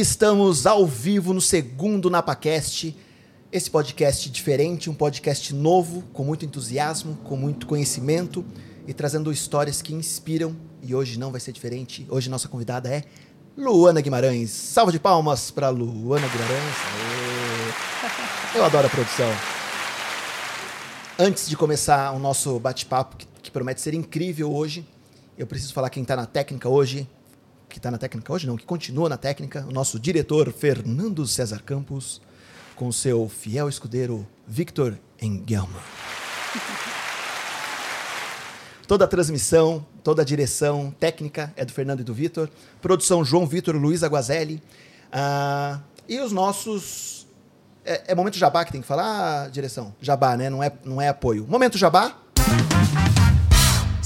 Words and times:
Estamos 0.00 0.64
ao 0.64 0.86
vivo 0.86 1.34
no 1.34 1.40
segundo 1.40 2.08
NapaCast. 2.08 2.96
Esse 3.50 3.68
podcast 3.68 4.30
diferente, 4.30 4.88
um 4.88 4.94
podcast 4.94 5.52
novo, 5.52 6.04
com 6.12 6.22
muito 6.22 6.44
entusiasmo, 6.44 7.16
com 7.24 7.36
muito 7.36 7.66
conhecimento 7.66 8.44
e 8.86 8.94
trazendo 8.94 9.32
histórias 9.32 9.82
que 9.82 9.92
inspiram. 9.92 10.54
E 10.84 10.94
hoje 10.94 11.18
não 11.18 11.32
vai 11.32 11.40
ser 11.40 11.50
diferente. 11.50 12.06
Hoje 12.08 12.30
nossa 12.30 12.46
convidada 12.46 12.88
é 12.88 13.02
Luana 13.56 14.00
Guimarães. 14.00 14.50
Salva 14.50 14.92
de 14.92 15.00
palmas 15.00 15.50
para 15.50 15.68
Luana 15.68 16.28
Guimarães. 16.28 16.74
Eu 18.54 18.64
adoro 18.64 18.86
a 18.86 18.90
produção. 18.90 19.32
Antes 21.18 21.48
de 21.48 21.56
começar 21.56 22.12
o 22.12 22.20
nosso 22.20 22.56
bate-papo, 22.60 23.16
que 23.42 23.50
promete 23.50 23.80
ser 23.80 23.94
incrível 23.94 24.54
hoje, 24.54 24.86
eu 25.36 25.44
preciso 25.44 25.74
falar 25.74 25.90
quem 25.90 26.04
está 26.04 26.14
na 26.14 26.24
técnica 26.24 26.68
hoje. 26.68 27.08
Que 27.68 27.78
está 27.78 27.90
na 27.90 27.98
técnica 27.98 28.32
hoje, 28.32 28.46
não, 28.46 28.56
que 28.56 28.64
continua 28.64 29.08
na 29.08 29.16
técnica, 29.16 29.64
o 29.68 29.72
nosso 29.72 29.98
diretor 30.00 30.52
Fernando 30.52 31.26
César 31.26 31.62
Campos, 31.62 32.20
com 32.74 32.90
seu 32.90 33.28
fiel 33.28 33.68
escudeiro 33.68 34.26
Victor 34.46 34.98
Engelman. 35.20 35.82
Toda 38.86 39.04
a 39.04 39.08
transmissão, 39.08 39.84
toda 40.02 40.22
a 40.22 40.24
direção 40.24 40.94
técnica 40.98 41.52
é 41.56 41.62
do 41.62 41.72
Fernando 41.72 42.00
e 42.00 42.04
do 42.04 42.14
Vitor. 42.14 42.48
Produção 42.80 43.22
João 43.22 43.46
Vitor 43.46 43.76
Luiz 43.76 44.02
Aguazelli. 44.02 44.62
Ah, 45.12 45.80
e 46.08 46.18
os 46.20 46.32
nossos. 46.32 47.26
É, 47.84 48.12
é, 48.12 48.14
momento 48.14 48.38
jabá 48.38 48.64
que 48.64 48.72
tem 48.72 48.80
que 48.80 48.86
falar, 48.86 49.50
direção? 49.50 49.94
Jabá, 50.00 50.38
né? 50.38 50.48
Não 50.48 50.62
é, 50.62 50.72
não 50.86 51.02
é 51.02 51.08
apoio. 51.08 51.46
Momento 51.46 51.76
jabá. 51.76 52.16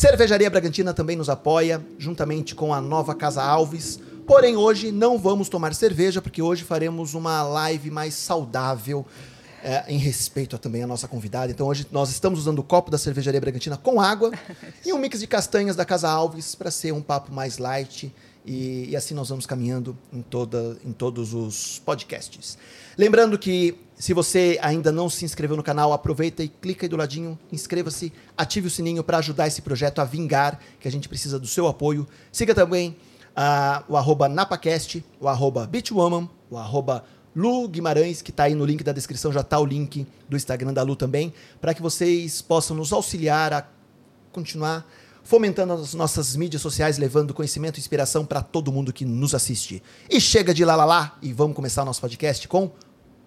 Cervejaria 0.03 0.51
Bragantina 0.51 0.93
também 0.93 1.15
nos 1.15 1.29
apoia, 1.29 1.81
juntamente 1.97 2.57
com 2.57 2.75
a 2.75 2.81
nova 2.81 3.15
Casa 3.15 3.41
Alves. 3.41 4.01
Porém, 4.27 4.57
hoje 4.57 4.91
não 4.91 5.17
vamos 5.17 5.49
tomar 5.49 5.73
cerveja, 5.77 6.21
porque 6.21 6.43
hoje 6.43 6.65
faremos 6.65 7.15
uma 7.15 7.45
live 7.45 7.89
mais 7.89 8.15
saudável, 8.15 9.07
é, 9.63 9.85
em 9.87 9.99
respeito 9.99 10.57
a, 10.57 10.59
também 10.59 10.83
à 10.83 10.89
nossa 10.89 11.07
convidada. 11.07 11.53
Então, 11.53 11.69
hoje 11.69 11.87
nós 11.93 12.11
estamos 12.11 12.41
usando 12.41 12.59
o 12.59 12.65
copo 12.65 12.91
da 12.91 12.99
Cervejaria 12.99 13.41
Bragantina 13.41 13.77
com 13.77 14.01
água 14.01 14.33
e 14.85 14.93
um 14.93 14.99
mix 14.99 15.21
de 15.21 15.27
castanhas 15.29 15.77
da 15.77 15.85
Casa 15.85 16.11
Alves 16.11 16.57
para 16.57 16.73
ser 16.73 16.91
um 16.91 17.01
papo 17.01 17.33
mais 17.33 17.59
light. 17.59 18.13
E, 18.45 18.89
e, 18.91 18.97
assim 18.97 19.15
nós 19.15 19.29
vamos 19.29 19.47
caminhando 19.47 19.97
em, 20.13 20.21
toda, 20.21 20.77
em 20.85 20.93
todos 20.93 21.33
os 21.33 21.81
podcasts. 21.85 22.59
Lembrando 22.99 23.39
que 23.39 23.79
se 24.03 24.13
você 24.13 24.59
ainda 24.61 24.91
não 24.91 25.09
se 25.09 25.25
inscreveu 25.25 25.57
no 25.57 25.63
canal, 25.63 25.93
aproveita 25.93 26.43
e 26.43 26.49
clica 26.49 26.85
aí 26.85 26.89
do 26.89 26.97
ladinho, 26.97 27.39
inscreva-se, 27.53 28.13
ative 28.37 28.67
o 28.67 28.71
sininho 28.71 29.05
para 29.05 29.19
ajudar 29.19 29.47
esse 29.47 29.63
projeto 29.63 30.01
a 30.01 30.05
vingar, 30.05 30.59
que 30.81 30.89
a 30.89 30.91
gente 30.91 31.09
precisa 31.09 31.39
do 31.39 31.47
seu 31.47 31.69
apoio. 31.69 32.05
Siga 32.33 32.53
também 32.53 32.97
uh, 33.29 33.85
o 33.87 33.97
arroba 33.97 34.29
NapaCast, 34.29 35.05
o 35.21 35.29
arroba 35.29 35.69
Beachwoman, 35.69 36.29
o 36.51 36.59
arroba 36.59 37.05
Lu 37.33 37.69
Guimarães, 37.69 38.21
que 38.21 38.33
está 38.33 38.43
aí 38.43 38.57
no 38.57 38.65
link 38.65 38.83
da 38.83 38.91
descrição, 38.91 39.31
já 39.31 39.43
está 39.43 39.57
o 39.61 39.65
link 39.65 40.05
do 40.29 40.37
Instagram 40.37 40.73
da 40.73 40.83
Lu 40.83 40.97
também, 40.97 41.33
para 41.61 41.73
que 41.73 41.81
vocês 41.81 42.43
possam 42.43 42.77
nos 42.77 42.93
auxiliar 42.93 43.53
a 43.53 43.69
continuar 44.33 44.85
fomentando 45.23 45.75
as 45.75 45.95
nossas 45.95 46.35
mídias 46.35 46.61
sociais, 46.61 46.99
levando 46.99 47.33
conhecimento 47.33 47.77
e 47.77 47.81
inspiração 47.81 48.25
para 48.25 48.43
todo 48.43 48.73
mundo 48.73 48.93
que 48.93 49.05
nos 49.05 49.33
assiste. 49.33 49.81
E 50.11 50.21
chega 50.21 50.53
de 50.53 50.65
lá, 50.65 50.75
lá, 50.75 50.85
lá 50.85 51.17
e 51.23 51.33
vamos 51.33 51.55
começar 51.55 51.83
o 51.83 51.85
nosso 51.85 52.01
podcast 52.01 52.49
com 52.49 52.69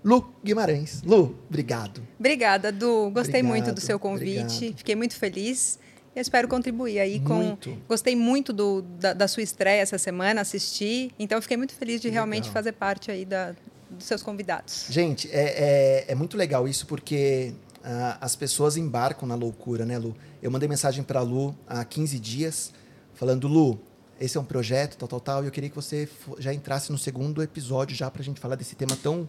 Lu 0.06 0.32
Guimarães. 0.44 1.02
Lu, 1.04 1.36
obrigado. 1.50 2.02
Obrigada, 2.20 2.72
Du. 2.72 3.10
Gostei 3.10 3.42
obrigado, 3.42 3.46
muito 3.46 3.74
do 3.74 3.82
seu 3.82 3.98
convite. 3.98 4.56
Obrigado. 4.56 4.78
Fiquei 4.78 4.96
muito 4.96 5.16
feliz. 5.16 5.80
Eu 6.16 6.22
espero 6.22 6.48
contribuir 6.48 7.00
aí 7.00 7.20
com. 7.20 7.34
Muito. 7.34 7.76
Gostei 7.90 8.16
muito 8.16 8.54
do, 8.54 8.84
da, 8.84 9.14
da, 9.14 9.28
sua 9.28 9.42
estreia 9.42 9.82
essa 9.82 9.98
semana, 9.98 10.42
assisti. 10.42 11.12
Então, 11.18 11.42
fiquei 11.42 11.58
muito 11.58 11.74
feliz 11.74 12.00
de 12.00 12.08
legal. 12.08 12.24
realmente 12.24 12.52
fazer 12.52 12.74
parte 12.74 13.10
aí 13.10 13.26
da, 13.26 13.56
dos 13.90 14.06
seus 14.06 14.22
convidados. 14.22 14.86
Gente, 14.90 15.28
é, 15.32 16.06
é, 16.08 16.12
é 16.12 16.16
muito 16.16 16.38
legal 16.38 16.68
isso 16.68 16.86
porque 16.86 17.54
uh, 17.80 18.18
as 18.22 18.36
pessoas 18.36 18.78
embarcam 18.78 19.28
na 19.28 19.36
loucura, 19.36 19.86
né, 19.86 19.98
Lu? 19.98 20.16
Eu 20.42 20.52
mandei 20.52 20.70
mensagem 20.70 21.04
para 21.04 21.20
a 21.20 21.24
Lu 21.24 21.58
há 21.68 21.84
15 21.84 22.20
dias, 22.20 22.72
falando: 23.16 23.48
Lu, 23.48 23.80
esse 24.20 24.38
é 24.38 24.40
um 24.40 24.46
projeto, 24.46 24.98
tal, 24.98 25.08
tal, 25.08 25.20
tal, 25.20 25.44
e 25.44 25.48
eu 25.48 25.52
queria 25.52 25.70
que 25.70 25.76
você 25.76 26.08
já 26.38 26.54
entrasse 26.54 26.92
no 26.92 26.98
segundo 26.98 27.42
episódio 27.42 27.96
já 27.96 28.10
para 28.10 28.22
a 28.22 28.26
gente 28.26 28.40
falar 28.40 28.56
desse 28.56 28.76
tema 28.76 28.96
tão, 28.96 29.28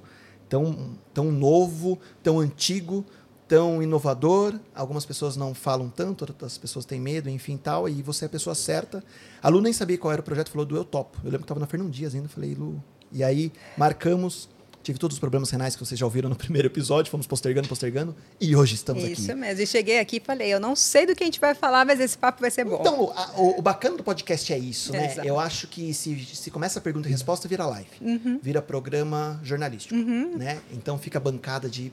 tão, 0.49 0.97
tão 1.12 1.31
novo, 1.31 1.99
tão 2.23 2.39
antigo, 2.39 3.05
tão 3.49 3.83
inovador. 3.83 4.59
Algumas 4.75 5.05
pessoas 5.05 5.37
não 5.37 5.55
falam 5.55 5.89
tanto, 5.89 6.23
outras 6.23 6.59
pessoas 6.59 6.84
têm 6.84 7.01
medo, 7.01 7.29
enfim, 7.29 7.57
tal, 7.57 7.89
e 7.89 8.03
você 8.03 8.25
é 8.25 8.27
a 8.27 8.31
pessoa 8.31 8.55
certa. 8.55 9.03
A 9.43 9.49
Lu 9.49 9.61
nem 9.61 9.73
sabia 9.73 9.99
qual 9.99 10.12
era 10.12 10.21
o 10.21 10.25
projeto, 10.25 10.51
falou 10.51 10.67
do 10.67 10.77
Eu 10.77 10.84
Topo. 10.84 11.19
Eu 11.19 11.25
lembro 11.25 11.41
que 11.41 11.45
estava 11.45 11.61
na 11.61 11.67
Fernão 11.67 11.89
Dias 11.89 12.15
ainda, 12.15 12.29
falei, 12.29 12.55
Lu. 12.55 12.83
E 13.12 13.23
aí 13.23 13.53
marcamos 13.77 14.49
Tive 14.87 15.01
todos 15.01 15.17
os 15.17 15.19
problemas 15.19 15.51
renais 15.51 15.75
que 15.75 15.85
vocês 15.85 15.99
já 15.99 16.07
ouviram 16.07 16.29
no 16.29 16.37
primeiro 16.39 16.69
episódio, 16.69 17.11
fomos 17.11 17.27
postergando, 17.27 17.67
postergando, 17.67 18.15
e 18.41 18.55
hoje 18.55 18.77
estamos 18.77 19.03
Isso 19.03 19.13
aqui. 19.15 19.21
Isso 19.21 19.37
mesmo. 19.37 19.61
E 19.61 19.67
cheguei 19.67 19.99
aqui 19.99 20.19
e 20.19 20.21
falei, 20.21 20.55
eu 20.55 20.61
não 20.61 20.77
sei 20.77 21.05
do 21.05 21.13
que 21.13 21.25
a 21.25 21.27
gente 21.27 21.41
vai 21.41 21.57
falar, 21.57 21.85
mas 21.85 21.99
esse 21.99 22.17
papo 22.17 22.41
vai 22.41 22.53
ser 22.53 22.65
bom. 22.65 22.79
Então, 22.79 23.13
a, 23.17 23.33
o, 23.33 23.59
o, 23.59 23.63
bacana 23.63 23.97
do 23.97 24.05
podcast 24.05 24.53
é 24.53 24.59
isso, 24.59 24.93
né? 24.93 25.07
Exato. 25.11 25.27
Eu 25.27 25.41
acho 25.41 25.67
que 25.67 25.93
se, 25.93 26.25
se 26.27 26.53
começa 26.53 26.79
a 26.79 26.83
pergunta 26.83 27.09
e 27.09 27.11
resposta, 27.11 27.49
vira 27.49 27.67
live. 27.67 27.89
Uhum. 28.01 28.39
Vira 28.41 28.63
programa 28.63 29.41
jornalístico, 29.43 29.97
uhum. 29.97 30.37
né? 30.37 30.61
Então 30.71 30.97
fica 30.97 31.19
bancada 31.19 31.69
de 31.69 31.91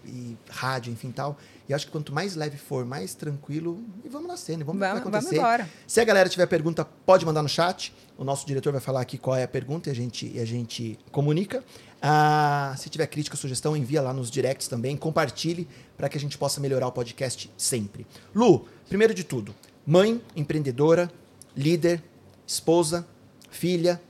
rádio, 0.48 0.94
enfim, 0.94 1.10
tal. 1.10 1.36
E 1.68 1.74
acho 1.74 1.86
que 1.86 1.92
quanto 1.92 2.14
mais 2.14 2.36
leve 2.36 2.58
for, 2.58 2.86
mais 2.86 3.16
tranquilo, 3.16 3.82
e 4.04 4.10
vamos 4.10 4.28
na 4.28 4.36
cena, 4.36 4.66
vamos, 4.66 4.80
vamos 4.80 4.94
ver 4.96 5.00
o 5.00 5.04
que 5.04 5.10
vai 5.10 5.20
acontecer. 5.20 5.42
Vamos 5.42 5.54
embora. 5.56 5.70
Se 5.88 6.02
a 6.02 6.04
galera 6.04 6.28
tiver 6.28 6.46
pergunta, 6.46 6.84
pode 6.84 7.26
mandar 7.26 7.42
no 7.42 7.50
chat. 7.50 7.94
O 8.18 8.24
nosso 8.24 8.46
diretor 8.46 8.72
vai 8.72 8.82
falar 8.82 9.02
aqui 9.02 9.18
qual 9.18 9.36
é 9.36 9.44
a 9.44 9.48
pergunta 9.48 9.90
e 9.90 9.92
a 9.92 9.96
gente, 9.96 10.32
e 10.34 10.40
a 10.40 10.46
gente 10.46 11.00
comunica. 11.12 11.64
Ah, 12.02 12.76
se 12.78 12.90
tiver 12.90 13.08
crítica, 13.08 13.38
sugestão, 13.38 13.78
envia 13.78 14.02
lá 14.02 14.14
nos 14.14 14.30
directs 14.30 14.68
também, 14.68 14.98
compartilhe 14.98 15.68
para 15.96 16.10
que 16.10 16.18
a 16.18 16.22
gente 16.22 16.38
possa 16.38 16.60
melhorar 16.60 16.88
o 16.88 16.92
podcast 16.92 17.50
sempre. 17.58 18.06
Lu, 18.36 18.68
primeiro 18.90 19.14
de 19.14 19.24
tudo, 19.24 19.56
mãe, 19.86 20.22
empreendedora, 20.36 21.10
líder, 21.56 22.04
esposa, 22.46 23.08
filha, 23.50 24.02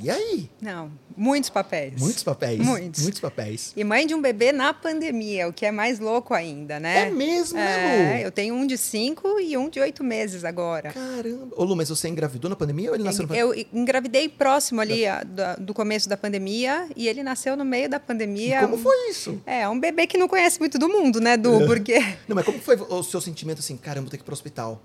e 0.00 0.10
aí? 0.10 0.50
Não, 0.60 0.92
muitos 1.16 1.50
papéis. 1.50 2.00
Muitos 2.00 2.22
papéis. 2.22 2.58
Muitos. 2.58 3.02
Muitos 3.02 3.20
papéis. 3.20 3.72
E 3.76 3.82
mãe 3.82 4.06
de 4.06 4.14
um 4.14 4.22
bebê 4.22 4.52
na 4.52 4.72
pandemia, 4.72 5.48
o 5.48 5.52
que 5.52 5.66
é 5.66 5.72
mais 5.72 5.98
louco 5.98 6.34
ainda, 6.34 6.78
né? 6.78 7.08
É 7.08 7.10
mesmo, 7.10 7.58
né, 7.58 8.16
Lu? 8.16 8.24
Eu 8.24 8.30
tenho 8.30 8.54
um 8.54 8.66
de 8.66 8.78
cinco 8.78 9.40
e 9.40 9.56
um 9.56 9.68
de 9.68 9.80
oito 9.80 10.04
meses 10.04 10.44
agora. 10.44 10.92
Caramba. 10.92 11.48
Ô, 11.56 11.64
Lu, 11.64 11.74
mas 11.74 11.88
você 11.88 12.08
engravidou 12.08 12.48
na 12.48 12.56
pandemia 12.56 12.90
ou 12.90 12.94
ele 12.94 13.04
nasceu 13.04 13.22
na 13.22 13.28
pandemia? 13.28 13.54
Eu 13.54 13.66
engravidei 13.72 14.28
próximo 14.28 14.80
ali 14.80 15.06
a, 15.06 15.24
do, 15.24 15.66
do, 15.66 15.74
começo 15.74 16.08
da 16.08 16.16
pandemia 16.16 16.88
e 16.96 17.08
ele 17.08 17.22
nasceu 17.22 17.56
no 17.56 17.64
meio 17.64 17.88
da 17.88 17.98
pandemia. 17.98 18.58
E 18.58 18.60
como 18.60 18.78
foi 18.78 19.10
isso? 19.10 19.40
É, 19.44 19.68
um 19.68 19.78
bebê 19.78 20.06
que 20.06 20.16
não 20.16 20.28
conhece 20.28 20.60
muito 20.60 20.78
do 20.78 20.88
mundo, 20.88 21.20
né, 21.20 21.36
Du? 21.36 21.62
É. 21.62 21.66
Porque... 21.66 21.98
Não, 22.28 22.36
mas 22.36 22.44
como 22.44 22.58
foi 22.58 22.76
o 22.76 23.02
seu 23.02 23.20
sentimento 23.20 23.58
assim, 23.58 23.76
caramba, 23.76 24.02
vou 24.02 24.10
ter 24.10 24.16
que 24.18 24.22
ir 24.22 24.24
pro 24.24 24.34
hospital? 24.34 24.80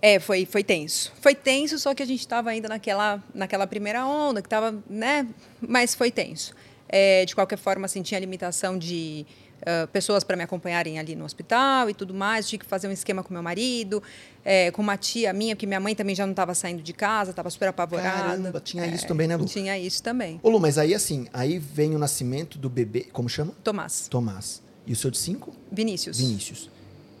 É, 0.00 0.18
foi, 0.18 0.44
foi 0.44 0.62
tenso. 0.62 1.12
Foi 1.20 1.34
tenso, 1.34 1.78
só 1.78 1.94
que 1.94 2.02
a 2.02 2.06
gente 2.06 2.20
estava 2.20 2.50
ainda 2.50 2.68
naquela, 2.68 3.22
naquela 3.34 3.66
primeira 3.66 4.06
onda, 4.06 4.42
que 4.42 4.46
estava, 4.46 4.74
né? 4.88 5.26
Mas 5.60 5.94
foi 5.94 6.10
tenso. 6.10 6.54
É, 6.88 7.24
de 7.24 7.34
qualquer 7.34 7.58
forma, 7.58 7.86
assim, 7.86 8.02
tinha 8.02 8.20
limitação 8.20 8.78
de 8.78 9.26
uh, 9.62 9.86
pessoas 9.88 10.22
para 10.22 10.36
me 10.36 10.42
acompanharem 10.42 10.98
ali 10.98 11.16
no 11.16 11.24
hospital 11.24 11.90
e 11.90 11.94
tudo 11.94 12.14
mais. 12.14 12.48
Tinha 12.48 12.58
que 12.58 12.66
fazer 12.66 12.88
um 12.88 12.92
esquema 12.92 13.22
com 13.22 13.32
meu 13.32 13.42
marido, 13.42 14.02
é, 14.44 14.70
com 14.70 14.82
uma 14.82 14.96
tia 14.96 15.32
minha, 15.32 15.56
porque 15.56 15.66
minha 15.66 15.80
mãe 15.80 15.94
também 15.94 16.14
já 16.14 16.24
não 16.24 16.32
estava 16.32 16.54
saindo 16.54 16.82
de 16.82 16.92
casa, 16.92 17.30
estava 17.30 17.50
super 17.50 17.68
apavorada. 17.68 18.28
Caramba, 18.28 18.60
tinha 18.60 18.84
é, 18.84 18.88
isso 18.88 19.06
também, 19.06 19.26
né, 19.26 19.36
Lu? 19.36 19.46
Tinha 19.46 19.78
isso 19.78 20.02
também. 20.02 20.38
Ô, 20.42 20.50
Lu, 20.50 20.60
mas 20.60 20.78
aí 20.78 20.94
assim, 20.94 21.26
aí 21.32 21.58
vem 21.58 21.94
o 21.94 21.98
nascimento 21.98 22.58
do 22.58 22.68
bebê, 22.68 23.06
como 23.12 23.28
chama? 23.28 23.52
Tomás. 23.64 24.08
Tomás. 24.08 24.62
E 24.86 24.92
o 24.92 24.96
seu 24.96 25.10
de 25.10 25.18
cinco? 25.18 25.52
Vinícius. 25.72 26.18
Vinícius. 26.18 26.70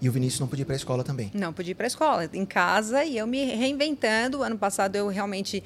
E 0.00 0.08
o 0.08 0.12
Vinícius 0.12 0.40
não 0.40 0.46
podia 0.46 0.62
ir 0.62 0.66
para 0.66 0.74
a 0.74 0.76
escola 0.76 1.02
também? 1.02 1.30
Não 1.34 1.52
podia 1.52 1.72
ir 1.72 1.74
para 1.74 1.86
a 1.86 1.88
escola, 1.88 2.30
em 2.32 2.44
casa 2.44 3.04
e 3.04 3.16
eu 3.16 3.26
me 3.26 3.44
reinventando. 3.44 4.42
Ano 4.42 4.58
passado 4.58 4.96
eu 4.96 5.08
realmente 5.08 5.62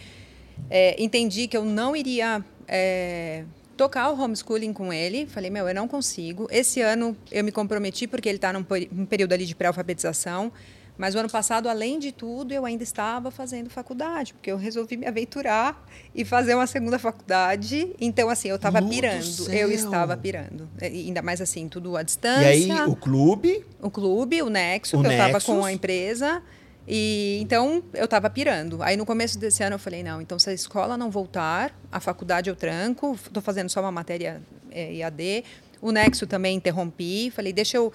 é, 0.68 1.02
entendi 1.02 1.48
que 1.48 1.56
eu 1.56 1.64
não 1.64 1.96
iria 1.96 2.44
é, 2.68 3.44
tocar 3.76 4.10
o 4.10 4.20
homeschooling 4.20 4.72
com 4.72 4.92
ele. 4.92 5.26
Falei, 5.26 5.50
meu, 5.50 5.66
eu 5.66 5.74
não 5.74 5.88
consigo. 5.88 6.46
Esse 6.50 6.80
ano 6.80 7.16
eu 7.30 7.42
me 7.42 7.50
comprometi 7.50 8.06
porque 8.06 8.28
ele 8.28 8.36
está 8.36 8.52
num, 8.52 8.64
num 8.92 9.06
período 9.06 9.32
ali 9.32 9.46
de 9.46 9.54
pré-alfabetização. 9.54 10.52
Mas 11.00 11.14
o 11.14 11.18
ano 11.18 11.30
passado, 11.30 11.66
além 11.66 11.98
de 11.98 12.12
tudo, 12.12 12.52
eu 12.52 12.66
ainda 12.66 12.82
estava 12.82 13.30
fazendo 13.30 13.70
faculdade, 13.70 14.34
porque 14.34 14.52
eu 14.52 14.58
resolvi 14.58 14.98
me 14.98 15.06
aventurar 15.06 15.82
e 16.14 16.26
fazer 16.26 16.54
uma 16.54 16.66
segunda 16.66 16.98
faculdade. 16.98 17.90
Então, 17.98 18.28
assim, 18.28 18.48
eu 18.48 18.56
estava 18.56 18.82
pirando. 18.82 19.50
Eu 19.50 19.70
estava 19.70 20.14
pirando. 20.14 20.68
Ainda 20.78 21.22
mais 21.22 21.40
assim, 21.40 21.68
tudo 21.68 21.96
à 21.96 22.02
distância. 22.02 22.54
E 22.54 22.70
aí, 22.70 22.82
o 22.86 22.94
clube? 22.94 23.64
O 23.80 23.90
clube, 23.90 24.42
o 24.42 24.50
Nexo, 24.50 24.98
o 24.98 25.02
que 25.02 25.08
Nexus. 25.08 25.22
eu 25.22 25.38
estava 25.38 25.58
com 25.58 25.64
a 25.64 25.72
empresa. 25.72 26.42
E 26.86 27.38
então 27.40 27.82
eu 27.94 28.04
estava 28.04 28.28
pirando. 28.28 28.82
Aí 28.82 28.94
no 28.94 29.06
começo 29.06 29.38
desse 29.38 29.62
ano 29.62 29.76
eu 29.76 29.78
falei: 29.78 30.02
não, 30.02 30.20
então 30.20 30.38
se 30.38 30.50
a 30.50 30.52
escola 30.52 30.98
não 30.98 31.10
voltar, 31.10 31.74
a 31.90 31.98
faculdade 31.98 32.50
eu 32.50 32.56
tranco, 32.56 33.12
estou 33.14 33.42
fazendo 33.42 33.70
só 33.70 33.80
uma 33.80 33.92
matéria 33.92 34.42
é, 34.70 34.96
IAD. 34.96 35.44
O 35.80 35.92
Nexo 35.92 36.26
também 36.26 36.56
interrompi. 36.56 37.30
Falei: 37.30 37.52
deixa 37.52 37.78
eu 37.78 37.90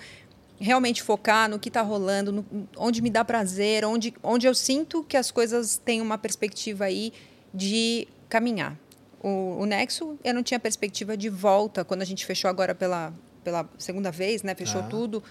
realmente 0.60 1.04
focar 1.04 1.50
no 1.50 1.60
que 1.60 1.68
está 1.70 1.82
rolando, 1.82 2.32
no, 2.32 2.46
onde 2.78 3.02
me 3.02 3.10
dá 3.10 3.26
prazer, 3.26 3.84
onde, 3.86 4.14
onde 4.24 4.48
eu 4.48 4.56
sinto 4.56 5.04
que 5.04 5.18
as 5.18 5.30
coisas 5.32 5.78
têm 5.78 6.02
uma 6.02 6.18
perspectiva 6.18 6.86
aí 6.86 7.12
de 7.54 8.08
caminhar. 8.30 8.78
o, 9.22 9.58
o 9.62 9.66
Nexo, 9.66 10.20
eu 10.24 10.34
não 10.34 10.44
tinha 10.44 10.60
perspectiva 10.60 11.18
de 11.18 11.30
volta 11.30 11.84
quando 11.84 12.02
a 12.04 12.06
gente 12.06 12.26
fechou 12.26 12.48
agora 12.50 12.76
pela, 12.76 13.12
pela 13.44 13.68
segunda 13.78 14.12
vez, 14.12 14.44
né? 14.44 14.54
Fechou 14.54 14.82
Ah. 14.82 14.88
tudo. 14.88 15.24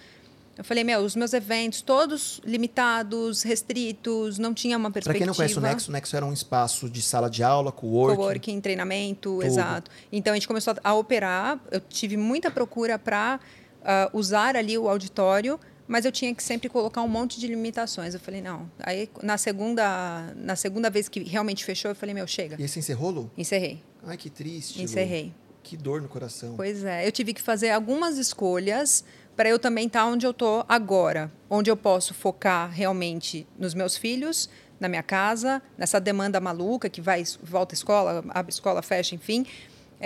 Eu 0.56 0.62
falei, 0.64 0.84
meu, 0.84 1.00
os 1.00 1.16
meus 1.16 1.32
eventos 1.32 1.82
todos 1.82 2.40
limitados, 2.44 3.42
restritos, 3.42 4.38
não 4.38 4.54
tinha 4.54 4.76
uma 4.76 4.88
Para 4.90 4.94
perspectiva. 4.94 5.18
quem 5.18 5.26
não 5.26 5.34
conhece 5.34 5.58
o 5.58 5.60
Nexo, 5.60 5.90
o 5.90 5.92
Nexo 5.92 6.16
era 6.16 6.24
um 6.24 6.32
espaço 6.32 6.88
de 6.88 7.02
sala 7.02 7.28
de 7.28 7.42
aula, 7.42 7.72
co-working. 7.72 8.16
Coworking, 8.16 8.60
treinamento, 8.60 9.42
exato. 9.42 9.90
Então 10.12 10.32
a 10.32 10.36
gente 10.36 10.46
começou 10.46 10.74
a 10.82 10.94
operar. 10.94 11.58
Eu 11.70 11.80
tive 11.80 12.16
muita 12.16 12.50
procura 12.50 12.98
para 12.98 13.40
usar 14.12 14.56
ali 14.56 14.76
o 14.78 14.88
auditório, 14.88 15.58
mas 15.86 16.04
eu 16.04 16.12
tinha 16.12 16.34
que 16.34 16.42
sempre 16.42 16.68
colocar 16.68 17.02
um 17.02 17.08
monte 17.08 17.38
de 17.38 17.46
limitações. 17.46 18.14
Eu 18.14 18.20
falei, 18.20 18.40
não. 18.40 18.70
Aí 18.80 19.08
na 19.22 19.36
segunda, 19.36 20.32
na 20.36 20.56
segunda 20.56 20.88
vez 20.90 21.08
que 21.08 21.22
realmente 21.22 21.64
fechou, 21.64 21.90
eu 21.90 21.94
falei, 21.94 22.14
meu, 22.14 22.26
chega. 22.26 22.56
E 22.58 22.66
você 22.66 22.78
encerrou, 22.78 23.10
Lu? 23.10 23.30
Encerrei. 23.36 23.82
Ai, 24.06 24.16
que 24.16 24.30
triste. 24.30 24.78
Lu. 24.78 24.84
Encerrei. 24.84 25.32
Que 25.62 25.76
dor 25.76 26.02
no 26.02 26.08
coração. 26.08 26.54
Pois 26.56 26.84
é, 26.84 27.06
eu 27.06 27.12
tive 27.12 27.32
que 27.32 27.40
fazer 27.40 27.70
algumas 27.70 28.18
escolhas 28.18 29.04
para 29.34 29.48
eu 29.48 29.58
também 29.58 29.86
estar 29.86 30.06
onde 30.06 30.26
eu 30.26 30.30
estou 30.30 30.64
agora, 30.68 31.32
onde 31.48 31.70
eu 31.70 31.76
posso 31.76 32.14
focar 32.14 32.70
realmente 32.70 33.46
nos 33.58 33.74
meus 33.74 33.96
filhos, 33.96 34.48
na 34.78 34.88
minha 34.88 35.02
casa, 35.02 35.62
nessa 35.76 35.98
demanda 35.98 36.40
maluca 36.40 36.88
que 36.88 37.00
vai 37.00 37.24
volta 37.42 37.74
à 37.74 37.76
escola, 37.76 38.24
abre 38.28 38.52
escola, 38.52 38.82
fecha, 38.82 39.14
enfim. 39.14 39.46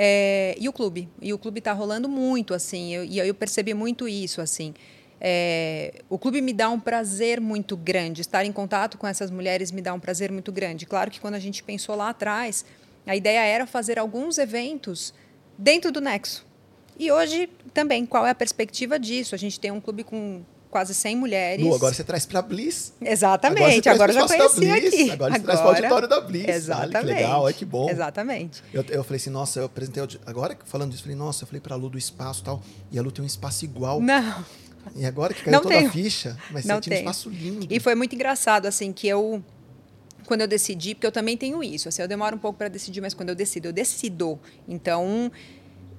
É, 0.00 0.54
e 0.56 0.68
o 0.68 0.72
clube, 0.72 1.08
e 1.20 1.34
o 1.34 1.38
clube 1.38 1.58
está 1.58 1.72
rolando 1.72 2.08
muito 2.08 2.54
assim, 2.54 2.94
eu, 2.94 3.04
e 3.04 3.18
eu 3.18 3.34
percebi 3.34 3.74
muito 3.74 4.06
isso 4.06 4.40
assim. 4.40 4.72
É, 5.20 6.02
o 6.08 6.16
clube 6.16 6.40
me 6.40 6.52
dá 6.52 6.68
um 6.70 6.78
prazer 6.78 7.40
muito 7.40 7.76
grande, 7.76 8.20
estar 8.20 8.44
em 8.44 8.52
contato 8.52 8.96
com 8.96 9.08
essas 9.08 9.28
mulheres 9.28 9.72
me 9.72 9.82
dá 9.82 9.92
um 9.92 9.98
prazer 9.98 10.30
muito 10.30 10.52
grande. 10.52 10.86
Claro 10.86 11.10
que 11.10 11.18
quando 11.18 11.34
a 11.34 11.40
gente 11.40 11.64
pensou 11.64 11.96
lá 11.96 12.10
atrás, 12.10 12.64
a 13.04 13.16
ideia 13.16 13.40
era 13.40 13.66
fazer 13.66 13.98
alguns 13.98 14.38
eventos 14.38 15.12
dentro 15.58 15.90
do 15.90 16.00
Nexo. 16.00 16.46
E 16.96 17.10
hoje 17.10 17.50
também, 17.74 18.06
qual 18.06 18.24
é 18.24 18.30
a 18.30 18.36
perspectiva 18.36 19.00
disso? 19.00 19.34
A 19.34 19.38
gente 19.38 19.58
tem 19.58 19.72
um 19.72 19.80
clube 19.80 20.04
com 20.04 20.44
quase 20.70 20.94
100 20.94 21.16
mulheres. 21.16 21.64
Lu, 21.64 21.74
agora 21.74 21.94
você 21.94 22.04
traz 22.04 22.26
para 22.26 22.42
Bliss. 22.42 22.92
Exatamente, 23.00 23.88
Agora, 23.88 24.12
agora, 24.12 24.28
já 24.28 24.36
conheci 24.48 24.70
aqui. 24.70 25.10
Agora 25.10 25.32
você 25.34 25.40
traz 25.40 25.60
para 25.60 25.66
o 25.66 25.74
auditório 25.74 26.08
da 26.08 26.20
Bliss. 26.20 26.48
Exatamente. 26.48 26.96
Olha 26.96 27.06
que 27.06 27.22
legal, 27.22 27.42
olha 27.42 27.54
que 27.54 27.64
bom. 27.64 27.90
Exatamente. 27.90 28.62
Eu, 28.72 28.84
eu 28.88 29.04
falei 29.04 29.16
assim, 29.16 29.30
nossa, 29.30 29.60
eu 29.60 29.64
apresentei. 29.66 30.02
Agora 30.26 30.56
falando 30.64 30.90
disso, 30.90 31.02
eu 31.02 31.04
falei, 31.04 31.16
nossa, 31.16 31.44
eu 31.44 31.46
falei 31.48 31.60
pra 31.60 31.76
Lu 31.76 31.88
do 31.88 31.98
espaço 31.98 32.40
e 32.42 32.44
tal. 32.44 32.62
E 32.90 32.98
a 32.98 33.02
Lu 33.02 33.10
tem 33.10 33.22
um 33.22 33.26
espaço 33.26 33.64
igual. 33.64 34.00
Não. 34.00 34.44
E 34.96 35.04
agora 35.04 35.34
que 35.34 35.42
caiu 35.42 35.52
Não 35.52 35.62
toda 35.62 35.74
tenho. 35.74 35.88
a 35.88 35.92
ficha, 35.92 36.36
mas 36.50 36.64
Não 36.64 36.76
você 36.76 36.82
tinha 36.82 36.96
um 36.96 36.98
espaço 37.00 37.28
lindo. 37.28 37.66
E 37.68 37.80
foi 37.80 37.94
muito 37.94 38.14
engraçado, 38.14 38.66
assim, 38.66 38.92
que 38.92 39.06
eu. 39.08 39.42
Quando 40.26 40.42
eu 40.42 40.46
decidi, 40.46 40.94
porque 40.94 41.06
eu 41.06 41.12
também 41.12 41.38
tenho 41.38 41.64
isso, 41.64 41.88
assim, 41.88 42.02
eu 42.02 42.08
demoro 42.08 42.36
um 42.36 42.38
pouco 42.38 42.58
para 42.58 42.68
decidir, 42.68 43.00
mas 43.00 43.14
quando 43.14 43.30
eu 43.30 43.34
decido, 43.34 43.68
eu 43.68 43.72
decido. 43.72 44.38
Então, 44.68 45.32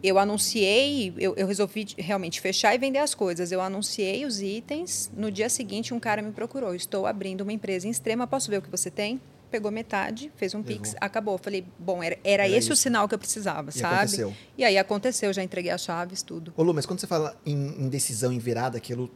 eu 0.01 0.17
anunciei, 0.17 1.13
eu, 1.17 1.33
eu 1.35 1.45
resolvi 1.47 1.87
realmente 1.97 2.39
fechar 2.39 2.73
e 2.73 2.77
vender 2.77 2.99
as 2.99 3.13
coisas. 3.13 3.51
Eu 3.51 3.61
anunciei 3.61 4.25
os 4.25 4.41
itens. 4.41 5.11
No 5.15 5.31
dia 5.31 5.49
seguinte, 5.49 5.93
um 5.93 5.99
cara 5.99 6.21
me 6.21 6.31
procurou. 6.31 6.73
Estou 6.73 7.05
abrindo 7.05 7.41
uma 7.41 7.51
empresa 7.53 7.87
em 7.87 7.89
extrema. 7.91 8.25
Posso 8.25 8.49
ver 8.49 8.57
o 8.57 8.61
que 8.61 8.69
você 8.69 8.89
tem? 8.89 9.19
Pegou 9.51 9.71
metade, 9.71 10.31
fez 10.35 10.53
um 10.53 10.61
pix, 10.61 10.89
Levou. 10.89 10.97
acabou. 11.01 11.37
Falei, 11.39 11.65
bom, 11.79 12.03
era, 12.03 12.15
era, 12.23 12.43
Era 12.45 12.47
esse 12.55 12.69
o 12.69 12.73
isso. 12.73 12.83
sinal 12.83 13.07
que 13.07 13.15
eu 13.15 13.19
precisava, 13.19 13.71
E 13.71 13.73
sabe? 13.73 13.95
aconteceu. 13.95 14.33
E 14.55 14.63
aí 14.63 14.77
aconteceu, 14.77 15.33
já 15.33 15.43
entreguei 15.43 15.71
as 15.71 15.81
chaves, 15.81 16.21
tudo. 16.21 16.53
Ô 16.55 16.61
Lu, 16.61 16.71
mas 16.71 16.85
quando 16.85 16.99
você 16.99 17.07
fala 17.07 17.35
em, 17.43 17.55
em 17.55 17.89
decisão, 17.89 18.31
em 18.31 18.37
virada, 18.37 18.77
aquilo, 18.77 19.09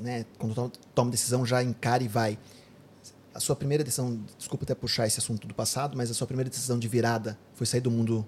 né, 0.00 0.26
quando 0.36 0.72
toma 0.94 1.12
decisão, 1.12 1.46
já 1.46 1.62
encara 1.62 2.02
e 2.02 2.08
vai. 2.08 2.36
A 3.32 3.38
sua 3.38 3.54
primeira 3.54 3.84
decisão, 3.84 4.18
desculpa 4.36 4.64
até 4.64 4.74
puxar 4.74 5.06
esse 5.06 5.20
assunto 5.20 5.46
do 5.46 5.54
passado, 5.54 5.96
mas 5.96 6.10
a 6.10 6.14
sua 6.14 6.26
primeira 6.26 6.50
decisão 6.50 6.76
de 6.76 6.88
virada 6.88 7.38
foi 7.54 7.64
sair 7.64 7.80
do 7.80 7.90
mundo 7.90 8.26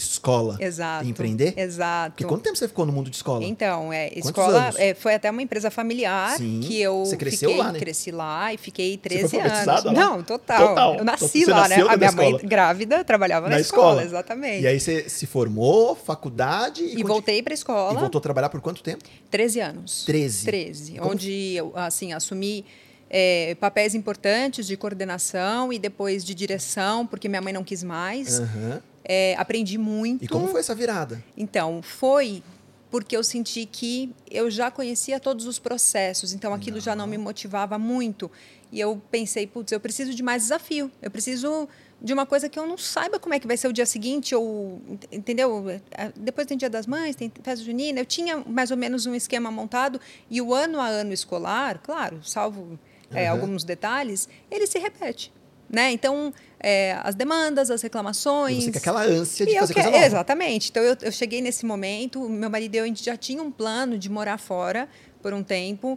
escola 0.00 0.56
Exato. 0.60 1.04
e 1.04 1.10
empreender? 1.10 1.54
Exato. 1.58 2.12
Porque 2.12 2.24
quanto 2.24 2.42
tempo 2.42 2.56
você 2.56 2.66
ficou 2.66 2.84
no 2.86 2.92
mundo 2.92 3.10
de 3.10 3.16
escola? 3.16 3.44
Então, 3.44 3.92
é, 3.92 4.08
Quantos 4.08 4.24
escola 4.26 4.62
anos? 4.64 4.76
é, 4.78 4.94
foi 4.94 5.14
até 5.14 5.30
uma 5.30 5.42
empresa 5.42 5.70
familiar 5.70 6.36
Sim. 6.36 6.60
que 6.62 6.80
eu 6.80 7.04
Você 7.04 7.16
cresceu 7.16 7.50
fiquei, 7.50 7.64
lá, 7.64 7.72
né? 7.72 7.78
cresci 7.78 8.10
lá 8.10 8.52
e 8.52 8.56
fiquei 8.58 8.92
foi 8.92 8.98
13 8.98 9.22
anos. 9.22 9.34
alfabetizada 9.34 9.88
lá? 9.92 9.92
Não, 9.92 10.22
total. 10.22 10.68
Total. 10.68 10.94
Eu 10.96 11.04
nasci 11.04 11.44
Você 11.44 11.50
lá, 11.50 11.68
né? 11.68 11.76
A 11.76 11.84
minha 11.84 11.96
da 11.98 12.12
mãe 12.12 12.30
escola? 12.30 12.48
grávida 12.48 13.04
trabalhava 13.04 13.48
na, 13.48 13.56
Na 13.56 13.60
escola, 13.60 14.02
escola. 14.02 14.04
exatamente. 14.04 14.62
E 14.62 14.66
aí 14.66 14.80
você 14.80 15.08
se 15.08 15.26
formou, 15.26 15.94
faculdade 15.94 16.82
e, 16.82 16.98
E 17.00 17.02
voltei 17.04 17.42
para 17.42 17.52
a 17.52 17.54
e 17.54 17.58
escola, 17.58 17.98
voltou 18.00 18.18
a 18.18 18.22
trabalhar 18.22 18.48
por 18.48 18.60
quanto 18.60 18.82
tempo? 18.82 19.04
13 19.30 19.60
anos. 19.60 20.04
13. 20.04 20.44
13, 20.46 20.92
Como- 20.98 21.10
onde 21.12 21.54
eu 21.54 21.72
assim 21.74 22.12
assumi 22.12 22.64
é, 23.12 23.56
papéis 23.58 23.94
importantes 23.94 24.66
de 24.68 24.76
coordenação 24.76 25.72
e 25.72 25.78
depois 25.80 26.24
de 26.24 26.32
direção, 26.34 27.04
porque 27.06 27.28
minha 27.28 27.40
mãe 27.42 27.52
não 27.52 27.64
quis 27.64 27.82
mais. 27.82 28.38
Aham. 28.38 28.80
É, 29.04 29.34
aprendi 29.36 29.78
muito. 29.78 30.24
E 30.24 30.28
como 30.28 30.48
foi 30.48 30.60
essa 30.60 30.74
virada? 30.74 31.22
Então, 31.36 31.82
foi 31.82 32.42
porque 32.90 33.16
eu 33.16 33.22
senti 33.22 33.66
que 33.66 34.12
eu 34.28 34.50
já 34.50 34.70
conhecia 34.70 35.20
todos 35.20 35.46
os 35.46 35.58
processos, 35.58 36.32
então 36.32 36.52
aquilo 36.52 36.80
já 36.80 36.96
não 36.96 37.06
me 37.06 37.16
motivava 37.16 37.78
muito. 37.78 38.30
E 38.72 38.80
eu 38.80 39.00
pensei, 39.10 39.46
putz, 39.46 39.72
eu 39.72 39.80
preciso 39.80 40.12
de 40.14 40.22
mais 40.22 40.42
desafio. 40.42 40.90
Eu 41.00 41.10
preciso 41.10 41.68
de 42.02 42.12
uma 42.12 42.24
coisa 42.24 42.48
que 42.48 42.58
eu 42.58 42.66
não 42.66 42.78
saiba 42.78 43.18
como 43.18 43.34
é 43.34 43.38
que 43.38 43.46
vai 43.46 43.56
ser 43.56 43.68
o 43.68 43.72
dia 43.72 43.86
seguinte, 43.86 44.34
ou 44.34 44.80
entendeu? 45.12 45.68
Eh, 45.68 46.12
Depois 46.16 46.46
tem 46.46 46.56
Dia 46.56 46.70
das 46.70 46.86
Mães, 46.86 47.14
tem 47.14 47.30
festa 47.42 47.64
junina. 47.64 48.00
Eu 48.00 48.06
tinha 48.06 48.38
mais 48.38 48.70
ou 48.70 48.76
menos 48.76 49.06
um 49.06 49.14
esquema 49.14 49.50
montado 49.50 50.00
e 50.30 50.40
o 50.40 50.54
ano 50.54 50.80
a 50.80 50.86
ano 50.86 51.12
escolar, 51.12 51.80
claro, 51.82 52.20
salvo 52.24 52.78
Aham. 53.12 53.28
alguns 53.28 53.64
detalhes, 53.64 54.28
ele 54.50 54.66
se 54.66 54.78
repete. 54.78 55.32
Né? 55.72 55.92
Então, 55.92 56.34
eh, 56.58 56.98
as 57.04 57.14
demandas, 57.14 57.70
as 57.70 57.80
reclamações. 57.80 58.64
E 58.64 58.72
você 58.72 58.78
aquela 58.78 59.02
ânsia 59.04 59.46
de 59.46 59.52
eu 59.54 59.60
fazer 59.60 59.74
que- 59.74 59.80
coisa 59.80 59.90
nova. 59.94 60.04
Exatamente. 60.06 60.68
Então 60.68 60.82
eu, 60.82 60.96
eu 61.00 61.12
cheguei 61.12 61.40
nesse 61.40 61.64
momento, 61.64 62.28
meu 62.28 62.50
marido 62.50 62.74
e 62.74 62.78
eu 62.78 62.84
a 62.84 62.86
gente 62.88 63.04
já 63.04 63.16
tinha 63.16 63.40
um 63.40 63.52
plano 63.52 63.96
de 63.96 64.08
morar 64.10 64.36
fora 64.36 64.88
por 65.22 65.32
um 65.32 65.44
tempo. 65.44 65.96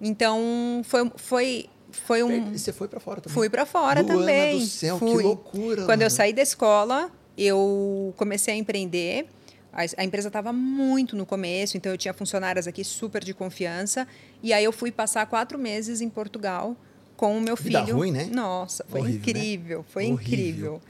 Então 0.00 0.82
foi 0.84 1.10
foi 1.16 1.66
foi 1.92 2.22
um 2.22 2.52
E 2.52 2.58
você 2.58 2.72
foi 2.72 2.88
pra 2.88 2.98
fora 2.98 3.20
também. 3.20 3.34
fui 3.34 3.48
para 3.50 3.64
fora 3.66 4.00
Luana 4.02 4.18
também. 4.18 4.58
do 4.58 4.66
céu, 4.66 4.98
que 4.98 5.04
Fui. 5.04 5.22
loucura, 5.22 5.76
Quando 5.84 6.00
eu 6.02 6.06
Luana. 6.06 6.10
saí 6.10 6.32
da 6.32 6.42
escola, 6.42 7.10
eu 7.36 8.12
comecei 8.16 8.54
a 8.54 8.56
empreender. 8.56 9.26
A, 9.72 9.82
a 9.98 10.04
empresa 10.04 10.28
estava 10.28 10.52
muito 10.52 11.14
no 11.14 11.24
começo, 11.24 11.76
então 11.76 11.92
eu 11.92 11.98
tinha 11.98 12.12
funcionárias 12.12 12.66
aqui 12.66 12.82
super 12.82 13.22
de 13.22 13.32
confiança. 13.34 14.06
E 14.42 14.52
aí 14.52 14.64
eu 14.64 14.72
fui 14.72 14.90
passar 14.90 15.24
quatro 15.26 15.58
meses 15.58 16.00
em 16.00 16.08
Portugal 16.08 16.74
com 17.22 17.38
o 17.38 17.40
meu 17.40 17.54
Vida 17.54 17.84
filho. 17.84 17.96
ruim, 17.96 18.10
né? 18.10 18.28
Nossa, 18.32 18.84
foi 18.88 19.00
Horrível, 19.00 19.20
né? 19.20 19.40
incrível, 19.40 19.84
foi 19.88 20.10
Horrível. 20.10 20.24
incrível. 20.26 20.82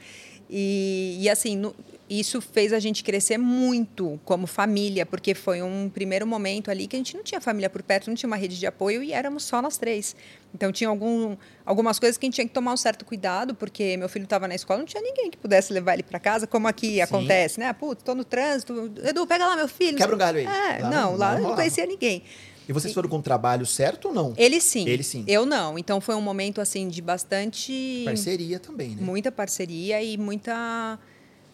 E, 0.49 1.17
e 1.21 1.29
assim, 1.29 1.55
no- 1.55 1.75
isso 2.09 2.41
fez 2.41 2.73
a 2.73 2.79
gente 2.79 3.03
crescer 3.03 3.37
muito 3.37 4.19
como 4.25 4.47
família, 4.47 5.05
porque 5.05 5.35
foi 5.35 5.61
um 5.61 5.89
primeiro 5.93 6.25
momento 6.25 6.71
ali 6.71 6.87
que 6.87 6.95
a 6.95 6.99
gente 6.99 7.15
não 7.15 7.23
tinha 7.23 7.39
família 7.39 7.69
por 7.69 7.83
perto, 7.83 8.07
não 8.07 8.15
tinha 8.15 8.27
uma 8.27 8.35
rede 8.35 8.57
de 8.59 8.65
apoio 8.65 9.03
e 9.03 9.13
éramos 9.13 9.43
só 9.43 9.61
nós 9.61 9.77
três. 9.77 10.15
Então 10.53 10.71
tinha 10.71 10.89
algum, 10.89 11.37
algumas 11.63 11.99
coisas 11.99 12.17
que 12.17 12.25
a 12.25 12.27
gente 12.27 12.35
tinha 12.35 12.47
que 12.47 12.53
tomar 12.53 12.73
um 12.73 12.77
certo 12.77 13.05
cuidado, 13.05 13.53
porque 13.53 13.95
meu 13.95 14.09
filho 14.09 14.23
estava 14.25 14.47
na 14.47 14.55
escola, 14.55 14.79
não 14.79 14.85
tinha 14.87 15.01
ninguém 15.03 15.29
que 15.29 15.37
pudesse 15.37 15.71
levar 15.71 15.93
ele 15.93 16.03
para 16.03 16.19
casa, 16.19 16.47
como 16.47 16.67
aqui 16.67 16.99
acontece, 16.99 17.59
né? 17.59 17.71
Putz, 17.73 18.01
tô 18.03 18.15
no 18.15 18.23
trânsito, 18.23 18.91
Edu, 19.03 19.27
pega 19.27 19.45
lá 19.45 19.55
meu 19.55 19.67
filho. 19.67 19.97
Quebra 19.97 20.15
um 20.15 20.19
galho 20.19 20.39
aí. 20.39 20.45
É, 20.45 20.79
Lá 20.81 20.89
não, 20.89 21.11
não- 21.11 21.17
lá 21.17 21.25
não 21.27 21.33
eu 21.33 21.35
não 21.35 21.41
rolava. 21.43 21.55
conhecia 21.55 21.85
ninguém. 21.85 22.23
E 22.67 22.73
vocês 22.73 22.93
foram 22.93 23.09
com 23.09 23.17
o 23.17 23.21
trabalho 23.21 23.65
certo 23.65 24.09
ou 24.09 24.13
não? 24.13 24.33
Ele 24.37 24.59
sim. 24.61 24.87
Ele 24.87 25.03
sim. 25.03 25.23
Eu 25.27 25.45
não. 25.45 25.77
Então 25.77 25.99
foi 25.99 26.15
um 26.15 26.21
momento 26.21 26.61
assim 26.61 26.87
de 26.87 27.01
bastante 27.01 28.03
Parceria 28.05 28.59
também, 28.59 28.89
né? 28.89 29.01
muita 29.01 29.31
parceria 29.31 30.01
e 30.01 30.17
muita 30.17 30.99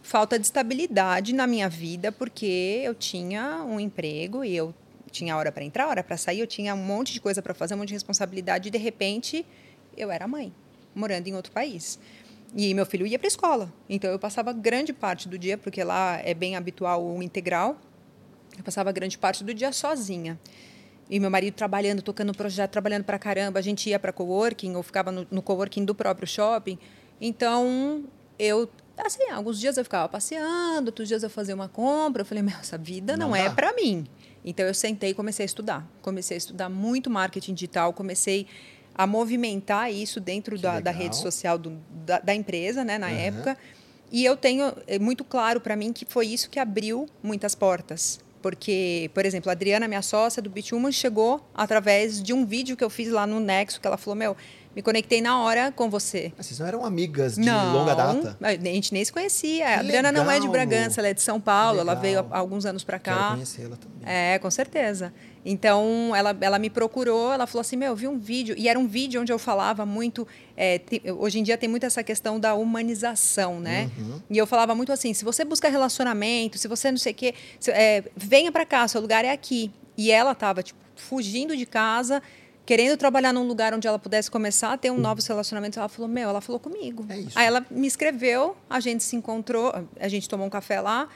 falta 0.01 0.39
de 0.39 0.45
estabilidade 0.45 1.33
na 1.33 1.45
minha 1.45 1.67
vida, 1.67 2.11
porque 2.11 2.81
eu 2.83 2.95
tinha 2.95 3.63
um 3.63 3.79
emprego 3.79 4.43
e 4.43 4.55
eu 4.55 4.73
tinha 5.11 5.35
hora 5.35 5.51
para 5.51 5.63
entrar, 5.63 5.87
hora 5.87 6.03
para 6.03 6.17
sair, 6.17 6.39
eu 6.39 6.47
tinha 6.47 6.73
um 6.73 6.83
monte 6.83 7.13
de 7.13 7.19
coisa 7.19 7.41
para 7.41 7.53
fazer, 7.53 7.73
um 7.73 7.77
monte 7.77 7.89
de 7.89 7.95
responsabilidade 7.95 8.69
e 8.69 8.71
de 8.71 8.77
repente 8.77 9.45
eu 9.97 10.11
era 10.11 10.27
mãe, 10.27 10.53
morando 10.95 11.27
em 11.27 11.35
outro 11.35 11.51
país. 11.51 11.99
E 12.55 12.73
meu 12.73 12.85
filho 12.85 13.05
ia 13.05 13.19
para 13.19 13.27
a 13.27 13.29
escola. 13.29 13.73
Então 13.87 14.09
eu 14.09 14.17
passava 14.17 14.51
grande 14.51 14.93
parte 14.93 15.27
do 15.27 15.37
dia, 15.37 15.57
porque 15.57 15.83
lá 15.83 16.19
é 16.23 16.33
bem 16.33 16.55
habitual 16.55 17.05
o 17.05 17.21
integral. 17.21 17.77
Eu 18.57 18.63
passava 18.63 18.91
grande 18.91 19.17
parte 19.17 19.43
do 19.43 19.53
dia 19.53 19.71
sozinha. 19.71 20.39
E 21.09 21.19
meu 21.19 21.29
marido 21.29 21.55
trabalhando, 21.55 22.01
tocando 22.01 22.33
projeto, 22.33 22.71
trabalhando 22.71 23.03
para 23.03 23.17
caramba. 23.17 23.57
A 23.59 23.61
gente 23.61 23.89
ia 23.89 23.97
para 23.99 24.11
coworking 24.13 24.75
ou 24.75 24.83
ficava 24.83 25.11
no, 25.11 25.25
no 25.31 25.41
coworking 25.41 25.83
do 25.83 25.95
próprio 25.95 26.27
shopping. 26.27 26.77
Então, 27.19 28.03
eu, 28.37 28.69
assim, 28.97 29.23
alguns 29.29 29.59
dias 29.59 29.77
eu 29.77 29.83
ficava 29.83 30.07
passeando, 30.07 30.87
outros 30.89 31.07
dias 31.07 31.23
eu 31.23 31.29
fazia 31.29 31.55
uma 31.55 31.67
compra. 31.67 32.21
Eu 32.21 32.25
falei, 32.25 32.43
meu, 32.43 32.55
essa 32.59 32.77
vida 32.77 33.17
não, 33.17 33.29
Não 33.29 33.35
é 33.35 33.49
para 33.49 33.73
mim. 33.73 34.05
Então, 34.45 34.65
eu 34.65 34.73
sentei 34.73 35.09
e 35.09 35.13
comecei 35.13 35.43
a 35.43 35.47
estudar. 35.47 35.87
Comecei 36.01 36.35
a 36.35 36.37
estudar 36.37 36.69
muito 36.69 37.09
marketing 37.09 37.53
digital, 37.53 37.91
comecei 37.91 38.45
a 38.93 39.07
movimentar 39.07 39.91
isso 39.91 40.19
dentro 40.19 40.57
da, 40.59 40.79
da 40.79 40.91
rede 40.91 41.15
social 41.15 41.57
do- 41.57 41.79
da, 42.05 42.19
da 42.19 42.35
empresa, 42.35 42.83
né, 42.83 42.97
na 42.97 43.07
Aham. 43.07 43.15
época. 43.15 43.57
E 44.11 44.25
eu 44.25 44.35
tenho 44.35 44.73
é 44.87 44.97
muito 44.99 45.23
claro 45.23 45.59
para 45.61 45.75
mim 45.75 45.91
que 45.93 46.05
foi 46.05 46.27
isso 46.27 46.49
que 46.49 46.59
abriu 46.59 47.07
muitas 47.23 47.55
portas. 47.55 48.19
Porque, 48.41 49.11
por 49.13 49.25
exemplo, 49.25 49.49
a 49.49 49.53
Adriana, 49.53 49.87
minha 49.87 50.01
sócia 50.01 50.41
do 50.41 50.49
Bituman, 50.49 50.91
chegou 50.91 51.45
através 51.53 52.21
de 52.21 52.33
um 52.33 52.45
vídeo 52.45 52.77
que 52.77 52.83
eu 52.83 52.89
fiz 52.89 53.09
lá 53.09 53.27
no 53.27 53.39
Nexo, 53.39 53.81
que 53.81 53.87
ela 53.87 53.97
falou: 53.97 54.15
Meu, 54.15 54.35
me 54.75 54.81
conectei 54.81 55.21
na 55.21 55.41
hora 55.41 55.71
com 55.71 55.89
você. 55.89 56.31
Mas 56.37 56.45
vocês 56.45 56.59
não 56.59 56.67
eram 56.67 56.85
amigas 56.85 57.35
de 57.35 57.41
não, 57.41 57.73
longa 57.73 57.95
data? 57.95 58.37
A 58.41 58.51
gente 58.53 58.93
nem 58.93 59.03
se 59.03 59.11
conhecia. 59.11 59.65
Que 59.65 59.71
a 59.71 59.79
Adriana 59.79 60.11
não 60.11 60.29
é 60.29 60.35
de 60.35 60.47
legal, 60.47 60.51
Bragança, 60.51 61.01
ela 61.01 61.09
é 61.09 61.13
de 61.13 61.21
São 61.21 61.41
Paulo. 61.41 61.79
Ela 61.79 61.93
legal. 61.93 62.01
veio 62.01 62.27
há 62.31 62.37
alguns 62.37 62.65
anos 62.65 62.83
para 62.83 62.99
Quero 62.99 63.17
cá. 63.17 63.31
conhecê-la 63.31 63.75
também. 63.75 63.99
É, 64.05 64.39
com 64.39 64.49
certeza. 64.49 65.11
Então, 65.45 66.13
ela, 66.15 66.35
ela 66.41 66.59
me 66.59 66.69
procurou, 66.69 67.31
ela 67.31 67.47
falou 67.47 67.61
assim, 67.61 67.75
meu, 67.77 67.89
eu 67.89 67.95
vi 67.95 68.07
um 68.07 68.19
vídeo, 68.19 68.55
e 68.57 68.67
era 68.67 68.77
um 68.77 68.85
vídeo 68.87 69.21
onde 69.21 69.31
eu 69.31 69.39
falava 69.39 69.85
muito, 69.85 70.27
é, 70.55 70.79
te- 70.79 71.01
hoje 71.17 71.39
em 71.39 71.43
dia 71.43 71.57
tem 71.57 71.69
muito 71.69 71.85
essa 71.85 72.03
questão 72.03 72.39
da 72.39 72.53
humanização, 72.55 73.59
né? 73.59 73.89
Uhum. 73.97 74.21
E 74.29 74.37
eu 74.37 74.45
falava 74.45 74.75
muito 74.75 74.91
assim, 74.91 75.13
se 75.13 75.23
você 75.23 75.45
busca 75.45 75.69
relacionamento, 75.69 76.57
se 76.57 76.67
você 76.67 76.91
não 76.91 76.97
sei 76.97 77.13
o 77.13 77.15
quê, 77.15 77.33
se- 77.59 77.71
é, 77.71 78.03
venha 78.15 78.51
para 78.51 78.65
cá, 78.65 78.87
seu 78.87 78.99
lugar 79.01 79.23
é 79.23 79.31
aqui. 79.31 79.71
E 79.97 80.11
ela 80.11 80.31
estava, 80.33 80.61
tipo, 80.61 80.79
fugindo 80.95 81.55
de 81.55 81.65
casa, 81.65 82.21
querendo 82.65 82.97
trabalhar 82.97 83.33
num 83.33 83.47
lugar 83.47 83.73
onde 83.73 83.87
ela 83.87 83.97
pudesse 83.97 84.29
começar 84.29 84.73
a 84.73 84.77
ter 84.77 84.91
um 84.91 84.97
novos 84.97 85.25
relacionamentos. 85.25 85.77
Ela 85.77 85.89
falou, 85.89 86.09
meu, 86.09 86.29
ela 86.29 86.41
falou 86.41 86.59
comigo. 86.59 87.05
É. 87.09 87.15
Aí 87.35 87.47
ela 87.47 87.65
me 87.71 87.87
escreveu, 87.87 88.55
a 88.69 88.79
gente 88.79 89.03
se 89.03 89.15
encontrou, 89.15 89.73
a 89.99 90.07
gente 90.07 90.27
tomou 90.29 90.45
um 90.45 90.49
café 90.49 90.79
lá, 90.81 91.07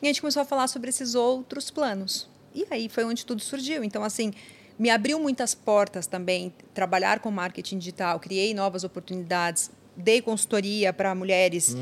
e 0.00 0.06
a 0.06 0.08
gente 0.08 0.20
começou 0.20 0.42
a 0.42 0.44
falar 0.44 0.66
sobre 0.68 0.88
esses 0.90 1.14
outros 1.14 1.70
planos. 1.70 2.28
E 2.54 2.66
aí 2.70 2.88
foi 2.88 3.04
onde 3.04 3.24
tudo 3.24 3.40
surgiu. 3.40 3.82
Então, 3.84 4.02
assim, 4.04 4.32
me 4.78 4.90
abriu 4.90 5.18
muitas 5.18 5.54
portas 5.54 6.06
também 6.06 6.52
trabalhar 6.74 7.20
com 7.20 7.30
marketing 7.30 7.78
digital, 7.78 8.18
criei 8.18 8.54
novas 8.54 8.84
oportunidades, 8.84 9.70
dei 9.96 10.22
consultoria 10.22 10.92
para 10.92 11.14
mulheres 11.14 11.76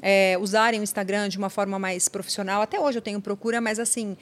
é, 0.00 0.36
usarem 0.40 0.80
o 0.80 0.82
Instagram 0.82 1.28
de 1.28 1.38
uma 1.38 1.50
forma 1.50 1.78
mais 1.78 2.08
profissional. 2.08 2.62
Até 2.62 2.78
hoje 2.80 2.98
eu 2.98 3.02
tenho 3.02 3.20
procura, 3.20 3.60
mas 3.60 3.78
assim. 3.78 4.16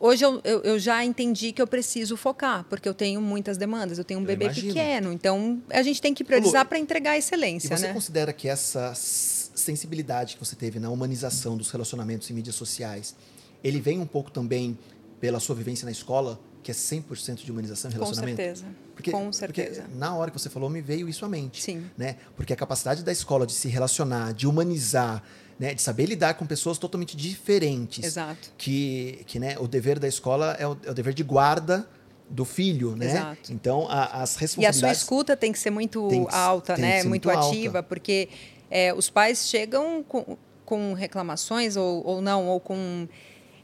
Hoje 0.00 0.24
eu, 0.24 0.40
eu, 0.44 0.60
eu 0.62 0.78
já 0.78 1.02
entendi 1.04 1.50
que 1.52 1.62
eu 1.62 1.66
preciso 1.66 2.16
focar, 2.16 2.64
porque 2.68 2.86
eu 2.86 2.92
tenho 2.92 3.22
muitas 3.22 3.56
demandas, 3.56 3.96
eu 3.96 4.04
tenho 4.04 4.20
um 4.20 4.24
Eu 4.24 4.26
bebê 4.26 4.46
imagino. 4.46 4.74
pequeno, 4.74 5.12
então 5.12 5.62
a 5.70 5.82
gente 5.82 6.02
tem 6.02 6.12
que 6.12 6.22
priorizar 6.24 6.66
para 6.66 6.78
entregar 6.78 7.14
E 7.14 7.20
excelência, 7.20 7.74
você 7.74 7.86
né? 7.86 7.92
considera 7.94 8.32
que 8.32 8.48
essa 8.48 8.92
sensibilidade 8.94 10.34
que 10.34 10.44
você 10.44 10.56
teve 10.56 10.78
na 10.78 10.90
humanização 10.90 11.56
dos 11.56 11.70
relacionamentos 11.70 12.28
em 12.28 12.34
mídias 12.34 12.56
sociais, 12.56 13.14
ele 13.62 13.80
vem 13.80 13.98
um 13.98 14.04
pouco 14.06 14.30
também 14.30 14.76
pela 15.24 15.40
sua 15.40 15.54
vivência 15.54 15.86
na 15.86 15.90
escola, 15.90 16.38
que 16.62 16.70
é 16.70 16.74
100% 16.74 17.36
de 17.46 17.50
humanização 17.50 17.90
e 17.90 17.94
Com 17.94 18.00
relacionamento? 18.00 18.36
certeza. 18.36 18.66
Porque, 18.94 19.10
Com 19.10 19.32
certeza. 19.32 19.82
Porque 19.84 19.98
na 19.98 20.14
hora 20.14 20.30
que 20.30 20.38
você 20.38 20.50
falou, 20.50 20.68
me 20.68 20.82
veio 20.82 21.08
isso 21.08 21.24
à 21.24 21.28
mente. 21.30 21.62
Sim. 21.62 21.86
Né? 21.96 22.16
Porque 22.36 22.52
a 22.52 22.56
capacidade 22.56 23.02
da 23.02 23.10
escola 23.10 23.46
de 23.46 23.54
se 23.54 23.66
relacionar, 23.68 24.34
de 24.34 24.46
humanizar, 24.46 25.22
né? 25.58 25.72
de 25.72 25.80
saber 25.80 26.04
lidar 26.04 26.34
com 26.34 26.44
pessoas 26.44 26.76
totalmente 26.76 27.16
diferentes. 27.16 28.04
Exato. 28.04 28.50
Que, 28.58 29.22
que 29.26 29.38
né? 29.38 29.56
o 29.58 29.66
dever 29.66 29.98
da 29.98 30.06
escola 30.06 30.54
é 30.58 30.66
o, 30.66 30.76
é 30.84 30.90
o 30.90 30.94
dever 30.94 31.14
de 31.14 31.22
guarda 31.22 31.88
do 32.28 32.44
filho, 32.44 32.94
né? 32.94 33.06
Exato. 33.06 33.50
Então, 33.50 33.86
a- 33.88 34.22
as 34.22 34.34
E 34.34 34.36
a 34.36 34.40
responsabilidades... 34.40 34.80
sua 34.80 34.92
escuta 34.92 35.34
tem 35.38 35.52
que 35.52 35.58
ser 35.58 35.70
muito 35.70 36.06
que- 36.08 36.34
alta, 36.36 36.76
né? 36.76 36.96
Muito, 36.96 37.08
muito 37.08 37.30
alta. 37.30 37.48
ativa, 37.48 37.82
porque 37.82 38.28
é, 38.70 38.92
os 38.92 39.08
pais 39.08 39.48
chegam 39.48 40.02
com, 40.06 40.36
com 40.66 40.92
reclamações 40.92 41.76
ou, 41.76 42.04
ou 42.06 42.20
não, 42.20 42.46
ou 42.46 42.60
com. 42.60 43.08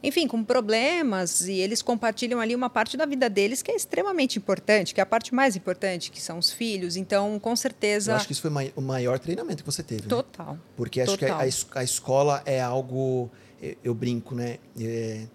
Enfim, 0.02 0.26
com 0.26 0.42
problemas, 0.42 1.42
e 1.46 1.52
eles 1.52 1.82
compartilham 1.82 2.40
ali 2.40 2.54
uma 2.54 2.70
parte 2.70 2.96
da 2.96 3.04
vida 3.04 3.28
deles 3.28 3.60
que 3.62 3.70
é 3.70 3.76
extremamente 3.76 4.38
importante, 4.38 4.94
que 4.94 5.00
é 5.00 5.02
a 5.02 5.06
parte 5.06 5.34
mais 5.34 5.56
importante, 5.56 6.10
que 6.10 6.20
são 6.20 6.38
os 6.38 6.50
filhos. 6.50 6.96
Então, 6.96 7.38
com 7.38 7.54
certeza. 7.54 8.12
Eu 8.12 8.16
acho 8.16 8.26
que 8.26 8.32
isso 8.32 8.40
foi 8.42 8.50
mai- 8.50 8.72
o 8.74 8.80
maior 8.80 9.18
treinamento 9.18 9.62
que 9.62 9.70
você 9.70 9.82
teve, 9.82 10.02
né? 10.02 10.08
Total. 10.08 10.58
Porque 10.76 11.00
acho 11.00 11.18
que 11.18 11.24
a, 11.24 11.28
Total. 11.28 11.42
a 11.42 11.46
es- 11.46 11.66
a 11.74 11.84
escola 11.84 12.42
é 12.46 12.60
algo. 12.60 13.30
Eu, 13.60 13.76
eu 13.84 13.94
brinco, 13.94 14.34
né? 14.34 14.56
É, 14.80 15.26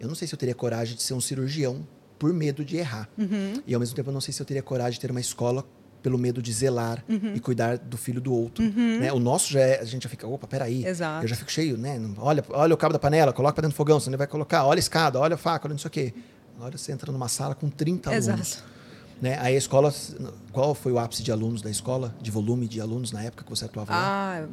eu 0.00 0.08
não 0.08 0.14
sei 0.16 0.26
se 0.26 0.34
eu 0.34 0.38
teria 0.38 0.54
coragem 0.54 0.96
de 0.96 1.02
ser 1.02 1.14
um 1.14 1.20
cirurgião 1.20 1.86
por 2.18 2.32
medo 2.32 2.64
de 2.64 2.76
errar. 2.78 3.08
Uhum. 3.16 3.62
E 3.66 3.72
ao 3.74 3.78
mesmo 3.80 3.94
tempo 3.94 4.10
eu 4.10 4.14
não 4.14 4.20
sei 4.20 4.34
se 4.34 4.42
eu 4.42 4.46
teria 4.46 4.62
coragem 4.62 4.92
de 4.94 5.00
ter 5.00 5.10
uma 5.10 5.20
escola 5.20 5.64
pelo 6.02 6.16
medo 6.18 6.40
de 6.42 6.52
zelar 6.52 7.04
Uhum. 7.08 7.34
e 7.34 7.40
cuidar 7.40 7.78
do 7.78 7.96
filho 7.96 8.20
do 8.20 8.32
outro. 8.32 8.64
Né? 8.64 9.12
O 9.12 9.18
nosso 9.18 9.52
já 9.52 9.60
é, 9.60 9.80
a 9.80 9.84
gente 9.84 10.02
já 10.04 10.08
fica, 10.08 10.26
opa, 10.26 10.46
peraí. 10.46 10.84
Exato. 10.86 11.24
Eu 11.24 11.28
já 11.28 11.36
fico 11.36 11.50
cheio, 11.50 11.76
né? 11.76 12.00
Olha, 12.18 12.44
olha 12.50 12.74
o 12.74 12.76
cabo 12.76 12.92
da 12.92 12.98
panela, 12.98 13.32
coloca 13.32 13.54
pra 13.54 13.62
dentro 13.62 13.74
do 13.74 13.76
fogão, 13.76 14.00
ele 14.06 14.16
vai 14.16 14.26
colocar, 14.26 14.64
olha 14.64 14.78
a 14.78 14.80
escada, 14.80 15.18
olha 15.18 15.34
a 15.34 15.38
faca, 15.38 15.66
olha 15.66 15.72
não 15.74 15.78
sei 15.78 15.88
o 15.88 15.90
quê. 15.90 16.14
Agora 16.56 16.76
você 16.76 16.92
entra 16.92 17.10
numa 17.12 17.28
sala 17.28 17.54
com 17.54 17.68
30 17.70 18.10
alunos. 18.10 18.28
Exato. 18.28 18.64
Né? 19.20 19.38
Aí 19.40 19.54
a 19.54 19.58
escola, 19.58 19.92
qual 20.52 20.74
foi 20.74 20.92
o 20.92 20.98
ápice 20.98 21.22
de 21.22 21.30
alunos 21.30 21.60
da 21.60 21.70
escola? 21.70 22.14
De 22.20 22.30
volume 22.30 22.66
de 22.66 22.80
alunos 22.80 23.12
na 23.12 23.22
época 23.22 23.44
que 23.44 23.50
você 23.50 23.66
atuava? 23.66 23.92
Ah, 23.94 24.46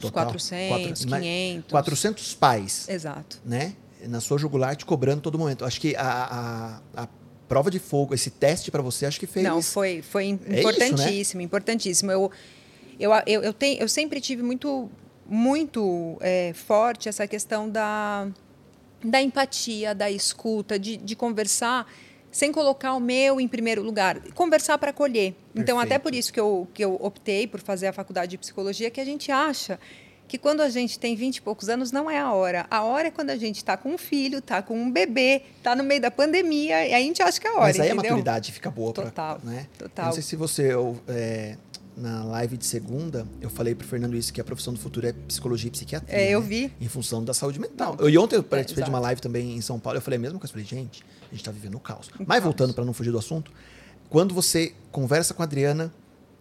Total. 0.00 0.24
400, 0.26 1.04
Quatro- 1.04 1.18
500. 1.20 1.70
400 1.70 2.34
pais, 2.34 2.88
Exato. 2.88 3.38
né? 3.44 3.74
Na 4.08 4.20
sua 4.20 4.36
jugular 4.36 4.76
te 4.76 4.84
cobrando 4.84 5.20
todo 5.22 5.38
momento. 5.38 5.64
Acho 5.64 5.80
que 5.80 5.96
a, 5.96 6.80
a, 6.94 7.02
a 7.04 7.08
prova 7.48 7.70
de 7.70 7.78
fogo, 7.78 8.14
esse 8.14 8.30
teste 8.30 8.70
para 8.70 8.82
você, 8.82 9.06
acho 9.06 9.20
que 9.20 9.26
fez. 9.26 9.44
Não, 9.44 9.60
foi, 9.62 10.02
foi 10.02 10.24
im- 10.26 10.32
É 10.32 10.36
isso, 10.36 10.48
né? 10.48 10.58
importantíssimo, 10.60 11.40
importantíssimo. 11.42 12.10
Eu, 12.10 12.30
eu, 12.98 13.10
eu, 13.26 13.42
eu, 13.42 13.52
tenho, 13.52 13.80
eu 13.80 13.88
sempre 13.88 14.20
tive 14.20 14.42
muito, 14.42 14.90
muito 15.28 16.16
é, 16.20 16.52
forte 16.54 17.08
essa 17.08 17.26
questão 17.26 17.68
da, 17.68 18.28
da 19.02 19.20
empatia, 19.22 19.94
da 19.94 20.10
escuta, 20.10 20.78
de, 20.78 20.96
de 20.96 21.14
conversar 21.16 21.90
sem 22.30 22.50
colocar 22.50 22.94
o 22.94 23.00
meu 23.00 23.40
em 23.40 23.46
primeiro 23.46 23.80
lugar. 23.80 24.18
Conversar 24.34 24.76
para 24.78 24.90
acolher. 24.90 25.36
Então, 25.54 25.78
até 25.78 26.00
por 26.00 26.12
isso 26.14 26.32
que 26.32 26.40
eu, 26.40 26.66
que 26.74 26.84
eu 26.84 26.96
optei 27.00 27.46
por 27.46 27.60
fazer 27.60 27.86
a 27.86 27.92
faculdade 27.92 28.30
de 28.32 28.38
psicologia, 28.38 28.90
que 28.90 29.00
a 29.00 29.04
gente 29.04 29.30
acha 29.30 29.78
que 30.26 30.38
quando 30.38 30.60
a 30.60 30.68
gente 30.68 30.98
tem 30.98 31.14
20 31.14 31.36
e 31.36 31.42
poucos 31.42 31.68
anos 31.68 31.92
não 31.92 32.10
é 32.10 32.18
a 32.18 32.32
hora. 32.32 32.66
A 32.70 32.82
hora 32.82 33.08
é 33.08 33.10
quando 33.10 33.30
a 33.30 33.36
gente 33.36 33.56
está 33.56 33.76
com 33.76 33.90
um 33.90 33.98
filho, 33.98 34.38
está 34.38 34.62
com 34.62 34.76
um 34.78 34.90
bebê, 34.90 35.42
está 35.58 35.76
no 35.76 35.84
meio 35.84 36.00
da 36.00 36.10
pandemia, 36.10 36.86
e 36.86 36.94
a 36.94 36.98
gente 36.98 37.22
acha 37.22 37.40
que 37.40 37.46
é 37.46 37.50
a 37.50 37.54
hora, 37.54 37.62
Mas 37.66 37.80
aí 37.80 37.82
a 37.82 37.92
entendeu? 37.92 38.10
maturidade 38.10 38.52
fica 38.52 38.70
boa 38.70 38.92
pra, 38.92 39.04
Total, 39.04 39.40
né? 39.44 39.66
total. 39.78 40.04
Eu 40.04 40.06
não 40.06 40.12
sei 40.14 40.22
se 40.22 40.36
você 40.36 40.72
eu, 40.72 40.98
é, 41.06 41.56
na 41.96 42.24
live 42.24 42.56
de 42.56 42.66
segunda, 42.66 43.26
eu 43.40 43.48
falei 43.48 43.74
pro 43.74 43.86
Fernando 43.86 44.16
isso 44.16 44.32
que 44.32 44.40
a 44.40 44.44
profissão 44.44 44.72
do 44.72 44.80
futuro 44.80 45.06
é 45.06 45.12
psicologia 45.12 45.68
e 45.68 45.70
psiquiatria. 45.70 46.16
É, 46.16 46.30
eu 46.30 46.40
né? 46.40 46.46
vi. 46.46 46.72
Em 46.80 46.88
função 46.88 47.22
da 47.24 47.32
saúde 47.32 47.60
mental. 47.60 47.96
Eu, 48.00 48.08
e 48.08 48.18
ontem 48.18 48.36
eu 48.36 48.42
participei 48.42 48.82
de 48.82 48.88
exato. 48.88 48.90
uma 48.90 49.00
live 49.00 49.20
também 49.20 49.56
em 49.56 49.60
São 49.60 49.78
Paulo, 49.78 49.98
eu 49.98 50.02
falei 50.02 50.16
a 50.16 50.20
mesma 50.20 50.38
coisa, 50.38 50.50
eu 50.50 50.54
falei, 50.54 50.66
gente, 50.66 51.04
a 51.30 51.34
gente 51.34 51.44
tá 51.44 51.50
vivendo 51.50 51.76
um 51.76 51.80
caos. 51.80 52.08
Um 52.18 52.24
Mas 52.26 52.38
caos. 52.38 52.44
voltando 52.44 52.74
para 52.74 52.84
não 52.84 52.92
fugir 52.92 53.10
do 53.10 53.18
assunto, 53.18 53.52
quando 54.08 54.34
você 54.34 54.74
conversa 54.90 55.32
com 55.34 55.42
a 55.42 55.44
Adriana, 55.44 55.92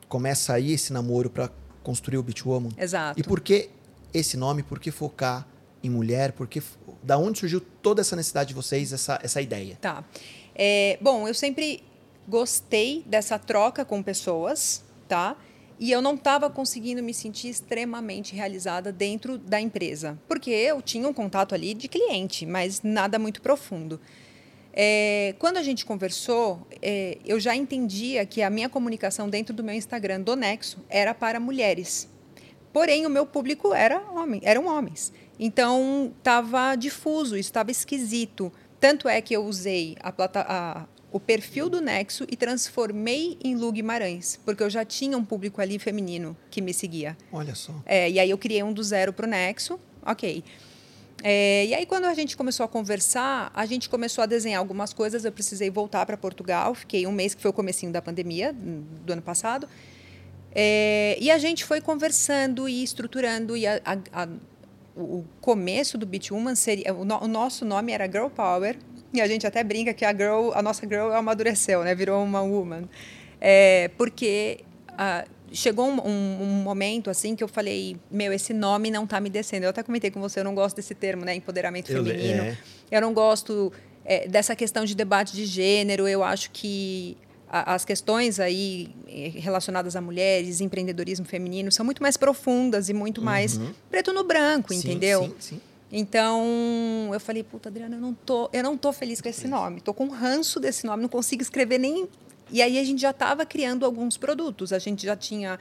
começa 0.09 0.53
aí 0.53 0.73
esse 0.73 0.91
namoro 0.93 1.29
para 1.29 1.49
construir 1.83 2.17
o 2.17 2.23
Beachwoman. 2.23 2.69
Exato. 2.77 3.19
E 3.19 3.23
por 3.23 3.41
que 3.41 3.69
esse 4.13 4.37
nome? 4.37 4.63
Por 4.63 4.79
que 4.79 4.91
focar 4.91 5.47
em 5.83 5.89
mulher? 5.89 6.31
Por 6.31 6.47
que, 6.47 6.61
da 7.03 7.17
onde 7.17 7.39
surgiu 7.39 7.59
toda 7.59 8.01
essa 8.01 8.15
necessidade 8.15 8.49
de 8.49 8.53
vocês, 8.53 8.93
essa, 8.93 9.19
essa 9.21 9.41
ideia? 9.41 9.77
Tá. 9.81 10.03
É, 10.55 10.97
bom, 11.01 11.27
eu 11.27 11.33
sempre 11.33 11.83
gostei 12.27 13.03
dessa 13.05 13.37
troca 13.37 13.83
com 13.83 14.01
pessoas, 14.01 14.83
tá? 15.07 15.35
E 15.79 15.91
eu 15.91 16.01
não 16.01 16.15
estava 16.15 16.49
conseguindo 16.49 17.03
me 17.03 17.13
sentir 17.13 17.49
extremamente 17.49 18.35
realizada 18.35 18.91
dentro 18.91 19.37
da 19.37 19.59
empresa. 19.59 20.17
Porque 20.27 20.49
eu 20.49 20.81
tinha 20.81 21.07
um 21.07 21.13
contato 21.13 21.53
ali 21.53 21.73
de 21.73 21.87
cliente, 21.87 22.45
mas 22.45 22.81
nada 22.81 23.19
muito 23.19 23.41
profundo. 23.41 23.99
É, 24.73 25.35
quando 25.37 25.57
a 25.57 25.63
gente 25.63 25.85
conversou, 25.85 26.67
é, 26.81 27.19
eu 27.25 27.39
já 27.39 27.55
entendia 27.55 28.25
que 28.25 28.41
a 28.41 28.49
minha 28.49 28.67
comunicação 28.67 29.29
dentro 29.29 29.53
do 29.53 29.63
meu 29.63 29.75
Instagram 29.75 30.21
do 30.21 30.35
Nexo 30.35 30.79
era 30.89 31.13
para 31.13 31.39
mulheres. 31.39 32.09
Porém, 32.73 33.05
o 33.05 33.09
meu 33.09 33.25
público 33.25 33.71
era 33.71 34.01
homem, 34.11 34.41
eram 34.43 34.65
homens. 34.65 35.13
Então, 35.39 36.11
estava 36.17 36.75
difuso, 36.75 37.37
estava 37.37 37.69
esquisito. 37.69 38.51
Tanto 38.79 39.07
é 39.07 39.21
que 39.21 39.35
eu 39.35 39.45
usei 39.45 39.95
a 40.01 40.11
plata, 40.11 40.43
a, 40.49 40.87
o 41.11 41.19
perfil 41.19 41.69
do 41.69 41.79
Nexo 41.79 42.25
e 42.27 42.35
transformei 42.35 43.37
em 43.43 43.55
Lu 43.55 43.71
Guimarães, 43.71 44.39
porque 44.43 44.63
eu 44.63 44.69
já 44.69 44.83
tinha 44.83 45.15
um 45.15 45.23
público 45.23 45.61
ali 45.61 45.77
feminino 45.77 46.35
que 46.49 46.59
me 46.59 46.73
seguia. 46.73 47.15
Olha 47.31 47.53
só. 47.53 47.73
É, 47.85 48.09
e 48.09 48.19
aí 48.19 48.29
eu 48.31 48.37
criei 48.37 48.63
um 48.63 48.73
do 48.73 48.83
zero 48.83 49.13
para 49.13 49.27
o 49.27 49.29
Nexo, 49.29 49.79
ok. 50.03 50.43
É, 51.21 51.65
e 51.65 51.73
aí 51.73 51.85
quando 51.85 52.05
a 52.05 52.13
gente 52.13 52.35
começou 52.35 52.65
a 52.65 52.67
conversar, 52.67 53.51
a 53.53 53.65
gente 53.65 53.89
começou 53.89 54.23
a 54.23 54.25
desenhar 54.25 54.59
algumas 54.59 54.93
coisas. 54.93 55.25
Eu 55.25 55.31
precisei 55.31 55.69
voltar 55.69 56.05
para 56.05 56.17
Portugal, 56.17 56.73
fiquei 56.73 57.05
um 57.05 57.11
mês 57.11 57.33
que 57.33 57.41
foi 57.41 57.51
o 57.51 57.53
comecinho 57.53 57.91
da 57.91 58.01
pandemia 58.01 58.53
do 58.53 59.13
ano 59.13 59.21
passado. 59.21 59.67
É, 60.55 61.17
e 61.19 61.31
a 61.31 61.37
gente 61.37 61.65
foi 61.65 61.81
conversando 61.81 62.69
e 62.69 62.83
estruturando. 62.83 63.57
E 63.57 63.65
a, 63.65 63.81
a, 63.83 64.23
a, 64.23 64.27
o 64.95 65.23
começo 65.41 65.97
do 65.97 66.05
Beach 66.05 66.31
Woman 66.31 66.55
seria 66.55 66.93
o, 66.93 67.03
no, 67.03 67.23
o, 67.23 67.27
nosso 67.27 67.65
nome 67.65 67.91
era 67.91 68.05
Girl 68.05 68.27
Power. 68.27 68.77
E 69.13 69.21
a 69.21 69.27
gente 69.27 69.45
até 69.45 69.63
brinca 69.63 69.93
que 69.93 70.05
a 70.05 70.11
girl 70.11 70.51
a 70.53 70.61
nossa 70.61 70.87
girl 70.87 71.11
amadureceu 71.11 71.83
né? 71.83 71.95
Virou 71.95 72.23
uma 72.23 72.41
woman. 72.41 72.83
É, 73.39 73.89
porque 73.97 74.63
chegou 75.53 75.87
um, 75.87 75.99
um, 76.05 76.43
um, 76.43 76.63
momento 76.63 77.09
assim 77.09 77.35
que 77.35 77.43
eu 77.43 77.47
falei 77.47 77.95
meu 78.09 78.33
esse 78.33 78.53
nome 78.53 78.89
não 78.89 79.03
está 79.03 79.19
me 79.21 79.29
descendo 79.29 79.65
eu 79.65 79.69
até 79.69 79.83
comentei 79.83 80.09
com 80.11 80.19
você 80.19 80.39
eu 80.39 80.43
não 80.43 80.55
gosto 80.55 80.75
desse 80.75 80.95
termo 80.95 81.23
né 81.23 81.35
empoderamento 81.35 81.91
Eu- 81.91 82.03
feminino 82.03 82.43
é. 82.43 82.57
eu 82.91 82.99
não 83.01 83.13
gosto 83.13 83.71
é, 84.03 84.27
dessa 84.27 84.55
questão 84.55 84.83
de 84.83 84.95
debate 84.95 85.33
de 85.33 85.45
gênero 85.45 86.07
eu 86.07 86.23
acho 86.23 86.49
que 86.51 87.15
a- 87.47 87.75
as 87.75 87.85
questões 87.85 88.39
aí 88.39 88.89
eh, 89.07 89.31
relacionadas 89.35 89.95
a 89.95 90.01
mulheres, 90.01 90.59
empreendedorismo 90.59 91.23
feminino, 91.23 91.71
são 91.71 91.85
muito 91.85 92.01
mais 92.01 92.17
profundas 92.17 92.89
e 92.89 92.93
muito 92.93 93.21
mais 93.21 93.59
preto 93.91 94.11
no 94.11 94.23
branco, 94.23 94.73
Sim, 94.73 94.79
entendeu? 94.79 95.25
Sim, 95.25 95.35
sim. 95.39 95.61
Então, 95.91 97.11
eu 97.13 97.19
falei, 97.19 97.43
puta, 97.43 97.69
Adriana, 97.69 97.95
eu 97.97 98.01
não 98.01 98.11
tô, 98.11 98.49
eu 98.51 98.63
não 98.63 98.75
tô 98.75 98.91
feliz 98.91 99.21
com 99.21 99.29
esse 99.29 99.47
nome. 99.47 99.79
Tô 99.79 99.93
com 99.93 100.07
ranço 100.07 100.59
desse 100.59 100.87
nome, 100.87 101.03
não 101.03 101.09
consigo 101.09 101.43
escrever 101.43 101.77
nem 101.77 102.09
E 102.53 102.61
aí 102.61 102.77
a 102.77 102.83
gente 102.83 103.01
já 103.01 103.09
estava 103.09 103.47
criando 103.47 103.83
alguns 103.83 104.15
produtos. 104.15 104.71
A 104.71 104.77
gente 104.77 105.07
já 105.07 105.15
tinha 105.15 105.59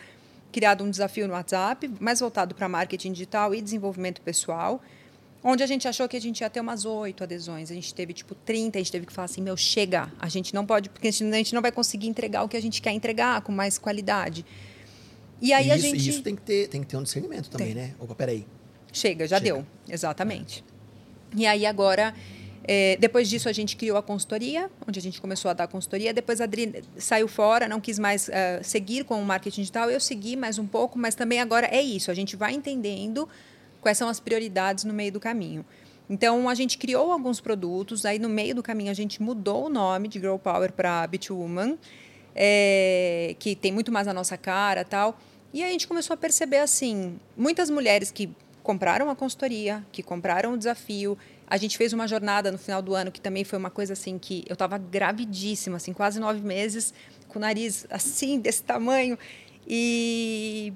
criado 0.53 0.85
um 0.85 0.91
desafio 0.91 1.27
no 1.27 1.33
WhatsApp, 1.33 1.91
mais 1.99 2.21
voltado 2.21 2.55
para 2.55 2.69
marketing 2.69 3.13
digital 3.13 3.55
e 3.55 3.63
desenvolvimento 3.63 4.21
pessoal, 4.21 4.79
onde 5.43 5.63
a 5.63 5.67
gente 5.67 5.89
achou 5.89 6.07
que 6.07 6.19
a 6.19 6.21
gente 6.21 6.43
ia 6.43 6.51
ter 6.51 6.61
umas 6.61 6.85
oito 6.85 7.25
adesões. 7.25 7.71
A 7.71 7.75
gente 7.75 7.95
teve 7.95 8.13
tipo 8.13 8.35
30, 8.35 8.77
a 8.77 8.81
gente 8.83 8.93
teve 8.93 9.07
que 9.07 9.13
falar 9.13 9.25
assim, 9.25 9.41
meu, 9.41 9.57
chega, 9.57 10.13
a 10.21 10.29
gente 10.29 10.55
não 10.55 10.67
pode, 10.67 10.91
porque 10.91 11.09
a 11.09 11.11
gente 11.11 11.55
não 11.55 11.63
vai 11.63 11.73
conseguir 11.73 12.09
entregar 12.09 12.43
o 12.43 12.49
que 12.49 12.59
a 12.59 12.63
gente 12.63 12.83
quer 12.83 12.93
entregar 12.93 13.41
com 13.41 13.51
mais 13.51 13.79
qualidade. 13.79 14.45
E 15.41 15.51
aí 15.51 15.69
isso, 15.69 15.75
a 15.75 15.79
gente. 15.79 16.11
isso 16.11 16.23
tem 16.23 16.37
que 16.37 16.43
ter, 16.43 16.69
tem 16.69 16.83
que 16.83 16.89
ter 16.89 16.99
um 16.99 17.03
discernimento 17.03 17.49
também, 17.49 17.69
tem. 17.69 17.75
né? 17.75 17.95
Opa, 17.99 18.15
peraí. 18.15 18.47
Chega, 18.93 19.27
já 19.27 19.39
Chega. 19.39 19.55
deu. 19.55 19.67
Exatamente. 19.89 20.63
É. 21.35 21.39
E 21.41 21.47
aí 21.47 21.65
agora. 21.65 22.15
É, 22.65 22.97
depois 23.01 23.29
disso, 23.29 23.49
a 23.49 23.53
gente 23.53 23.77
criou 23.77 23.97
a 23.97 24.03
consultoria, 24.03 24.71
onde 24.87 24.99
a 24.99 25.03
gente 25.03 25.21
começou 25.21 25.51
a 25.51 25.55
dar 25.55 25.67
consultoria. 25.67 26.15
Depois 26.15 26.41
a 26.41 26.45
Adri 26.45 26.85
saiu 26.97 27.27
fora, 27.27 27.69
não 27.69 27.81
quis 27.81 27.99
mais 27.99 28.29
uh, 28.29 28.63
seguir 28.63 29.05
com 29.05 29.21
o 29.21 29.25
marketing 29.25 29.63
digital. 29.63 29.91
Eu 29.91 29.99
segui 29.99 30.37
mais 30.37 30.59
um 30.59 30.67
pouco, 30.67 30.99
mas 30.99 31.15
também 31.15 31.41
agora 31.41 31.67
é 31.67 31.83
isso. 31.83 32.11
A 32.11 32.15
gente 32.15 32.37
vai 32.37 32.53
entendendo 32.53 33.29
quais 33.81 33.99
são 33.99 34.09
as 34.09 34.21
prioridades 34.21 34.85
no 34.85 34.95
meio 34.95 35.11
do 35.11 35.19
caminho. 35.19 35.65
Então, 36.09 36.49
a 36.49 36.55
gente 36.55 36.79
criou 36.79 37.11
alguns 37.11 37.41
produtos. 37.41 38.05
Aí, 38.05 38.19
no 38.19 38.29
meio 38.29 38.55
do 38.55 38.63
caminho, 38.63 38.91
a 38.91 38.95
gente 38.95 39.21
mudou 39.21 39.67
o 39.67 39.69
nome 39.69 40.07
de 40.09 40.21
Girl 40.21 40.37
Power 40.37 40.73
para 40.73 41.07
Beach 41.07 41.33
Woman, 41.33 41.77
é, 42.35 43.35
que 43.39 43.57
tem 43.57 43.73
muito 43.73 43.91
mais 43.91 44.07
a 44.07 44.15
nossa 44.15 44.37
cara 44.37 44.85
tal. 44.85 45.19
E 45.53 45.65
a 45.65 45.69
gente 45.69 45.89
começou 45.89 46.15
a 46.15 46.17
perceber 46.17 46.59
assim, 46.59 47.19
muitas 47.37 47.69
mulheres 47.69 48.11
que 48.11 48.31
compraram 48.63 49.11
a 49.11 49.17
consultoria, 49.17 49.85
que 49.91 50.03
compraram 50.03 50.55
o 50.55 50.57
desafio. 50.57 51.19
A 51.53 51.59
gente 51.59 51.77
fez 51.77 51.93
uma 51.93 52.09
jornada 52.09 52.51
no 52.51 52.57
final 52.57 52.81
do 52.81 52.95
ano 52.95 53.13
que 53.13 53.21
também 53.21 53.45
foi 53.45 53.59
uma 53.59 53.69
coisa 53.69 53.93
assim 53.93 54.19
que 54.19 54.43
eu 54.49 54.55
estava 54.55 54.79
gravidíssima, 54.79 55.77
assim, 55.77 55.93
quase 55.93 56.19
nove 56.19 56.41
meses, 56.41 56.95
com 57.29 57.39
o 57.39 57.43
nariz 57.43 57.87
assim 57.91 58.41
desse 58.41 58.63
tamanho 58.63 59.19
e 59.69 60.73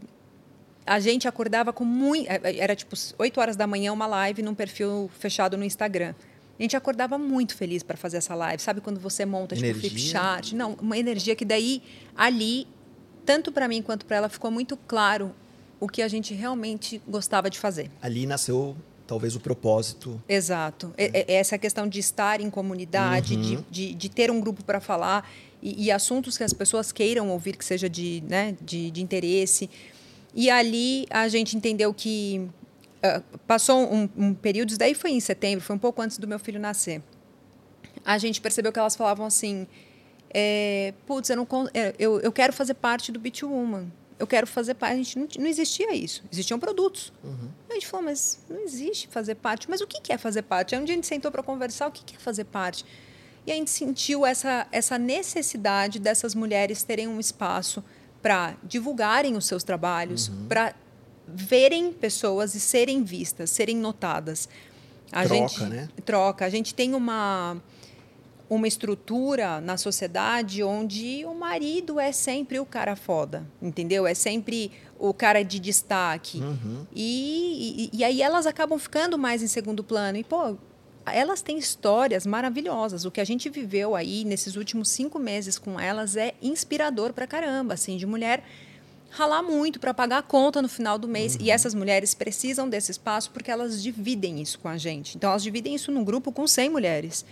a 0.85 1.00
gente 1.00 1.26
acordava 1.26 1.73
com 1.73 1.83
muito, 1.83 2.28
é, 2.28 2.40
é, 2.45 2.59
era 2.59 2.76
tipo 2.76 2.95
8 3.16 3.40
horas 3.40 3.56
da 3.56 3.66
manhã 3.66 3.90
uma 3.90 4.06
live 4.06 4.42
num 4.42 4.54
perfil 4.54 5.11
fechado 5.18 5.56
no 5.56 5.64
Instagram. 5.64 6.14
A 6.59 6.62
gente 6.62 6.76
acordava 6.76 7.16
muito 7.16 7.56
feliz 7.56 7.83
para 7.83 7.97
fazer 7.97 8.18
essa 8.18 8.35
live. 8.35 8.62
Sabe 8.62 8.83
quando 8.83 9.00
você 9.00 9.25
monta 9.25 9.54
energia. 9.54 9.80
tipo 9.80 9.95
flip 9.95 10.11
chart? 10.11 10.52
Não, 10.52 10.75
uma 10.75 10.99
energia 10.99 11.35
que 11.35 11.47
daí 11.47 11.83
ali 12.14 12.68
tanto 13.25 13.50
para 13.50 13.66
mim 13.66 13.80
quanto 13.80 14.04
para 14.04 14.18
ela 14.18 14.28
ficou 14.28 14.50
muito 14.50 14.76
claro 14.76 15.35
o 15.80 15.88
que 15.88 16.02
a 16.02 16.09
gente 16.09 16.35
realmente 16.35 17.00
gostava 17.09 17.49
de 17.49 17.59
fazer. 17.59 17.90
Ali 18.02 18.26
nasceu 18.26 18.76
talvez 19.07 19.37
o 19.37 19.41
propósito. 19.41 20.21
Exato. 20.29 20.93
É. 20.97 21.33
É, 21.33 21.35
essa 21.35 21.57
questão 21.57 21.87
de 21.89 22.01
estar 22.01 22.41
em 22.41 22.51
comunidade, 22.51 23.35
uhum. 23.35 23.41
de, 23.43 23.57
de, 23.71 23.95
de, 23.95 24.09
ter 24.09 24.31
um 24.31 24.41
grupo 24.41 24.65
para 24.65 24.81
falar 24.81 25.29
e, 25.63 25.87
e, 25.87 25.91
assuntos 25.91 26.37
que 26.37 26.45
as 26.45 26.53
pessoas 26.53 26.93
queiram 26.93 27.31
ouvir, 27.31 27.57
que 27.57 27.65
seja 27.65 27.89
de, 27.89 28.23
né, 28.29 28.57
de, 28.61 28.91
de 28.91 29.03
interesse. 29.03 29.71
E 30.35 30.51
ali 30.51 31.07
a 31.11 31.29
gente 31.29 31.57
entendeu 31.57 31.95
que 31.95 32.49
uh, 32.99 33.39
passou 33.47 33.91
um, 33.93 34.09
um 34.17 34.35
período, 34.35 34.71
isso 34.71 34.79
daí 34.79 34.95
foi 34.95 35.13
em 35.13 35.21
setembro, 35.21 35.65
foi 35.65 35.77
um 35.77 35.79
pouco 35.79 36.03
antes 36.03 36.19
do 36.19 36.27
meu 36.27 36.39
filho 36.39 36.61
nascer. 36.61 37.03
A 38.05 38.19
gente 38.19 38.41
percebeu 38.41 38.73
que 38.73 38.79
elas 38.79 38.95
falavam 38.95 39.27
assim: 39.27 39.67
é, 40.31 40.93
putz, 41.07 41.31
eu, 41.31 41.37
não, 41.37 41.49
é, 41.73 41.95
eu, 41.99 42.21
eu 42.21 42.31
quero 42.31 42.53
fazer 42.53 42.75
parte 42.75 43.11
do 43.11 43.19
Beat 43.19 43.43
Woman. 43.43 43.91
Eu 44.19 44.27
quero 44.27 44.47
fazer 44.47 44.75
parte. 44.75 44.93
A 44.93 44.97
gente 44.97 45.19
não, 45.19 45.29
não 45.39 45.47
existia 45.47 45.95
isso. 45.95 46.25
Existiam 46.33 46.59
produtos. 46.59 47.13
Uhum. 47.23 47.51
A 47.69 47.75
gente 47.75 47.87
falou, 47.87 48.07
mas 48.07 48.39
não 48.49 48.61
existe 48.61 49.09
fazer 49.09 49.35
parte. 49.35 49.69
Mas 49.69 49.81
o 49.81 49.87
que 49.87 50.13
é 50.13 50.19
fazer 50.19 50.43
parte? 50.43 50.75
Aí 50.75 50.81
um 50.81 50.85
dia 50.85 50.95
a 50.95 50.97
gente 50.97 51.07
sentou 51.07 51.31
para 51.31 51.43
conversar, 51.43 51.89
o 51.89 51.93
que 51.93 52.17
é 52.17 52.19
fazer 52.19 52.45
parte? 52.45 52.85
E 53.47 53.53
a 53.53 53.55
gente 53.55 53.71
sentiu 53.71 54.27
essa, 54.27 54.67
essa 54.73 54.99
necessidade 54.99 55.99
dessas 56.01 56.35
mulheres 56.35 56.83
terem 56.83 57.07
um 57.07 57.21
espaço 57.21 57.83
para 58.21 58.57
divulgarem 58.65 59.37
os 59.37 59.47
seus 59.47 59.63
trabalhos, 59.63 60.29
uhum. 60.29 60.47
para 60.49 60.75
verem 61.29 61.93
pessoas 61.93 62.55
e 62.55 62.61
serem 62.61 63.05
vistas, 63.05 63.51
serem 63.51 63.77
notadas. 63.77 64.49
A 65.13 65.25
troca, 65.25 65.49
gente, 65.49 65.65
né? 65.65 65.89
Troca. 66.05 66.45
A 66.45 66.49
gente 66.49 66.75
tem 66.75 66.95
uma 66.95 67.57
uma 68.49 68.69
estrutura 68.69 69.61
na 69.61 69.76
sociedade 69.76 70.63
onde 70.63 71.25
o 71.25 71.35
marido 71.35 71.99
é 71.99 72.13
sempre 72.13 72.61
o 72.61 72.67
cara 72.67 72.95
foda, 72.95 73.47
entendeu? 73.61 74.06
É 74.06 74.15
sempre 74.15 74.71
o 74.99 75.13
cara 75.13 75.43
de 75.43 75.59
destaque. 75.59 76.39
Uhum. 76.39 76.87
E, 76.95 77.91
e, 77.93 77.99
e, 77.99 78.04
aí 78.04 78.23
elas 78.23 78.47
acabam 78.47 78.78
ficando 78.78 79.19
mais 79.19 79.43
em 79.43 79.47
segundo 79.47 79.82
plano. 79.82 80.19
E, 80.19 80.25
pô, 80.25 80.56
elas 81.06 81.43
têm 81.43 81.59
histórias 81.59 82.25
maravilhosas. 82.25 83.04
O 83.04 83.11
que 83.11 83.21
a 83.21 83.25
gente 83.25 83.50
viveu 83.50 83.95
aí 83.95 84.25
nesses 84.25 84.56
últimos 84.56 84.89
cinco 84.91 85.19
meses 85.19 85.59
com 85.59 85.78
elas 85.78 86.17
é 86.17 86.35
inspirador 86.41 87.13
pra 87.13 87.26
caramba, 87.26 87.75
assim, 87.75 87.97
de 87.97 88.06
mulher 88.06 88.45
ralar 89.09 89.43
muito 89.43 89.80
para 89.80 89.95
pagar 89.95 90.19
a 90.19 90.23
conta 90.23 90.61
no 90.61 90.69
final 90.69 90.99
do 90.99 91.09
mês. 91.09 91.35
Uhum. 91.35 91.43
E 91.43 91.50
essas 91.50 91.75
mulheres 91.75 92.15
precisam 92.15 92.69
desse 92.69 92.91
espaço 92.93 93.30
porque 93.32 93.50
elas 93.50 93.82
dividem 93.82 94.41
isso 94.41 94.59
com 94.59 94.69
a 94.69 94.76
gente. 94.76 95.17
Então, 95.17 95.30
elas 95.30 95.43
dividem 95.43 95.75
isso 95.75 95.91
num 95.91 96.04
grupo 96.04 96.30
com 96.30 96.47
100 96.47 96.71
mulheres 96.71 97.25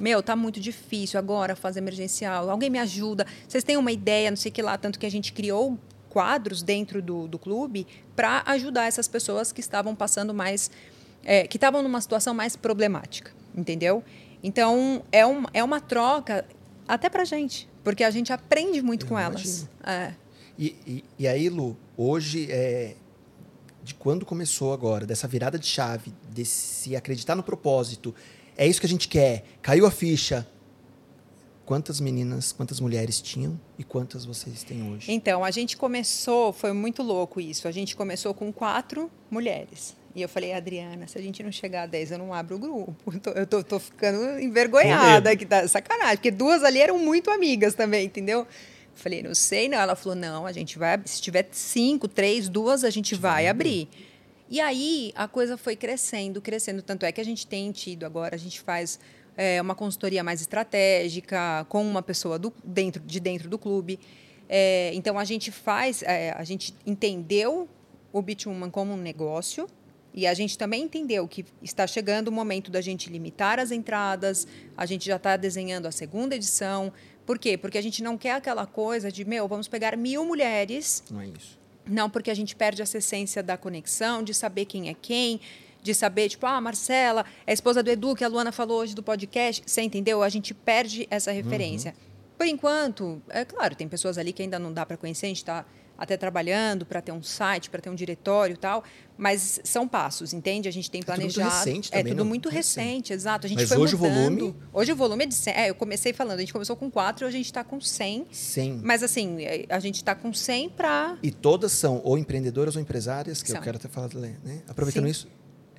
meu, 0.00 0.22
tá 0.22 0.36
muito 0.36 0.60
difícil 0.60 1.18
agora 1.18 1.56
fazer 1.56 1.80
emergencial, 1.80 2.48
alguém 2.50 2.70
me 2.70 2.78
ajuda. 2.78 3.26
Vocês 3.46 3.64
têm 3.64 3.76
uma 3.76 3.92
ideia, 3.92 4.30
não 4.30 4.36
sei 4.36 4.50
o 4.50 4.52
que 4.52 4.62
lá, 4.62 4.78
tanto 4.78 4.98
que 4.98 5.06
a 5.06 5.10
gente 5.10 5.32
criou 5.32 5.78
quadros 6.08 6.62
dentro 6.62 7.02
do, 7.02 7.28
do 7.28 7.38
clube 7.38 7.86
para 8.16 8.42
ajudar 8.46 8.86
essas 8.86 9.06
pessoas 9.06 9.52
que 9.52 9.60
estavam 9.60 9.94
passando 9.94 10.32
mais, 10.32 10.70
é, 11.24 11.46
que 11.46 11.56
estavam 11.56 11.82
numa 11.82 12.00
situação 12.00 12.34
mais 12.34 12.56
problemática, 12.56 13.30
entendeu? 13.54 14.02
Então, 14.42 15.02
é, 15.12 15.26
um, 15.26 15.44
é 15.52 15.62
uma 15.62 15.80
troca 15.80 16.44
até 16.86 17.10
para 17.10 17.24
gente, 17.24 17.68
porque 17.84 18.04
a 18.04 18.10
gente 18.10 18.32
aprende 18.32 18.80
muito 18.80 19.04
Eu 19.04 19.10
com 19.10 19.18
imagino. 19.18 19.68
elas. 19.84 20.12
É. 20.12 20.14
E, 20.58 20.76
e, 20.86 21.04
e, 21.20 21.28
aí, 21.28 21.48
Lu, 21.48 21.76
hoje, 21.96 22.48
é, 22.50 22.96
de 23.84 23.94
quando 23.94 24.26
começou 24.26 24.72
agora, 24.72 25.06
dessa 25.06 25.28
virada 25.28 25.58
de 25.58 25.66
chave, 25.66 26.12
desse 26.30 26.96
acreditar 26.96 27.34
no 27.36 27.42
propósito, 27.42 28.14
é 28.58 28.66
isso 28.66 28.80
que 28.80 28.86
a 28.86 28.88
gente 28.88 29.06
quer. 29.06 29.44
Caiu 29.62 29.86
a 29.86 29.90
ficha. 29.90 30.44
Quantas 31.64 32.00
meninas, 32.00 32.50
quantas 32.50 32.80
mulheres 32.80 33.20
tinham 33.20 33.60
e 33.78 33.84
quantas 33.84 34.24
vocês 34.24 34.64
têm 34.64 34.90
hoje? 34.90 35.12
Então, 35.12 35.44
a 35.44 35.50
gente 35.50 35.76
começou, 35.76 36.52
foi 36.52 36.72
muito 36.72 37.02
louco 37.02 37.40
isso. 37.40 37.68
A 37.68 37.70
gente 37.70 37.94
começou 37.94 38.34
com 38.34 38.52
quatro 38.52 39.08
mulheres. 39.30 39.94
E 40.14 40.22
eu 40.22 40.28
falei, 40.28 40.52
Adriana, 40.54 41.06
se 41.06 41.16
a 41.16 41.20
gente 41.20 41.40
não 41.42 41.52
chegar 41.52 41.82
a 41.82 41.86
10, 41.86 42.12
eu 42.12 42.18
não 42.18 42.34
abro 42.34 42.56
o 42.56 42.58
grupo. 42.58 42.96
Eu 43.36 43.46
tô, 43.46 43.62
tô 43.62 43.78
ficando 43.78 44.40
envergonhada, 44.40 45.36
que 45.36 45.46
tá 45.46 45.68
sacanagem. 45.68 46.16
Porque 46.16 46.30
duas 46.30 46.64
ali 46.64 46.80
eram 46.80 46.98
muito 46.98 47.30
amigas 47.30 47.74
também, 47.74 48.06
entendeu? 48.06 48.44
Falei, 48.94 49.22
não 49.22 49.34
sei, 49.34 49.68
não. 49.68 49.78
Ela 49.78 49.94
falou, 49.94 50.16
não, 50.16 50.46
a 50.46 50.52
gente 50.52 50.76
vai, 50.78 51.00
se 51.04 51.20
tiver 51.20 51.46
cinco, 51.52 52.08
três, 52.08 52.48
duas, 52.48 52.82
a 52.82 52.90
gente 52.90 53.14
vai 53.14 53.46
abrir. 53.46 53.82
abrir. 53.82 54.08
E 54.50 54.60
aí 54.60 55.12
a 55.14 55.28
coisa 55.28 55.56
foi 55.56 55.76
crescendo, 55.76 56.40
crescendo. 56.40 56.80
Tanto 56.82 57.04
é 57.04 57.12
que 57.12 57.20
a 57.20 57.24
gente 57.24 57.46
tem 57.46 57.70
tido 57.70 58.04
agora, 58.04 58.34
a 58.34 58.38
gente 58.38 58.60
faz 58.60 58.98
é, 59.36 59.60
uma 59.60 59.74
consultoria 59.74 60.24
mais 60.24 60.40
estratégica 60.40 61.66
com 61.68 61.82
uma 61.82 62.02
pessoa 62.02 62.38
do, 62.38 62.52
dentro, 62.64 63.02
de 63.02 63.20
dentro 63.20 63.48
do 63.48 63.58
clube. 63.58 64.00
É, 64.48 64.90
então 64.94 65.18
a 65.18 65.24
gente 65.24 65.52
faz, 65.52 66.02
é, 66.02 66.32
a 66.32 66.44
gente 66.44 66.74
entendeu 66.86 67.68
o 68.10 68.22
Bitwoman 68.22 68.70
como 68.70 68.94
um 68.94 68.96
negócio 68.96 69.68
e 70.14 70.26
a 70.26 70.32
gente 70.32 70.56
também 70.56 70.82
entendeu 70.82 71.28
que 71.28 71.44
está 71.62 71.86
chegando 71.86 72.28
o 72.28 72.32
momento 72.32 72.70
da 72.70 72.80
gente 72.80 73.10
limitar 73.10 73.58
as 73.58 73.70
entradas. 73.70 74.46
A 74.74 74.86
gente 74.86 75.04
já 75.06 75.16
está 75.16 75.36
desenhando 75.36 75.86
a 75.86 75.92
segunda 75.92 76.34
edição. 76.34 76.90
Por 77.26 77.38
quê? 77.38 77.58
Porque 77.58 77.76
a 77.76 77.82
gente 77.82 78.02
não 78.02 78.16
quer 78.16 78.32
aquela 78.32 78.66
coisa 78.66 79.12
de, 79.12 79.26
meu, 79.26 79.46
vamos 79.46 79.68
pegar 79.68 79.94
mil 79.94 80.24
mulheres. 80.24 81.04
Não 81.10 81.20
é 81.20 81.26
isso 81.26 81.57
não, 81.88 82.08
porque 82.10 82.30
a 82.30 82.34
gente 82.34 82.54
perde 82.54 82.82
essa 82.82 82.98
essência 82.98 83.42
da 83.42 83.56
conexão, 83.56 84.22
de 84.22 84.34
saber 84.34 84.64
quem 84.64 84.88
é 84.88 84.94
quem, 84.94 85.40
de 85.82 85.94
saber, 85.94 86.28
tipo, 86.28 86.44
ah, 86.46 86.60
Marcela, 86.60 87.24
é 87.46 87.50
a 87.50 87.54
esposa 87.54 87.82
do 87.82 87.90
Edu, 87.90 88.14
que 88.14 88.24
a 88.24 88.28
Luana 88.28 88.52
falou 88.52 88.80
hoje 88.80 88.94
do 88.94 89.02
podcast. 89.02 89.62
Você 89.64 89.82
entendeu? 89.82 90.22
A 90.22 90.28
gente 90.28 90.52
perde 90.52 91.06
essa 91.10 91.30
referência. 91.32 91.92
Uhum. 91.92 92.08
Por 92.36 92.46
enquanto, 92.46 93.22
é 93.28 93.44
claro, 93.44 93.74
tem 93.74 93.88
pessoas 93.88 94.18
ali 94.18 94.32
que 94.32 94.42
ainda 94.42 94.58
não 94.58 94.72
dá 94.72 94.86
para 94.86 94.96
conhecer, 94.96 95.26
a 95.26 95.28
gente 95.28 95.38
está 95.38 95.64
até 95.98 96.16
trabalhando 96.16 96.86
para 96.86 97.02
ter 97.02 97.10
um 97.10 97.22
site, 97.22 97.68
para 97.68 97.80
ter 97.80 97.90
um 97.90 97.94
diretório 97.94 98.54
e 98.54 98.56
tal, 98.56 98.84
mas 99.16 99.60
são 99.64 99.88
passos, 99.88 100.32
entende? 100.32 100.68
A 100.68 100.70
gente 100.70 100.88
tem 100.88 101.02
planejado. 101.02 101.48
É 101.48 101.50
tudo 101.50 101.58
recente 101.58 101.90
também, 101.90 102.04
É 102.06 102.08
tudo 102.08 102.18
não? 102.18 102.24
muito 102.24 102.48
recente, 102.48 103.12
exato. 103.12 103.46
A 103.46 103.48
gente 103.48 103.58
mas 103.58 103.68
foi 103.68 103.78
hoje 103.78 103.96
mudando. 103.96 104.12
o 104.14 104.36
volume... 104.36 104.56
Hoje 104.72 104.92
o 104.92 104.96
volume 104.96 105.24
é 105.24 105.26
de 105.26 105.34
100. 105.34 105.54
É, 105.54 105.70
eu 105.70 105.74
comecei 105.74 106.12
falando, 106.12 106.36
a 106.38 106.40
gente 106.40 106.52
começou 106.52 106.76
com 106.76 106.88
4, 106.88 107.26
a 107.26 107.30
gente 107.32 107.46
está 107.46 107.64
com 107.64 107.80
100. 107.80 108.28
100. 108.30 108.80
Mas 108.84 109.02
assim, 109.02 109.42
é, 109.42 109.66
a 109.68 109.80
gente 109.80 109.96
está 109.96 110.14
com 110.14 110.32
100 110.32 110.70
para... 110.70 111.18
E 111.20 111.32
todas 111.32 111.72
são 111.72 112.00
ou 112.04 112.16
empreendedoras 112.16 112.76
ou 112.76 112.82
empresárias, 112.82 113.42
que 113.42 113.48
são. 113.48 113.56
eu 113.56 113.62
quero 113.64 113.76
até 113.76 113.88
falar, 113.88 114.08
né? 114.14 114.62
Aproveitando 114.68 115.06
Sim. 115.06 115.10
isso, 115.10 115.28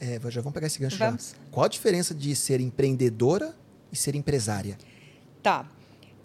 é, 0.01 0.19
já 0.29 0.41
vamos 0.41 0.53
pegar 0.53 0.67
esse 0.67 0.79
gancho 0.79 0.97
vamos. 0.97 1.31
já. 1.31 1.37
Qual 1.49 1.65
a 1.65 1.69
diferença 1.69 2.13
de 2.13 2.35
ser 2.35 2.59
empreendedora 2.59 3.55
e 3.89 3.95
ser 3.95 4.15
empresária? 4.15 4.77
Tá. 5.41 5.65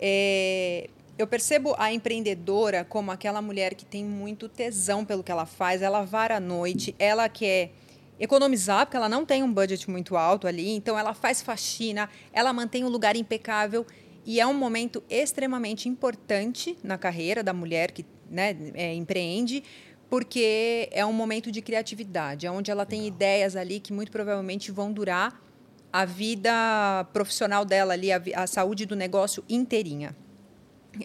É, 0.00 0.90
eu 1.16 1.26
percebo 1.26 1.74
a 1.78 1.92
empreendedora 1.92 2.84
como 2.84 3.12
aquela 3.12 3.40
mulher 3.40 3.74
que 3.74 3.84
tem 3.84 4.04
muito 4.04 4.48
tesão 4.48 5.04
pelo 5.04 5.22
que 5.22 5.30
ela 5.30 5.46
faz, 5.46 5.80
ela 5.80 6.04
vara 6.04 6.36
à 6.36 6.40
noite, 6.40 6.94
ela 6.98 7.28
quer 7.28 7.70
economizar, 8.18 8.86
porque 8.86 8.96
ela 8.96 9.08
não 9.08 9.24
tem 9.24 9.42
um 9.42 9.52
budget 9.52 9.88
muito 9.88 10.16
alto 10.16 10.46
ali, 10.46 10.70
então 10.70 10.98
ela 10.98 11.14
faz 11.14 11.42
faxina, 11.42 12.08
ela 12.32 12.52
mantém 12.52 12.84
o 12.84 12.86
um 12.86 12.90
lugar 12.90 13.16
impecável 13.16 13.86
E 14.26 14.40
é 14.40 14.46
um 14.46 14.54
momento 14.54 15.02
extremamente 15.10 15.86
importante 15.86 16.78
na 16.82 16.96
carreira 16.96 17.42
da 17.42 17.52
mulher 17.52 17.90
que 17.90 18.06
né, 18.30 18.56
é, 18.72 18.94
empreende, 18.94 19.62
porque 20.08 20.88
é 20.92 21.04
um 21.04 21.12
momento 21.12 21.52
de 21.52 21.60
criatividade, 21.60 22.48
onde 22.48 22.70
ela 22.70 22.86
tem 22.86 23.02
Legal. 23.02 23.16
ideias 23.16 23.54
ali 23.54 23.80
que 23.80 23.92
muito 23.92 24.10
provavelmente 24.10 24.72
vão 24.72 24.90
durar 24.90 25.38
a 25.92 26.04
vida 26.04 27.06
profissional 27.12 27.64
dela 27.64 27.92
ali, 27.92 28.10
a, 28.10 28.20
a 28.34 28.46
saúde 28.46 28.86
do 28.86 28.96
negócio 28.96 29.44
inteirinha. 29.48 30.16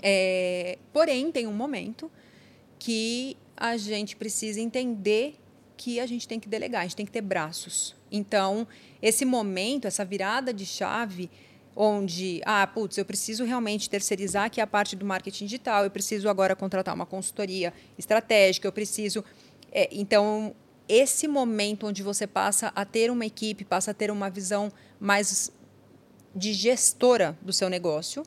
É, 0.01 0.77
porém, 0.93 1.31
tem 1.31 1.47
um 1.47 1.53
momento 1.53 2.11
que 2.77 3.35
a 3.55 3.75
gente 3.77 4.15
precisa 4.15 4.59
entender 4.59 5.35
que 5.75 5.99
a 5.99 6.05
gente 6.05 6.27
tem 6.27 6.39
que 6.39 6.49
delegar, 6.49 6.81
a 6.81 6.83
gente 6.83 6.95
tem 6.95 7.05
que 7.05 7.11
ter 7.11 7.21
braços. 7.21 7.95
Então, 8.11 8.67
esse 9.01 9.23
momento, 9.23 9.85
essa 9.85 10.03
virada 10.03 10.53
de 10.53 10.65
chave, 10.65 11.29
onde, 11.75 12.41
ah, 12.45 12.67
putz, 12.67 12.97
eu 12.97 13.05
preciso 13.05 13.45
realmente 13.45 13.89
terceirizar 13.89 14.45
aqui 14.45 14.59
a 14.59 14.67
parte 14.67 14.95
do 14.95 15.05
marketing 15.05 15.45
digital, 15.45 15.85
eu 15.85 15.91
preciso 15.91 16.27
agora 16.27 16.55
contratar 16.55 16.93
uma 16.93 17.05
consultoria 17.05 17.73
estratégica, 17.97 18.67
eu 18.67 18.71
preciso. 18.71 19.23
É, 19.71 19.87
então, 19.91 20.53
esse 20.87 21.27
momento 21.27 21.87
onde 21.87 22.03
você 22.03 22.27
passa 22.27 22.71
a 22.75 22.83
ter 22.83 23.11
uma 23.11 23.25
equipe, 23.25 23.63
passa 23.63 23.91
a 23.91 23.93
ter 23.93 24.11
uma 24.11 24.29
visão 24.29 24.71
mais 24.99 25.51
de 26.35 26.51
gestora 26.53 27.37
do 27.41 27.53
seu 27.53 27.69
negócio, 27.69 28.23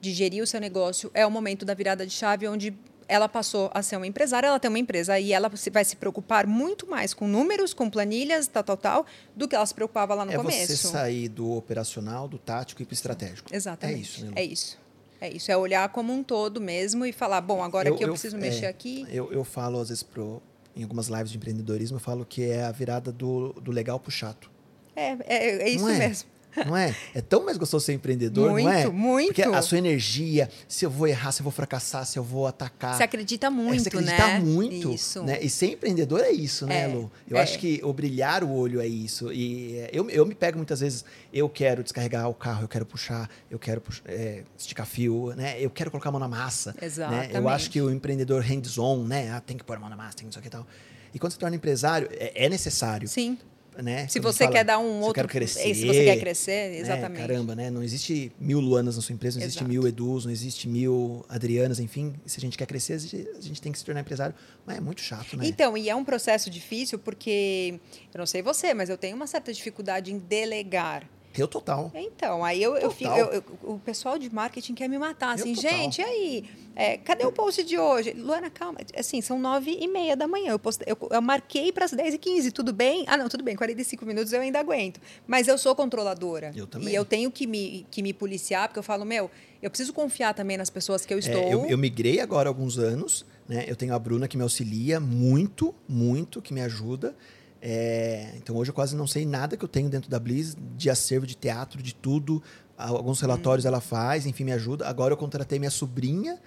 de 0.00 0.12
gerir 0.12 0.42
o 0.42 0.46
seu 0.46 0.60
negócio, 0.60 1.10
é 1.14 1.26
o 1.26 1.30
momento 1.30 1.64
da 1.64 1.74
virada 1.74 2.06
de 2.06 2.12
chave 2.12 2.48
onde 2.48 2.74
ela 3.10 3.28
passou 3.28 3.70
a 3.74 3.82
ser 3.82 3.96
uma 3.96 4.06
empresária, 4.06 4.46
ela 4.46 4.60
tem 4.60 4.68
uma 4.68 4.78
empresa 4.78 5.18
e 5.18 5.32
ela 5.32 5.50
vai 5.72 5.84
se 5.84 5.96
preocupar 5.96 6.46
muito 6.46 6.88
mais 6.88 7.12
com 7.12 7.26
números, 7.26 7.74
com 7.74 7.90
planilhas, 7.90 8.46
tal, 8.46 8.62
tal, 8.62 8.76
tal, 8.76 9.06
do 9.34 9.48
que 9.48 9.56
ela 9.56 9.66
se 9.66 9.74
preocupava 9.74 10.14
lá 10.14 10.24
no 10.24 10.32
é 10.32 10.36
começo. 10.36 10.72
É 10.72 10.76
você 10.76 10.76
sair 10.76 11.28
do 11.28 11.50
operacional, 11.50 12.28
do 12.28 12.38
tático 12.38 12.80
e 12.82 12.84
para 12.84 12.92
o 12.92 12.94
estratégico. 12.94 13.52
Exatamente. 13.52 13.98
É 13.98 14.00
isso, 14.00 14.26
né? 14.26 14.32
É 14.36 14.44
isso. 14.44 14.78
É 15.20 15.28
isso, 15.28 15.52
é 15.52 15.56
olhar 15.56 15.86
como 15.90 16.14
um 16.14 16.22
todo 16.22 16.62
mesmo 16.62 17.04
e 17.04 17.12
falar, 17.12 17.42
bom, 17.42 17.62
agora 17.62 17.90
eu, 17.90 17.96
que 17.96 18.02
eu, 18.02 18.08
eu 18.08 18.12
preciso 18.14 18.36
é, 18.36 18.40
mexer 18.40 18.64
aqui. 18.64 19.06
Eu, 19.10 19.30
eu 19.30 19.44
falo, 19.44 19.78
às 19.78 19.90
vezes, 19.90 20.02
pro, 20.02 20.40
em 20.74 20.82
algumas 20.82 21.08
lives 21.08 21.30
de 21.30 21.36
empreendedorismo, 21.36 21.96
eu 21.96 22.00
falo 22.00 22.24
que 22.24 22.44
é 22.44 22.64
a 22.64 22.72
virada 22.72 23.12
do, 23.12 23.52
do 23.54 23.70
legal 23.70 24.00
para 24.00 24.08
o 24.08 24.12
chato. 24.12 24.50
É, 24.96 25.10
é, 25.26 25.62
é 25.62 25.68
isso 25.68 25.88
é? 25.88 25.98
mesmo. 25.98 26.28
Não 26.66 26.76
é? 26.76 26.94
É 27.14 27.20
tão 27.20 27.44
mais 27.44 27.56
gostoso 27.56 27.84
ser 27.84 27.92
empreendedor, 27.92 28.50
muito, 28.50 28.64
não 28.64 28.72
é? 28.72 28.84
Muito, 28.84 28.92
muito. 28.92 29.26
Porque 29.26 29.42
a 29.42 29.62
sua 29.62 29.78
energia, 29.78 30.48
se 30.68 30.84
eu 30.84 30.90
vou 30.90 31.06
errar, 31.06 31.32
se 31.32 31.40
eu 31.40 31.44
vou 31.44 31.52
fracassar, 31.52 32.04
se 32.04 32.18
eu 32.18 32.22
vou 32.22 32.46
atacar. 32.46 32.96
Você 32.96 33.02
acredita 33.02 33.50
muito, 33.50 33.74
é, 33.74 33.78
você 33.78 33.88
acredita 33.88 34.26
né? 34.26 34.38
muito. 34.40 34.92
Isso. 34.92 35.22
Né? 35.22 35.38
E 35.40 35.48
ser 35.48 35.72
empreendedor 35.72 36.20
é 36.20 36.30
isso, 36.30 36.66
né, 36.66 36.82
é, 36.82 36.86
Lu? 36.86 37.10
Eu 37.28 37.36
é. 37.36 37.42
acho 37.42 37.58
que 37.58 37.80
o 37.82 37.92
brilhar 37.92 38.42
o 38.42 38.52
olho 38.52 38.80
é 38.80 38.86
isso. 38.86 39.32
E 39.32 39.76
é, 39.78 39.90
eu, 39.92 40.08
eu 40.10 40.26
me 40.26 40.34
pego 40.34 40.56
muitas 40.56 40.80
vezes, 40.80 41.04
eu 41.32 41.48
quero 41.48 41.82
descarregar 41.82 42.28
o 42.28 42.34
carro, 42.34 42.64
eu 42.64 42.68
quero 42.68 42.86
puxar, 42.86 43.28
eu 43.50 43.58
quero 43.58 43.80
puxar, 43.80 44.02
é, 44.06 44.42
esticar 44.56 44.86
fio, 44.86 45.32
né? 45.36 45.60
Eu 45.60 45.70
quero 45.70 45.90
colocar 45.90 46.08
a 46.08 46.12
mão 46.12 46.20
na 46.20 46.28
massa. 46.28 46.74
Exatamente. 46.80 47.32
Né? 47.32 47.38
Eu 47.38 47.48
acho 47.48 47.70
que 47.70 47.80
o 47.80 47.90
empreendedor 47.90 48.42
hands-on, 48.42 49.04
né? 49.04 49.30
Ah, 49.30 49.40
tem 49.40 49.56
que 49.56 49.64
pôr 49.64 49.76
a 49.76 49.80
mão 49.80 49.88
na 49.88 49.96
massa, 49.96 50.18
tem 50.18 50.28
isso 50.28 50.38
aqui 50.38 50.48
e 50.48 50.50
tal. 50.50 50.66
E 51.12 51.18
quando 51.18 51.32
você 51.32 51.38
torna 51.38 51.56
empresário, 51.56 52.08
é, 52.12 52.46
é 52.46 52.48
necessário. 52.48 53.08
Sim. 53.08 53.38
Né? 53.82 54.06
Se 54.08 54.20
você 54.20 54.44
fala, 54.44 54.56
quer 54.56 54.64
dar 54.64 54.78
um 54.78 55.00
outro. 55.00 55.26
Crescer, 55.26 55.74
se 55.74 55.86
você 55.86 56.04
quer 56.04 56.18
crescer, 56.18 56.74
exatamente. 56.80 57.20
Né? 57.20 57.26
Caramba, 57.26 57.54
né? 57.54 57.70
Não 57.70 57.82
existe 57.82 58.30
mil 58.38 58.60
Luanas 58.60 58.96
na 58.96 59.02
sua 59.02 59.12
empresa, 59.12 59.38
não 59.38 59.44
existe 59.44 59.62
Exato. 59.62 59.70
mil 59.70 59.86
Edus, 59.86 60.24
não 60.24 60.32
existe 60.32 60.68
mil 60.68 61.24
Adrianas, 61.28 61.80
enfim. 61.80 62.14
Se 62.26 62.38
a 62.38 62.40
gente 62.40 62.58
quer 62.58 62.66
crescer, 62.66 62.94
a 62.94 63.40
gente 63.40 63.60
tem 63.60 63.72
que 63.72 63.78
se 63.78 63.84
tornar 63.84 64.00
empresário. 64.00 64.34
Mas 64.66 64.76
é 64.76 64.80
muito 64.80 65.00
chato, 65.00 65.36
né? 65.36 65.46
Então, 65.46 65.76
e 65.76 65.88
é 65.88 65.94
um 65.94 66.04
processo 66.04 66.50
difícil 66.50 66.98
porque, 66.98 67.80
eu 68.12 68.18
não 68.18 68.26
sei 68.26 68.42
você, 68.42 68.74
mas 68.74 68.90
eu 68.90 68.98
tenho 68.98 69.16
uma 69.16 69.26
certa 69.26 69.52
dificuldade 69.52 70.12
em 70.12 70.18
delegar. 70.18 71.08
Eu 71.36 71.46
total. 71.46 71.92
Então, 71.94 72.44
aí 72.44 72.62
eu, 72.62 72.76
eu 72.76 72.90
fico. 72.90 73.12
Eu, 73.12 73.26
eu, 73.26 73.44
o 73.62 73.78
pessoal 73.78 74.18
de 74.18 74.32
marketing 74.32 74.74
quer 74.74 74.88
me 74.88 74.98
matar. 74.98 75.34
Assim, 75.34 75.54
gente, 75.54 76.00
e 76.00 76.04
aí? 76.04 76.44
É, 76.74 76.96
cadê 76.96 77.24
o 77.24 77.32
post 77.32 77.62
de 77.62 77.78
hoje? 77.78 78.12
Luana, 78.12 78.50
calma. 78.50 78.80
Assim, 78.96 79.20
são 79.20 79.38
nove 79.38 79.76
e 79.80 79.86
meia 79.86 80.16
da 80.16 80.26
manhã. 80.26 80.50
Eu, 80.52 80.58
postei, 80.58 80.90
eu, 80.90 81.08
eu 81.10 81.22
marquei 81.22 81.70
para 81.70 81.84
as 81.84 81.92
dez 81.92 82.14
e 82.14 82.18
quinze. 82.18 82.50
Tudo 82.50 82.72
bem? 82.72 83.04
Ah, 83.06 83.16
não, 83.16 83.28
tudo 83.28 83.44
bem. 83.44 83.54
45 83.54 84.04
minutos 84.04 84.32
eu 84.32 84.40
ainda 84.40 84.58
aguento. 84.58 85.00
Mas 85.26 85.46
eu 85.46 85.56
sou 85.56 85.74
controladora. 85.74 86.52
Eu 86.54 86.66
também. 86.66 86.88
E 86.88 86.94
eu 86.94 87.04
tenho 87.04 87.30
que 87.30 87.46
me, 87.46 87.86
que 87.90 88.02
me 88.02 88.12
policiar, 88.12 88.68
porque 88.68 88.78
eu 88.78 88.82
falo, 88.82 89.04
meu, 89.04 89.30
eu 89.62 89.70
preciso 89.70 89.92
confiar 89.92 90.34
também 90.34 90.56
nas 90.56 90.70
pessoas 90.70 91.06
que 91.06 91.14
eu 91.14 91.18
estou. 91.18 91.40
É, 91.40 91.54
eu, 91.54 91.66
eu 91.66 91.78
migrei 91.78 92.20
agora 92.20 92.48
há 92.48 92.50
alguns 92.50 92.78
anos. 92.78 93.24
Né? 93.48 93.64
Eu 93.66 93.76
tenho 93.76 93.94
a 93.94 93.98
Bruna 93.98 94.28
que 94.28 94.36
me 94.36 94.42
auxilia 94.42 95.00
muito, 95.00 95.74
muito, 95.88 96.40
que 96.40 96.54
me 96.54 96.60
ajuda. 96.60 97.16
É, 97.62 98.32
então 98.36 98.56
hoje 98.56 98.70
eu 98.70 98.74
quase 98.74 98.96
não 98.96 99.06
sei 99.06 99.26
nada 99.26 99.56
que 99.56 99.64
eu 99.64 99.68
tenho 99.68 99.90
dentro 99.90 100.10
da 100.10 100.18
Bliss 100.18 100.56
de 100.76 100.88
acervo 100.88 101.26
de 101.26 101.34
teatro, 101.34 101.82
de 101.82 101.94
tudo. 101.94 102.42
Alguns 102.76 103.20
relatórios 103.20 103.64
hum. 103.64 103.68
ela 103.68 103.80
faz, 103.80 104.26
enfim, 104.26 104.44
me 104.44 104.52
ajuda. 104.52 104.88
Agora 104.88 105.12
eu 105.12 105.16
contratei 105.16 105.58
minha 105.58 105.70
sobrinha 105.70 106.38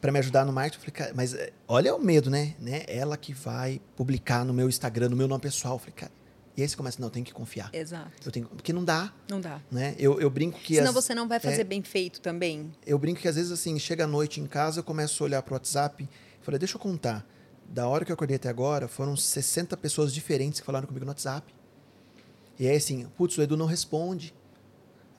para 0.00 0.10
me 0.10 0.18
ajudar 0.18 0.46
no 0.46 0.52
marketing. 0.52 0.86
Eu 0.86 0.92
falei, 0.92 1.12
mas 1.14 1.34
é, 1.34 1.52
olha 1.66 1.94
o 1.94 2.02
medo, 2.02 2.30
né? 2.30 2.54
né? 2.58 2.84
Ela 2.86 3.16
que 3.16 3.34
vai 3.34 3.80
publicar 3.96 4.44
no 4.44 4.54
meu 4.54 4.68
Instagram, 4.68 5.10
no 5.10 5.16
meu 5.16 5.28
nome 5.28 5.42
pessoal. 5.42 5.74
Eu 5.74 5.78
falei, 5.78 5.94
cara, 5.94 6.12
e 6.56 6.62
aí 6.62 6.68
você 6.68 6.76
começa, 6.76 7.00
não, 7.00 7.10
tem 7.10 7.22
que 7.22 7.32
confiar. 7.32 7.70
Exato. 7.72 8.10
Eu 8.24 8.32
tenho, 8.32 8.46
porque 8.46 8.72
não 8.72 8.84
dá. 8.84 9.12
Não 9.28 9.40
dá. 9.40 9.60
Né? 9.70 9.94
Eu, 9.98 10.18
eu 10.20 10.30
brinco 10.30 10.58
que. 10.58 10.76
Senão 10.76 10.88
as, 10.88 10.94
você 10.94 11.14
não 11.14 11.28
vai 11.28 11.38
fazer 11.38 11.60
é, 11.60 11.64
bem 11.64 11.82
feito 11.82 12.20
também. 12.20 12.72
Eu 12.86 12.98
brinco 12.98 13.20
que 13.20 13.28
às 13.28 13.36
vezes, 13.36 13.52
assim, 13.52 13.78
chega 13.78 14.04
a 14.04 14.06
noite 14.06 14.40
em 14.40 14.46
casa, 14.46 14.80
eu 14.80 14.84
começo 14.84 15.22
a 15.22 15.26
olhar 15.26 15.42
pro 15.42 15.54
WhatsApp 15.54 16.02
e 16.02 16.44
falei, 16.44 16.58
deixa 16.58 16.76
eu 16.76 16.80
contar 16.80 17.24
da 17.68 17.86
hora 17.86 18.04
que 18.04 18.10
eu 18.10 18.14
acordei 18.14 18.36
até 18.36 18.48
agora, 18.48 18.88
foram 18.88 19.16
60 19.16 19.76
pessoas 19.76 20.12
diferentes 20.12 20.60
que 20.60 20.66
falaram 20.66 20.86
comigo 20.86 21.04
no 21.04 21.10
WhatsApp. 21.10 21.54
E 22.58 22.66
aí, 22.66 22.76
assim, 22.76 23.06
putz, 23.16 23.36
o 23.38 23.42
Edu 23.42 23.56
não 23.56 23.66
responde. 23.66 24.34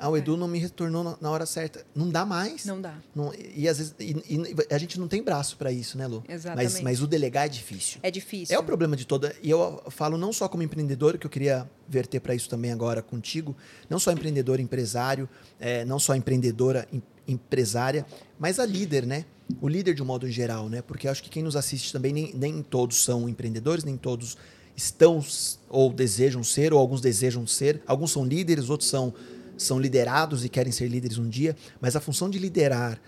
Ah, 0.01 0.07
o 0.07 0.15
Edu 0.15 0.35
é. 0.35 0.37
não 0.37 0.47
me 0.47 0.57
retornou 0.57 1.17
na 1.19 1.29
hora 1.29 1.45
certa. 1.45 1.85
Não 1.93 2.09
dá 2.09 2.25
mais. 2.25 2.65
Não 2.65 2.79
dá. 2.79 2.95
Não, 3.13 3.33
e 3.35 3.67
às 3.67 3.79
vezes 3.79 3.93
e, 3.99 4.13
e 4.29 4.73
a 4.73 4.77
gente 4.77 4.97
não 4.97 5.09
tem 5.09 5.21
braço 5.21 5.57
para 5.57 5.73
isso, 5.73 5.97
né, 5.97 6.07
Lu? 6.07 6.23
Exatamente. 6.27 6.73
Mas, 6.73 6.81
mas 6.81 7.01
o 7.01 7.07
delegar 7.07 7.45
é 7.47 7.49
difícil. 7.49 7.99
É 8.01 8.09
difícil. 8.09 8.55
É 8.55 8.59
o 8.59 8.63
problema 8.63 8.95
de 8.95 9.05
toda. 9.05 9.35
E 9.43 9.49
eu 9.49 9.83
falo 9.89 10.17
não 10.17 10.31
só 10.31 10.47
como 10.47 10.63
empreendedor, 10.63 11.17
que 11.17 11.25
eu 11.25 11.29
queria 11.29 11.69
verter 11.85 12.21
para 12.21 12.33
isso 12.33 12.49
também 12.49 12.71
agora 12.71 13.01
contigo. 13.01 13.53
Não 13.89 13.99
só 13.99 14.13
empreendedor, 14.13 14.61
empresário, 14.61 15.27
é, 15.59 15.83
não 15.83 15.99
só 15.99 16.15
empreendedora, 16.15 16.87
em, 16.93 17.03
empresária, 17.31 18.05
mas 18.39 18.59
a 18.59 18.65
líder, 18.65 19.05
né? 19.05 19.25
o 19.61 19.67
líder 19.67 19.93
de 19.93 20.03
um 20.03 20.05
modo 20.05 20.29
geral, 20.29 20.69
né? 20.69 20.81
Porque 20.81 21.07
acho 21.07 21.23
que 21.23 21.29
quem 21.29 21.41
nos 21.41 21.55
assiste 21.55 21.91
também 21.91 22.13
nem, 22.13 22.33
nem 22.33 22.61
todos 22.61 23.03
são 23.03 23.27
empreendedores, 23.27 23.83
nem 23.83 23.97
todos 23.97 24.37
estão 24.75 25.23
ou 25.67 25.91
desejam 25.91 26.43
ser, 26.43 26.73
ou 26.73 26.79
alguns 26.79 27.01
desejam 27.01 27.45
ser. 27.47 27.81
Alguns 27.87 28.11
são 28.11 28.25
líderes, 28.25 28.69
outros 28.69 28.89
são, 28.89 29.13
são 29.57 29.79
liderados 29.79 30.45
e 30.45 30.49
querem 30.49 30.71
ser 30.71 30.87
líderes 30.87 31.17
um 31.17 31.27
dia. 31.27 31.55
Mas 31.81 31.95
a 31.95 31.99
função 31.99 32.29
de 32.29 32.37
liderar 32.37 33.01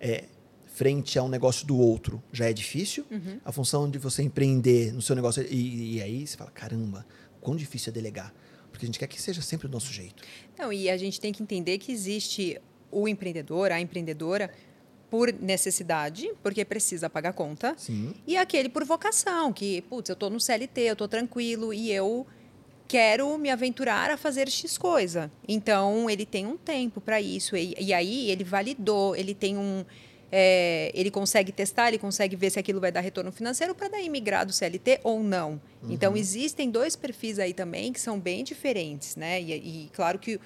é, 0.00 0.24
frente 0.72 1.18
a 1.18 1.22
um 1.22 1.28
negócio 1.28 1.66
do 1.66 1.76
outro 1.76 2.22
já 2.32 2.48
é 2.48 2.52
difícil. 2.52 3.04
Uhum. 3.10 3.40
A 3.44 3.50
função 3.50 3.90
de 3.90 3.98
você 3.98 4.22
empreender 4.22 4.92
no 4.92 5.02
seu 5.02 5.16
negócio. 5.16 5.44
E, 5.50 5.96
e 5.96 6.02
aí 6.02 6.26
você 6.26 6.36
fala: 6.36 6.50
caramba, 6.50 7.04
quão 7.40 7.56
difícil 7.56 7.90
é 7.90 7.94
delegar. 7.94 8.32
Porque 8.70 8.84
a 8.84 8.86
gente 8.86 8.98
quer 8.98 9.08
que 9.08 9.20
seja 9.20 9.42
sempre 9.42 9.66
do 9.66 9.72
nosso 9.72 9.92
jeito. 9.92 10.22
Não, 10.56 10.72
e 10.72 10.88
a 10.88 10.96
gente 10.96 11.20
tem 11.20 11.32
que 11.32 11.42
entender 11.42 11.78
que 11.78 11.90
existe 11.90 12.60
o 12.90 13.08
empreendedor, 13.08 13.72
a 13.72 13.80
empreendedora, 13.80 14.50
por 15.10 15.32
necessidade, 15.32 16.30
porque 16.42 16.64
precisa 16.64 17.08
pagar 17.08 17.32
conta, 17.32 17.74
Sim. 17.76 18.14
e 18.26 18.36
aquele 18.36 18.68
por 18.68 18.84
vocação, 18.84 19.52
que, 19.52 19.82
putz, 19.82 20.10
eu 20.10 20.14
estou 20.14 20.28
no 20.28 20.38
CLT, 20.38 20.80
eu 20.82 20.92
estou 20.92 21.08
tranquilo 21.08 21.72
e 21.72 21.90
eu 21.90 22.26
quero 22.86 23.36
me 23.38 23.50
aventurar 23.50 24.10
a 24.10 24.16
fazer 24.16 24.48
X 24.48 24.76
coisa. 24.78 25.30
Então, 25.46 26.08
ele 26.08 26.24
tem 26.26 26.46
um 26.46 26.56
tempo 26.56 27.00
para 27.00 27.20
isso, 27.20 27.56
e, 27.56 27.74
e, 27.78 27.92
aí 27.92 28.30
ele 28.30 28.44
validou, 28.44 29.16
ele 29.16 29.34
tem 29.34 29.56
um. 29.56 29.84
É, 30.30 30.92
ele 30.94 31.10
consegue 31.10 31.50
testar, 31.50 31.88
ele 31.88 31.96
consegue 31.96 32.36
ver 32.36 32.50
se 32.50 32.58
aquilo 32.58 32.78
vai 32.80 32.92
dar 32.92 33.00
retorno 33.00 33.32
financeiro 33.32 33.74
para 33.74 33.88
daí 33.88 34.10
migrar 34.10 34.44
do 34.44 34.52
CLT 34.52 35.00
ou 35.02 35.22
não. 35.22 35.52
Uhum. 35.82 35.90
Então, 35.90 36.14
existem 36.14 36.70
dois 36.70 36.94
perfis 36.94 37.38
aí 37.38 37.54
também 37.54 37.94
que 37.94 38.00
são 38.00 38.20
bem 38.20 38.44
diferentes, 38.44 39.16
né? 39.16 39.40
E, 39.40 39.54
e 39.54 39.90
claro 39.94 40.18
que 40.18 40.38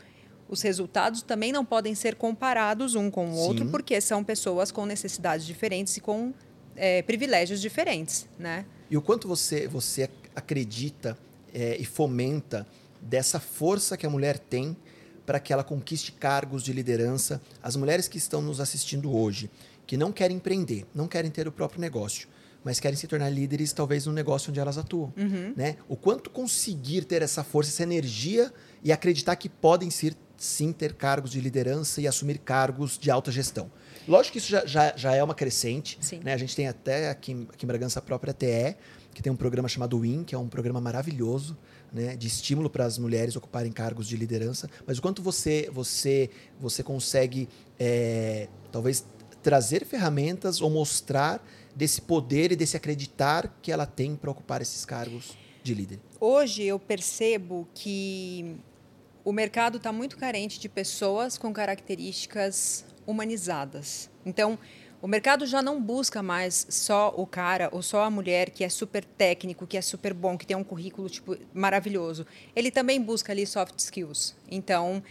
os 0.53 0.61
resultados 0.61 1.23
também 1.23 1.51
não 1.51 1.65
podem 1.65 1.95
ser 1.95 2.15
comparados 2.15 2.95
um 2.95 3.11
com 3.11 3.31
o 3.31 3.37
outro, 3.37 3.65
Sim. 3.65 3.71
porque 3.71 3.99
são 4.03 4.23
pessoas 4.23 4.71
com 4.71 4.85
necessidades 4.85 5.47
diferentes 5.47 5.97
e 5.97 6.01
com 6.03 6.35
é, 6.77 7.01
privilégios 7.01 7.59
diferentes, 7.59 8.29
né? 8.39 8.67
E 8.91 8.97
o 8.97 9.01
quanto 9.01 9.27
você, 9.27 9.67
você 9.67 10.11
acredita 10.37 11.17
é, 11.55 11.79
e 11.79 11.87
fomenta 11.87 12.67
dessa 13.01 13.41
força 13.41 13.97
que 13.97 14.05
a 14.05 14.11
mulher 14.11 14.39
tem 14.39 14.77
para 15.25 15.41
que 15.41 15.55
ela 15.55 15.65
conquiste 15.65 16.13
cargos 16.13 16.63
de 16.63 16.75
liderança. 16.75 17.41
As 17.63 17.75
mulheres 17.75 18.07
que 18.07 18.19
estão 18.19 18.43
nos 18.43 18.61
assistindo 18.61 19.11
hoje, 19.17 19.51
que 19.87 19.97
não 19.97 20.13
querem 20.13 20.37
empreender, 20.37 20.85
não 20.95 21.09
querem 21.09 21.31
ter 21.31 21.49
o 21.49 21.53
próprio 21.53 21.81
negócio, 21.81 22.29
mas 22.63 22.79
querem 22.79 22.97
se 22.97 23.07
tornar 23.07 23.31
líderes 23.31 23.73
talvez 23.73 24.05
no 24.05 24.13
negócio 24.13 24.51
onde 24.51 24.61
elas 24.61 24.77
atuam. 24.77 25.13
Uhum. 25.17 25.55
Né? 25.57 25.77
O 25.89 25.97
quanto 25.97 26.29
conseguir 26.29 27.05
ter 27.05 27.23
essa 27.23 27.43
força, 27.43 27.71
essa 27.71 27.83
energia 27.83 28.53
e 28.85 28.93
acreditar 28.93 29.37
que 29.37 29.49
podem 29.49 29.91
ser 29.91 30.15
sim 30.43 30.73
ter 30.73 30.95
cargos 30.95 31.31
de 31.31 31.41
liderança 31.41 32.01
e 32.01 32.09
assumir 32.09 32.39
cargos 32.39 32.99
de 32.99 33.11
alta 33.11 33.31
gestão. 33.31 33.71
Lógico 34.09 34.33
que 34.33 34.39
isso 34.39 34.51
já, 34.51 34.67
já, 34.67 34.93
já 34.97 35.15
é 35.15 35.23
uma 35.23 35.35
crescente. 35.35 35.99
Né? 36.23 36.35
A 36.35 36.37
gente 36.37 36.57
tem 36.57 36.67
até 36.67 37.11
aqui, 37.11 37.47
aqui 37.53 37.65
em 37.65 37.69
Bragança 37.69 38.01
a 38.01 38.03
própria 38.03 38.35
TE, 38.35 38.77
que 39.15 39.23
tem 39.23 39.33
um 39.33 39.37
programa 39.37 39.69
chamado 39.69 40.01
Win, 40.01 40.25
que 40.25 40.35
é 40.35 40.39
um 40.39 40.49
programa 40.49 40.81
maravilhoso, 40.81 41.57
né, 41.93 42.17
de 42.17 42.27
estímulo 42.27 42.69
para 42.69 42.85
as 42.87 42.99
mulheres 42.99 43.37
ocuparem 43.37 43.71
cargos 43.71 44.09
de 44.09 44.17
liderança. 44.17 44.69
Mas 44.87 44.99
o 44.99 45.03
quanto 45.03 45.23
você 45.23 45.69
você 45.73 46.31
você 46.59 46.83
consegue 46.83 47.49
é, 47.79 48.49
talvez 48.73 49.05
trazer 49.43 49.85
ferramentas 49.85 50.61
ou 50.61 50.71
mostrar 50.71 51.45
desse 51.77 52.01
poder 52.01 52.51
e 52.51 52.57
desse 52.57 52.77
acreditar 52.77 53.59
que 53.63 53.71
ela 53.71 53.87
tem 53.87 54.17
para 54.17 54.31
ocupar 54.31 54.63
esses 54.63 54.85
cargos 54.85 55.37
de 55.63 55.75
líder? 55.75 56.01
Hoje 56.19 56.63
eu 56.63 56.79
percebo 56.79 57.69
que 57.75 58.57
o 59.25 59.33
mercado 59.33 59.77
está 59.77 59.93
muito 59.93 60.17
carente 60.17 60.59
de 60.59 60.69
pessoas 60.69 61.39
com 61.39 61.53
características 61.53 62.85
humanizadas. 63.07 64.11
Então, 64.25 64.59
o 65.01 65.09
mercado 65.09 65.47
já 65.47 65.61
não 65.61 65.83
busca 65.83 66.23
mais 66.23 66.67
só 66.71 67.13
o 67.17 67.27
cara 67.27 67.69
ou 67.73 67.83
só 67.83 68.05
a 68.05 68.11
mulher 68.11 68.51
que 68.51 68.63
é 68.63 68.69
super 68.69 69.05
técnico, 69.05 69.67
que 69.67 69.77
é 69.77 69.83
super 69.83 70.15
bom, 70.15 70.39
que 70.39 70.47
tem 70.47 70.57
um 70.57 70.63
currículo 70.63 71.09
tipo 71.09 71.37
maravilhoso. 71.53 72.27
Ele 72.55 72.71
também 72.71 73.01
busca 73.01 73.33
ali 73.33 73.47
soft 73.47 73.79
skills. 73.79 74.37
Então, 74.51 75.03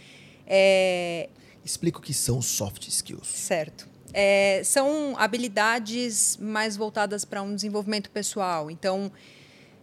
é... 0.46 1.28
explica 1.64 1.98
o 1.98 2.02
que 2.02 2.14
são 2.14 2.40
soft 2.40 2.88
skills. 2.88 3.26
Certo. 3.26 3.86
É, 4.14 4.62
são 4.64 5.14
habilidades 5.16 6.36
mais 6.36 6.76
voltadas 6.76 7.24
para 7.24 7.42
um 7.42 7.54
desenvolvimento 7.54 8.10
pessoal. 8.10 8.70
Então, 8.70 9.10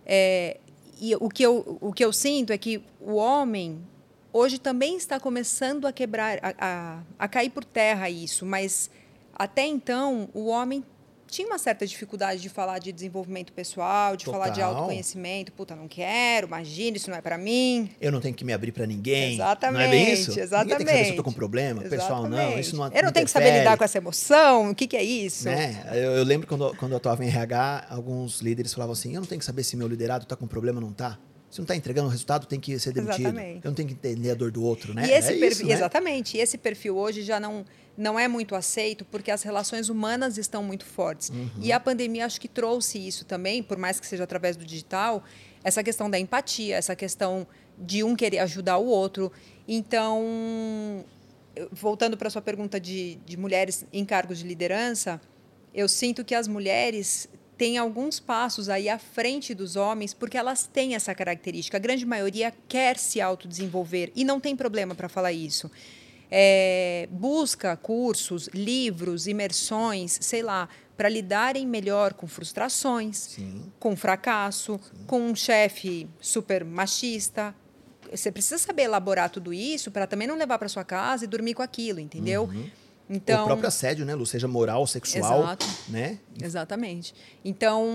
é, 0.06 0.60
e 1.00 1.16
o 1.16 1.30
que, 1.30 1.44
eu, 1.44 1.78
o 1.80 1.94
que 1.94 2.04
eu 2.04 2.12
sinto 2.12 2.52
é 2.52 2.58
que 2.58 2.84
o 3.00 3.16
homem 3.16 3.80
hoje 4.32 4.60
também 4.60 4.96
está 4.96 5.20
começando 5.20 5.86
a 5.86 5.94
quebrar, 5.94 6.40
a, 6.42 6.54
a, 6.60 7.00
a 7.18 7.28
cair 7.28 7.50
por 7.50 7.64
terra 7.64 8.10
isso, 8.10 8.46
mas 8.46 8.90
até 9.36 9.66
então 9.66 10.30
o 10.34 10.48
homem 10.48 10.84
tinha 11.30 11.48
uma 11.48 11.58
certa 11.58 11.86
dificuldade 11.86 12.42
de 12.42 12.50
falar 12.50 12.80
de 12.80 12.92
desenvolvimento 12.92 13.54
pessoal, 13.54 14.16
de 14.16 14.26
Total. 14.26 14.42
falar 14.42 14.54
de 14.54 14.62
autoconhecimento. 14.62 15.52
Puta, 15.52 15.76
não 15.76 15.88
quero, 15.88 16.48
imagina, 16.48 16.98
isso 16.98 17.10
não 17.10 17.18
é 17.18 17.22
para 17.22 17.38
mim. 17.38 17.90
Eu 18.02 18.12
não 18.12 18.20
tenho 18.20 18.34
que 18.34 18.44
me 18.44 18.52
abrir 18.52 18.72
para 18.72 18.86
ninguém. 18.86 19.36
Exatamente. 19.36 19.80
Não 19.80 19.86
é 19.86 19.90
bem 19.90 20.14
isso? 20.14 20.40
Exatamente. 20.40 20.72
Ninguém 20.72 20.78
tem 20.78 20.86
que 20.86 20.92
saber 20.92 21.06
se 21.06 21.12
eu 21.12 21.16
tô 21.18 21.24
com 21.24 21.32
problema. 21.32 21.84
Exatamente. 21.84 22.02
Pessoal, 22.02 22.28
não, 22.28 22.60
isso 22.60 22.76
não 22.76 22.88
Eu 22.88 23.04
não 23.04 23.12
tenho 23.12 23.26
que 23.26 23.32
saber 23.32 23.60
lidar 23.60 23.78
com 23.78 23.84
essa 23.84 23.98
emoção. 23.98 24.72
O 24.72 24.76
que, 24.76 24.88
que 24.88 24.98
é 24.98 25.04
isso? 25.04 25.46
Né? 25.46 25.84
Eu, 25.94 26.12
eu, 26.14 26.24
lembro 26.24 26.48
quando, 26.48 26.76
quando 26.76 26.92
eu 26.92 26.98
atuava 26.98 27.24
em 27.24 27.28
RH, 27.28 27.86
alguns 27.90 28.42
líderes 28.42 28.74
falavam 28.74 28.94
assim: 28.94 29.14
eu 29.14 29.22
não 29.22 29.28
tenho 29.28 29.40
que 29.40 29.46
saber 29.46 29.64
se 29.64 29.78
meu 29.78 29.88
liderado 29.88 30.24
está 30.24 30.36
com 30.36 30.48
problema 30.48 30.80
ou 30.80 30.82
não 30.82 30.92
está. 30.92 31.18
Se 31.50 31.60
não 31.60 31.64
está 31.64 31.76
entregando 31.76 32.08
o 32.08 32.12
resultado, 32.12 32.46
tem 32.46 32.60
que 32.60 32.78
ser 32.78 32.94
demitido. 32.94 33.22
Exatamente. 33.22 33.66
Eu 33.66 33.70
não 33.70 33.76
tenho 33.76 33.88
que 33.88 33.96
entender 33.96 34.32
a 34.32 34.36
dor 34.36 34.52
do 34.52 34.64
outro, 34.64 34.94
né? 34.94 35.08
E 35.08 35.12
esse 35.12 35.34
é 35.34 35.40
perfil, 35.40 35.50
isso, 35.50 35.66
né? 35.66 35.74
Exatamente. 35.74 36.38
E 36.38 36.40
esse 36.40 36.58
perfil 36.58 36.98
hoje 36.98 37.24
já 37.24 37.40
não 37.40 37.66
não 37.98 38.18
é 38.18 38.30
muito 38.30 38.56
aceito 38.56 39.04
porque 39.04 39.30
as 39.30 39.44
relações 39.44 39.90
humanas 39.90 40.38
estão 40.38 40.64
muito 40.64 40.86
fortes. 40.86 41.30
Uhum. 41.30 41.50
E 41.62 41.72
a 41.74 41.80
pandemia 41.82 42.26
acho 42.26 42.40
que 42.40 42.48
trouxe 42.48 42.98
isso 42.98 43.26
também, 43.26 43.62
por 43.62 43.78
mais 43.78 44.00
que 44.00 44.08
seja 44.08 44.24
através 44.24 44.56
do 44.56 44.64
digital, 44.64 45.22
essa 45.66 45.84
questão 45.84 46.10
da 46.10 46.18
empatia, 46.18 46.78
essa 46.78 46.96
questão 46.96 47.46
de 47.78 48.02
um 48.02 48.16
querer 48.16 48.40
ajudar 48.40 48.78
o 48.78 48.86
outro. 48.86 49.30
Então, 49.68 51.04
voltando 51.72 52.16
para 52.16 52.30
a 52.30 52.32
sua 52.32 52.42
pergunta 52.42 52.80
de, 52.80 53.16
de 53.26 53.36
mulheres 53.36 53.86
em 53.92 54.06
cargos 54.06 54.40
de 54.40 54.48
liderança, 54.48 55.20
eu 55.74 55.90
sinto 55.90 56.24
que 56.24 56.34
as 56.34 56.48
mulheres 56.48 57.28
têm 57.60 57.78
alguns 57.78 58.20
passos 58.20 58.70
aí 58.70 58.90
à 58.90 58.98
frente 58.98 59.54
dos 59.54 59.76
homens, 59.76 60.16
porque 60.16 60.38
elas 60.38 60.66
têm 60.66 60.96
essa 60.96 61.14
característica. 61.14 61.78
A 61.78 61.80
grande 61.80 62.08
maioria 62.08 62.52
quer 62.68 62.98
se 62.98 63.22
autodesenvolver 63.22 64.12
e 64.16 64.24
não 64.24 64.40
tem 64.40 64.56
problema 64.56 64.96
para 64.96 65.08
falar 65.08 65.32
isso 65.32 65.70
é, 66.32 67.08
busca 67.12 67.76
cursos, 67.76 68.48
livros, 68.54 69.28
imersões, 69.28 70.18
sei 70.22 70.44
lá, 70.44 70.70
para 70.96 71.10
lidarem 71.10 71.66
melhor 71.66 72.14
com 72.14 72.28
frustrações, 72.28 73.18
Sim. 73.18 73.72
com 73.80 73.96
fracasso, 73.96 74.80
Sim. 74.84 75.04
com 75.08 75.22
um 75.22 75.36
chefe 75.36 76.08
super 76.20 76.64
machista. 76.64 77.56
Você 78.12 78.32
precisa 78.32 78.58
saber 78.58 78.84
elaborar 78.84 79.30
tudo 79.30 79.54
isso 79.54 79.92
para 79.92 80.06
também 80.06 80.28
não 80.28 80.36
levar 80.36 80.60
para 80.60 80.68
sua 80.68 80.84
casa 80.84 81.26
e 81.26 81.28
dormir 81.28 81.54
com 81.54 81.64
aquilo, 81.64 82.00
entendeu? 82.00 82.44
Uhum. 82.44 82.70
Então, 83.10 83.44
o 83.44 83.46
próprio 83.48 83.68
assédio, 83.68 84.06
né, 84.06 84.14
Lu? 84.14 84.26
Seja 84.26 84.48
moral, 84.48 84.86
sexual, 84.86 85.42
exato, 85.42 85.66
né? 85.88 86.20
Exatamente. 86.42 87.14
Então, 87.44 87.88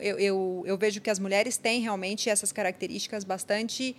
eu, 0.00 0.18
eu, 0.18 0.62
eu 0.64 0.78
vejo 0.78 1.00
que 1.00 1.10
as 1.10 1.18
mulheres 1.18 1.58
têm 1.58 1.82
realmente 1.82 2.30
essas 2.30 2.50
características 2.50 3.24
bastante 3.24 3.94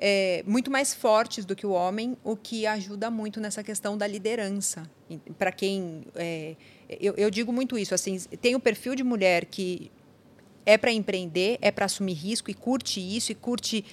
é, 0.00 0.44
muito 0.46 0.70
mais 0.70 0.94
fortes 0.94 1.44
do 1.44 1.56
que 1.56 1.66
o 1.66 1.70
homem, 1.70 2.16
o 2.22 2.36
que 2.36 2.66
ajuda 2.66 3.10
muito 3.10 3.40
nessa 3.40 3.64
questão 3.64 3.98
da 3.98 4.06
liderança. 4.06 4.88
Para 5.36 5.50
quem. 5.50 6.04
É, 6.14 6.54
eu, 6.88 7.14
eu, 7.16 7.30
digo 7.30 7.52
muito 7.52 7.76
isso. 7.76 7.94
assim 7.94 8.18
Tem 8.40 8.54
o 8.54 8.60
perfil 8.60 8.94
de 8.94 9.02
mulher 9.02 9.44
que 9.44 9.90
é 10.64 10.78
para 10.78 10.92
empreender, 10.92 11.58
é 11.60 11.70
para 11.70 11.86
assumir 11.86 12.12
risco 12.12 12.50
e 12.50 12.54
curte 12.54 13.00
isso, 13.00 13.32
e 13.32 13.34
curte. 13.34 13.84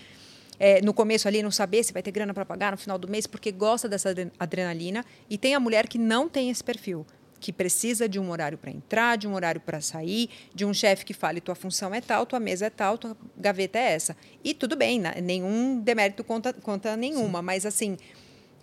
É, 0.59 0.81
no 0.81 0.93
começo 0.93 1.27
ali 1.27 1.41
não 1.43 1.51
saber 1.51 1.83
se 1.83 1.93
vai 1.93 2.01
ter 2.01 2.11
grana 2.11 2.33
para 2.33 2.45
pagar 2.45 2.71
no 2.71 2.77
final 2.77 2.97
do 2.97 3.07
mês 3.07 3.27
porque 3.27 3.51
gosta 3.51 3.89
dessa 3.89 4.13
adrenalina 4.39 5.03
e 5.29 5.37
tem 5.37 5.55
a 5.55 5.59
mulher 5.59 5.87
que 5.87 5.97
não 5.97 6.29
tem 6.29 6.49
esse 6.49 6.63
perfil 6.63 7.05
que 7.39 7.53
precisa 7.53 8.09
de 8.09 8.19
um 8.19 8.31
horário 8.31 8.57
para 8.57 8.71
entrar, 8.71 9.17
de 9.17 9.27
um 9.27 9.35
horário 9.35 9.61
para 9.61 9.79
sair, 9.79 10.29
de 10.51 10.65
um 10.65 10.73
chefe 10.73 11.05
que 11.05 11.13
fale 11.13 11.39
tua 11.39 11.53
função 11.53 11.93
é 11.93 12.01
tal, 12.01 12.25
tua 12.25 12.39
mesa 12.39 12.65
é 12.65 12.69
tal, 12.71 12.97
tua 12.97 13.15
gaveta 13.37 13.77
é 13.77 13.93
essa. 13.93 14.17
E 14.43 14.51
tudo 14.51 14.75
bem, 14.75 14.99
nenhum 15.21 15.79
demérito 15.79 16.23
conta, 16.23 16.51
conta 16.53 16.97
nenhuma, 16.97 17.39
Sim. 17.39 17.45
mas 17.45 17.65
assim. 17.65 17.97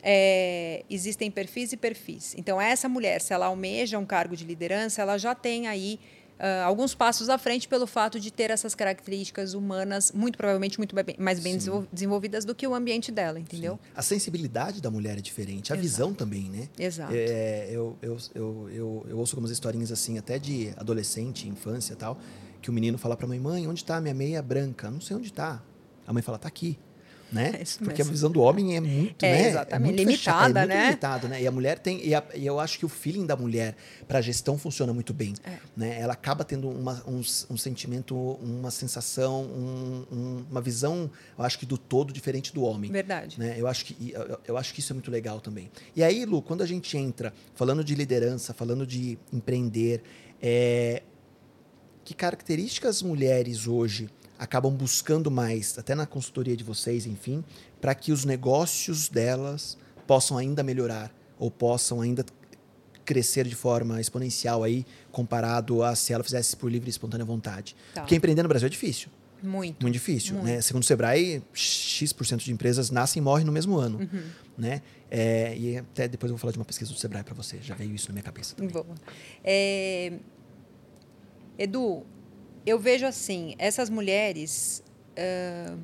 É, 0.05 0.85
existem 0.91 1.31
perfis 1.31 1.73
e 1.73 1.77
perfis. 1.77 2.35
Então, 2.37 2.61
essa 2.61 2.89
mulher, 2.89 3.21
se 3.21 3.33
ela 3.33 3.47
almeja 3.47 4.01
um 4.01 4.05
cargo 4.05 4.35
de 4.35 4.45
liderança, 4.45 5.01
ela 5.01 5.17
já 5.17 5.33
tem 5.33 5.69
aí 5.69 6.01
uh, 6.43 6.65
alguns 6.65 6.95
passos 6.95 7.29
à 7.29 7.39
frente 7.39 7.69
pelo 7.69 7.87
fato 7.87 8.19
de 8.19 8.31
ter 8.33 8.51
essas 8.51 8.75
características 8.75 9.55
humanas 9.55 10.11
muito 10.13 10.37
provavelmente 10.37 10.79
muito 10.79 10.95
bem, 10.95 11.17
mais 11.19 11.39
bem 11.39 11.59
Sim. 11.59 11.87
desenvolvidas 11.93 12.45
do 12.45 12.55
que 12.55 12.67
o 12.67 12.75
ambiente 12.75 13.13
dela, 13.13 13.39
entendeu? 13.39 13.79
Sim. 13.83 13.91
A 13.95 14.03
sensibilidade 14.03 14.81
da 14.83 14.91
mulher 14.91 15.17
é 15.17 15.21
diferente, 15.21 15.73
a 15.73 15.77
Exato. 15.77 15.83
visão 15.83 16.15
também, 16.15 16.51
né? 16.51 16.69
Exato. 16.79 17.13
É, 17.15 17.69
eu, 17.71 17.97
eu, 18.03 18.19
eu, 18.35 18.71
eu, 18.71 19.07
eu 19.09 19.19
ouço 19.19 19.37
algumas 19.37 19.51
historinhas 19.51 19.93
assim, 19.93 20.19
até 20.19 20.39
de 20.39 20.75
adolescente, 20.77 21.49
infância 21.49 21.93
e 21.93 21.97
tal, 21.97 22.19
que 22.61 22.71
o 22.71 22.73
menino 22.73 22.99
fala 22.99 23.17
para 23.17 23.27
a 23.27 23.29
mãe, 23.29 23.39
mãe, 23.39 23.69
onde 23.69 23.83
está 23.83 23.97
a 23.97 24.01
minha 24.01 24.15
meia 24.15 24.43
branca? 24.43 24.91
Não 24.91 25.01
sei 25.01 25.17
onde 25.17 25.29
está. 25.29 25.63
A 26.07 26.13
mãe 26.13 26.23
fala, 26.23 26.39
tá 26.39 26.49
aqui 26.49 26.79
né? 27.33 27.53
É 27.61 27.85
Porque 27.85 28.03
a 28.03 28.05
visão 28.05 28.31
do 28.31 28.41
homem 28.41 28.77
é 28.77 28.81
muito, 28.81 29.25
é, 29.25 29.31
né? 29.31 29.49
Exatamente. 29.49 29.75
É 29.75 29.79
muito 29.79 29.99
limitada, 29.99 30.17
fechada, 30.17 30.61
é 30.61 30.67
muito 30.67 30.75
né? 30.77 30.85
limitado, 30.85 31.29
né? 31.29 31.43
E 31.43 31.47
a 31.47 31.51
mulher 31.51 31.79
tem 31.79 32.07
e, 32.07 32.15
a, 32.15 32.23
e, 32.35 32.47
eu 32.47 32.61
acho 32.61 32.79
que 32.79 32.85
o 32.85 32.89
feeling 32.89 33.25
da 33.25 33.35
mulher 33.35 33.75
para 34.07 34.21
gestão 34.21 34.59
funciona 34.59 34.93
muito 34.93 35.15
bem, 35.15 35.35
é. 35.45 35.57
né? 35.77 36.01
Ela 36.01 36.13
acaba 36.13 36.45
tendo 36.45 36.69
uma, 36.69 37.03
um, 37.07 37.21
um, 37.51 37.57
sentimento, 37.57 38.15
uma 38.15 38.71
sensação, 38.71 39.43
um, 39.45 40.07
um, 40.13 40.45
uma 40.51 40.61
visão, 40.61 41.11
eu 41.39 41.45
acho 41.45 41.59
que 41.59 41.67
do 41.67 41.79
todo 41.79 42.13
diferente 42.13 42.53
do 42.53 42.63
homem. 42.63 42.91
Verdade. 42.91 43.39
Né? 43.39 43.57
Eu 43.59 43.67
acho 43.67 43.85
que 43.87 44.13
eu, 44.13 44.39
eu 44.47 44.57
acho 44.57 44.75
que 44.75 44.81
isso 44.81 44.93
é 44.93 44.95
muito 44.95 45.11
legal 45.11 45.41
também. 45.41 45.71
E 45.97 46.05
aí, 46.05 46.25
Lu, 46.25 46.43
quando 46.43 46.63
a 46.63 46.67
gente 46.67 46.97
entra 46.97 47.33
falando 47.55 47.83
de 47.83 47.95
liderança, 47.95 48.53
falando 48.53 48.87
de 48.87 49.19
empreender, 49.33 50.03
é, 50.41 51.03
que 52.05 52.15
características 52.15 53.03
mulheres 53.03 53.67
hoje 53.67 54.11
acabam 54.43 54.75
buscando 54.75 55.31
mais, 55.31 55.79
até 55.79 55.95
na 55.95 56.05
consultoria 56.05 56.57
de 56.57 56.65
vocês, 56.65 57.07
enfim, 57.07 57.45
para 57.81 57.95
que 57.95 58.11
os 58.11 58.25
negócios 58.25 59.09
delas 59.09 59.79
possam 60.05 60.37
ainda 60.37 60.65
melhorar 60.65 61.15
ou 61.39 61.49
possam 61.49 62.01
ainda 62.01 62.27
crescer 63.05 63.47
de 63.47 63.55
forma 63.55 64.01
exponencial 64.01 64.65
aí, 64.65 64.85
comparado 65.13 65.85
a 65.85 65.95
se 65.95 66.13
ela 66.13 66.25
fizesse 66.25 66.57
por 66.57 66.69
livre 66.69 66.89
e 66.89 66.91
espontânea 66.91 67.25
vontade. 67.25 67.77
Tá. 67.95 68.01
Porque 68.01 68.17
empreender 68.17 68.43
no 68.43 68.49
Brasil 68.49 68.67
é 68.67 68.69
difícil. 68.69 69.11
Muito. 69.41 69.81
Muito 69.81 69.93
difícil. 69.93 70.35
Muito. 70.35 70.47
Né? 70.47 70.61
Segundo 70.61 70.83
o 70.83 70.87
Sebrae, 70.87 71.41
X% 71.53 72.39
de 72.39 72.53
empresas 72.53 72.91
nascem 72.91 73.21
e 73.21 73.23
morrem 73.23 73.47
no 73.47 73.53
mesmo 73.53 73.77
ano. 73.77 73.99
Uhum. 73.99 74.23
Né? 74.59 74.83
É, 75.09 75.57
e 75.57 75.79
até 75.79 76.09
depois 76.09 76.31
eu 76.31 76.37
vou 76.37 76.41
falar 76.41 76.53
de 76.53 76.59
uma 76.59 76.65
pesquisa 76.65 76.93
do 76.93 76.99
Sebrae 76.99 77.23
para 77.23 77.35
você. 77.35 77.59
Já 77.63 77.77
veio 77.77 77.95
isso 77.95 78.09
na 78.09 78.15
minha 78.15 78.25
cabeça. 78.25 78.57
Também. 78.57 78.73
É... 79.45 80.13
Edu, 81.59 82.05
eu 82.65 82.79
vejo 82.79 83.07
assim, 83.07 83.55
essas 83.59 83.91
mulheres. 83.91 84.83
Uh, 85.13 85.79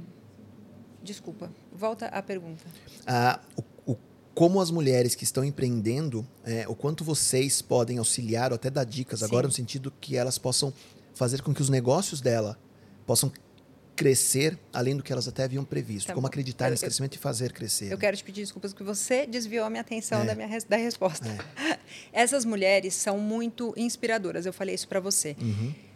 desculpa, 1.03 1.51
volta 1.73 2.07
à 2.07 2.23
pergunta. 2.23 2.65
Ah, 3.07 3.41
o, 3.57 3.93
o, 3.93 3.97
como 4.35 4.61
as 4.61 4.71
mulheres 4.71 5.15
que 5.15 5.25
estão 5.25 5.45
empreendendo, 5.45 6.27
é, 6.45 6.67
o 6.69 6.75
quanto 6.75 7.05
vocês 7.05 7.61
podem 7.61 7.99
auxiliar 7.99 8.53
ou 8.53 8.57
até 8.57 8.71
dar 8.71 8.85
dicas 8.85 9.21
Sim. 9.21 9.27
agora 9.27 9.47
no 9.47 9.53
sentido 9.53 9.93
que 10.01 10.17
elas 10.17 10.39
possam 10.39 10.73
fazer 11.15 11.43
com 11.43 11.53
que 11.53 11.61
os 11.61 11.69
negócios 11.69 12.21
dela 12.21 12.59
possam 13.05 13.33
crescer 13.97 14.57
além 14.73 14.97
do 14.97 15.03
que 15.03 15.13
elas 15.13 15.27
até 15.27 15.43
haviam 15.43 15.65
previsto. 15.65 16.07
Tá 16.07 16.15
como 16.15 16.23
bom. 16.23 16.29
acreditar 16.29 16.67
eu, 16.67 16.71
nesse 16.71 16.85
eu, 16.85 16.89
crescimento 16.89 17.17
e 17.17 17.19
fazer 17.19 17.53
crescer. 17.53 17.91
Eu 17.93 17.99
quero 17.99 18.17
te 18.17 18.23
pedir 18.23 18.43
desculpas 18.43 18.73
porque 18.73 18.85
você 18.85 19.27
desviou 19.27 19.65
a 19.67 19.71
minha 19.71 19.81
atenção 19.81 20.23
é. 20.23 20.27
da 20.27 20.35
minha 20.37 20.49
da 20.69 20.77
resposta. 20.77 21.27
É. 21.29 21.79
Essas 22.13 22.45
mulheres 22.45 22.95
são 22.95 23.19
muito 23.19 23.75
inspiradoras. 23.77 24.47
Eu 24.47 24.53
falei 24.53 24.77
isso 24.77 24.87
para 24.87 25.01
você. 25.01 25.37
Uhum 25.41 25.88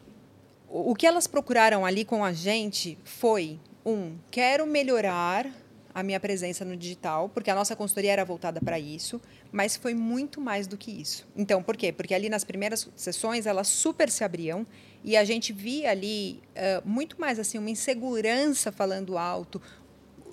o 0.72 0.94
que 0.94 1.06
elas 1.06 1.26
procuraram 1.26 1.84
ali 1.84 2.02
com 2.02 2.24
a 2.24 2.32
gente 2.32 2.98
foi 3.04 3.60
um 3.84 4.16
quero 4.30 4.66
melhorar 4.66 5.46
a 5.94 6.02
minha 6.02 6.18
presença 6.18 6.64
no 6.64 6.74
digital, 6.74 7.28
porque 7.28 7.50
a 7.50 7.54
nossa 7.54 7.76
consultoria 7.76 8.12
era 8.12 8.24
voltada 8.24 8.58
para 8.58 8.78
isso, 8.78 9.20
mas 9.50 9.76
foi 9.76 9.92
muito 9.92 10.40
mais 10.40 10.66
do 10.66 10.78
que 10.78 10.90
isso. 10.90 11.28
Então, 11.36 11.62
por 11.62 11.76
quê? 11.76 11.92
Porque 11.92 12.14
ali 12.14 12.30
nas 12.30 12.42
primeiras 12.42 12.88
sessões 12.96 13.44
elas 13.44 13.68
super 13.68 14.08
se 14.08 14.24
abriam 14.24 14.66
e 15.04 15.14
a 15.14 15.24
gente 15.24 15.52
via 15.52 15.90
ali 15.90 16.40
uh, 16.56 16.88
muito 16.88 17.20
mais 17.20 17.38
assim 17.38 17.58
uma 17.58 17.68
insegurança 17.68 18.72
falando 18.72 19.18
alto, 19.18 19.60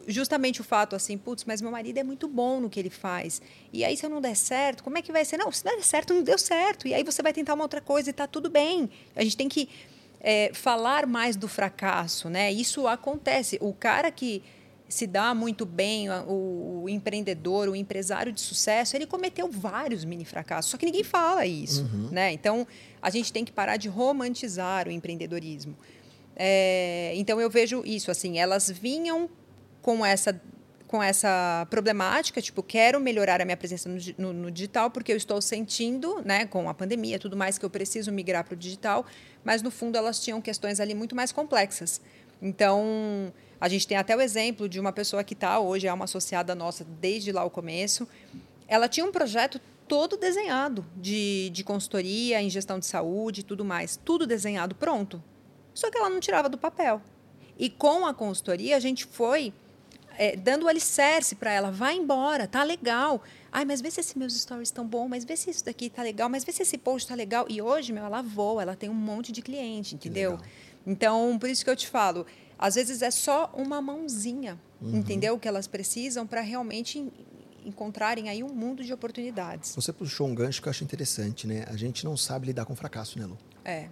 justamente 0.07 0.61
o 0.61 0.63
fato 0.63 0.95
assim, 0.95 1.17
putz, 1.17 1.43
mas 1.43 1.61
meu 1.61 1.69
marido 1.69 1.97
é 1.97 2.03
muito 2.03 2.29
bom 2.29 2.61
no 2.61 2.69
que 2.69 2.79
ele 2.79 2.89
faz. 2.89 3.41
E 3.73 3.83
aí, 3.83 3.97
se 3.97 4.05
eu 4.05 4.09
não 4.09 4.21
der 4.21 4.37
certo, 4.37 4.85
como 4.85 4.97
é 4.97 5.01
que 5.01 5.11
vai 5.11 5.25
ser? 5.25 5.35
Não, 5.35 5.51
se 5.51 5.65
não 5.65 5.75
der 5.75 5.83
certo, 5.83 6.13
não 6.13 6.23
deu 6.23 6.37
certo. 6.37 6.87
E 6.87 6.93
aí 6.93 7.03
você 7.03 7.21
vai 7.21 7.33
tentar 7.33 7.53
uma 7.55 7.65
outra 7.65 7.81
coisa 7.81 8.09
e 8.09 8.11
está 8.11 8.25
tudo 8.25 8.49
bem. 8.49 8.89
A 9.13 9.23
gente 9.23 9.35
tem 9.35 9.49
que 9.49 9.67
é, 10.21 10.51
falar 10.53 11.05
mais 11.05 11.35
do 11.35 11.47
fracasso, 11.47 12.29
né? 12.29 12.51
Isso 12.51 12.87
acontece. 12.87 13.57
O 13.61 13.73
cara 13.73 14.11
que 14.11 14.43
se 14.89 15.05
dá 15.05 15.35
muito 15.35 15.65
bem, 15.65 16.09
o, 16.09 16.81
o, 16.83 16.89
empreendedor, 16.89 17.69
o 17.69 17.75
empresário 17.75 18.31
de 18.31 18.41
sucesso, 18.41 18.97
ele 18.97 19.05
cometeu 19.05 19.47
vários 19.49 20.03
mini 20.03 20.25
fracassos, 20.25 20.71
só 20.71 20.77
que 20.77 20.85
ninguém 20.85 21.03
fala 21.03 21.45
isso, 21.45 21.83
uhum. 21.83 22.09
né? 22.11 22.33
Então, 22.33 22.65
a 22.99 23.11
gente 23.11 23.31
tem 23.31 23.45
que 23.45 23.51
parar 23.51 23.77
de 23.77 23.87
romantizar 23.87 24.87
o 24.87 24.91
empreendedorismo. 24.91 25.77
É, 26.35 27.11
então, 27.15 27.39
eu 27.39 27.49
vejo 27.49 27.83
isso, 27.85 28.09
assim, 28.09 28.39
elas 28.39 28.69
vinham 28.69 29.29
com 29.81 30.03
essa 30.03 30.41
com 30.89 31.03
essa 31.03 31.67
problemática, 31.69 32.41
tipo, 32.41 32.63
quero 32.63 32.99
melhorar 32.99 33.39
a 33.39 33.45
minha 33.45 33.55
presença 33.55 33.87
no, 33.87 33.99
no, 34.17 34.33
no, 34.33 34.51
digital 34.51 34.89
porque 34.89 35.11
eu 35.11 35.17
estou 35.17 35.39
sentindo, 35.39 36.19
né, 36.25 36.47
com 36.47 36.67
a 36.67 36.73
pandemia 36.73 37.19
tudo 37.19 37.37
mais, 37.37 37.59
que 37.59 37.63
eu 37.63 37.69
preciso 37.69 38.11
migrar 38.11 38.43
para 38.43 38.55
o 38.55 38.57
digital, 38.57 39.05
mas 39.43 39.61
no 39.61 39.69
fundo 39.69 39.99
elas 39.99 40.19
tinham 40.19 40.41
questões 40.41 40.79
ali 40.79 40.95
muito 40.95 41.15
mais 41.15 41.31
complexas. 41.31 42.01
Então, 42.41 43.31
a 43.61 43.69
gente 43.69 43.87
tem 43.87 43.97
até 43.97 44.17
o 44.17 44.19
exemplo 44.19 44.67
de 44.67 44.79
uma 44.79 44.91
pessoa 44.91 45.23
que 45.23 45.35
está 45.35 45.59
hoje, 45.59 45.85
é 45.85 45.93
uma 45.93 46.05
associada 46.05 46.55
nossa 46.55 46.83
desde 46.83 47.31
lá 47.31 47.43
o 47.43 47.51
começo. 47.51 48.07
Ela 48.67 48.89
tinha 48.89 49.05
um 49.05 49.11
projeto 49.11 49.61
todo 49.87 50.17
desenhado 50.17 50.83
de, 50.97 51.51
de 51.51 51.63
consultoria 51.63 52.41
em 52.41 52.49
gestão 52.49 52.79
de 52.79 52.87
saúde 52.87 53.41
e 53.41 53.43
tudo 53.43 53.63
mais, 53.63 53.95
tudo 54.03 54.25
desenhado 54.25 54.73
pronto. 54.73 55.23
Só 55.71 55.91
que 55.91 55.99
ela 55.99 56.09
não 56.09 56.19
tirava 56.19 56.49
do 56.49 56.57
papel. 56.57 56.99
E 57.59 57.69
com 57.69 58.07
a 58.07 58.13
consultoria, 58.13 58.75
a 58.75 58.79
gente 58.79 59.05
foi 59.05 59.53
é, 60.19 60.35
dando 60.35 60.65
o 60.65 60.67
alicerce 60.67 61.33
para 61.33 61.53
ela, 61.53 61.71
vai 61.71 61.95
embora, 61.95 62.45
tá 62.45 62.61
legal. 62.61 63.23
Ai, 63.49 63.63
mas 63.63 63.79
vê 63.79 63.89
se 63.89 64.01
esses 64.01 64.13
meus 64.15 64.37
stories 64.37 64.67
estão 64.67 64.85
bons, 64.85 65.07
mas 65.07 65.23
vê 65.23 65.37
se 65.37 65.49
isso 65.49 65.63
daqui 65.63 65.89
tá 65.89 66.03
legal, 66.03 66.27
mas 66.27 66.43
vê 66.43 66.51
se 66.51 66.61
esse 66.61 66.77
post 66.77 67.07
tá 67.07 67.15
legal. 67.15 67.45
E 67.47 67.61
hoje, 67.61 67.93
meu, 67.93 68.03
ela 68.03 68.21
voa, 68.21 68.61
ela 68.61 68.75
tem 68.75 68.89
um 68.89 68.93
monte 68.93 69.31
de 69.31 69.41
cliente, 69.41 69.95
entendeu? 69.95 70.37
Então, 70.85 71.39
por 71.39 71.49
isso 71.49 71.63
que 71.63 71.69
eu 71.69 71.75
te 71.75 71.87
falo, 71.87 72.25
às 72.57 72.75
vezes 72.75 73.01
é 73.01 73.09
só 73.09 73.49
uma 73.55 73.81
mãozinha, 73.81 74.59
uhum. 74.81 74.97
entendeu? 74.97 75.39
Que 75.39 75.47
elas 75.47 75.67
precisam 75.67 76.27
para 76.27 76.41
realmente 76.41 77.01
encontrarem 77.63 78.27
aí 78.27 78.43
um 78.43 78.53
mundo 78.53 78.83
de 78.83 78.91
oportunidades. 78.91 79.73
Você 79.73 79.93
puxou 79.93 80.27
um 80.27 80.35
gancho 80.35 80.61
que 80.61 80.67
eu 80.67 80.71
acho 80.71 80.83
interessante, 80.83 81.47
né? 81.47 81.63
A 81.67 81.77
gente 81.77 82.03
não 82.03 82.17
sabe 82.17 82.47
lidar 82.47 82.65
com 82.65 82.75
fracasso, 82.75 83.17
né, 83.17 83.25
Lu? 83.25 83.37
É. 83.63 83.87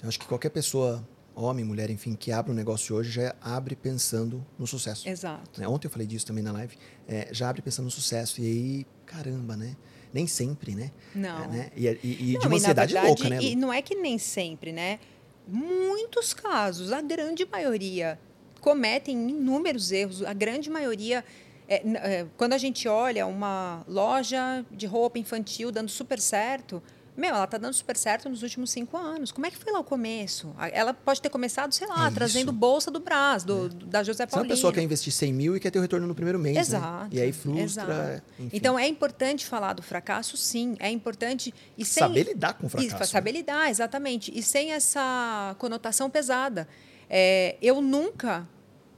Eu 0.00 0.08
acho 0.08 0.20
que 0.20 0.26
qualquer 0.26 0.50
pessoa 0.50 1.04
homem, 1.36 1.64
mulher, 1.64 1.90
enfim, 1.90 2.14
que 2.14 2.32
abre 2.32 2.50
um 2.50 2.54
negócio 2.54 2.96
hoje 2.96 3.10
já 3.10 3.36
abre 3.40 3.76
pensando 3.76 4.44
no 4.58 4.66
sucesso. 4.66 5.06
Exato. 5.06 5.60
Né? 5.60 5.68
Ontem 5.68 5.86
eu 5.86 5.90
falei 5.90 6.06
disso 6.06 6.26
também 6.26 6.42
na 6.42 6.50
live. 6.50 6.76
É, 7.06 7.28
já 7.30 7.50
abre 7.50 7.60
pensando 7.60 7.84
no 7.84 7.90
sucesso. 7.90 8.40
E 8.40 8.44
aí, 8.44 8.86
caramba, 9.04 9.54
né? 9.54 9.76
Nem 10.12 10.26
sempre, 10.26 10.74
né? 10.74 10.90
Não. 11.14 11.44
É, 11.44 11.48
né? 11.48 11.70
E, 11.76 11.86
e, 11.86 12.30
e 12.30 12.32
não, 12.32 12.40
de 12.40 12.46
uma 12.46 12.56
ansiedade 12.56 12.94
verdade, 12.94 13.22
louca, 13.22 13.28
né? 13.28 13.38
Lu? 13.38 13.46
E 13.46 13.54
não 13.54 13.72
é 13.72 13.82
que 13.82 13.94
nem 13.94 14.18
sempre, 14.18 14.72
né? 14.72 14.98
Muitos 15.46 16.32
casos, 16.32 16.90
a 16.90 17.02
grande 17.02 17.44
maioria, 17.44 18.18
cometem 18.60 19.28
inúmeros 19.28 19.92
erros. 19.92 20.22
A 20.22 20.32
grande 20.32 20.70
maioria. 20.70 21.22
É, 21.68 21.82
é, 21.84 22.26
quando 22.36 22.52
a 22.52 22.58
gente 22.58 22.88
olha 22.88 23.26
uma 23.26 23.84
loja 23.88 24.64
de 24.70 24.86
roupa 24.86 25.18
infantil 25.18 25.72
dando 25.72 25.88
super 25.90 26.20
certo, 26.20 26.80
meu, 27.16 27.34
ela 27.34 27.46
tá 27.46 27.56
dando 27.56 27.72
super 27.72 27.96
certo 27.96 28.28
nos 28.28 28.42
últimos 28.42 28.70
cinco 28.70 28.96
anos. 28.96 29.32
Como 29.32 29.46
é 29.46 29.50
que 29.50 29.56
foi 29.56 29.72
lá 29.72 29.80
o 29.80 29.84
começo? 29.84 30.54
Ela 30.72 30.92
pode 30.92 31.20
ter 31.22 31.30
começado, 31.30 31.72
sei 31.72 31.86
lá, 31.86 32.08
é 32.08 32.10
trazendo 32.10 32.52
bolsa 32.52 32.90
do 32.90 33.00
Brás, 33.00 33.42
do, 33.42 33.66
é. 33.66 33.86
da 33.86 34.02
José 34.02 34.26
Paulino. 34.26 34.48
Se 34.48 34.52
uma 34.52 34.56
pessoa 34.56 34.72
quer 34.72 34.82
investir 34.82 35.12
100 35.12 35.32
mil 35.32 35.56
e 35.56 35.60
quer 35.60 35.70
ter 35.70 35.78
o 35.78 35.82
retorno 35.82 36.06
no 36.06 36.14
primeiro 36.14 36.38
mês, 36.38 36.54
né? 36.54 36.60
Exato. 36.60 37.04
Né? 37.04 37.08
E 37.12 37.20
aí 37.20 37.32
frustra. 37.32 38.22
Então, 38.52 38.78
é 38.78 38.86
importante 38.86 39.46
falar 39.46 39.72
do 39.72 39.82
fracasso, 39.82 40.36
sim. 40.36 40.76
É 40.78 40.90
importante... 40.90 41.54
E 41.78 41.84
sem, 41.84 42.02
saber 42.02 42.24
lidar 42.24 42.54
com 42.54 42.66
o 42.66 42.70
fracasso. 42.70 43.02
E, 43.02 43.06
saber 43.06 43.32
lidar, 43.32 43.70
exatamente. 43.70 44.36
E 44.36 44.42
sem 44.42 44.72
essa 44.72 45.56
conotação 45.58 46.10
pesada. 46.10 46.68
É, 47.08 47.56
eu 47.62 47.80
nunca 47.80 48.46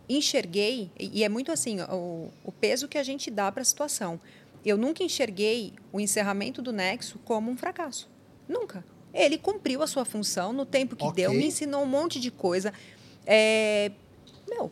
enxerguei, 0.08 0.90
e 0.98 1.22
é 1.22 1.28
muito 1.28 1.52
assim, 1.52 1.80
o, 1.82 2.30
o 2.42 2.50
peso 2.50 2.88
que 2.88 2.96
a 2.96 3.02
gente 3.02 3.30
dá 3.30 3.52
para 3.52 3.60
a 3.60 3.64
situação 3.64 4.18
eu 4.64 4.76
nunca 4.76 5.02
enxerguei 5.02 5.74
o 5.92 6.00
encerramento 6.00 6.60
do 6.60 6.72
Nexo 6.72 7.18
como 7.24 7.50
um 7.50 7.56
fracasso. 7.56 8.08
Nunca. 8.48 8.84
Ele 9.12 9.38
cumpriu 9.38 9.82
a 9.82 9.86
sua 9.86 10.04
função 10.04 10.52
no 10.52 10.66
tempo 10.66 10.94
que 10.94 11.04
okay. 11.04 11.24
deu, 11.24 11.32
me 11.32 11.46
ensinou 11.46 11.82
um 11.82 11.86
monte 11.86 12.20
de 12.20 12.30
coisa. 12.30 12.72
É... 13.26 13.90
Meu, 14.48 14.70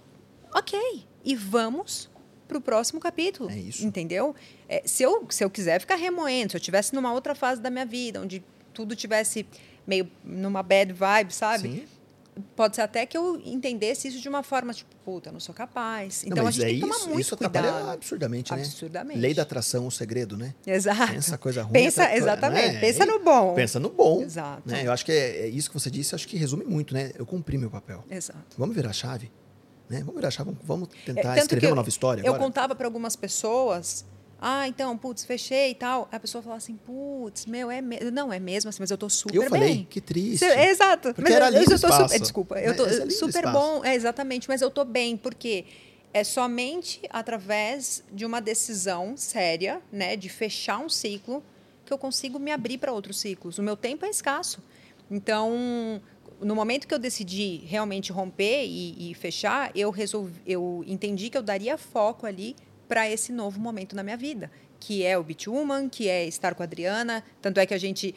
ok. 0.55 1.05
E 1.25 1.35
vamos 1.35 2.11
para 2.47 2.59
o 2.59 2.61
próximo 2.61 3.01
capítulo. 3.01 3.51
É 3.51 3.59
isso. 3.59 3.85
Entendeu? 3.85 4.35
É, 4.69 4.83
se, 4.85 5.03
eu, 5.03 5.27
se 5.31 5.43
eu 5.43 5.51
quiser 5.51 5.81
ficar 5.81 5.97
remoendo, 5.97 6.53
se 6.53 6.57
eu 6.57 6.61
estivesse 6.61 6.95
numa 6.95 7.13
outra 7.13 7.35
fase 7.35 7.61
da 7.61 7.71
minha 7.71 7.87
vida, 7.87 8.21
onde 8.21 8.43
tudo 8.73 8.95
tivesse 8.95 9.47
meio 9.87 10.11
numa 10.23 10.63
bad 10.63 10.93
vibe, 10.93 11.33
sabe? 11.33 11.69
Sim 11.69 11.96
pode 12.55 12.77
ser 12.77 12.83
até 12.83 13.07
que 13.07 13.17
eu 13.17 13.41
entendesse 13.45 14.09
isso 14.09 14.21
de 14.21 14.29
uma 14.29 14.43
forma 14.43 14.73
tipo, 14.73 14.95
puta, 15.05 15.31
eu 15.31 15.33
não 15.33 15.41
sou 15.41 15.55
capaz. 15.55 16.25
Então 16.25 16.39
não, 16.39 16.49
a 16.49 16.51
gente 16.51 16.65
é 16.65 16.67
tem 16.67 16.75
que 16.77 16.81
tomar 16.81 16.97
isso, 16.97 17.09
muito 17.09 17.21
isso 17.21 17.37
cuidado. 17.37 17.91
absurdamente, 17.91 18.53
né? 18.53 18.63
Absurdamente. 18.63 19.21
Lei 19.21 19.35
da 19.35 19.43
atração, 19.43 19.87
o 19.87 19.91
segredo, 19.91 20.37
né? 20.37 20.55
Exato. 20.67 21.13
Pensa 21.13 21.39
coisa 21.39 21.63
ruim. 21.63 21.73
Pensa, 21.73 22.15
exatamente. 22.15 22.75
Né? 22.75 22.81
Pensa 22.81 23.07
no 23.07 23.19
bom. 23.21 23.55
Pensa 23.55 23.81
no 23.81 23.91
bom. 23.91 24.23
Exato. 24.23 24.63
Né? 24.67 24.87
Eu 24.87 24.93
acho 24.93 25.05
que 25.05 25.13
é, 25.13 25.43
é, 25.43 25.49
isso 25.49 25.71
que 25.71 25.75
você 25.79 25.91
disse, 25.91 26.15
acho 26.15 26.29
que 26.29 26.37
resume 26.37 26.65
muito, 26.65 26.93
né? 26.93 27.13
Eu 27.17 27.25
cumpri 27.25 27.57
meu 27.57 27.71
papel. 27.71 28.05
Exato. 28.11 28.57
Vamos 28.59 28.75
virar 28.75 28.91
a 28.91 28.95
chave? 28.95 29.31
Né? 29.89 30.01
Vamos 30.01 30.17
virar 30.17 30.29
a 30.29 30.31
chave, 30.33 30.57
vamos 30.63 30.89
tentar 31.05 31.37
é, 31.37 31.41
escrever 31.41 31.69
uma 31.69 31.77
nova 31.77 31.89
história 31.89 32.21
Eu 32.21 32.35
agora? 32.35 32.43
contava 32.43 32.75
para 32.75 32.87
algumas 32.87 33.15
pessoas 33.15 34.05
ah, 34.49 34.69
então, 34.69 34.97
putz, 34.97 35.25
fechei 35.25 35.73
e 35.73 35.75
tal. 35.75 36.09
A 36.13 36.21
pessoa 36.21 36.41
fala 36.41 36.55
assim, 36.55 36.77
putz, 36.77 37.47
meu, 37.47 37.69
é 37.69 37.81
mesmo. 37.81 38.13
Não, 38.13 38.33
é 38.33 38.39
mesmo 38.39 38.69
assim, 38.69 38.79
mas 38.79 38.93
eu 38.93 38.97
tô 38.97 39.11
super 39.11 39.33
bem. 39.33 39.43
Eu 39.43 39.51
falei, 39.51 39.87
que 39.91 40.01
triste. 40.01 40.45
exato. 40.45 41.13
Porque 41.13 41.23
mas 41.23 41.33
era 41.33 41.51
eu, 41.51 41.63
eu, 41.63 41.81
tô 41.81 41.93
super, 41.93 42.21
Desculpa, 42.21 42.61
eu 42.61 42.77
tô 42.77 42.87
é 42.87 43.11
super 43.11 43.51
bom. 43.51 43.85
É, 43.85 43.97
exatamente, 43.97 44.47
mas 44.47 44.63
eu 44.63 44.71
tô 44.71 44.85
bem, 44.85 45.17
porque 45.17 45.65
é 46.15 46.23
somente 46.23 47.01
através 47.11 48.05
de 48.13 48.25
uma 48.25 48.41
decisão 48.41 49.17
séria, 49.17 49.83
né, 49.91 50.15
de 50.15 50.29
fechar 50.29 50.79
um 50.79 50.89
ciclo, 50.89 51.43
que 51.85 51.93
eu 51.93 51.99
consigo 51.99 52.39
me 52.39 52.53
abrir 52.53 52.79
para 52.79 52.93
outros 52.93 53.19
ciclos. 53.19 53.59
O 53.59 53.65
meu 53.65 53.77
tempo 53.77 54.07
é 54.07 54.11
escasso. 54.11 54.63
Então, 55.11 56.01
no 56.41 56.55
momento 56.55 56.87
que 56.87 56.95
eu 56.95 57.01
decidi 57.01 57.63
realmente 57.67 58.13
romper 58.13 58.65
e, 58.65 59.11
e 59.11 59.15
fechar, 59.15 59.73
eu 59.75 59.91
resolvi, 59.91 60.41
eu 60.47 60.85
entendi 60.87 61.31
que 61.31 61.37
eu 61.37 61.43
daria 61.43 61.77
foco 61.77 62.27
ali 62.27 62.55
para 62.89 63.09
esse 63.11 63.33
novo 63.33 63.61
momento 63.61 63.95
na 63.95 64.03
minha 64.03 64.17
vida, 64.17 64.51
que 64.79 65.05
é 65.05 65.17
o 65.19 65.23
Beat 65.23 65.47
Woman, 65.47 65.89
que 65.89 66.09
é 66.09 66.27
estar 66.27 66.55
com 66.55 66.63
a 66.63 66.67
Adriana. 66.67 67.23
Tanto 67.41 67.59
é 67.59 67.67
que 67.67 67.75
a 67.75 67.79
gente. 67.79 68.15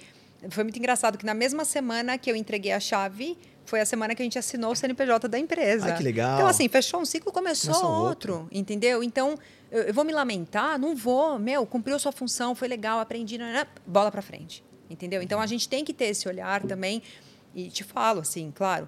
Foi 0.49 0.63
muito 0.63 0.77
engraçado 0.79 1.17
que 1.17 1.25
na 1.25 1.33
mesma 1.33 1.65
semana 1.65 2.17
que 2.17 2.31
eu 2.31 2.35
entreguei 2.35 2.71
a 2.71 2.79
chave, 2.79 3.37
foi 3.69 3.79
a 3.79 3.85
semana 3.85 4.15
que 4.15 4.21
a 4.21 4.25
gente 4.25 4.39
assinou 4.39 4.71
o 4.71 4.75
CNPJ 4.75 5.27
da 5.27 5.37
empresa. 5.37 5.93
Ah, 5.93 5.97
que 5.97 6.03
legal. 6.03 6.35
Então, 6.35 6.47
assim, 6.47 6.67
fechou 6.67 6.99
um 6.99 7.05
ciclo, 7.05 7.31
começou, 7.31 7.73
começou 7.73 7.91
outro, 7.91 8.33
outro, 8.33 8.57
entendeu? 8.57 9.03
Então, 9.03 9.37
eu, 9.69 9.83
eu, 9.83 9.93
vou 9.93 10.03
me 10.03 10.11
lamentar? 10.11 10.79
Não 10.79 10.95
vou. 10.95 11.37
Meu, 11.37 11.65
cumpriu 11.65 11.99
sua 11.99 12.11
função, 12.11 12.55
foi 12.55 12.67
legal, 12.67 12.99
aprendi, 12.99 13.37
né, 13.37 13.53
né, 13.53 13.67
bola 13.85 14.11
para 14.11 14.21
frente, 14.21 14.63
entendeu? 14.89 15.21
Então, 15.21 15.39
a 15.39 15.45
gente 15.45 15.69
tem 15.69 15.85
que 15.85 15.93
ter 15.93 16.05
esse 16.05 16.27
olhar 16.27 16.63
também. 16.63 17.01
E 17.53 17.69
te 17.69 17.83
falo, 17.83 18.21
assim, 18.21 18.51
claro, 18.55 18.87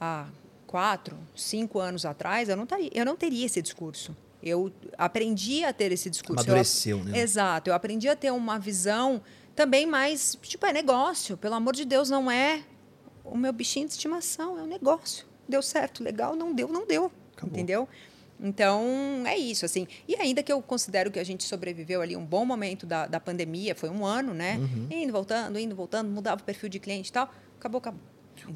há 0.00 0.26
quatro, 0.66 1.16
cinco 1.34 1.78
anos 1.78 2.04
atrás, 2.04 2.48
eu 2.48 2.56
não, 2.56 2.66
taria, 2.66 2.90
eu 2.92 3.04
não 3.04 3.16
teria 3.16 3.46
esse 3.46 3.62
discurso. 3.62 4.16
Eu 4.44 4.70
aprendi 4.98 5.64
a 5.64 5.72
ter 5.72 5.90
esse 5.90 6.10
discurso. 6.10 6.44
Amadureceu, 6.44 6.98
eu, 6.98 7.04
né? 7.04 7.18
Exato. 7.18 7.70
Eu 7.70 7.74
aprendi 7.74 8.08
a 8.08 8.14
ter 8.14 8.30
uma 8.30 8.58
visão 8.58 9.22
também 9.56 9.86
mais, 9.86 10.36
tipo, 10.42 10.66
é 10.66 10.72
negócio. 10.72 11.36
Pelo 11.38 11.54
amor 11.54 11.74
de 11.74 11.86
Deus, 11.86 12.10
não 12.10 12.30
é 12.30 12.62
o 13.24 13.38
meu 13.38 13.52
bichinho 13.52 13.86
de 13.86 13.94
estimação, 13.94 14.58
é 14.58 14.62
um 14.62 14.66
negócio. 14.66 15.24
Deu 15.48 15.62
certo, 15.62 16.04
legal, 16.04 16.36
não 16.36 16.52
deu, 16.52 16.68
não 16.68 16.86
deu. 16.86 17.10
Acabou. 17.34 17.54
Entendeu? 17.54 17.88
Então, 18.38 18.82
é 19.26 19.38
isso, 19.38 19.64
assim. 19.64 19.86
E 20.06 20.14
ainda 20.16 20.42
que 20.42 20.52
eu 20.52 20.60
considero 20.60 21.10
que 21.10 21.18
a 21.18 21.24
gente 21.24 21.44
sobreviveu 21.44 22.02
ali 22.02 22.14
um 22.14 22.24
bom 22.24 22.44
momento 22.44 22.84
da, 22.84 23.06
da 23.06 23.18
pandemia, 23.18 23.74
foi 23.74 23.88
um 23.88 24.04
ano, 24.04 24.34
né? 24.34 24.58
Uhum. 24.58 24.88
Indo, 24.90 25.12
voltando, 25.12 25.58
indo, 25.58 25.74
voltando, 25.74 26.10
mudava 26.10 26.42
o 26.42 26.44
perfil 26.44 26.68
de 26.68 26.78
cliente 26.78 27.08
e 27.08 27.12
tal. 27.12 27.32
Acabou, 27.58 27.78
acabou. 27.78 28.00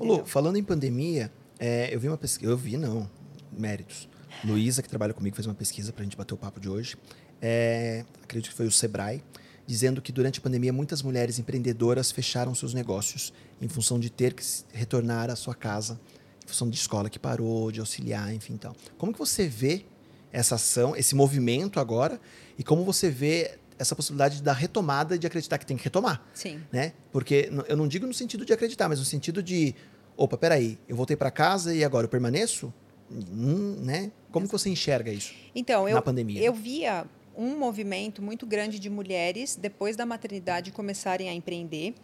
Lu, 0.00 0.26
falando 0.26 0.56
em 0.56 0.64
pandemia, 0.64 1.32
é, 1.58 1.88
eu 1.94 1.98
vi 1.98 2.08
uma 2.08 2.18
pesquisa... 2.18 2.50
Eu 2.50 2.56
vi, 2.56 2.76
não, 2.76 3.08
méritos. 3.50 4.08
Luísa, 4.44 4.82
que 4.82 4.88
trabalha 4.88 5.12
comigo, 5.14 5.34
fez 5.36 5.46
uma 5.46 5.54
pesquisa 5.54 5.92
para 5.92 6.02
a 6.02 6.04
gente 6.04 6.16
bater 6.16 6.34
o 6.34 6.36
papo 6.36 6.60
de 6.60 6.68
hoje. 6.68 6.96
É, 7.40 8.04
acredito 8.22 8.50
que 8.50 8.56
foi 8.56 8.66
o 8.66 8.70
Sebrae, 8.70 9.22
dizendo 9.66 10.00
que 10.00 10.10
durante 10.10 10.38
a 10.38 10.42
pandemia 10.42 10.72
muitas 10.72 11.02
mulheres 11.02 11.38
empreendedoras 11.38 12.10
fecharam 12.10 12.54
seus 12.54 12.74
negócios 12.74 13.32
em 13.60 13.68
função 13.68 13.98
de 13.98 14.10
ter 14.10 14.34
que 14.34 14.44
retornar 14.72 15.30
à 15.30 15.36
sua 15.36 15.54
casa, 15.54 16.00
em 16.44 16.48
função 16.48 16.68
de 16.68 16.76
escola 16.76 17.10
que 17.10 17.18
parou, 17.18 17.70
de 17.70 17.80
auxiliar, 17.80 18.32
enfim, 18.32 18.54
então. 18.54 18.74
Como 18.96 19.12
que 19.12 19.18
você 19.18 19.46
vê 19.46 19.84
essa 20.32 20.54
ação, 20.56 20.96
esse 20.96 21.14
movimento 21.14 21.80
agora 21.80 22.20
e 22.58 22.64
como 22.64 22.84
você 22.84 23.10
vê 23.10 23.58
essa 23.78 23.94
possibilidade 23.94 24.42
da 24.42 24.52
retomada 24.52 25.18
de 25.18 25.26
acreditar 25.26 25.56
que 25.58 25.64
tem 25.64 25.76
que 25.76 25.84
retomar. 25.84 26.22
Sim. 26.34 26.60
Né? 26.72 26.92
Porque 27.12 27.50
eu 27.68 27.76
não 27.76 27.86
digo 27.86 28.06
no 28.06 28.14
sentido 28.14 28.44
de 28.44 28.52
acreditar, 28.52 28.88
mas 28.88 28.98
no 28.98 29.04
sentido 29.04 29.42
de, 29.42 29.74
opa, 30.16 30.36
peraí, 30.36 30.78
eu 30.88 30.96
voltei 30.96 31.16
para 31.16 31.30
casa 31.30 31.74
e 31.74 31.84
agora 31.84 32.06
eu 32.06 32.08
permaneço? 32.08 32.72
Hum, 33.10 33.76
né? 33.80 34.10
Como 34.30 34.46
que 34.46 34.52
você 34.52 34.68
enxerga 34.68 35.10
isso 35.10 35.34
então, 35.54 35.84
na 35.84 35.90
eu, 35.90 36.02
pandemia? 36.02 36.42
Eu 36.42 36.52
via 36.52 37.06
um 37.36 37.56
movimento 37.56 38.20
muito 38.20 38.46
grande 38.46 38.78
de 38.78 38.90
mulheres, 38.90 39.56
depois 39.56 39.96
da 39.96 40.04
maternidade, 40.04 40.72
começarem 40.72 41.28
a 41.28 41.34
empreender. 41.34 41.94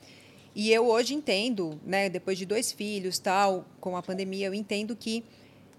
E 0.55 0.73
eu 0.73 0.87
hoje 0.87 1.15
entendo, 1.15 1.81
né, 1.85 2.09
depois 2.09 2.39
de 2.39 2.47
dois 2.47 2.71
filhos, 2.71 3.19
tal, 3.19 3.67
com 3.81 3.97
a 3.97 4.03
pandemia, 4.03 4.47
eu 4.47 4.55
entendo 4.55 4.95
que 4.95 5.25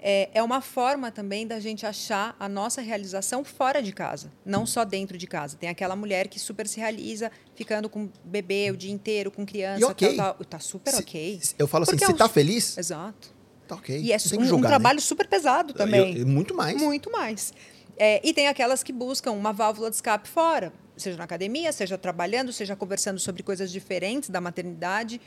é, 0.08 0.30
é 0.34 0.43
uma 0.43 0.60
forma 0.62 1.10
também 1.10 1.48
da 1.48 1.60
gente 1.60 1.86
achar 1.86 2.36
a 2.39 2.50
nossa 2.50 2.82
realização 2.82 3.43
fora 3.43 3.82
de 3.82 3.93
casa, 3.93 4.32
não 4.46 4.66
só 4.66 4.84
dentro 4.84 5.18
de 5.18 5.26
casa. 5.26 5.58
Tem 5.58 5.70
aquela 5.70 5.96
mulher 5.96 6.28
que 6.28 6.38
super 6.38 6.68
se 6.68 6.80
realiza 6.80 7.32
ficando 7.56 7.89
com 7.89 8.10
bebê 8.24 8.70
o 8.72 8.78
dia 8.78 8.91
inteiro, 8.91 9.32
com 9.32 9.46
criança, 9.46 9.80
e 9.80 9.86
okay. 9.86 10.16
tal, 10.18 10.34
tal. 10.34 10.46
tá 10.46 10.60
super 10.60 10.93
se, 10.93 11.00
ok. 11.00 11.41
Eu 11.58 11.68
falo 11.68 11.84
assim, 11.84 11.93
Porque 11.93 12.06
se 12.06 12.12
é 12.12 12.16
tá 12.16 12.28
feliz, 12.28 12.78
exato. 12.78 13.34
Tá 13.68 13.76
ok. 13.76 13.99
E 13.99 14.11
é 14.11 14.16
um, 14.16 14.20
julgar, 14.45 14.55
um 14.55 14.61
trabalho 14.61 14.97
né? 14.97 15.01
super 15.01 15.28
pesado 15.28 15.74
também. 15.74 16.13
Eu- 16.13 16.20
eu- 16.20 16.28
muito 16.28 16.53
mais. 16.55 16.78
Muito 16.80 17.11
mais. 17.11 17.53
É, 17.97 18.22
e 18.28 18.34
tem 18.34 18.47
aquelas 18.47 18.84
que 18.84 18.91
buscam 18.91 19.32
uma 19.32 19.53
válvula 19.53 19.89
de 19.89 19.95
escape 19.95 20.28
fora, 20.28 20.72
seja 20.97 21.18
na 21.18 21.24
academia, 21.24 21.72
seja 21.72 21.97
trabalhando, 21.97 22.51
seja 22.51 22.76
conversando 22.76 23.20
sobre 23.20 23.41
coisas 23.41 23.72
diferentes 23.72 24.30
da 24.30 24.41
maternidade. 24.41 25.20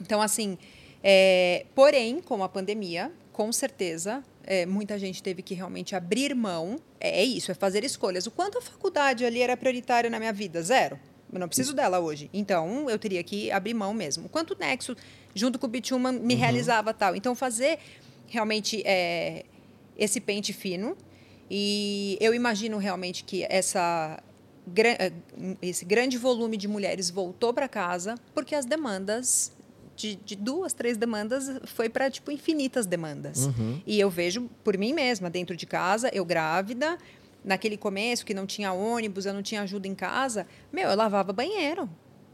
Então, 0.00 0.22
assim, 0.22 0.56
é, 1.02 1.66
porém, 1.74 2.20
com 2.20 2.42
a 2.44 2.48
pandemia, 2.48 3.10
com 3.32 3.52
certeza, 3.52 4.22
é, 4.44 4.64
muita 4.66 4.98
gente 4.98 5.22
teve 5.22 5.42
que 5.42 5.54
realmente 5.54 5.94
abrir 5.96 6.34
mão. 6.34 6.76
É, 7.00 7.20
é 7.20 7.24
isso, 7.24 7.50
é 7.50 7.54
fazer 7.54 7.84
escolhas. 7.84 8.26
O 8.26 8.30
quanto 8.30 8.58
a 8.58 8.62
faculdade 8.62 9.24
ali 9.24 9.40
era 9.42 9.56
prioritária 9.56 10.08
na 10.08 10.18
minha 10.18 10.32
vida? 10.32 10.62
Zero. 10.62 10.98
Eu 11.32 11.38
não 11.38 11.48
preciso 11.48 11.72
dela 11.72 11.98
hoje. 11.98 12.28
Então, 12.32 12.90
eu 12.90 12.98
teria 12.98 13.22
que 13.22 13.50
abrir 13.50 13.72
mão 13.72 13.94
mesmo. 13.94 14.28
Quanto 14.28 14.52
o 14.52 14.58
Nexo, 14.58 14.94
junto 15.34 15.58
com 15.58 15.66
o 15.66 15.68
Bituman, 15.68 16.12
me 16.12 16.34
realizava 16.34 16.92
tal. 16.92 17.16
Então, 17.16 17.34
fazer 17.34 17.78
realmente 18.28 18.82
é, 18.84 19.44
esse 19.96 20.20
pente 20.20 20.52
fino. 20.52 20.96
E 21.50 22.16
eu 22.20 22.34
imagino 22.34 22.78
realmente 22.78 23.24
que 23.24 23.44
essa, 23.48 24.22
eh, 24.76 25.12
esse 25.60 25.84
grande 25.84 26.16
volume 26.16 26.56
de 26.56 26.66
mulheres 26.68 27.10
voltou 27.10 27.52
para 27.52 27.68
casa 27.68 28.14
porque 28.34 28.54
as 28.54 28.64
demandas 28.64 29.52
de, 29.94 30.16
de 30.16 30.34
duas, 30.34 30.72
três 30.72 30.96
demandas 30.96 31.50
foi 31.66 31.88
para 31.88 32.10
tipo 32.10 32.30
infinitas 32.30 32.86
demandas. 32.86 33.48
E 33.86 34.00
eu 34.00 34.08
vejo 34.08 34.48
por 34.64 34.76
mim 34.78 34.92
mesma 34.92 35.28
dentro 35.28 35.56
de 35.56 35.66
casa, 35.66 36.10
eu 36.12 36.24
grávida, 36.24 36.98
naquele 37.44 37.76
começo 37.76 38.24
que 38.24 38.34
não 38.34 38.46
tinha 38.46 38.72
ônibus, 38.72 39.26
eu 39.26 39.34
não 39.34 39.42
tinha 39.42 39.62
ajuda 39.62 39.88
em 39.88 39.94
casa, 39.94 40.46
meu, 40.72 40.88
eu 40.90 40.96
lavava 40.96 41.32
banheiro. 41.32 41.88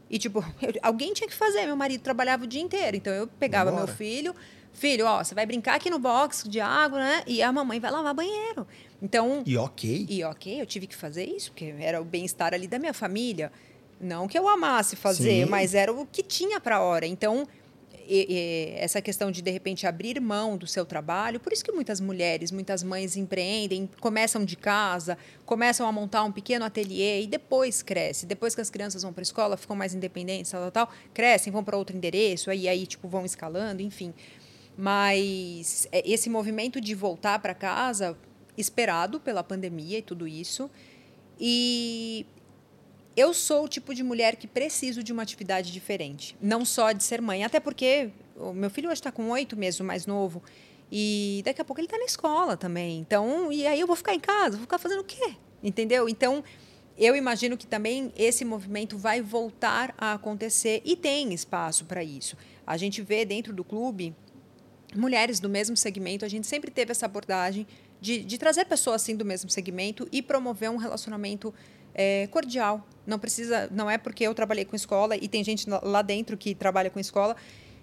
E 0.09 0.17
tipo, 0.17 0.39
eu- 0.61 0.73
alguém 0.81 1.13
tinha 1.13 1.27
que 1.27 1.35
fazer, 1.35 1.65
meu 1.65 1.75
marido 1.75 2.01
trabalhava 2.01 2.43
o 2.43 2.47
dia 2.47 2.61
inteiro, 2.61 2.95
então 2.97 3.13
eu 3.13 3.27
pegava 3.27 3.71
Bora. 3.71 3.85
meu 3.85 3.95
filho, 3.95 4.35
filho, 4.73 5.05
ó, 5.05 5.23
você 5.23 5.33
vai 5.35 5.45
brincar 5.45 5.75
aqui 5.75 5.89
no 5.89 5.99
box 5.99 6.47
de 6.47 6.59
água, 6.59 6.99
né? 6.99 7.23
E 7.27 7.41
a 7.41 7.51
mamãe 7.51 7.79
vai 7.79 7.91
lavar 7.91 8.13
banheiro. 8.13 8.67
Então, 9.01 9.43
E 9.45 9.57
ok. 9.57 10.05
e 10.09 10.23
ok, 10.23 10.61
eu 10.61 10.65
tive 10.65 10.85
que 10.87 10.95
fazer 10.95 11.25
isso, 11.25 11.51
porque 11.51 11.73
era 11.79 12.01
o 12.01 12.05
bem-estar 12.05 12.53
ali 12.53 12.67
da 12.67 12.77
minha 12.79 12.93
família. 12.93 13.51
Não 14.01 14.27
que 14.27 14.37
eu 14.39 14.47
amasse 14.47 14.95
fazer, 14.95 15.43
Sim. 15.43 15.49
mas 15.49 15.73
era 15.73 15.91
o 15.91 16.05
que 16.05 16.23
tinha 16.23 16.59
para 16.59 16.77
a 16.77 16.81
hora. 16.81 17.05
Então, 17.05 17.45
e- 18.09 18.25
e 18.29 18.73
essa 18.77 19.01
questão 19.01 19.29
de, 19.29 19.41
de 19.41 19.51
repente, 19.51 19.85
abrir 19.85 20.19
mão 20.19 20.57
do 20.57 20.65
seu 20.65 20.85
trabalho, 20.85 21.39
por 21.39 21.53
isso 21.53 21.63
que 21.63 21.71
muitas 21.71 22.01
mulheres, 22.01 22.51
muitas 22.51 22.81
mães 22.81 23.15
empreendem, 23.15 23.89
começam 24.01 24.43
de 24.43 24.55
casa, 24.55 25.17
começam 25.45 25.87
a 25.87 25.91
montar 25.91 26.23
um 26.23 26.31
pequeno 26.31 26.65
ateliê 26.65 27.21
e 27.21 27.27
depois 27.27 27.81
cresce. 27.83 28.25
Depois 28.25 28.55
que 28.55 28.61
as 28.61 28.69
crianças 28.69 29.03
vão 29.03 29.13
para 29.13 29.21
a 29.21 29.23
escola, 29.23 29.55
ficam 29.55 29.75
mais 29.75 29.93
independentes, 29.93 30.51
tal, 30.51 30.61
tal, 30.71 30.87
tal, 30.87 30.95
crescem, 31.13 31.53
vão 31.53 31.63
para 31.63 31.77
outro 31.77 31.95
endereço, 31.95 32.49
aí, 32.49 32.67
aí 32.67 32.87
tipo, 32.87 33.07
vão 33.07 33.23
escalando, 33.25 33.81
enfim. 33.81 34.13
Mas 34.77 35.87
é, 35.91 36.09
esse 36.09 36.29
movimento 36.29 36.79
de 36.81 36.95
voltar 36.95 37.37
para 37.39 37.53
casa, 37.53 38.17
esperado 38.57 39.19
pela 39.19 39.43
pandemia 39.43 39.99
e 39.99 40.01
tudo 40.01 40.27
isso, 40.27 40.69
e 41.39 42.25
eu 43.19 43.33
sou 43.33 43.65
o 43.65 43.67
tipo 43.67 43.93
de 43.93 44.01
mulher 44.01 44.37
que 44.37 44.47
preciso 44.47 45.03
de 45.03 45.11
uma 45.11 45.21
atividade 45.21 45.73
diferente, 45.73 46.37
não 46.41 46.63
só 46.63 46.93
de 46.93 47.03
ser 47.03 47.21
mãe, 47.21 47.43
até 47.43 47.59
porque 47.59 48.11
o 48.37 48.53
meu 48.53 48.69
filho 48.69 48.87
hoje 48.87 49.01
está 49.01 49.11
com 49.11 49.29
oito 49.31 49.57
meses, 49.57 49.81
o 49.81 49.83
mais 49.83 50.05
novo, 50.05 50.41
e 50.89 51.41
daqui 51.43 51.61
a 51.61 51.65
pouco 51.65 51.81
ele 51.81 51.87
está 51.87 51.97
na 51.97 52.05
escola 52.05 52.55
também. 52.55 52.97
Então, 52.99 53.51
e 53.51 53.67
aí 53.67 53.77
eu 53.77 53.85
vou 53.85 53.97
ficar 53.97 54.13
em 54.13 54.21
casa, 54.21 54.51
vou 54.51 54.61
ficar 54.61 54.77
fazendo 54.77 55.01
o 55.01 55.03
quê? 55.03 55.35
Entendeu? 55.61 56.07
Então, 56.07 56.41
eu 56.97 57.13
imagino 57.13 57.57
que 57.57 57.67
também 57.67 58.13
esse 58.15 58.45
movimento 58.45 58.97
vai 58.97 59.21
voltar 59.21 59.93
a 59.97 60.13
acontecer 60.13 60.81
e 60.85 60.95
tem 60.95 61.33
espaço 61.33 61.83
para 61.83 62.01
isso. 62.01 62.37
A 62.65 62.77
gente 62.77 63.01
vê 63.01 63.25
dentro 63.25 63.51
do 63.51 63.65
clube 63.65 64.15
mulheres 64.95 65.41
do 65.41 65.49
mesmo 65.49 65.75
segmento, 65.75 66.23
a 66.23 66.29
gente 66.29 66.47
sempre 66.47 66.71
teve 66.71 66.91
essa 66.91 67.05
abordagem 67.05 67.67
de, 67.99 68.23
de 68.23 68.37
trazer 68.37 68.63
pessoas 68.65 69.01
assim 69.01 69.15
do 69.15 69.25
mesmo 69.25 69.49
segmento 69.49 70.07
e 70.09 70.21
promover 70.21 70.69
um 70.71 70.77
relacionamento 70.77 71.53
é, 72.01 72.27
cordial. 72.27 72.87
Não 73.05 73.19
precisa, 73.19 73.67
não 73.71 73.89
é 73.89 73.97
porque 73.97 74.23
eu 74.23 74.33
trabalhei 74.33 74.63
com 74.63 74.75
escola 74.75 75.17
e 75.17 75.27
tem 75.27 75.43
gente 75.43 75.67
lá- 75.69 76.01
dentro 76.01 76.37
que 76.37 76.55
trabalha 76.55 76.89
com 76.89 76.99
escola 76.99 77.35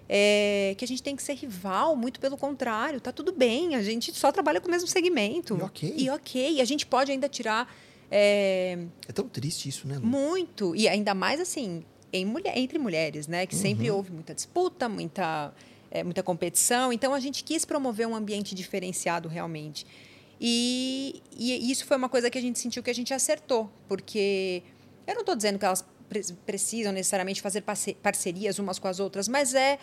é, 0.09 0.73
que 0.77 0.83
a 0.85 0.87
gente 0.87 1.03
tem 1.03 1.15
que 1.15 1.21
ser 1.21 1.33
rival, 1.33 1.95
muito 1.95 2.19
pelo 2.19 2.37
contrário, 2.37 2.99
tá 3.01 3.11
tudo 3.11 3.31
bem, 3.33 3.75
a 3.75 3.81
gente 3.83 4.13
só 4.15 4.31
trabalha 4.31 4.59
com 4.61 4.67
o 4.69 4.71
mesmo 4.71 4.87
segmento. 4.87 5.55
E 5.57 5.61
ok. 5.61 5.93
E 5.97 6.09
ok, 6.09 6.61
a 6.61 6.65
gente 6.65 6.85
pode 6.87 7.11
ainda 7.11 7.27
tirar 7.29 7.71
é, 8.09 8.79
É 9.07 9.11
tão 9.11 9.27
triste 9.27 9.67
isso, 9.69 9.85
né, 9.87 9.97
Lu? 9.97 10.05
muito. 10.07 10.73
E 10.75 10.87
ainda 10.87 11.13
mais 11.13 11.39
assim, 11.41 11.83
em 12.13 12.25
mulher, 12.25 12.57
entre 12.57 12.79
mulheres, 12.79 13.27
né? 13.27 13.45
Que 13.45 13.53
sempre 13.55 13.91
houve 13.91 14.11
muita 14.13 14.33
disputa, 14.33 14.87
muita, 14.87 15.53
eh, 15.91 16.03
muita 16.05 16.23
competição. 16.23 16.93
Então 16.93 17.13
a 17.13 17.19
gente 17.19 17.43
quis 17.43 17.65
promover 17.65 18.07
um 18.07 18.15
ambiente 18.15 18.55
diferenciado 18.55 19.27
realmente. 19.27 19.85
E, 20.39 21.21
e 21.35 21.71
isso 21.71 21.85
foi 21.85 21.97
uma 21.97 22.09
coisa 22.09 22.29
que 22.29 22.37
a 22.37 22.41
gente 22.41 22.59
sentiu 22.59 22.83
que 22.83 22.89
a 22.89 22.93
gente 22.95 23.13
acertou, 23.13 23.71
porque 23.87 24.61
eu 25.05 25.13
não 25.13 25.21
estou 25.21 25.35
dizendo 25.35 25.57
que 25.57 25.65
elas 25.65 25.83
pre- 26.07 26.21
precisam 26.45 26.91
necessariamente 26.91 27.41
fazer 27.41 27.61
parce- 27.61 27.95
parcerias 27.95 28.59
umas 28.59 28.77
com 28.79 28.87
as 28.87 28.99
outras, 28.99 29.27
mas 29.27 29.53
é 29.55 29.79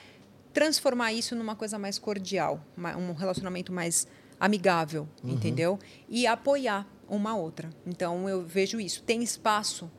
transformar 0.52 1.12
isso 1.12 1.34
numa 1.34 1.56
coisa 1.56 1.78
mais 1.78 1.98
cordial, 1.98 2.64
um 2.96 3.12
relacionamento 3.12 3.72
mais 3.72 4.06
amigável, 4.38 5.08
entendeu? 5.24 5.78
E 6.08 6.26
apoiar 6.26 6.86
uma 7.08 7.36
outra. 7.36 7.70
Então 7.84 8.28
eu 8.28 8.42
vejo 8.42 8.78
isso. 8.80 9.02
Tem 9.02 9.22
espaço, 9.22 9.90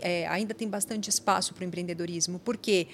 é, 0.00 0.26
ainda 0.28 0.54
tem 0.54 0.68
bastante 0.68 1.10
espaço 1.10 1.52
para 1.54 1.62
o 1.62 1.66
empreendedorismo, 1.66 2.38
porque 2.38 2.86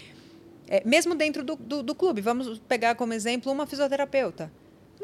é, 0.66 0.82
mesmo 0.86 1.14
dentro 1.14 1.44
do, 1.44 1.56
do, 1.56 1.82
do 1.82 1.94
clube, 1.94 2.22
vamos 2.22 2.58
pegar 2.60 2.94
como 2.94 3.12
exemplo 3.12 3.52
uma 3.52 3.66
fisioterapeuta. 3.66 4.50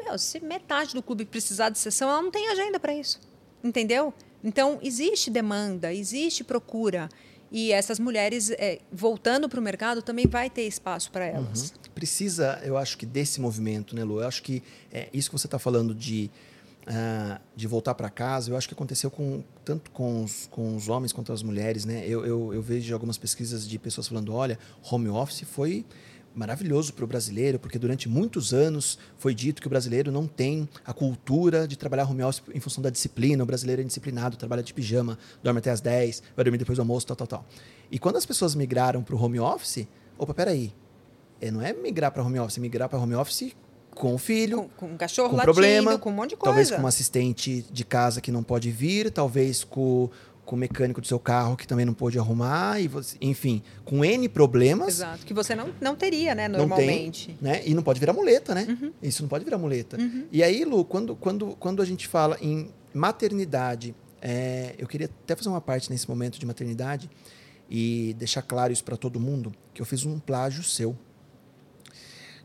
Meu, 0.03 0.17
se 0.17 0.39
metade 0.39 0.93
do 0.93 1.03
clube 1.03 1.25
precisar 1.25 1.69
de 1.69 1.79
sessão, 1.79 2.09
ela 2.09 2.21
não 2.21 2.31
tem 2.31 2.49
agenda 2.49 2.79
para 2.79 2.93
isso. 2.93 3.19
Entendeu? 3.63 4.13
Então, 4.43 4.79
existe 4.81 5.29
demanda, 5.29 5.93
existe 5.93 6.43
procura. 6.43 7.09
E 7.51 7.71
essas 7.71 7.99
mulheres, 7.99 8.49
é, 8.51 8.79
voltando 8.91 9.49
para 9.49 9.59
o 9.59 9.63
mercado, 9.63 10.01
também 10.01 10.25
vai 10.25 10.49
ter 10.49 10.63
espaço 10.63 11.11
para 11.11 11.25
elas. 11.25 11.73
Precisa, 11.93 12.59
eu 12.63 12.77
acho 12.77 12.97
que 12.97 13.05
desse 13.05 13.41
movimento, 13.41 13.93
né, 13.95 14.03
Lu? 14.03 14.21
Eu 14.21 14.27
acho 14.27 14.41
que 14.41 14.63
é, 14.91 15.09
isso 15.13 15.29
que 15.29 15.37
você 15.37 15.47
está 15.47 15.59
falando 15.59 15.93
de, 15.93 16.31
ah, 16.87 17.41
de 17.53 17.67
voltar 17.67 17.93
para 17.93 18.09
casa, 18.09 18.49
eu 18.49 18.57
acho 18.57 18.69
que 18.69 18.73
aconteceu 18.73 19.11
com, 19.11 19.43
tanto 19.65 19.91
com 19.91 20.23
os, 20.23 20.47
com 20.49 20.77
os 20.77 20.87
homens 20.87 21.11
quanto 21.11 21.33
as 21.33 21.43
mulheres, 21.43 21.83
né? 21.83 22.05
Eu, 22.07 22.25
eu, 22.25 22.53
eu 22.53 22.61
vejo 22.61 22.93
algumas 22.93 23.17
pesquisas 23.17 23.67
de 23.67 23.77
pessoas 23.77 24.07
falando, 24.07 24.33
olha, 24.33 24.57
home 24.89 25.09
office 25.09 25.41
foi 25.41 25.85
maravilhoso 26.33 26.93
para 26.93 27.03
o 27.03 27.07
brasileiro, 27.07 27.59
porque 27.59 27.77
durante 27.77 28.07
muitos 28.07 28.53
anos 28.53 28.97
foi 29.17 29.33
dito 29.35 29.61
que 29.61 29.67
o 29.67 29.69
brasileiro 29.69 30.11
não 30.11 30.27
tem 30.27 30.67
a 30.85 30.93
cultura 30.93 31.67
de 31.67 31.77
trabalhar 31.77 32.05
home 32.09 32.23
office 32.23 32.43
em 32.53 32.59
função 32.59 32.81
da 32.81 32.89
disciplina. 32.89 33.43
O 33.43 33.45
brasileiro 33.45 33.81
é 33.81 33.83
indisciplinado, 33.83 34.37
trabalha 34.37 34.63
de 34.63 34.73
pijama, 34.73 35.17
dorme 35.43 35.59
até 35.59 35.71
às 35.71 35.81
10, 35.81 36.23
vai 36.35 36.45
dormir 36.45 36.57
depois 36.57 36.77
do 36.77 36.81
almoço, 36.81 37.07
tal, 37.07 37.15
tal, 37.15 37.27
tal. 37.27 37.45
E 37.91 37.99
quando 37.99 38.15
as 38.15 38.25
pessoas 38.25 38.55
migraram 38.55 39.03
para 39.03 39.15
o 39.15 39.21
home 39.21 39.39
office, 39.39 39.87
opa, 40.17 40.33
peraí, 40.33 40.73
é, 41.39 41.51
não 41.51 41.61
é 41.61 41.73
migrar 41.73 42.11
para 42.11 42.23
home 42.23 42.39
office, 42.39 42.57
é 42.57 42.61
migrar 42.61 42.87
para 42.87 42.99
home 42.99 43.15
office 43.15 43.55
com 43.93 44.15
o 44.15 44.17
filho, 44.17 44.69
Com, 44.77 44.87
com 44.87 44.93
um 44.93 44.97
cachorro 44.97 45.29
com 45.29 45.35
latindo, 45.35 45.53
problema, 45.53 45.97
com 45.97 46.09
um 46.09 46.13
monte 46.13 46.29
de 46.31 46.35
coisa. 46.37 46.51
talvez 46.51 46.71
com 46.71 46.77
uma 46.77 46.89
assistente 46.89 47.65
de 47.69 47.83
casa 47.83 48.21
que 48.21 48.31
não 48.31 48.41
pode 48.41 48.71
vir, 48.71 49.11
talvez 49.11 49.63
com, 49.63 50.09
com 50.51 50.57
o 50.57 50.59
mecânico 50.59 50.99
do 50.99 51.07
seu 51.07 51.17
carro 51.17 51.55
que 51.55 51.65
também 51.65 51.85
não 51.85 51.93
pôde 51.93 52.19
arrumar, 52.19 52.81
e 52.81 52.89
você, 52.89 53.15
enfim, 53.21 53.63
com 53.85 54.03
N 54.03 54.27
problemas. 54.27 54.95
Exato, 54.95 55.25
que 55.25 55.33
você 55.33 55.55
não, 55.55 55.73
não 55.79 55.95
teria, 55.95 56.35
né, 56.35 56.49
normalmente. 56.49 57.27
tem, 57.27 57.37
né? 57.39 57.61
E 57.65 57.73
não 57.73 57.81
pode 57.81 58.01
virar 58.01 58.11
muleta, 58.11 58.53
né? 58.53 58.67
Uhum. 58.67 58.91
Isso 59.01 59.21
não 59.21 59.29
pode 59.29 59.45
virar 59.45 59.57
muleta. 59.57 59.95
E 60.29 60.43
aí, 60.43 60.65
Lu, 60.65 60.83
quando, 60.83 61.15
quando, 61.15 61.55
quando 61.57 61.81
a 61.81 61.85
gente 61.85 62.05
fala 62.05 62.37
em 62.41 62.69
maternidade, 62.93 63.95
é, 64.21 64.75
eu 64.77 64.87
queria 64.87 65.07
até 65.23 65.37
fazer 65.37 65.47
uma 65.47 65.61
parte 65.61 65.89
nesse 65.89 66.09
momento 66.09 66.37
de 66.37 66.45
maternidade 66.45 67.09
e 67.69 68.13
deixar 68.19 68.41
claro 68.41 68.73
isso 68.73 68.83
para 68.83 68.97
todo 68.97 69.21
mundo, 69.21 69.53
que 69.73 69.81
eu 69.81 69.85
fiz 69.85 70.03
um 70.03 70.19
plágio 70.19 70.63
seu. 70.63 70.97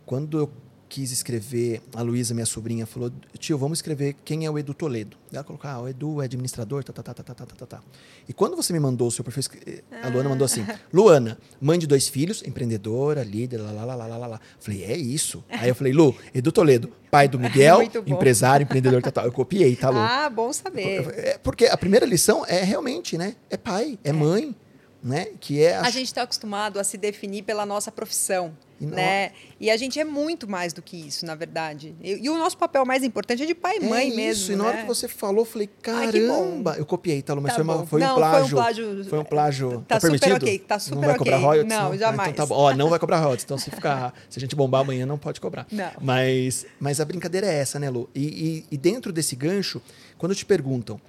Quando 0.04 0.38
eu 0.38 0.52
quis 0.96 1.12
escrever, 1.12 1.82
a 1.94 2.00
Luísa, 2.00 2.32
minha 2.32 2.46
sobrinha, 2.46 2.86
falou: 2.86 3.12
tio, 3.38 3.58
vamos 3.58 3.78
escrever 3.78 4.16
quem 4.24 4.46
é 4.46 4.50
o 4.50 4.58
Edu 4.58 4.72
Toledo. 4.72 5.14
Ela 5.30 5.44
colocou: 5.44 5.68
ah, 5.68 5.80
o 5.82 5.88
Edu 5.88 6.22
é 6.22 6.24
administrador, 6.24 6.82
tá, 6.82 6.90
tá, 6.90 7.02
tá, 7.02 7.12
tá, 7.12 7.22
tá, 7.22 7.34
tá, 7.34 7.54
tá. 7.54 7.66
tá. 7.66 7.82
E 8.26 8.32
quando 8.32 8.56
você 8.56 8.72
me 8.72 8.80
mandou 8.80 9.08
o 9.08 9.10
seu 9.10 9.22
perfil, 9.22 9.42
eh, 9.66 9.82
a 10.02 10.08
Luana 10.08 10.30
mandou 10.30 10.46
assim: 10.46 10.62
ah. 10.62 10.78
Luana, 10.90 11.38
mãe 11.60 11.78
de 11.78 11.86
dois 11.86 12.08
filhos, 12.08 12.42
empreendedora, 12.46 13.22
líder, 13.22 13.58
lá, 13.58 13.72
lá, 13.72 13.84
lá, 13.84 14.06
lá, 14.06 14.16
lá, 14.16 14.26
lá. 14.26 14.40
Falei: 14.58 14.84
é 14.84 14.96
isso. 14.96 15.44
Aí 15.50 15.68
eu 15.68 15.74
falei: 15.74 15.92
Lu, 15.92 16.16
Edu 16.34 16.50
Toledo, 16.50 16.90
pai 17.10 17.28
do 17.28 17.36
Miguel, 17.38 17.82
empresário, 18.06 18.64
empreendedor, 18.64 19.02
tá. 19.02 19.10
Tá. 19.10 19.24
Eu 19.24 19.32
copiei, 19.32 19.76
tá, 19.76 19.90
Lu? 19.90 19.98
Ah, 19.98 20.30
bom 20.30 20.50
saber. 20.50 21.12
É 21.18 21.36
porque 21.36 21.66
a 21.66 21.76
primeira 21.76 22.06
lição 22.06 22.42
é 22.46 22.62
realmente, 22.62 23.18
né? 23.18 23.36
É 23.50 23.58
pai, 23.58 23.98
é, 24.02 24.08
é. 24.08 24.12
mãe. 24.14 24.56
Né? 25.02 25.26
Que 25.38 25.62
é 25.62 25.76
a... 25.76 25.82
a 25.82 25.90
gente 25.90 26.06
está 26.06 26.22
acostumado 26.22 26.80
a 26.80 26.84
se 26.84 26.96
definir 26.96 27.42
pela 27.42 27.66
nossa 27.66 27.92
profissão. 27.92 28.56
E, 28.78 28.84
né? 28.84 29.32
e 29.58 29.70
a 29.70 29.76
gente 29.76 29.98
é 29.98 30.04
muito 30.04 30.48
mais 30.48 30.72
do 30.72 30.82
que 30.82 30.96
isso, 30.96 31.24
na 31.24 31.34
verdade. 31.34 31.94
E, 32.02 32.24
e 32.24 32.28
o 32.28 32.36
nosso 32.36 32.58
papel 32.58 32.84
mais 32.84 33.02
importante 33.02 33.42
é 33.42 33.46
de 33.46 33.54
pai 33.54 33.78
e 33.80 33.84
é 33.84 33.88
mãe 33.88 34.08
isso. 34.08 34.16
mesmo. 34.16 34.52
E 34.52 34.56
na 34.56 34.64
né? 34.64 34.68
hora 34.68 34.78
que 34.82 34.86
você 34.86 35.08
falou, 35.08 35.40
eu 35.40 35.44
falei, 35.44 35.70
caramba! 35.80 36.72
Ai, 36.72 36.80
eu 36.80 36.86
copiei, 36.86 37.22
tá, 37.22 37.34
mas 37.36 37.46
tá 37.46 37.54
foi, 37.54 37.64
uma, 37.64 37.86
foi, 37.86 38.00
não, 38.00 38.12
um 38.12 38.16
plágio, 38.16 38.48
foi 38.48 38.58
um 38.58 38.60
plágio. 38.60 39.04
Foi 39.04 39.18
um 39.18 39.24
plágio. 39.24 39.70
Tá, 39.88 39.94
tá 39.94 40.00
permitido? 40.00 40.32
super 40.34 40.42
ok, 40.42 40.58
tá 40.58 40.78
super 40.78 40.94
Não 40.94 41.00
vai 41.02 41.10
okay. 41.10 41.18
cobrar 41.18 41.36
royalties? 41.38 41.76
Não, 41.76 41.90
não? 41.90 41.98
jamais. 41.98 42.28
Ah, 42.28 42.30
então 42.30 42.46
tá 42.46 42.54
bom. 42.54 42.60
Ó, 42.60 42.74
não 42.74 42.90
vai 42.90 42.98
cobrar 42.98 43.18
royalties. 43.18 43.44
Então, 43.44 43.56
se 43.58 43.70
ficar. 43.70 44.12
se 44.28 44.38
a 44.38 44.40
gente 44.40 44.54
bombar 44.54 44.82
amanhã, 44.82 45.06
não 45.06 45.16
pode 45.16 45.40
cobrar. 45.40 45.66
Não. 45.72 45.92
Mas, 46.00 46.66
mas 46.78 47.00
a 47.00 47.04
brincadeira 47.04 47.46
é 47.46 47.54
essa, 47.54 47.78
né, 47.78 47.88
Lu? 47.88 48.10
E, 48.14 48.24
e, 48.24 48.66
e 48.70 48.76
dentro 48.76 49.10
desse 49.10 49.34
gancho, 49.34 49.80
quando 50.18 50.34
te 50.34 50.44
perguntam 50.44 51.00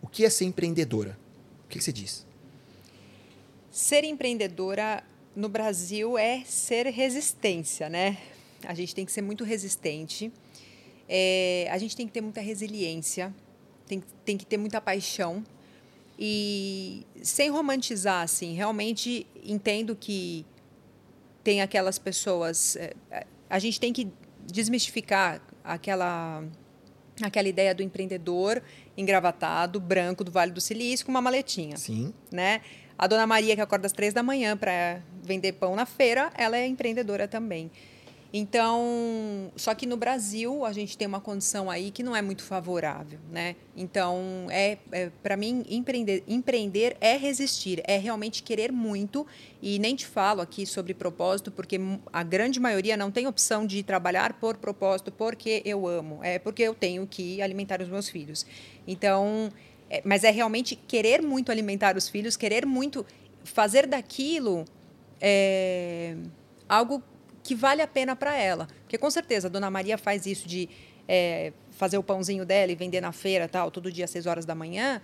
o 0.00 0.08
que 0.08 0.24
é 0.24 0.30
ser 0.30 0.46
empreendedora, 0.46 1.18
o 1.66 1.68
que, 1.68 1.78
que 1.78 1.84
você 1.84 1.92
diz? 1.92 2.26
Ser 3.70 4.04
empreendedora 4.04 5.04
no 5.40 5.48
Brasil 5.48 6.18
é 6.18 6.44
ser 6.44 6.86
resistência, 6.86 7.88
né? 7.88 8.18
A 8.64 8.74
gente 8.74 8.94
tem 8.94 9.06
que 9.06 9.10
ser 9.10 9.22
muito 9.22 9.42
resistente, 9.42 10.30
é, 11.08 11.66
a 11.70 11.78
gente 11.78 11.96
tem 11.96 12.06
que 12.06 12.12
ter 12.12 12.20
muita 12.20 12.42
resiliência, 12.42 13.34
tem, 13.86 14.04
tem 14.24 14.36
que 14.36 14.44
ter 14.44 14.58
muita 14.58 14.80
paixão 14.80 15.42
e 16.18 17.06
sem 17.22 17.48
romantizar, 17.48 18.22
assim, 18.22 18.52
realmente 18.52 19.26
entendo 19.42 19.96
que 19.96 20.44
tem 21.42 21.62
aquelas 21.62 21.98
pessoas, 21.98 22.76
é, 22.76 22.94
a 23.48 23.58
gente 23.58 23.80
tem 23.80 23.94
que 23.94 24.08
desmistificar 24.46 25.40
aquela 25.64 26.44
aquela 27.22 27.48
ideia 27.48 27.74
do 27.74 27.82
empreendedor 27.82 28.62
engravatado, 28.96 29.78
branco 29.78 30.24
do 30.24 30.30
Vale 30.30 30.52
do 30.52 30.60
Silício 30.60 31.04
com 31.04 31.12
uma 31.12 31.20
maletinha. 31.20 31.76
Sim. 31.76 32.14
Né? 32.32 32.62
A 32.96 33.06
dona 33.06 33.26
Maria, 33.26 33.54
que 33.54 33.62
acorda 33.62 33.86
às 33.86 33.92
três 33.92 34.12
da 34.12 34.22
manhã 34.22 34.56
para 34.56 35.02
vender 35.22 35.52
pão 35.52 35.74
na 35.76 35.86
feira, 35.86 36.30
ela 36.36 36.56
é 36.56 36.66
empreendedora 36.66 37.28
também. 37.28 37.70
Então, 38.32 39.50
só 39.56 39.74
que 39.74 39.86
no 39.86 39.96
Brasil 39.96 40.64
a 40.64 40.72
gente 40.72 40.96
tem 40.96 41.06
uma 41.06 41.20
condição 41.20 41.68
aí 41.68 41.90
que 41.90 42.00
não 42.00 42.14
é 42.14 42.22
muito 42.22 42.44
favorável, 42.44 43.18
né? 43.28 43.56
Então, 43.76 44.46
é, 44.50 44.78
é 44.92 45.10
para 45.20 45.36
mim 45.36 45.64
empreender, 45.68 46.22
empreender 46.28 46.96
é 47.00 47.16
resistir, 47.16 47.82
é 47.84 47.96
realmente 47.98 48.44
querer 48.44 48.70
muito 48.70 49.26
e 49.60 49.80
nem 49.80 49.96
te 49.96 50.06
falo 50.06 50.40
aqui 50.40 50.64
sobre 50.64 50.94
propósito 50.94 51.50
porque 51.50 51.80
a 52.12 52.22
grande 52.22 52.60
maioria 52.60 52.96
não 52.96 53.10
tem 53.10 53.26
opção 53.26 53.66
de 53.66 53.82
trabalhar 53.82 54.34
por 54.34 54.56
propósito 54.56 55.10
porque 55.10 55.60
eu 55.64 55.88
amo, 55.88 56.20
é 56.22 56.38
porque 56.38 56.62
eu 56.62 56.74
tenho 56.74 57.04
que 57.08 57.42
alimentar 57.42 57.82
os 57.82 57.88
meus 57.88 58.08
filhos. 58.08 58.46
Então, 58.86 59.50
é, 59.90 60.02
mas 60.04 60.22
é 60.22 60.30
realmente 60.30 60.76
querer 60.76 61.20
muito 61.20 61.50
alimentar 61.50 61.96
os 61.96 62.08
filhos, 62.08 62.36
querer 62.36 62.64
muito 62.64 63.04
fazer 63.42 63.88
daquilo 63.88 64.64
é, 65.20 66.16
algo 66.68 67.02
que 67.42 67.54
vale 67.54 67.82
a 67.82 67.86
pena 67.86 68.14
para 68.14 68.36
ela. 68.36 68.68
Porque 68.82 68.98
com 68.98 69.10
certeza 69.10 69.48
a 69.48 69.50
dona 69.50 69.70
Maria 69.70 69.98
faz 69.98 70.26
isso 70.26 70.46
de 70.46 70.68
é, 71.08 71.52
fazer 71.72 71.98
o 71.98 72.02
pãozinho 72.02 72.44
dela 72.44 72.70
e 72.72 72.74
vender 72.74 73.00
na 73.00 73.12
feira 73.12 73.48
tal, 73.48 73.70
todo 73.70 73.90
dia 73.90 74.04
às 74.04 74.10
6 74.10 74.26
horas 74.26 74.44
da 74.44 74.54
manhã, 74.54 75.00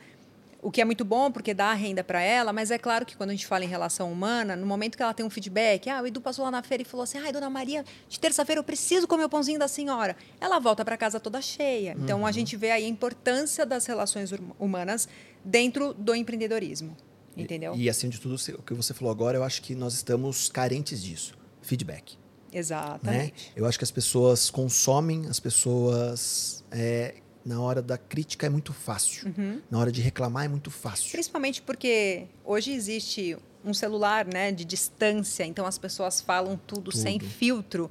o 0.62 0.70
que 0.70 0.80
é 0.80 0.84
muito 0.84 1.04
bom 1.04 1.30
porque 1.30 1.54
dá 1.54 1.72
renda 1.74 2.02
para 2.02 2.20
ela, 2.20 2.52
mas 2.52 2.70
é 2.70 2.78
claro 2.78 3.06
que 3.06 3.16
quando 3.16 3.30
a 3.30 3.32
gente 3.32 3.46
fala 3.46 3.64
em 3.64 3.68
relação 3.68 4.10
humana, 4.10 4.56
no 4.56 4.66
momento 4.66 4.96
que 4.96 5.02
ela 5.02 5.14
tem 5.14 5.24
um 5.24 5.30
feedback, 5.30 5.88
ah, 5.88 6.02
o 6.02 6.06
Edu 6.06 6.20
passou 6.20 6.44
lá 6.44 6.50
na 6.50 6.62
feira 6.62 6.82
e 6.82 6.84
falou 6.84 7.04
assim: 7.04 7.18
ai, 7.18 7.32
dona 7.32 7.48
Maria, 7.48 7.84
de 8.08 8.18
terça-feira 8.18 8.58
eu 8.58 8.64
preciso 8.64 9.06
comer 9.06 9.24
o 9.24 9.28
pãozinho 9.28 9.58
da 9.58 9.68
senhora. 9.68 10.16
Ela 10.40 10.58
volta 10.58 10.84
para 10.84 10.96
casa 10.96 11.20
toda 11.20 11.40
cheia. 11.40 11.94
Uhum. 11.94 12.02
Então 12.02 12.26
a 12.26 12.32
gente 12.32 12.56
vê 12.56 12.70
aí 12.70 12.84
a 12.84 12.88
importância 12.88 13.64
das 13.64 13.86
relações 13.86 14.32
humanas 14.58 15.08
dentro 15.44 15.94
do 15.94 16.14
empreendedorismo. 16.14 16.96
Entendeu? 17.36 17.74
E, 17.74 17.84
e 17.84 17.90
assim 17.90 18.08
de 18.08 18.20
tudo, 18.20 18.34
o 18.34 18.62
que 18.62 18.74
você 18.74 18.94
falou 18.94 19.12
agora, 19.12 19.36
eu 19.36 19.44
acho 19.44 19.62
que 19.62 19.74
nós 19.74 19.94
estamos 19.94 20.48
carentes 20.48 21.02
disso 21.02 21.34
feedback. 21.66 22.16
Exatamente. 22.52 23.48
Né? 23.48 23.52
Eu 23.56 23.66
acho 23.66 23.76
que 23.76 23.84
as 23.84 23.90
pessoas 23.90 24.48
consomem, 24.48 25.26
as 25.26 25.40
pessoas 25.40 26.64
é, 26.70 27.16
na 27.44 27.60
hora 27.60 27.82
da 27.82 27.98
crítica 27.98 28.46
é 28.46 28.48
muito 28.48 28.72
fácil. 28.72 29.28
Uhum. 29.36 29.60
Na 29.70 29.78
hora 29.78 29.92
de 29.92 30.00
reclamar 30.00 30.44
é 30.44 30.48
muito 30.48 30.70
fácil. 30.70 31.10
Principalmente 31.10 31.60
porque 31.60 32.26
hoje 32.44 32.72
existe 32.72 33.36
um 33.64 33.74
celular 33.74 34.26
né, 34.26 34.52
de 34.52 34.64
distância, 34.64 35.44
então 35.44 35.66
as 35.66 35.76
pessoas 35.76 36.20
falam 36.20 36.58
tudo, 36.66 36.90
tudo. 36.90 36.96
sem 36.96 37.18
filtro. 37.18 37.90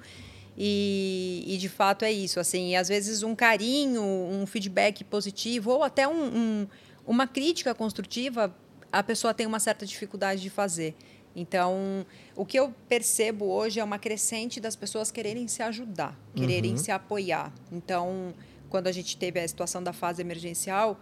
E, 0.58 1.44
e, 1.46 1.58
de 1.58 1.68
fato 1.68 2.06
é 2.06 2.12
isso. 2.12 2.40
Assim, 2.40 2.70
e 2.70 2.76
às 2.78 2.88
vezes 2.88 3.24
um 3.24 3.36
carinho, 3.36 4.02
um 4.02 4.46
feedback 4.48 5.04
positivo 5.04 5.72
ou 5.72 5.84
até 5.84 6.08
um, 6.08 6.24
um, 6.24 6.68
uma 7.06 7.28
crítica 7.28 7.76
construtiva, 7.76 8.56
a 8.96 9.04
pessoa 9.04 9.34
tem 9.34 9.46
uma 9.46 9.60
certa 9.60 9.86
dificuldade 9.86 10.42
de 10.42 10.50
fazer. 10.50 10.96
Então, 11.36 12.06
o 12.34 12.46
que 12.46 12.58
eu 12.58 12.74
percebo 12.88 13.44
hoje 13.46 13.78
é 13.78 13.84
uma 13.84 14.00
crescente 14.00 14.62
das 14.62 14.74
pessoas 14.74 15.12
quererem 15.12 15.50
se 15.50 15.62
ajudar, 15.62 16.18
quererem 16.34 16.72
uhum. 16.72 16.78
se 16.78 16.92
apoiar. 16.92 17.52
Então, 17.70 18.34
quando 18.70 18.88
a 18.88 18.94
gente 18.94 19.18
teve 19.18 19.38
a 19.38 19.46
situação 19.46 19.84
da 19.84 19.92
fase 19.92 20.22
emergencial, 20.22 20.98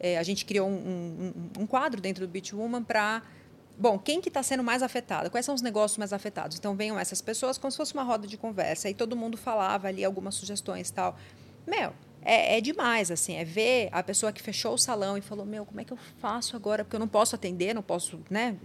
é, 0.00 0.18
a 0.18 0.22
gente 0.24 0.44
criou 0.44 0.68
um, 0.68 0.72
um, 1.56 1.62
um, 1.62 1.66
quadro 1.66 2.00
dentro 2.00 2.26
do 2.26 2.30
Beach 2.30 2.52
Woman 2.56 2.82
para 2.82 3.22
bom, 3.78 3.96
quem 4.00 4.20
que 4.20 4.28
está 4.28 4.42
sendo 4.42 4.64
mais 4.64 4.82
afetado? 4.82 5.30
Quais 5.30 5.46
são 5.46 5.54
os 5.54 5.62
negócios 5.62 5.96
mais 5.96 6.12
afetados? 6.12 6.58
Então 6.58 6.74
venham 6.74 6.98
essas 6.98 7.22
pessoas 7.22 7.56
como 7.56 7.70
se 7.70 7.76
fosse 7.76 7.94
uma 7.94 8.02
roda 8.02 8.26
de 8.26 8.36
conversa. 8.36 8.90
E 8.90 8.94
todo 8.94 9.14
mundo 9.14 9.36
falava 9.36 9.86
ali 9.86 10.04
algumas 10.04 10.34
sugestões 10.34 10.90
tal. 10.90 11.16
Meu, 11.64 11.92
é, 12.22 12.58
é, 12.58 12.60
demais, 12.60 13.10
assim, 13.10 13.34
é 13.34 13.44
ver 13.44 13.88
a 13.92 14.02
pessoa 14.02 14.32
que 14.32 14.42
fechou 14.42 14.74
o 14.74 14.78
salão 14.78 15.16
e 15.16 15.20
falou, 15.20 15.46
meu, 15.46 15.64
como 15.64 15.80
é 15.80 15.84
que 15.84 15.92
eu 15.92 15.98
faço 16.18 16.56
agora? 16.56 16.84
Porque 16.84 16.96
eu 16.96 17.00
não 17.00 17.08
posso 17.08 17.34
atender, 17.34 17.74
não 17.74 17.82
posso, 17.82 18.20
né? 18.30 18.56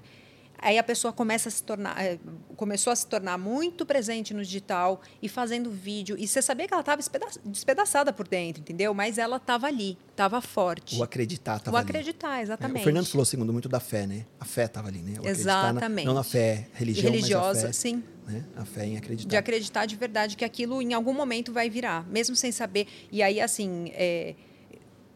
Aí 0.64 0.78
a 0.78 0.84
pessoa 0.84 1.12
começa 1.12 1.49
a 1.49 1.51
se 1.51 1.62
tornar, 1.62 2.01
é, 2.01 2.18
começou 2.56 2.93
a 2.93 2.95
se 2.95 3.06
tornar 3.06 3.38
muito 3.38 3.86
presente 3.86 4.34
no 4.34 4.41
digital 4.41 5.01
e 5.22 5.28
fazendo 5.28 5.70
vídeo. 5.70 6.16
E 6.18 6.26
você 6.26 6.41
sabia 6.41 6.66
que 6.66 6.74
ela 6.74 6.80
estava 6.80 7.01
despedaçada 7.43 8.14
por 8.14 8.26
dentro, 8.26 8.62
entendeu? 8.62 8.93
Mas 8.93 9.18
ela 9.18 9.36
estava 9.36 9.68
ali, 9.68 9.97
estava 10.12 10.39
forte. 10.39 10.97
O 10.97 11.04
acreditar 11.04 11.58
estava 11.58 11.78
ali. 11.78 11.86
O 11.86 11.89
acreditar, 11.89 12.41
exatamente. 12.41 12.78
É, 12.78 12.82
o 12.82 12.84
Fernando 12.86 13.08
falou 13.08 13.26
segundo 13.26 13.51
muito 13.51 13.68
da 13.68 13.82
fé, 13.82 14.08
né? 14.08 14.26
A 14.39 14.45
fé 14.45 14.64
estava 14.64 14.88
ali, 14.88 14.99
né? 14.99 15.20
O 15.22 15.28
exatamente. 15.28 16.06
Na, 16.06 16.12
não 16.12 16.14
na 16.14 16.24
fé 16.24 16.70
religião, 16.74 17.12
religiosa, 17.12 17.47
mas 17.47 17.64
a 17.64 17.68
fé, 17.68 17.74
sim. 17.74 18.04
Né? 18.26 18.45
A 18.55 18.65
fé 18.65 18.86
em 18.86 18.97
acreditar. 18.97 19.30
De 19.30 19.36
acreditar 19.38 19.86
de 19.86 19.95
verdade 19.95 20.38
que 20.38 20.45
aquilo 20.45 20.82
em 20.82 20.93
algum 20.93 21.13
momento 21.13 21.51
vai 21.51 21.69
virar, 21.69 22.07
mesmo 22.07 22.36
sem 22.36 22.51
saber. 22.51 22.88
E 23.11 23.21
aí, 23.21 23.41
assim, 23.41 23.91
é, 23.93 24.36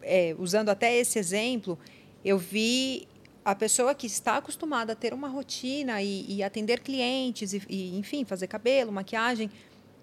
é, 0.02 0.36
usando 0.38 0.70
até 0.70 0.96
esse 0.96 1.18
exemplo, 1.18 1.80
eu 2.24 2.38
vi 2.38 3.08
a 3.46 3.56
pessoa 3.56 3.96
que 3.96 4.08
está 4.08 4.38
acostumada 4.38 4.92
a 4.92 4.96
ter 4.96 5.14
uma 5.14 5.30
rotina 5.30 6.02
e, 6.02 6.26
e 6.28 6.44
atender 6.44 6.82
clientes, 6.82 7.54
e, 7.54 7.62
e, 7.70 7.98
enfim, 7.98 8.26
fazer 8.26 8.48
cabelo, 8.48 8.92
maquiagem, 8.92 9.50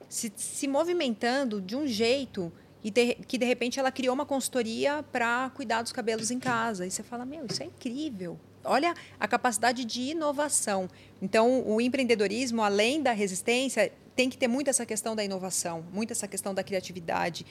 se, 0.09 0.32
se 0.34 0.66
movimentando 0.66 1.61
de 1.61 1.76
um 1.76 1.86
jeito 1.86 2.50
e 2.82 2.90
de, 2.90 3.14
que 3.14 3.36
de 3.36 3.44
repente 3.44 3.78
ela 3.78 3.90
criou 3.90 4.14
uma 4.14 4.26
consultoria 4.26 5.02
para 5.11 5.50
cuidar 5.55 5.82
dos 5.82 5.92
cabelos 5.92 6.30
em 6.30 6.38
casa. 6.38 6.86
E 6.86 6.90
você 6.90 7.02
fala, 7.02 7.24
meu, 7.24 7.46
isso 7.46 7.62
é 7.62 7.66
incrível. 7.66 8.38
Olha 8.64 8.94
a 9.18 9.28
capacidade 9.28 9.84
de 9.84 10.00
inovação. 10.02 10.88
Então, 11.20 11.62
o 11.66 11.80
empreendedorismo, 11.80 12.62
além 12.62 13.02
da 13.02 13.12
resistência, 13.12 13.92
tem 14.16 14.30
que 14.30 14.38
ter 14.38 14.48
muito 14.48 14.70
essa 14.70 14.86
questão 14.86 15.14
da 15.14 15.24
inovação, 15.24 15.84
muito 15.92 16.12
essa 16.12 16.28
questão 16.28 16.54
da 16.54 16.62
criatividade, 16.62 17.44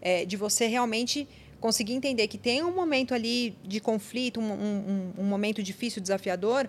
é, 0.00 0.24
de 0.24 0.36
você 0.36 0.66
realmente 0.66 1.28
conseguir 1.60 1.92
entender 1.92 2.26
que 2.28 2.38
tem 2.38 2.62
um 2.62 2.74
momento 2.74 3.14
ali 3.14 3.56
de 3.62 3.80
conflito, 3.80 4.40
um, 4.40 4.52
um, 4.52 5.12
um, 5.18 5.24
momento 5.24 5.62
difícil, 5.62 6.00
desafiador, 6.00 6.68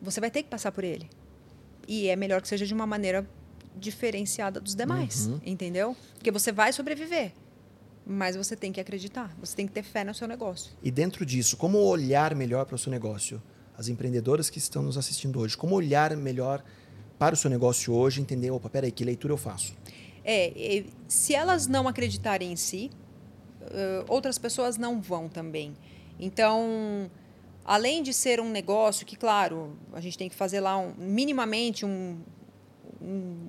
você 0.00 0.20
vai 0.20 0.30
ter 0.30 0.42
que 0.42 0.48
passar 0.48 0.70
por 0.72 0.84
ele. 0.84 1.08
E 1.88 2.08
é 2.08 2.16
melhor 2.16 2.42
que 2.42 2.48
seja 2.48 2.66
de 2.66 2.74
uma 2.74 2.86
maneira 2.86 3.26
diferenciada 3.74 4.60
dos 4.60 4.74
demais, 4.74 5.26
uhum. 5.26 5.40
entendeu? 5.44 5.96
Porque 6.14 6.30
você 6.30 6.52
vai 6.52 6.72
sobreviver, 6.72 7.32
mas 8.06 8.36
você 8.36 8.54
tem 8.54 8.70
que 8.70 8.80
acreditar, 8.80 9.34
você 9.40 9.56
tem 9.56 9.66
que 9.66 9.72
ter 9.72 9.82
fé 9.82 10.04
no 10.04 10.14
seu 10.14 10.28
negócio. 10.28 10.72
E 10.82 10.90
dentro 10.90 11.26
disso, 11.26 11.56
como 11.56 11.78
olhar 11.78 12.34
melhor 12.34 12.64
para 12.64 12.76
o 12.76 12.78
seu 12.78 12.90
negócio? 12.90 13.42
As 13.76 13.88
empreendedoras 13.88 14.48
que 14.48 14.58
estão 14.58 14.82
nos 14.82 14.96
assistindo 14.96 15.40
hoje, 15.40 15.56
como 15.56 15.74
olhar 15.74 16.16
melhor 16.16 16.62
para 17.18 17.34
o 17.34 17.36
seu 17.36 17.50
negócio 17.50 17.92
hoje, 17.92 18.20
entender, 18.20 18.50
opa, 18.50 18.70
peraí, 18.70 18.92
que 18.92 19.04
leitura 19.04 19.32
eu 19.32 19.36
faço? 19.36 19.74
É, 20.24 20.84
se 21.08 21.34
elas 21.34 21.66
não 21.66 21.88
acreditarem 21.88 22.52
em 22.52 22.56
si, 22.56 22.90
outras 24.08 24.38
pessoas 24.38 24.76
não 24.76 25.00
vão 25.00 25.28
também. 25.28 25.74
Então, 26.18 27.10
além 27.64 28.02
de 28.02 28.12
ser 28.12 28.40
um 28.40 28.50
negócio 28.50 29.04
que, 29.04 29.16
claro, 29.16 29.76
a 29.92 30.00
gente 30.00 30.16
tem 30.16 30.28
que 30.28 30.34
fazer 30.34 30.60
lá 30.60 30.78
um, 30.78 30.94
minimamente 30.96 31.84
um, 31.84 32.18
um, 33.00 33.48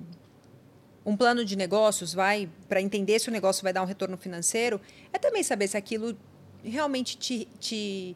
um 1.08 1.16
plano 1.16 1.46
de 1.46 1.56
negócios 1.56 2.14
vai, 2.14 2.50
para 2.68 2.82
entender 2.82 3.18
se 3.18 3.30
o 3.30 3.32
negócio 3.32 3.64
vai 3.64 3.72
dar 3.72 3.82
um 3.82 3.86
retorno 3.86 4.18
financeiro, 4.18 4.82
é 5.14 5.18
também 5.18 5.42
saber 5.42 5.70
se 5.70 5.78
aquilo 5.78 6.18
realmente 6.62 7.18
te, 7.18 7.48
te, 7.62 8.14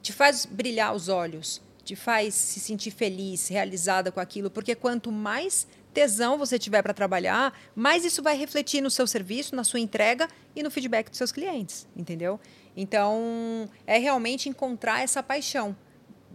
te 0.00 0.10
faz 0.10 0.46
brilhar 0.46 0.94
os 0.94 1.10
olhos, 1.10 1.60
te 1.84 1.94
faz 1.94 2.32
se 2.34 2.58
sentir 2.58 2.92
feliz, 2.92 3.48
realizada 3.48 4.10
com 4.10 4.20
aquilo, 4.20 4.50
porque 4.50 4.74
quanto 4.74 5.12
mais 5.12 5.68
tesão 5.92 6.38
você 6.38 6.58
tiver 6.58 6.80
para 6.80 6.94
trabalhar, 6.94 7.52
mais 7.74 8.06
isso 8.06 8.22
vai 8.22 8.38
refletir 8.38 8.80
no 8.80 8.90
seu 8.90 9.06
serviço, 9.06 9.54
na 9.54 9.62
sua 9.62 9.80
entrega 9.80 10.26
e 10.56 10.62
no 10.62 10.70
feedback 10.70 11.10
dos 11.10 11.18
seus 11.18 11.32
clientes, 11.32 11.86
entendeu? 11.94 12.40
Então, 12.74 13.68
é 13.86 13.98
realmente 13.98 14.48
encontrar 14.48 15.02
essa 15.02 15.22
paixão. 15.22 15.76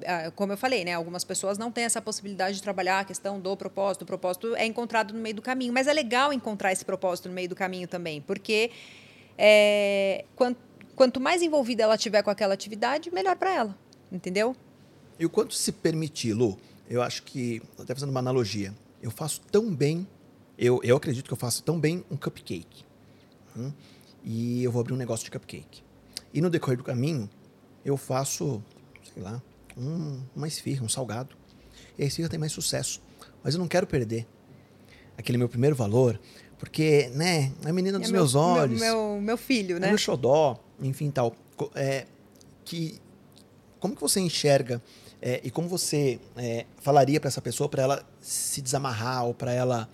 Ah, 0.06 0.32
como 0.36 0.52
eu 0.52 0.58
falei, 0.58 0.84
né, 0.84 0.94
algumas 0.94 1.24
pessoas 1.24 1.58
não 1.58 1.72
têm 1.72 1.86
essa 1.86 2.02
possibilidade 2.02 2.58
de 2.58 2.64
trabalhar 2.64 3.00
a 3.00 3.06
questão 3.06 3.40
do 3.40 3.56
propósito. 3.56 4.02
O 4.02 4.06
propósito 4.06 4.56
é 4.56 4.66
encontrado 4.66 5.14
no 5.14 5.20
meio 5.20 5.36
do 5.36 5.42
caminho, 5.42 5.72
mas 5.72 5.88
é 5.88 5.94
legal 5.94 6.34
encontrar 6.34 6.72
esse 6.72 6.84
propósito 6.84 7.30
no 7.30 7.36
meio 7.36 7.48
do 7.48 7.56
caminho 7.56 7.88
também, 7.88 8.22
porque 8.22 8.72
é, 9.38 10.26
quanto, 10.36 10.60
quanto 10.96 11.20
mais 11.20 11.42
envolvida 11.42 11.84
ela 11.84 11.98
tiver 11.98 12.22
com 12.24 12.30
aquela 12.30 12.54
atividade, 12.54 13.12
melhor 13.12 13.36
para 13.38 13.54
ela, 13.54 13.78
entendeu? 14.12 14.56
E 15.18 15.26
o 15.26 15.30
quanto 15.30 15.54
se 15.54 15.72
permitir, 15.72 16.34
Lu, 16.34 16.60
eu 16.90 17.02
acho 17.02 17.24
que, 17.24 17.62
até 17.80 17.94
fazendo 17.94 18.10
uma 18.10 18.20
analogia, 18.20 18.74
eu 19.02 19.10
faço 19.10 19.42
tão 19.52 19.74
bem, 19.74 20.06
eu, 20.58 20.82
eu 20.84 20.98
acredito 20.98 21.26
que 21.26 21.34
eu 21.34 21.38
faço 21.38 21.64
tão 21.64 21.80
bem 21.80 22.04
um 22.12 22.18
cupcake. 22.18 22.84
Hum? 23.56 23.72
E 24.24 24.64
eu 24.64 24.72
vou 24.72 24.82
abrir 24.82 24.94
um 24.94 24.98
negócio 24.98 25.24
de 25.24 25.32
cupcake. 25.32 25.84
E 26.34 26.42
no 26.42 26.50
decorrer 26.50 26.78
do 26.78 26.84
caminho, 26.84 27.30
eu 27.86 27.96
faço, 27.96 28.62
sei 29.14 29.24
lá, 29.24 29.42
um, 29.78 30.22
uma 30.36 30.48
esfirra, 30.48 30.84
um 30.84 30.90
salgado. 30.90 31.36
E 31.98 32.04
a 32.04 32.06
esfirra 32.06 32.30
tem 32.30 32.40
mais 32.40 32.52
sucesso. 32.52 33.02
Mas 33.44 33.54
eu 33.54 33.60
não 33.60 33.68
quero 33.68 33.86
perder 33.86 34.28
aquele 35.18 35.38
meu 35.38 35.48
primeiro 35.48 35.76
valor, 35.76 36.20
porque, 36.58 37.10
né, 37.14 37.54
é 37.64 37.70
a 37.70 37.74
menina 37.74 38.00
dos 38.00 38.10
é 38.10 38.12
meus 38.12 38.34
meu, 38.34 38.42
olhos. 38.42 38.80
Meu, 38.80 38.96
meu, 38.96 39.22
meu, 39.22 39.38
filho, 39.38 39.80
né? 39.80 39.88
É 39.88 39.90
meu 39.90 39.98
xodó, 39.98 40.60
enfim, 40.82 41.10
tal. 41.12 41.36
É, 41.74 42.06
que, 42.64 43.00
como 43.80 43.96
que 43.96 44.02
você 44.02 44.20
enxerga 44.20 44.82
é, 45.22 45.42
e 45.44 45.50
como 45.50 45.68
você 45.68 46.20
é, 46.36 46.66
falaria 46.78 47.20
para 47.20 47.28
essa 47.28 47.42
pessoa 47.42 47.70
para 47.70 47.84
ela 47.84 48.10
se 48.20 48.62
desamarrar 48.62 49.26
ou 49.26 49.34
para 49.34 49.54
ela, 49.54 49.90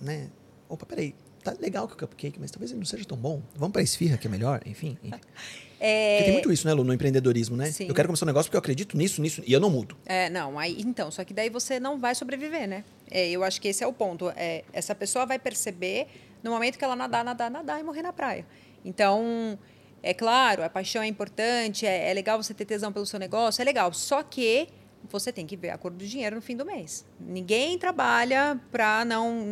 né? 0.00 0.30
Opa, 0.68 0.86
peraí, 0.86 1.14
tá 1.42 1.54
legal 1.60 1.86
que 1.86 1.94
o 1.94 1.96
cupcake, 1.96 2.38
mas 2.40 2.50
talvez 2.50 2.70
ele 2.70 2.80
não 2.80 2.86
seja 2.86 3.04
tão 3.04 3.16
bom. 3.18 3.42
Vamos 3.54 3.72
para 3.72 3.82
esfirra 3.82 4.16
que 4.16 4.26
é 4.26 4.30
melhor, 4.30 4.62
enfim. 4.66 4.98
enfim. 5.02 5.20
É... 5.84 6.18
Porque 6.18 6.24
tem 6.26 6.32
muito 6.34 6.52
isso, 6.52 6.64
né, 6.64 6.72
Lu, 6.72 6.84
no 6.84 6.94
empreendedorismo, 6.94 7.56
né? 7.56 7.72
Sim. 7.72 7.88
Eu 7.88 7.94
quero 7.94 8.06
começar 8.06 8.24
um 8.24 8.28
negócio 8.28 8.48
porque 8.48 8.56
eu 8.56 8.60
acredito 8.60 8.96
nisso, 8.96 9.20
nisso, 9.20 9.42
e 9.44 9.52
eu 9.52 9.58
não 9.58 9.68
mudo. 9.68 9.96
É, 10.06 10.30
não, 10.30 10.56
aí, 10.56 10.80
então, 10.80 11.10
só 11.10 11.24
que 11.24 11.34
daí 11.34 11.50
você 11.50 11.80
não 11.80 11.98
vai 11.98 12.14
sobreviver, 12.14 12.68
né? 12.68 12.84
É, 13.10 13.28
eu 13.28 13.42
acho 13.42 13.60
que 13.60 13.66
esse 13.66 13.82
é 13.82 13.86
o 13.86 13.92
ponto. 13.92 14.32
É, 14.36 14.62
essa 14.72 14.94
pessoa 14.94 15.26
vai 15.26 15.40
perceber 15.40 16.06
no 16.40 16.52
momento 16.52 16.78
que 16.78 16.84
ela 16.84 16.94
nadar, 16.94 17.24
nadar, 17.24 17.50
nadar 17.50 17.80
e 17.80 17.82
morrer 17.82 18.02
na 18.02 18.12
praia. 18.12 18.46
Então, 18.84 19.58
é 20.04 20.14
claro, 20.14 20.62
a 20.62 20.68
paixão 20.68 21.02
é 21.02 21.08
importante, 21.08 21.84
é, 21.84 22.08
é 22.08 22.14
legal 22.14 22.40
você 22.40 22.54
ter 22.54 22.64
tesão 22.64 22.92
pelo 22.92 23.04
seu 23.04 23.18
negócio, 23.18 23.60
é 23.60 23.64
legal. 23.64 23.92
Só 23.92 24.22
que 24.22 24.68
você 25.10 25.32
tem 25.32 25.44
que 25.44 25.56
ver 25.56 25.70
a 25.70 25.78
cor 25.78 25.90
do 25.90 26.06
dinheiro 26.06 26.36
no 26.36 26.42
fim 26.42 26.56
do 26.56 26.64
mês. 26.64 27.04
Ninguém 27.18 27.76
trabalha 27.76 28.56
para 28.70 29.04
não, 29.04 29.46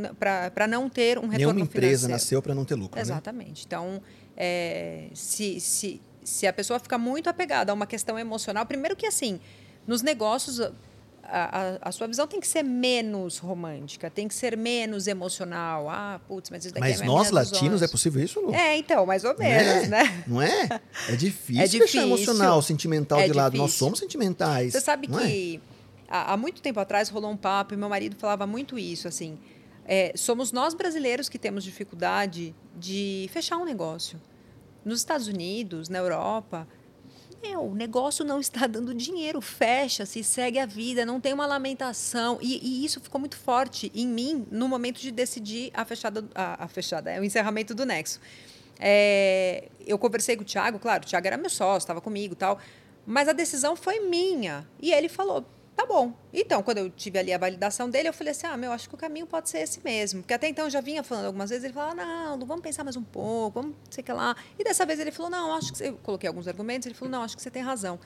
não 0.69 0.89
ter 0.89 1.19
um 1.19 1.23
retorno 1.23 1.39
Nenhuma 1.39 1.61
empresa 1.61 2.07
financeiro. 2.07 2.13
nasceu 2.13 2.41
para 2.41 2.55
não 2.55 2.65
ter 2.65 2.77
lucro. 2.77 2.95
Né? 2.95 3.03
Exatamente. 3.03 3.63
Né? 3.63 3.65
Então, 3.67 4.03
é, 4.37 5.09
se, 5.13 5.59
se, 5.59 6.01
se 6.23 6.47
a 6.47 6.53
pessoa 6.53 6.79
fica 6.79 6.99
muito 6.99 7.29
apegada 7.29 7.73
a 7.73 7.75
uma 7.75 7.87
questão 7.87 8.19
emocional, 8.19 8.67
primeiro 8.67 8.97
que 8.97 9.07
assim, 9.07 9.41
nos 9.87 10.03
negócios 10.03 10.61
a, 10.61 11.79
a, 11.85 11.89
a, 11.89 11.93
sua 11.93 12.07
visão 12.07 12.27
tem 12.27 12.41
que 12.41 12.49
ser 12.49 12.63
menos 12.63 13.39
romântica, 13.39 14.11
tem 14.11 14.27
que 14.27 14.35
ser 14.35 14.57
menos 14.57 15.07
emocional. 15.07 15.89
Ah, 15.89 16.21
putz, 16.27 16.51
mas 16.51 16.65
isso 16.65 16.75
daqui 16.75 16.89
mas 16.89 17.01
é 17.01 17.05
nós 17.05 17.31
latinos 17.31 17.83
é 17.83 17.89
possível 17.89 18.23
isso, 18.23 18.41
Lu? 18.41 18.55
É, 18.55 18.77
então, 18.77 19.07
mais 19.07 19.25
ou 19.25 19.37
menos, 19.39 19.89
Não 19.89 19.99
é? 19.99 20.05
né? 20.05 20.25
Não 20.27 20.43
é? 20.43 20.81
É 21.09 21.17
difícil, 21.17 21.63
é 21.63 21.67
difícil 21.67 21.79
deixar 21.79 22.03
emocional, 22.03 22.61
sentimental 22.63 23.21
é 23.21 23.27
de 23.27 23.33
lado. 23.33 23.57
Nós 23.57 23.73
somos 23.75 23.99
sentimentais. 23.99 24.73
Você 24.73 24.81
sabe 24.81 25.07
que 25.07 25.57
é? 25.57 25.61
há, 26.09 26.33
há, 26.33 26.37
muito 26.37 26.61
tempo 26.61 26.81
atrás 26.81 27.09
rolou 27.09 27.31
um 27.31 27.37
papo 27.37 27.75
e 27.75 27.77
meu 27.77 27.89
marido 27.89 28.17
falava 28.17 28.47
muito 28.47 28.79
isso, 28.79 29.07
assim. 29.07 29.39
É, 29.85 30.13
somos 30.17 30.53
nós 30.53 30.75
brasileiros 30.75 31.29
que 31.29 31.39
temos 31.39 31.65
dificuldade 31.65 32.55
de 32.77 33.29
fechar 33.33 33.57
um 33.57 33.65
negócio. 33.65 34.21
Nos 34.85 35.01
Estados 35.01 35.27
Unidos, 35.27 35.89
na 35.89 35.99
Europa, 35.99 36.67
meu, 37.43 37.63
o 37.63 37.75
negócio 37.75 38.25
não 38.25 38.41
está 38.41 38.67
dando 38.69 38.95
dinheiro, 38.95 39.41
fecha, 39.41 40.05
se 40.05 40.23
segue 40.23 40.59
a 40.59 40.67
vida, 40.67 41.07
não 41.07 41.21
tem 41.21 41.33
uma 41.33 41.47
lamentação. 41.47 42.39
E, 42.41 42.59
e, 42.63 42.85
isso 42.85 43.01
ficou 43.01 43.19
muito 43.19 43.37
forte 43.37 43.91
em 43.95 44.07
mim 44.07 44.47
no 44.51 44.69
momento 44.69 45.01
de 45.01 45.11
decidir 45.11 45.71
a 45.75 45.85
fechada, 45.85 46.25
a, 46.35 46.65
a 46.65 46.69
fechada, 46.69 47.11
é 47.11 47.21
o 47.21 47.25
encerramento 47.25 47.75
do 47.75 47.85
Nexo. 47.85 48.21
É, 48.79 49.69
eu 49.87 49.99
conversei 49.99 50.37
com 50.37 50.43
o 50.43 50.45
Thiago, 50.45 50.79
claro, 50.79 51.05
o 51.05 51.07
Thiago 51.07 51.27
era 51.27 51.37
meu 51.37 51.51
sócio, 51.51 51.79
estava 51.79 52.01
comigo 52.01 52.35
tal, 52.35 52.59
mas 53.07 53.29
a 53.29 53.33
decisão 53.33 53.77
foi 53.77 54.01
minha. 54.01 54.67
E 54.81 54.93
ele 54.93 55.09
falou: 55.09 55.45
Tá 55.81 55.87
bom. 55.87 56.13
Então, 56.31 56.63
quando 56.63 56.77
eu 56.77 56.91
tive 56.91 57.19
ali 57.19 57.33
a 57.33 57.39
validação 57.39 57.89
dele, 57.89 58.07
eu 58.07 58.13
falei 58.13 58.33
assim: 58.33 58.47
ah, 58.47 58.55
meu, 58.55 58.71
acho 58.71 58.87
que 58.87 58.95
o 58.95 58.99
caminho 58.99 59.27
pode 59.27 59.49
ser 59.49 59.61
esse 59.61 59.83
mesmo. 59.83 60.21
Porque 60.21 60.35
até 60.35 60.47
então 60.47 60.67
eu 60.67 60.71
já 60.71 60.83
vinha 60.83 61.03
falando 61.03 61.25
algumas 61.25 61.49
vezes, 61.49 61.65
ele 61.65 61.73
falava: 61.73 61.95
não, 61.95 62.39
vamos 62.41 62.63
pensar 62.63 62.85
mais 62.85 62.97
um 62.97 63.03
pouco, 63.03 63.63
vamos 63.63 63.77
sei 63.89 64.05
que 64.05 64.13
lá. 64.13 64.37
E 64.59 64.63
dessa 64.63 64.85
vez 64.85 65.01
ele 65.01 65.11
falou: 65.11 65.31
não, 65.31 65.55
acho 65.55 65.73
que. 65.73 65.79
Você... 65.79 65.89
Eu 65.89 65.97
coloquei 66.03 66.29
alguns 66.29 66.47
argumentos, 66.47 66.85
ele 66.85 66.95
falou: 66.95 67.11
não, 67.11 67.23
acho 67.23 67.35
que 67.35 67.43
você 67.43 67.51
tem 67.51 67.63
razão. 67.63 67.99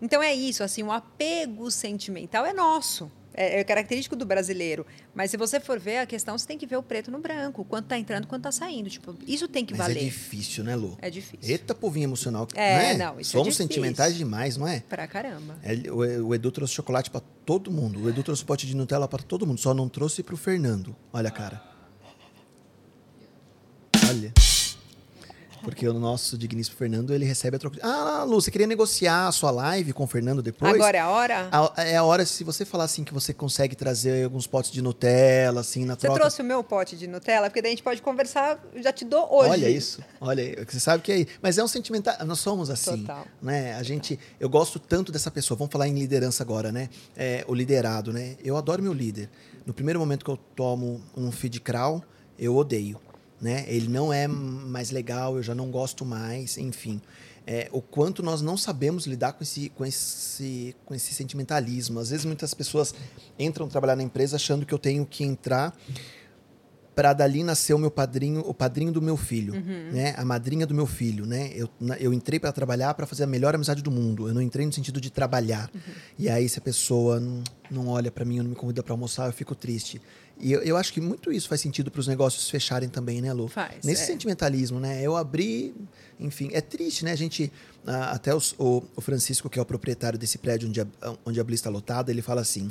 Então 0.00 0.22
é 0.22 0.32
isso, 0.32 0.62
assim, 0.62 0.84
o 0.84 0.92
apego 0.92 1.68
sentimental 1.68 2.46
é 2.46 2.52
nosso 2.52 3.10
é, 3.36 3.60
é, 3.60 3.64
característico 3.64 4.16
do 4.16 4.24
brasileiro. 4.24 4.86
Mas 5.14 5.30
se 5.30 5.36
você 5.36 5.60
for 5.60 5.78
ver 5.78 5.98
a 5.98 6.06
questão, 6.06 6.36
você 6.36 6.46
tem 6.46 6.56
que 6.56 6.66
ver 6.66 6.76
o 6.76 6.82
preto 6.82 7.10
no 7.10 7.18
branco, 7.18 7.64
quanto 7.64 7.84
está 7.84 7.98
entrando, 7.98 8.26
quanto 8.26 8.48
está 8.48 8.52
saindo. 8.52 8.88
Tipo, 8.88 9.14
isso 9.26 9.46
tem 9.46 9.64
que 9.64 9.74
Mas 9.74 9.80
é 9.80 9.82
valer. 9.82 10.00
É 10.00 10.04
difícil, 10.04 10.64
né, 10.64 10.74
Lu? 10.74 10.96
É 11.02 11.10
difícil. 11.10 11.50
Eita 11.50 11.74
povinho 11.74 12.04
emocional. 12.04 12.48
É, 12.54 12.74
não, 12.74 12.80
é? 12.80 12.96
não 12.96 13.20
isso 13.20 13.36
é 13.36 13.38
Somos 13.38 13.54
é 13.54 13.56
sentimentais 13.58 14.16
demais, 14.16 14.56
não 14.56 14.66
é? 14.66 14.80
Pra 14.80 15.06
caramba. 15.06 15.58
É, 15.62 15.74
o, 15.90 16.28
o 16.28 16.34
Edu 16.34 16.50
trouxe 16.50 16.72
chocolate 16.72 17.10
para 17.10 17.20
todo 17.44 17.70
mundo. 17.70 18.02
O 18.02 18.08
Edu 18.08 18.22
trouxe 18.22 18.44
pote 18.44 18.66
de 18.66 18.74
Nutella 18.74 19.06
para 19.06 19.22
todo 19.22 19.46
mundo, 19.46 19.60
só 19.60 19.74
não 19.74 19.88
trouxe 19.88 20.22
para 20.22 20.34
o 20.34 20.38
Fernando. 20.38 20.96
Olha 21.12 21.28
a 21.28 21.32
cara. 21.32 21.62
Olha. 24.08 24.45
Porque 25.66 25.88
o 25.88 25.92
nosso 25.92 26.38
digníssimo 26.38 26.76
Fernando, 26.76 27.12
ele 27.12 27.24
recebe 27.24 27.56
a 27.56 27.58
troca. 27.58 27.80
Ah, 27.82 28.22
Lu, 28.22 28.40
você 28.40 28.52
queria 28.52 28.68
negociar 28.68 29.26
a 29.26 29.32
sua 29.32 29.50
live 29.50 29.92
com 29.92 30.04
o 30.04 30.06
Fernando 30.06 30.40
depois? 30.40 30.72
Agora 30.72 30.96
é 30.96 31.00
a 31.00 31.08
hora? 31.08 31.48
A, 31.50 31.82
é 31.82 31.96
a 31.96 32.04
hora, 32.04 32.24
se 32.24 32.44
você 32.44 32.64
falar 32.64 32.84
assim, 32.84 33.02
que 33.02 33.12
você 33.12 33.34
consegue 33.34 33.74
trazer 33.74 34.22
alguns 34.24 34.46
potes 34.46 34.70
de 34.70 34.80
Nutella, 34.80 35.62
assim, 35.62 35.84
na 35.84 35.96
troca. 35.96 36.14
Você 36.14 36.20
trouxe 36.20 36.40
o 36.42 36.44
meu 36.44 36.62
pote 36.62 36.96
de 36.96 37.08
Nutella? 37.08 37.50
Porque 37.50 37.60
daí 37.60 37.70
a 37.70 37.74
gente 37.74 37.82
pode 37.82 38.00
conversar, 38.00 38.64
já 38.76 38.92
te 38.92 39.04
dou 39.04 39.26
hoje. 39.28 39.50
Olha 39.50 39.68
isso, 39.68 40.00
olha, 40.20 40.64
você 40.64 40.78
sabe 40.78 41.02
que 41.02 41.10
é 41.10 41.26
Mas 41.42 41.58
é 41.58 41.64
um 41.64 41.68
sentimental, 41.68 42.14
nós 42.24 42.38
somos 42.38 42.70
assim. 42.70 43.00
Total. 43.00 43.26
Né? 43.42 43.74
A 43.74 43.82
gente, 43.82 44.20
eu 44.38 44.48
gosto 44.48 44.78
tanto 44.78 45.10
dessa 45.10 45.32
pessoa, 45.32 45.58
vamos 45.58 45.72
falar 45.72 45.88
em 45.88 45.98
liderança 45.98 46.44
agora, 46.44 46.70
né? 46.70 46.88
É, 47.16 47.44
o 47.48 47.54
liderado, 47.54 48.12
né? 48.12 48.36
Eu 48.44 48.56
adoro 48.56 48.80
meu 48.80 48.92
líder. 48.92 49.28
No 49.66 49.74
primeiro 49.74 49.98
momento 49.98 50.24
que 50.24 50.30
eu 50.30 50.36
tomo 50.36 51.02
um 51.16 51.32
feed 51.32 51.60
crawl, 51.60 52.04
eu 52.38 52.54
odeio 52.54 53.00
né? 53.40 53.64
Ele 53.68 53.88
não 53.88 54.12
é 54.12 54.26
mais 54.26 54.90
legal, 54.90 55.36
eu 55.36 55.42
já 55.42 55.54
não 55.54 55.70
gosto 55.70 56.04
mais, 56.04 56.58
enfim. 56.58 57.00
É, 57.46 57.68
o 57.70 57.80
quanto 57.80 58.24
nós 58.24 58.42
não 58.42 58.56
sabemos 58.56 59.06
lidar 59.06 59.32
com 59.34 59.44
esse, 59.44 59.68
com, 59.68 59.86
esse, 59.86 60.74
com 60.84 60.94
esse 60.94 61.14
sentimentalismo. 61.14 62.00
Às 62.00 62.10
vezes 62.10 62.26
muitas 62.26 62.52
pessoas 62.52 62.92
entram 63.38 63.68
trabalhar 63.68 63.94
na 63.94 64.02
empresa 64.02 64.34
achando 64.34 64.66
que 64.66 64.74
eu 64.74 64.78
tenho 64.78 65.06
que 65.06 65.22
entrar 65.22 65.72
para 66.96 67.12
dali 67.12 67.44
nascer 67.44 67.74
o 67.74 67.78
meu 67.78 67.90
padrinho, 67.90 68.40
o 68.40 68.54
padrinho 68.54 68.90
do 68.90 69.02
meu 69.02 69.18
filho, 69.18 69.54
uhum. 69.54 69.92
né? 69.92 70.14
A 70.16 70.24
madrinha 70.24 70.66
do 70.66 70.74
meu 70.74 70.86
filho, 70.86 71.26
né? 71.26 71.52
Eu, 71.54 71.68
eu 72.00 72.12
entrei 72.12 72.40
para 72.40 72.50
trabalhar 72.50 72.94
para 72.94 73.06
fazer 73.06 73.24
a 73.24 73.26
melhor 73.26 73.54
amizade 73.54 73.82
do 73.82 73.90
mundo. 73.90 74.26
Eu 74.26 74.34
não 74.34 74.40
entrei 74.40 74.64
no 74.64 74.72
sentido 74.72 74.98
de 74.98 75.10
trabalhar. 75.10 75.70
Uhum. 75.74 75.80
E 76.18 76.30
aí 76.30 76.48
se 76.48 76.58
a 76.58 76.62
pessoa 76.62 77.20
não, 77.20 77.44
não 77.70 77.88
olha 77.88 78.10
para 78.10 78.24
mim, 78.24 78.38
ou 78.38 78.44
não 78.44 78.50
me 78.50 78.56
convida 78.56 78.82
para 78.82 78.94
almoçar, 78.94 79.26
eu 79.26 79.32
fico 79.32 79.54
triste. 79.54 80.00
E 80.38 80.52
eu, 80.52 80.60
eu 80.62 80.76
acho 80.76 80.92
que 80.92 81.00
muito 81.00 81.32
isso 81.32 81.48
faz 81.48 81.60
sentido 81.60 81.90
para 81.90 82.00
os 82.00 82.06
negócios 82.06 82.50
fecharem 82.50 82.88
também, 82.88 83.22
né, 83.22 83.32
Lu? 83.32 83.48
Faz. 83.48 83.84
Nesse 83.84 84.02
é. 84.02 84.06
sentimentalismo, 84.06 84.78
né? 84.78 85.00
Eu 85.02 85.16
abri, 85.16 85.74
enfim, 86.20 86.50
é 86.52 86.60
triste, 86.60 87.04
né? 87.04 87.12
A 87.12 87.16
gente, 87.16 87.50
até 87.86 88.34
os, 88.34 88.54
o, 88.58 88.82
o, 88.94 89.00
Francisco, 89.00 89.48
que 89.48 89.58
é 89.58 89.62
o 89.62 89.64
proprietário 89.64 90.18
desse 90.18 90.36
prédio 90.38 90.68
onde 90.68 90.80
a, 90.80 90.86
onde 91.24 91.40
a 91.40 91.44
Bli 91.44 91.54
está 91.54 91.70
lotada, 91.70 92.10
ele 92.10 92.20
fala 92.20 92.42
assim: 92.42 92.70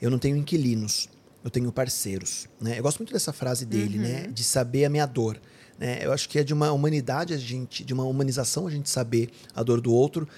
eu 0.00 0.10
não 0.10 0.18
tenho 0.18 0.36
inquilinos, 0.36 1.08
eu 1.42 1.50
tenho 1.50 1.72
parceiros. 1.72 2.46
Né? 2.60 2.78
Eu 2.78 2.82
gosto 2.82 2.98
muito 2.98 3.12
dessa 3.12 3.32
frase 3.32 3.66
dele, 3.66 3.98
né? 3.98 4.08
uhum. 4.08 4.22
né? 4.22 4.28
De 4.28 4.44
saber 4.44 4.84
a 4.84 4.88
minha 4.88 5.06
dor. 5.06 5.40
Né? 5.78 6.04
Eu 6.04 6.12
acho 6.12 6.28
que 6.28 6.38
é 6.38 6.44
de 6.44 6.54
uma 6.54 6.70
humanidade 6.70 7.34
a 7.34 7.36
gente, 7.36 7.84
de 7.84 7.92
uma 7.92 8.04
humanização 8.04 8.68
a 8.68 8.70
gente 8.70 8.88
saber 8.88 9.30
a 9.54 9.62
dor 9.64 9.80
do 9.80 9.92
outro, 9.92 10.28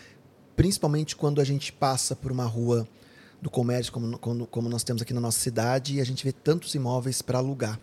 principalmente 0.56 1.14
quando 1.14 1.40
a 1.40 1.44
gente 1.44 1.72
passa 1.72 2.16
por 2.16 2.32
uma 2.32 2.44
rua 2.44 2.88
do 3.44 3.50
comércio, 3.50 3.92
como, 3.92 4.18
como, 4.18 4.46
como 4.46 4.68
nós 4.70 4.82
temos 4.82 5.02
aqui 5.02 5.12
na 5.12 5.20
nossa 5.20 5.38
cidade, 5.38 5.96
e 5.96 6.00
a 6.00 6.04
gente 6.04 6.24
vê 6.24 6.32
tantos 6.32 6.74
imóveis 6.74 7.20
para 7.20 7.36
alugar. 7.38 7.78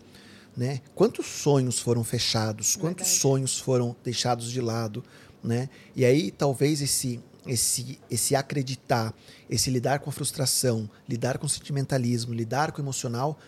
Né? 0.58 0.82
Quantos 0.96 1.28
sonhos 1.28 1.78
foram 1.78 2.04
fechados? 2.04 2.76
Quantos 2.76 3.06
Verdade. 3.06 3.22
sonhos 3.22 3.60
foram 3.60 3.96
deixados 4.04 4.52
de 4.52 4.60
lado? 4.60 5.04
Né? 5.44 5.70
E 5.96 6.04
aí 6.04 6.32
talvez 6.32 6.82
esse 6.82 7.22
esse, 7.46 8.00
esse 8.10 8.36
acreditar, 8.36 9.14
esse 9.50 9.72
lidar 9.72 10.00
com 10.00 10.10
a 10.12 10.14
frustração, 10.14 10.90
lidar 11.10 11.40
com 11.40 11.48
o 11.48 11.50
sentimentalismo, 11.50 12.34
lidar 12.36 12.72
com 12.72 12.80
o 12.80 12.84
emocional, 12.84 13.40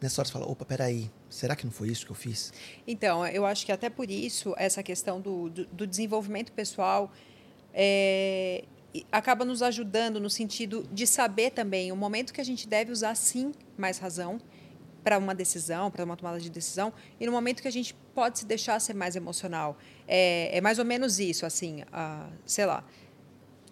nessa 0.00 0.20
hora 0.20 0.26
você 0.26 0.32
fala, 0.32 0.46
opa, 0.46 0.64
peraí, 0.64 1.08
será 1.30 1.54
que 1.54 1.64
não 1.64 1.70
foi 1.72 1.88
isso 1.88 2.04
que 2.04 2.10
eu 2.10 2.16
fiz? 2.16 2.52
Então, 2.84 3.24
eu 3.28 3.46
acho 3.46 3.64
que 3.64 3.70
até 3.70 3.88
por 3.88 4.10
isso, 4.10 4.54
essa 4.56 4.82
questão 4.82 5.20
do, 5.20 5.48
do, 5.50 5.66
do 5.66 5.86
desenvolvimento 5.86 6.50
pessoal 6.50 7.12
é, 7.72 8.64
acaba 9.12 9.44
nos 9.44 9.62
ajudando 9.62 10.20
no 10.20 10.30
sentido 10.30 10.88
de 10.92 11.06
saber 11.06 11.50
também 11.50 11.92
o 11.92 11.96
momento 11.96 12.32
que 12.32 12.40
a 12.40 12.44
gente 12.44 12.66
deve 12.66 12.90
usar, 12.90 13.14
sim, 13.14 13.52
mais 13.76 13.98
razão 13.98 14.40
para 15.04 15.18
uma 15.18 15.34
decisão, 15.34 15.90
para 15.90 16.04
uma 16.04 16.16
tomada 16.16 16.40
de 16.40 16.50
decisão, 16.50 16.92
e 17.18 17.24
no 17.24 17.32
momento 17.32 17.62
que 17.62 17.68
a 17.68 17.72
gente 17.72 17.94
pode 18.14 18.40
se 18.40 18.46
deixar 18.46 18.80
ser 18.80 18.94
mais 18.94 19.16
emocional. 19.16 19.78
É, 20.06 20.58
é 20.58 20.60
mais 20.60 20.78
ou 20.78 20.84
menos 20.84 21.18
isso, 21.18 21.46
assim, 21.46 21.82
a, 21.92 22.28
sei 22.44 22.66
lá, 22.66 22.84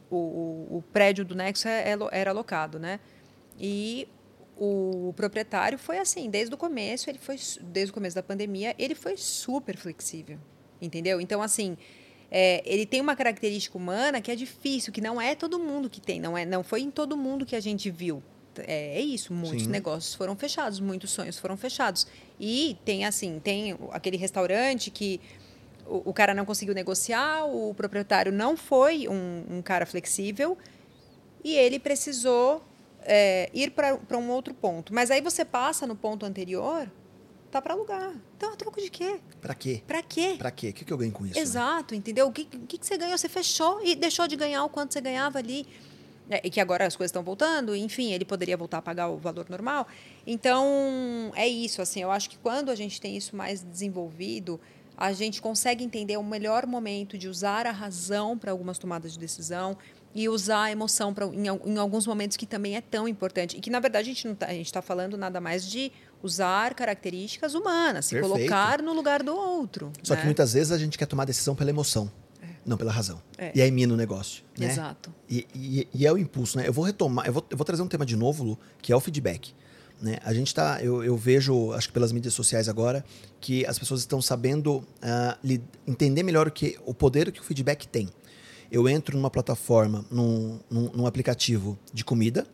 o, 0.09 0.17
o, 0.17 0.77
o 0.79 0.83
prédio 0.93 1.25
do 1.25 1.35
Nexo 1.35 1.69
é, 1.69 1.91
é, 1.91 1.99
era 2.13 2.31
alocado, 2.31 2.79
né? 2.79 3.01
E 3.59 4.09
o 4.57 5.13
proprietário 5.15 5.79
foi 5.79 5.99
assim, 5.99 6.31
desde 6.31 6.55
o 6.55 6.59
começo, 6.59 7.11
ele 7.11 7.19
foi 7.19 7.37
desde 7.63 7.91
o 7.91 7.95
começo 7.95 8.17
da 8.17 8.23
pandemia, 8.23 8.75
ele 8.79 8.95
foi 8.95 9.17
super 9.17 9.77
flexível, 9.77 10.39
entendeu? 10.81 11.21
Então 11.21 11.43
assim, 11.43 11.77
é, 12.31 12.63
ele 12.65 12.85
tem 12.87 13.01
uma 13.01 13.15
característica 13.15 13.77
humana 13.77 14.21
que 14.21 14.31
é 14.31 14.37
difícil, 14.37 14.93
que 14.93 15.01
não 15.01 15.21
é 15.21 15.35
todo 15.35 15.59
mundo 15.59 15.89
que 15.89 16.01
tem, 16.01 16.21
não 16.21 16.37
é, 16.37 16.45
não 16.45 16.63
foi 16.63 16.81
em 16.81 16.91
todo 16.91 17.17
mundo 17.17 17.47
que 17.47 17.55
a 17.55 17.61
gente 17.61 17.91
viu. 17.91 18.23
É, 18.59 18.99
é 18.99 19.01
isso, 19.01 19.33
muitos 19.33 19.65
Sim. 19.65 19.71
negócios 19.71 20.15
foram 20.15 20.37
fechados, 20.37 20.81
muitos 20.81 21.11
sonhos 21.11 21.39
foram 21.39 21.57
fechados. 21.57 22.07
E 22.41 22.77
tem 22.85 23.05
assim, 23.05 23.41
tem 23.43 23.77
aquele 23.93 24.17
restaurante 24.17 24.91
que 24.91 25.21
o, 25.87 26.11
o 26.11 26.13
cara 26.13 26.35
não 26.35 26.45
conseguiu 26.45 26.75
negociar, 26.75 27.45
o 27.45 27.75
proprietário 27.75 28.33
não 28.33 28.57
foi 28.57 29.09
um, 29.09 29.45
um 29.49 29.63
cara 29.63 29.87
flexível 29.87 30.57
e 31.45 31.55
ele 31.55 31.79
precisou 31.79 32.63
é, 33.03 33.49
ir 33.55 33.71
para 33.71 34.19
um 34.19 34.31
outro 34.31 34.53
ponto. 34.53 34.93
Mas 34.93 35.11
aí 35.11 35.21
você 35.21 35.45
passa 35.45 35.87
no 35.87 35.95
ponto 35.95 36.27
anterior, 36.27 36.91
para 37.61 37.75
alugar. 37.75 38.13
Então, 38.37 38.53
a 38.53 38.57
troco 38.57 38.81
de 38.81 38.91
quê? 38.91 39.19
Para 39.41 39.55
quê? 39.55 39.83
Para 39.87 40.03
quê? 40.03 40.35
Para 40.39 40.51
quê? 40.51 40.69
O 40.71 40.73
que, 40.73 40.85
que 40.85 40.93
eu 40.93 40.99
ganho 40.99 41.13
com 41.13 41.27
isso? 41.27 41.37
Né? 41.37 41.41
Exato, 41.41 41.95
né? 41.95 41.99
entendeu? 41.99 42.27
O 42.27 42.33
que, 42.33 42.45
que, 42.45 42.79
que 42.79 42.87
você 42.87 42.97
ganhou? 42.97 43.17
Você 43.17 43.29
fechou 43.29 43.81
e 43.85 43.95
deixou 43.95 44.27
de 44.27 44.37
ganhar 44.37 44.65
o 44.65 44.69
quanto 44.69 44.93
você 44.93 45.01
ganhava 45.01 45.39
ali. 45.39 45.67
É, 46.29 46.41
e 46.45 46.51
que 46.51 46.61
agora 46.61 46.85
as 46.85 46.97
coisas 46.97 47.11
estão 47.11 47.23
voltando, 47.23 47.75
enfim, 47.77 48.13
ele 48.13 48.25
poderia 48.25 48.57
voltar 48.57 48.79
a 48.79 48.83
pagar 48.83 49.09
o 49.09 49.17
valor 49.17 49.49
normal. 49.49 49.87
Então, 50.27 51.31
é 51.37 51.47
isso, 51.47 51.81
assim, 51.81 52.03
eu 52.03 52.11
acho 52.11 52.29
que 52.29 52.37
quando 52.39 52.71
a 52.71 52.75
gente 52.75 53.01
tem 53.01 53.17
isso 53.17 53.37
mais 53.37 53.63
desenvolvido, 53.63 54.61
a 54.97 55.13
gente 55.13 55.41
consegue 55.41 55.85
entender 55.85 56.17
o 56.17 56.25
melhor 56.25 56.67
momento 56.67 57.17
de 57.19 57.29
usar 57.29 57.67
a 57.67 57.71
razão 57.71 58.37
para 58.37 58.51
algumas 58.51 58.79
tomadas 58.79 59.13
de 59.13 59.19
decisão, 59.19 59.77
e 60.17 60.31
usar 60.31 60.63
a 60.63 60.73
emoção 60.73 61.13
pra, 61.13 61.27
em, 61.27 61.47
em, 61.47 61.77
alguns 61.77 62.07
momentos 62.07 62.39
que 62.39 62.47
também 62.47 62.75
é 62.75 62.81
tão 62.81 63.07
importante. 63.07 63.59
E 63.59 63.61
que, 63.61 63.69
na 63.69 63.79
verdade, 63.79 64.11
a 64.11 64.15
gente 64.15 64.27
está 64.27 64.81
tá 64.81 64.83
falando 64.83 65.15
nada 65.19 65.43
mais 65.43 65.69
de 65.69 65.93
usar 66.23 66.75
características 66.75 67.55
humanas, 67.55 68.07
se 68.07 68.15
Perfeito. 68.15 68.33
colocar 68.33 68.81
no 68.81 68.95
lugar 68.95 69.23
do 69.23 69.37
outro. 69.37 69.93
Só 70.03 70.15
né? 70.15 70.21
que 70.21 70.27
muitas 70.27 70.55
vezes 70.55 70.73
a 70.73 70.79
gente 70.79 70.97
quer 70.97 71.05
tomar 71.05 71.27
decisão 71.27 71.55
pela 71.55 71.69
emoção. 71.69 72.11
É. 72.41 72.47
Não 72.65 72.79
pela 72.79 72.91
razão. 72.91 73.21
É. 73.37 73.53
E 73.55 73.61
aí 73.61 73.71
mina 73.71 73.93
o 73.93 73.97
negócio. 73.97 74.43
Né? 74.59 74.71
Exato. 74.71 75.13
E, 75.29 75.47
e, 75.55 75.89
e, 75.93 76.07
é 76.07 76.11
o 76.11 76.17
impulso, 76.17 76.57
né? 76.57 76.67
Eu 76.67 76.73
vou 76.73 76.83
retomar, 76.83 77.27
eu 77.27 77.35
vou, 77.35 77.47
eu 77.51 77.57
vou 77.57 77.65
trazer 77.67 77.83
um 77.83 77.89
tema 77.89 78.07
de 78.07 78.17
novo, 78.17 78.43
Lu, 78.43 78.59
que 78.81 78.91
é 78.91 78.97
o 78.97 79.01
feedback. 79.01 79.55
Né? 80.01 80.17
A 80.25 80.33
gente 80.33 80.55
tá, 80.55 80.83
eu, 80.83 81.05
eu, 81.05 81.15
vejo, 81.15 81.73
acho 81.73 81.89
que 81.89 81.93
pelas 81.93 82.11
mídias 82.11 82.33
sociais 82.33 82.71
agora, 82.71 83.05
que 83.39 83.67
as 83.67 83.79
pessoas 83.79 84.01
estão 84.01 84.23
sabendo 84.23 84.79
uh, 84.79 85.61
entender 85.87 86.23
melhor 86.23 86.49
o, 86.49 86.51
que, 86.51 86.79
o 86.87 86.95
poder 86.95 87.31
que 87.31 87.41
o 87.41 87.45
feedback 87.45 87.87
tem 87.87 88.09
eu 88.71 88.89
entro 88.89 89.17
numa 89.17 89.31
plataforma, 89.31 90.05
num, 90.11 90.61
num, 90.71 90.91
num, 90.93 91.07
aplicativo 91.07 91.79
de 91.93 92.05
comida, 92.05 92.47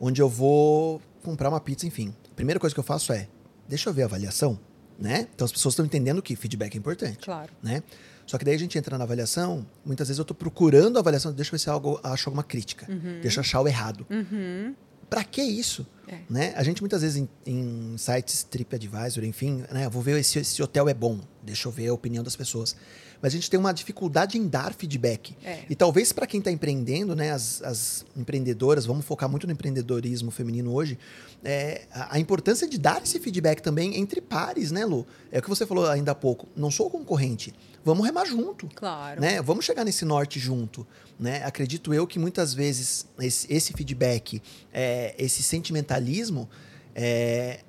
onde 0.00 0.22
eu 0.22 0.28
vou 0.28 1.00
comprar 1.22 1.48
uma 1.48 1.60
pizza, 1.60 1.86
enfim. 1.86 2.14
A 2.30 2.34
primeira 2.34 2.58
coisa 2.58 2.74
que 2.74 2.80
eu 2.80 2.84
faço 2.84 3.12
é, 3.12 3.28
deixa 3.68 3.90
eu 3.90 3.94
ver 3.94 4.02
a 4.02 4.06
avaliação, 4.06 4.58
né? 4.98 5.28
Então 5.34 5.44
as 5.44 5.52
pessoas 5.52 5.72
estão 5.72 5.84
entendendo 5.84 6.22
que 6.22 6.34
feedback 6.34 6.74
é 6.74 6.78
importante. 6.78 7.18
Claro. 7.18 7.52
Né? 7.62 7.82
Só 8.26 8.36
que 8.36 8.44
daí 8.44 8.54
a 8.54 8.58
gente 8.58 8.76
entra 8.76 8.98
na 8.98 9.04
avaliação, 9.04 9.66
muitas 9.84 10.08
vezes 10.08 10.18
eu 10.18 10.22
estou 10.22 10.36
procurando 10.36 10.96
a 10.96 11.00
avaliação, 11.00 11.32
deixa 11.32 11.48
eu 11.48 11.52
ver 11.52 11.58
se 11.58 11.70
eu 11.70 12.00
acho 12.02 12.28
alguma 12.28 12.42
crítica, 12.42 12.86
uhum. 12.90 13.20
deixa 13.22 13.38
eu 13.38 13.40
achar 13.40 13.60
o 13.60 13.68
errado. 13.68 14.06
Uhum. 14.10 14.74
Para 15.08 15.24
que 15.24 15.40
isso? 15.42 15.86
É. 16.06 16.18
Né? 16.28 16.52
A 16.54 16.62
gente 16.62 16.82
muitas 16.82 17.00
vezes 17.00 17.16
em, 17.16 17.28
em 17.46 17.96
sites 17.96 18.42
TripAdvisor, 18.42 19.24
enfim, 19.24 19.64
né? 19.72 19.86
Eu 19.86 19.90
vou 19.90 20.02
ver 20.02 20.22
se 20.22 20.38
esse 20.38 20.62
hotel 20.62 20.88
é 20.88 20.94
bom, 20.94 21.20
deixa 21.42 21.66
eu 21.66 21.72
ver 21.72 21.88
a 21.88 21.94
opinião 21.94 22.22
das 22.22 22.36
pessoas 22.36 22.76
mas 23.20 23.32
a 23.32 23.36
gente 23.36 23.50
tem 23.50 23.58
uma 23.58 23.72
dificuldade 23.72 24.38
em 24.38 24.46
dar 24.46 24.72
feedback. 24.72 25.36
É. 25.44 25.64
E 25.68 25.74
talvez 25.74 26.12
para 26.12 26.26
quem 26.26 26.38
está 26.38 26.50
empreendendo, 26.50 27.16
né, 27.16 27.32
as, 27.32 27.62
as, 27.62 28.06
empreendedoras, 28.16 28.86
vamos 28.86 29.04
focar 29.04 29.28
muito 29.28 29.46
no 29.46 29.52
empreendedorismo 29.52 30.30
feminino 30.30 30.72
hoje, 30.72 30.98
é, 31.44 31.82
a, 31.92 32.16
a, 32.16 32.18
importância 32.18 32.68
de 32.68 32.78
dar 32.78 33.02
esse 33.02 33.18
feedback 33.18 33.60
também 33.60 33.96
entre 33.98 34.20
pares, 34.20 34.70
né, 34.70 34.84
Lu? 34.84 35.06
É 35.32 35.38
o 35.38 35.42
que 35.42 35.48
você 35.48 35.66
falou 35.66 35.88
ainda 35.88 36.12
há 36.12 36.14
pouco. 36.14 36.46
Não 36.56 36.70
sou 36.70 36.88
concorrente. 36.88 37.52
Vamos 37.84 38.04
remar 38.04 38.24
junto. 38.24 38.68
Claro. 38.74 39.20
Né? 39.20 39.40
Vamos 39.42 39.64
chegar 39.64 39.84
nesse 39.84 40.04
norte 40.04 40.38
junto. 40.38 40.86
Né? 41.18 41.42
Acredito 41.44 41.92
eu 41.92 42.06
que 42.06 42.18
muitas 42.18 42.54
vezes 42.54 43.06
esse, 43.18 43.52
esse 43.52 43.72
feedback, 43.72 44.42
é, 44.72 45.14
esse 45.18 45.42
sentimentalismo, 45.42 46.48
é, 46.94 47.60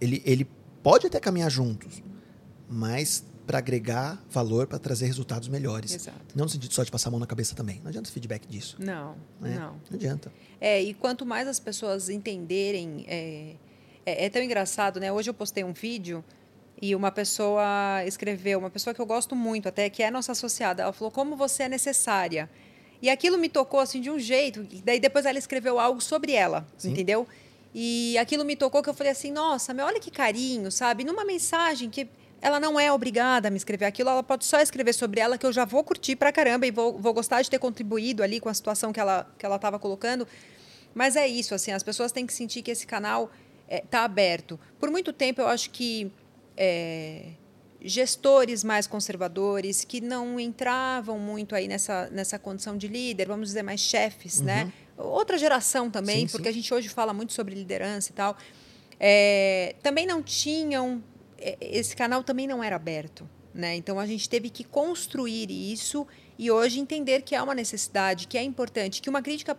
ele, 0.00 0.22
ele 0.24 0.46
pode 0.82 1.06
até 1.06 1.18
caminhar 1.18 1.50
juntos, 1.50 2.02
mas 2.68 3.24
para 3.46 3.58
agregar 3.58 4.22
valor, 4.30 4.66
para 4.66 4.78
trazer 4.78 5.06
resultados 5.06 5.48
melhores. 5.48 5.94
Exato. 5.94 6.18
Não 6.34 6.44
no 6.44 6.50
sentido 6.50 6.72
só 6.72 6.82
de 6.82 6.90
passar 6.90 7.08
a 7.08 7.12
mão 7.12 7.20
na 7.20 7.26
cabeça 7.26 7.54
também. 7.54 7.80
Não 7.82 7.88
adianta 7.88 8.10
feedback 8.10 8.46
disso. 8.46 8.76
Não, 8.78 9.16
né? 9.40 9.56
não. 9.58 9.72
Não 9.90 9.94
adianta. 9.94 10.32
É, 10.60 10.82
e 10.82 10.94
quanto 10.94 11.26
mais 11.26 11.46
as 11.46 11.60
pessoas 11.60 12.08
entenderem... 12.08 13.04
É, 13.08 13.54
é, 14.06 14.26
é, 14.26 14.28
tão 14.28 14.42
engraçado, 14.42 15.00
né? 15.00 15.10
Hoje 15.10 15.30
eu 15.30 15.34
postei 15.34 15.64
um 15.64 15.72
vídeo 15.72 16.22
e 16.80 16.94
uma 16.94 17.10
pessoa 17.10 18.04
escreveu, 18.06 18.58
uma 18.58 18.70
pessoa 18.70 18.92
que 18.92 19.00
eu 19.00 19.06
gosto 19.06 19.34
muito 19.34 19.68
até, 19.68 19.88
que 19.88 20.02
é 20.02 20.10
nossa 20.10 20.32
associada, 20.32 20.82
ela 20.82 20.92
falou, 20.92 21.10
como 21.10 21.36
você 21.36 21.64
é 21.64 21.68
necessária. 21.68 22.50
E 23.00 23.08
aquilo 23.08 23.38
me 23.38 23.48
tocou, 23.48 23.80
assim, 23.80 24.00
de 24.00 24.10
um 24.10 24.18
jeito. 24.18 24.66
Daí 24.84 25.00
depois 25.00 25.24
ela 25.24 25.38
escreveu 25.38 25.78
algo 25.78 26.00
sobre 26.00 26.32
ela, 26.32 26.66
Sim. 26.76 26.90
entendeu? 26.90 27.26
E 27.74 28.16
aquilo 28.18 28.44
me 28.44 28.56
tocou 28.56 28.82
que 28.82 28.88
eu 28.88 28.94
falei 28.94 29.12
assim, 29.12 29.32
nossa, 29.32 29.74
meu, 29.74 29.86
olha 29.86 29.98
que 29.98 30.10
carinho, 30.10 30.70
sabe? 30.70 31.04
Numa 31.04 31.24
mensagem 31.24 31.90
que 31.90 32.08
ela 32.44 32.60
não 32.60 32.78
é 32.78 32.92
obrigada 32.92 33.48
a 33.48 33.50
me 33.50 33.56
escrever 33.56 33.86
aquilo, 33.86 34.10
ela 34.10 34.22
pode 34.22 34.44
só 34.44 34.60
escrever 34.60 34.92
sobre 34.92 35.18
ela, 35.18 35.38
que 35.38 35.46
eu 35.46 35.52
já 35.52 35.64
vou 35.64 35.82
curtir 35.82 36.14
pra 36.14 36.30
caramba 36.30 36.66
e 36.66 36.70
vou, 36.70 36.98
vou 36.98 37.14
gostar 37.14 37.40
de 37.40 37.48
ter 37.48 37.58
contribuído 37.58 38.22
ali 38.22 38.38
com 38.38 38.50
a 38.50 38.54
situação 38.54 38.92
que 38.92 39.00
ela 39.00 39.26
que 39.38 39.46
ela 39.46 39.56
estava 39.56 39.78
colocando. 39.78 40.28
Mas 40.92 41.16
é 41.16 41.26
isso, 41.26 41.54
assim, 41.54 41.72
as 41.72 41.82
pessoas 41.82 42.12
têm 42.12 42.26
que 42.26 42.34
sentir 42.34 42.60
que 42.60 42.70
esse 42.70 42.86
canal 42.86 43.32
está 43.66 44.00
é, 44.00 44.04
aberto. 44.04 44.60
Por 44.78 44.90
muito 44.90 45.10
tempo, 45.10 45.40
eu 45.40 45.48
acho 45.48 45.70
que 45.70 46.12
é, 46.54 47.28
gestores 47.80 48.62
mais 48.62 48.86
conservadores, 48.86 49.82
que 49.82 50.02
não 50.02 50.38
entravam 50.38 51.18
muito 51.18 51.54
aí 51.54 51.66
nessa, 51.66 52.10
nessa 52.10 52.38
condição 52.38 52.76
de 52.76 52.88
líder, 52.88 53.26
vamos 53.26 53.48
dizer, 53.48 53.62
mais 53.62 53.80
chefes, 53.80 54.42
né? 54.42 54.64
uhum. 54.64 54.66
né? 54.66 54.72
Outra 54.98 55.38
geração 55.38 55.90
também, 55.90 56.28
sim, 56.28 56.32
porque 56.32 56.44
sim. 56.44 56.50
a 56.50 56.52
gente 56.52 56.74
hoje 56.74 56.90
fala 56.90 57.14
muito 57.14 57.32
sobre 57.32 57.54
liderança 57.54 58.10
e 58.10 58.14
tal. 58.14 58.36
É, 59.00 59.74
também 59.82 60.06
não 60.06 60.22
tinham 60.22 61.02
esse 61.60 61.94
canal 61.94 62.22
também 62.22 62.46
não 62.46 62.62
era 62.62 62.76
aberto. 62.76 63.28
Né? 63.54 63.76
Então 63.76 64.00
a 64.00 64.06
gente 64.06 64.28
teve 64.28 64.50
que 64.50 64.64
construir 64.64 65.48
isso 65.48 66.06
e 66.36 66.50
hoje 66.50 66.80
entender 66.80 67.22
que 67.22 67.36
é 67.36 67.42
uma 67.42 67.54
necessidade, 67.54 68.26
que 68.26 68.36
é 68.36 68.42
importante, 68.42 69.00
que 69.00 69.08
uma 69.08 69.22
crítica, 69.22 69.56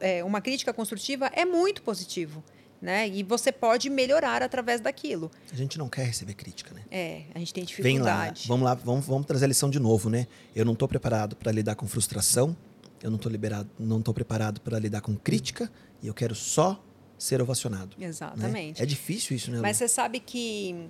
é, 0.00 0.22
uma 0.22 0.40
crítica 0.42 0.72
construtiva 0.72 1.30
é 1.32 1.46
muito 1.46 1.82
positivo. 1.82 2.44
Né? 2.80 3.08
E 3.08 3.24
você 3.24 3.50
pode 3.50 3.90
melhorar 3.90 4.40
através 4.40 4.80
daquilo. 4.80 5.30
A 5.50 5.56
gente 5.56 5.76
não 5.78 5.88
quer 5.88 6.04
receber 6.04 6.34
crítica, 6.34 6.72
né? 6.72 6.82
É, 6.92 7.22
a 7.34 7.38
gente 7.40 7.52
tem 7.52 7.64
dificuldade. 7.64 8.42
Vem 8.46 8.50
lá, 8.50 8.54
vamos 8.54 8.64
lá, 8.64 8.74
vamos, 8.74 9.06
vamos 9.06 9.26
trazer 9.26 9.46
a 9.46 9.48
lição 9.48 9.68
de 9.68 9.80
novo, 9.80 10.08
né? 10.08 10.28
Eu 10.54 10.64
não 10.64 10.74
estou 10.74 10.86
preparado 10.86 11.34
para 11.34 11.50
lidar 11.50 11.74
com 11.74 11.88
frustração, 11.88 12.56
eu 13.02 13.10
não 13.10 13.16
estou 13.16 13.32
liberado, 13.32 13.68
não 13.80 13.98
estou 13.98 14.14
preparado 14.14 14.60
para 14.60 14.78
lidar 14.78 15.00
com 15.00 15.16
crítica 15.16 15.68
e 16.00 16.06
eu 16.06 16.14
quero 16.14 16.36
só 16.36 16.80
ser 17.18 17.42
ovacionado. 17.42 17.96
Né? 17.98 18.06
Exatamente. 18.06 18.78
Né? 18.78 18.84
É 18.84 18.86
difícil 18.86 19.36
isso, 19.36 19.50
né? 19.50 19.56
Lu? 19.56 19.62
Mas 19.62 19.76
você 19.76 19.88
sabe 19.88 20.20
que 20.20 20.88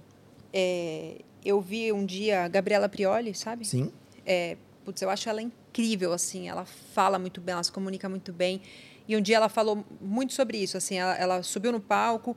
é, 0.53 1.21
eu 1.45 1.61
vi 1.61 1.93
um 1.93 2.05
dia 2.05 2.45
a 2.45 2.49
Gabriela 2.49 2.89
Prioli, 2.89 3.35
sabe? 3.35 3.65
Sim. 3.65 3.93
É, 4.25 4.57
putz, 4.85 5.01
eu 5.03 5.11
acho 5.11 5.29
ela 5.29 5.43
incrível, 5.43 6.13
assim. 6.13 6.49
Ela 6.49 6.65
fala 6.65 7.19
muito 7.19 7.41
bem, 7.41 7.53
ela 7.53 7.63
se 7.63 7.73
comunica 7.73 8.09
muito 8.09 8.33
bem. 8.33 8.61
E 9.07 9.17
um 9.17 9.21
dia 9.21 9.37
ela 9.37 9.49
falou 9.49 9.85
muito 10.01 10.33
sobre 10.33 10.59
isso, 10.59 10.77
assim. 10.77 10.97
Ela, 10.97 11.15
ela 11.17 11.43
subiu 11.43 11.73
no 11.73 11.81
palco 11.81 12.37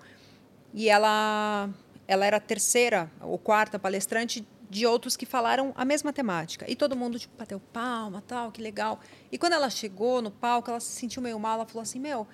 e 0.74 0.89
ela, 0.89 1.70
ela 2.07 2.26
era 2.26 2.38
a 2.38 2.39
terceira 2.39 3.12
ou 3.22 3.38
quarta 3.38 3.78
palestrante 3.78 4.47
de 4.70 4.86
outros 4.86 5.18
que 5.18 5.26
falaram 5.26 5.74
a 5.76 5.84
mesma 5.84 6.14
temática. 6.14 6.66
E 6.70 6.76
todo 6.76 6.95
mundo, 6.95 7.20
tipo, 7.20 7.38
bateu 7.38 7.59
palma, 7.74 8.24
tal, 8.26 8.51
que 8.51 8.62
legal. 8.62 9.01
E 9.30 9.38
quando 9.38 9.53
ela 9.53 9.70
chegou 9.70 10.22
no 10.22 10.32
palco, 10.32 10.70
ela 10.70 10.80
se 10.80 10.91
sentiu 10.91 11.22
meio 11.22 11.39
mal. 11.39 11.55
Ela 11.55 11.66
falou 11.66 11.82
assim, 11.82 11.99
meu... 11.99 12.28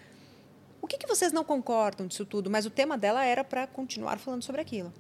O 0.80 0.86
que, 0.86 0.97
que 0.97 1.07
vocês 1.07 1.34
não 1.34 1.43
concordam 1.43 2.05
disso 2.05 2.23
tudo? 2.23 2.49
Mas 2.49 2.65
o 2.65 2.69
tema 2.69 2.97
dela 2.97 3.25
era 3.25 3.43
para 3.43 3.65
continuar 3.65 4.19
falando 4.19 4.43
sobre 4.43 4.61
aquilo. 4.61 4.93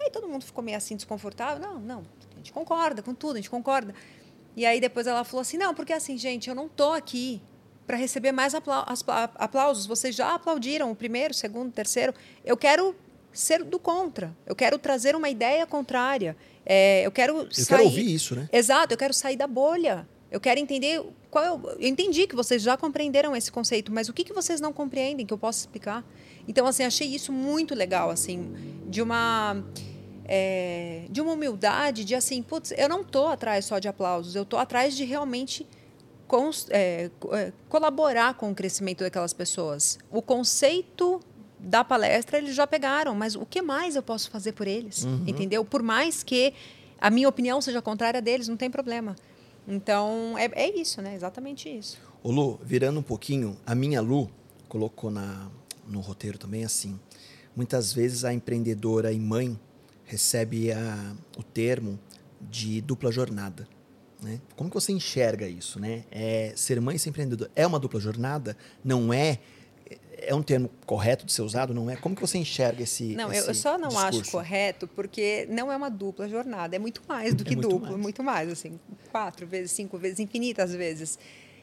Aí 0.00 0.10
todo 0.10 0.26
mundo 0.26 0.44
ficou 0.44 0.64
meio 0.64 0.76
assim 0.76 0.96
desconfortável. 0.96 1.60
Não, 1.60 1.78
não, 1.78 2.02
a 2.32 2.36
gente 2.36 2.52
concorda 2.52 3.02
com 3.02 3.14
tudo, 3.14 3.34
a 3.34 3.36
gente 3.36 3.50
concorda. 3.50 3.94
E 4.56 4.64
aí 4.66 4.80
depois 4.80 5.06
ela 5.06 5.24
falou 5.24 5.42
assim: 5.42 5.56
não, 5.56 5.74
porque 5.74 5.92
assim, 5.92 6.16
gente, 6.16 6.48
eu 6.48 6.54
não 6.54 6.68
tô 6.68 6.92
aqui 6.92 7.40
para 7.86 7.96
receber 7.96 8.32
mais 8.32 8.54
aplausos. 8.54 9.86
Vocês 9.86 10.14
já 10.14 10.34
aplaudiram 10.34 10.90
o 10.90 10.96
primeiro, 10.96 11.32
o 11.32 11.36
segundo, 11.36 11.68
o 11.68 11.72
terceiro. 11.72 12.14
Eu 12.44 12.56
quero 12.56 12.94
ser 13.32 13.64
do 13.64 13.78
contra. 13.78 14.36
Eu 14.46 14.54
quero 14.54 14.78
trazer 14.78 15.14
uma 15.14 15.28
ideia 15.28 15.66
contrária. 15.66 16.36
É, 16.64 17.04
eu 17.04 17.10
quero 17.10 17.38
Eu 17.38 17.50
sair... 17.50 17.66
quero 17.66 17.84
ouvir 17.84 18.14
isso, 18.14 18.34
né? 18.34 18.48
Exato, 18.52 18.94
eu 18.94 18.98
quero 18.98 19.12
sair 19.14 19.36
da 19.36 19.46
bolha. 19.46 20.08
Eu 20.30 20.40
quero 20.40 20.60
entender 20.60 21.02
qual 21.30 21.44
é 21.44 21.52
o... 21.52 21.60
Eu 21.70 21.88
entendi 21.88 22.26
que 22.26 22.36
vocês 22.36 22.62
já 22.62 22.76
compreenderam 22.76 23.34
esse 23.34 23.50
conceito, 23.50 23.92
mas 23.92 24.08
o 24.08 24.12
que, 24.12 24.22
que 24.22 24.32
vocês 24.32 24.60
não 24.60 24.72
compreendem 24.72 25.26
que 25.26 25.34
eu 25.34 25.38
posso 25.38 25.58
explicar? 25.58 26.04
Então, 26.46 26.66
assim, 26.66 26.84
achei 26.84 27.08
isso 27.08 27.32
muito 27.32 27.74
legal, 27.74 28.10
assim, 28.10 28.52
de 28.88 29.02
uma... 29.02 29.64
é, 30.32 31.06
de 31.10 31.20
uma 31.20 31.32
humildade, 31.32 32.04
de 32.04 32.14
assim, 32.14 32.40
putz, 32.40 32.72
eu 32.78 32.88
não 32.88 33.02
tô 33.02 33.26
atrás 33.26 33.64
só 33.64 33.80
de 33.80 33.88
aplausos, 33.88 34.36
eu 34.36 34.44
tô 34.44 34.56
atrás 34.56 34.96
de 34.96 35.04
realmente 35.04 35.66
cons- 36.28 36.68
é, 36.70 37.10
é, 37.32 37.52
colaborar 37.68 38.34
com 38.34 38.52
o 38.52 38.54
crescimento 38.54 39.00
daquelas 39.02 39.32
pessoas. 39.32 39.98
O 40.08 40.22
conceito 40.22 41.20
da 41.58 41.82
palestra 41.82 42.38
eles 42.38 42.54
já 42.54 42.64
pegaram, 42.64 43.12
mas 43.12 43.34
o 43.34 43.44
que 43.44 43.60
mais 43.60 43.96
eu 43.96 44.02
posso 44.04 44.30
fazer 44.30 44.52
por 44.52 44.68
eles? 44.68 45.04
Entendeu? 45.26 45.64
Por 45.64 45.82
mais 45.82 46.22
que 46.22 46.54
a 47.00 47.10
minha 47.10 47.28
opinião 47.28 47.60
seja 47.60 47.82
contrária 47.82 48.22
deles, 48.22 48.46
não 48.46 48.56
tem 48.56 48.70
problema. 48.70 49.16
Então, 49.66 50.36
é, 50.38 50.48
é 50.54 50.78
isso, 50.80 51.02
né? 51.02 51.14
Exatamente 51.14 51.68
isso. 51.68 51.98
Ô 52.22 52.30
Lu, 52.30 52.60
virando 52.62 53.00
um 53.00 53.02
pouquinho, 53.02 53.56
a 53.66 53.74
minha 53.74 54.00
Lu 54.00 54.30
colocou 54.68 55.10
na, 55.10 55.48
no 55.88 55.98
roteiro 56.00 56.38
também 56.38 56.64
assim. 56.64 56.98
Muitas 57.56 57.92
vezes 57.92 58.24
a 58.24 58.32
empreendedora 58.32 59.12
e 59.12 59.18
mãe 59.18 59.58
recebe 60.10 60.72
a, 60.72 61.14
o 61.36 61.42
termo 61.42 61.98
de 62.40 62.80
dupla 62.80 63.12
jornada. 63.12 63.68
Né? 64.22 64.40
Como 64.56 64.68
que 64.68 64.74
você 64.74 64.92
enxerga 64.92 65.46
isso? 65.48 65.80
Né? 65.80 66.04
É, 66.10 66.52
ser 66.54 66.80
mãe 66.80 66.96
e 66.96 66.98
ser 66.98 67.10
empreendedor 67.10 67.50
é 67.54 67.66
uma 67.66 67.78
dupla 67.78 68.00
jornada? 68.00 68.56
Não 68.84 69.12
é? 69.12 69.38
É 70.22 70.34
um 70.34 70.42
termo 70.42 70.70
correto 70.84 71.24
de 71.24 71.32
ser 71.32 71.42
usado? 71.42 71.72
Não 71.72 71.88
é? 71.88 71.96
Como 71.96 72.14
que 72.14 72.20
você 72.20 72.36
enxerga 72.36 72.82
esse 72.82 73.14
Não, 73.14 73.32
eu, 73.32 73.40
esse 73.40 73.48
eu 73.48 73.54
só 73.54 73.78
não 73.78 73.88
acho 73.88 74.20
discurso? 74.20 74.30
correto 74.32 74.86
porque 74.88 75.46
não 75.50 75.72
é 75.72 75.76
uma 75.76 75.88
dupla 75.88 76.28
jornada, 76.28 76.76
é 76.76 76.78
muito 76.78 77.02
mais 77.08 77.32
do 77.32 77.42
que 77.42 77.56
muito 77.56 77.68
duplo, 77.70 77.88
mais. 77.88 78.00
muito 78.00 78.22
mais, 78.22 78.50
assim, 78.50 78.78
quatro 79.10 79.46
vezes, 79.46 79.72
cinco 79.72 79.96
vezes, 79.96 80.20
infinitas 80.20 80.74
vezes. 80.74 81.18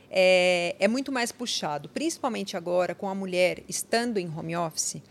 É, 0.10 0.76
é 0.80 0.88
muito 0.88 1.12
mais 1.12 1.32
puxado, 1.32 1.88
principalmente 1.90 2.58
agora 2.58 2.96
com 2.96 3.08
a 3.08 3.14
mulher 3.14 3.64
estando 3.68 4.18
em 4.18 4.28
home 4.28 4.56
office, 4.56 5.02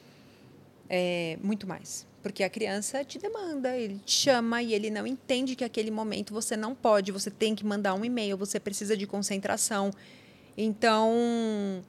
é 0.89 1.39
muito 1.43 1.67
mais. 1.67 2.07
Porque 2.27 2.43
a 2.43 2.51
criança 2.51 3.05
te 3.05 3.21
demanda, 3.21 3.77
ele 3.77 4.01
te 4.05 4.11
chama 4.11 4.61
e 4.61 4.75
ele 4.75 4.91
não 4.91 5.07
entende 5.07 5.55
que 5.55 5.63
aquele 5.63 5.93
momento 5.93 6.35
você 6.35 6.57
não 6.57 6.75
pode, 6.75 7.13
você 7.13 7.31
tem 7.31 7.55
que 7.55 7.65
mandar 7.65 7.95
um 7.95 8.05
e-mail, 8.05 8.37
você 8.37 8.59
precisa 8.59 8.97
de 8.97 9.07
concentração. 9.07 9.93
Então, 10.59 11.85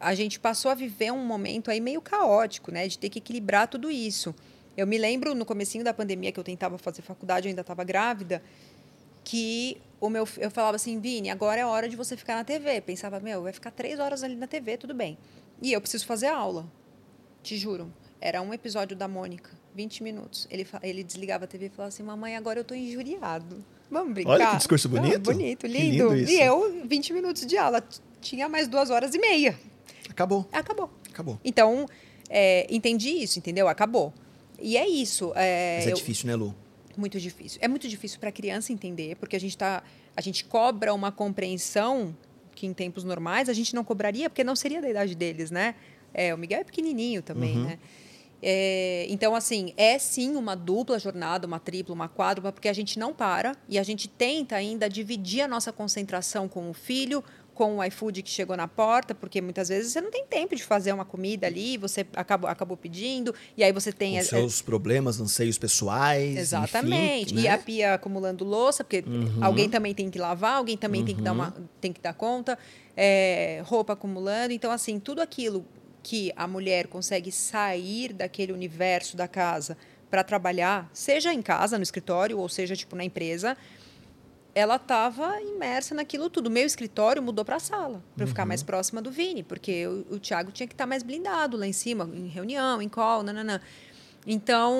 a 0.00 0.14
gente 0.14 0.40
passou 0.40 0.70
a 0.70 0.74
viver 0.74 1.12
um 1.12 1.22
momento 1.22 1.70
aí 1.70 1.78
meio 1.78 2.00
caótico, 2.00 2.72
né, 2.72 2.88
de 2.88 2.98
ter 2.98 3.10
que 3.10 3.18
equilibrar 3.18 3.68
tudo 3.68 3.90
isso. 3.90 4.34
Eu 4.78 4.86
me 4.86 4.96
lembro 4.96 5.34
no 5.34 5.44
comecinho 5.44 5.84
da 5.84 5.92
pandemia 5.92 6.32
que 6.32 6.40
eu 6.40 6.44
tentava 6.44 6.78
fazer 6.78 7.02
faculdade, 7.02 7.46
eu 7.46 7.50
ainda 7.50 7.60
estava 7.60 7.84
grávida, 7.84 8.42
que 9.22 9.76
o 10.00 10.08
meu 10.08 10.26
eu 10.38 10.50
falava 10.50 10.76
assim, 10.76 10.98
Vini, 11.00 11.28
agora 11.28 11.60
é 11.60 11.66
hora 11.66 11.86
de 11.86 11.96
você 11.96 12.16
ficar 12.16 12.36
na 12.36 12.44
TV. 12.44 12.80
Pensava, 12.80 13.20
meu, 13.20 13.42
vai 13.42 13.52
ficar 13.52 13.70
três 13.70 14.00
horas 14.00 14.22
ali 14.22 14.36
na 14.36 14.46
TV, 14.46 14.78
tudo 14.78 14.94
bem. 14.94 15.18
E 15.60 15.70
eu 15.70 15.82
preciso 15.82 16.06
fazer 16.06 16.28
aula, 16.28 16.64
te 17.42 17.58
juro. 17.58 17.92
Era 18.22 18.40
um 18.40 18.54
episódio 18.54 18.96
da 18.96 19.06
Mônica, 19.06 19.50
20 19.74 20.02
minutos. 20.02 20.46
Ele, 20.50 20.66
ele 20.82 21.02
desligava 21.02 21.44
a 21.44 21.46
TV 21.46 21.66
e 21.66 21.68
falava 21.70 21.88
assim, 21.88 22.02
mamãe, 22.02 22.36
agora 22.36 22.60
eu 22.60 22.64
tô 22.64 22.74
injuriado. 22.74 23.64
Vamos 23.90 24.14
brincar? 24.14 24.30
Olha 24.30 24.50
que 24.50 24.56
discurso 24.56 24.88
Não, 24.88 25.00
bonito. 25.02 25.20
bonito, 25.20 25.66
lindo. 25.66 26.14
lindo. 26.14 26.30
E 26.30 26.40
eu, 26.40 26.82
20 26.86 27.12
minutos 27.12 27.46
de 27.46 27.56
aula. 27.56 27.82
Tinha 28.20 28.48
mais 28.48 28.68
duas 28.68 28.88
horas 28.90 29.14
e 29.14 29.18
meia. 29.18 29.58
Acabou, 30.08 30.46
Acabou. 30.52 30.90
acabou. 31.10 31.40
Então, 31.44 31.86
é, 32.28 32.66
entendi 32.74 33.10
isso, 33.10 33.38
entendeu? 33.38 33.68
Acabou. 33.68 34.12
E 34.60 34.76
é 34.76 34.86
isso. 34.88 35.32
é, 35.34 35.76
Mas 35.78 35.86
é 35.88 35.90
eu- 35.92 35.96
difícil, 35.96 36.26
né, 36.28 36.34
Lu? 36.36 36.54
muito 36.96 37.18
difícil. 37.18 37.58
É 37.62 37.68
muito 37.68 37.88
difícil 37.88 38.20
para 38.20 38.28
a 38.28 38.32
criança 38.32 38.70
entender, 38.72 39.16
porque 39.16 39.34
a 39.34 39.40
gente 39.40 39.56
tá, 39.56 39.82
a 40.14 40.20
gente 40.20 40.44
cobra 40.44 40.92
uma 40.92 41.10
compreensão 41.10 42.14
que 42.54 42.66
em 42.66 42.74
tempos 42.74 43.02
normais 43.02 43.48
a 43.48 43.52
gente 43.54 43.74
não 43.74 43.82
cobraria, 43.82 44.28
porque 44.28 44.44
não 44.44 44.54
seria 44.54 44.80
da 44.80 44.88
idade 44.90 45.14
deles, 45.14 45.50
né? 45.50 45.74
É, 46.12 46.34
o 46.34 46.38
Miguel 46.38 46.60
é 46.60 46.64
pequenininho 46.64 47.22
também, 47.22 47.56
né? 47.56 47.78
É, 48.42 49.06
então, 49.08 49.36
assim, 49.36 49.72
é 49.76 49.96
sim 49.98 50.34
uma 50.34 50.56
dupla 50.56 50.98
jornada, 50.98 51.46
uma 51.46 51.60
tripla, 51.60 51.94
uma 51.94 52.08
quádrupla, 52.08 52.50
porque 52.50 52.68
a 52.68 52.72
gente 52.72 52.98
não 52.98 53.14
para 53.14 53.56
e 53.68 53.78
a 53.78 53.82
gente 53.84 54.08
tenta 54.08 54.56
ainda 54.56 54.88
dividir 54.88 55.42
a 55.42 55.48
nossa 55.48 55.72
concentração 55.72 56.48
com 56.48 56.68
o 56.68 56.74
filho, 56.74 57.22
com 57.54 57.78
o 57.78 57.84
iFood 57.84 58.22
que 58.22 58.30
chegou 58.30 58.56
na 58.56 58.66
porta, 58.66 59.14
porque 59.14 59.40
muitas 59.40 59.68
vezes 59.68 59.92
você 59.92 60.00
não 60.00 60.10
tem 60.10 60.24
tempo 60.26 60.56
de 60.56 60.64
fazer 60.64 60.92
uma 60.92 61.04
comida 61.04 61.46
ali, 61.46 61.76
você 61.76 62.04
acabou, 62.14 62.50
acabou 62.50 62.76
pedindo, 62.76 63.32
e 63.56 63.62
aí 63.62 63.70
você 63.72 63.92
tem... 63.92 64.18
É- 64.18 64.24
seus 64.24 64.60
problemas, 64.62 65.20
anseios 65.20 65.58
pessoais. 65.58 66.36
Exatamente. 66.36 67.34
Enfim, 67.34 67.40
E 67.40 67.44
né? 67.44 67.50
a 67.50 67.58
pia 67.58 67.94
acumulando 67.94 68.44
louça, 68.44 68.82
porque 68.82 69.04
alguém 69.40 69.68
também 69.68 69.94
tem 69.94 70.10
que 70.10 70.18
lavar, 70.18 70.56
alguém 70.56 70.76
também 70.76 71.04
tem, 71.04 71.14
que 71.14 71.22
dar 71.22 71.32
uma, 71.32 71.54
tem 71.80 71.92
que 71.92 72.00
dar 72.00 72.14
conta, 72.14 72.58
é, 72.96 73.62
roupa 73.66 73.92
acumulando. 73.92 74.52
Então, 74.52 74.72
assim, 74.72 74.98
tudo 74.98 75.20
aquilo 75.20 75.64
que 76.02 76.32
a 76.36 76.46
mulher 76.46 76.86
consegue 76.86 77.30
sair 77.30 78.12
daquele 78.12 78.52
universo 78.52 79.16
da 79.16 79.28
casa 79.28 79.76
para 80.10 80.22
trabalhar, 80.22 80.90
seja 80.92 81.32
em 81.32 81.40
casa, 81.40 81.78
no 81.78 81.82
escritório, 81.82 82.38
ou 82.38 82.48
seja, 82.48 82.76
tipo, 82.76 82.94
na 82.94 83.04
empresa, 83.04 83.56
ela 84.54 84.76
estava 84.76 85.40
imersa 85.40 85.94
naquilo 85.94 86.28
tudo. 86.28 86.50
Meu 86.50 86.66
escritório 86.66 87.22
mudou 87.22 87.44
para 87.44 87.56
a 87.56 87.60
sala, 87.60 88.02
para 88.14 88.24
eu 88.24 88.28
ficar 88.28 88.44
mais 88.44 88.62
próxima 88.62 89.00
do 89.00 89.10
Vini, 89.10 89.42
porque 89.42 89.86
o, 89.86 90.16
o 90.16 90.18
Thiago 90.18 90.52
tinha 90.52 90.66
que 90.66 90.74
estar 90.74 90.86
mais 90.86 91.02
blindado 91.02 91.56
lá 91.56 91.66
em 91.66 91.72
cima, 91.72 92.10
em 92.12 92.28
reunião, 92.28 92.82
em 92.82 92.88
call, 92.88 93.22
nananã. 93.22 93.60
Então, 94.26 94.74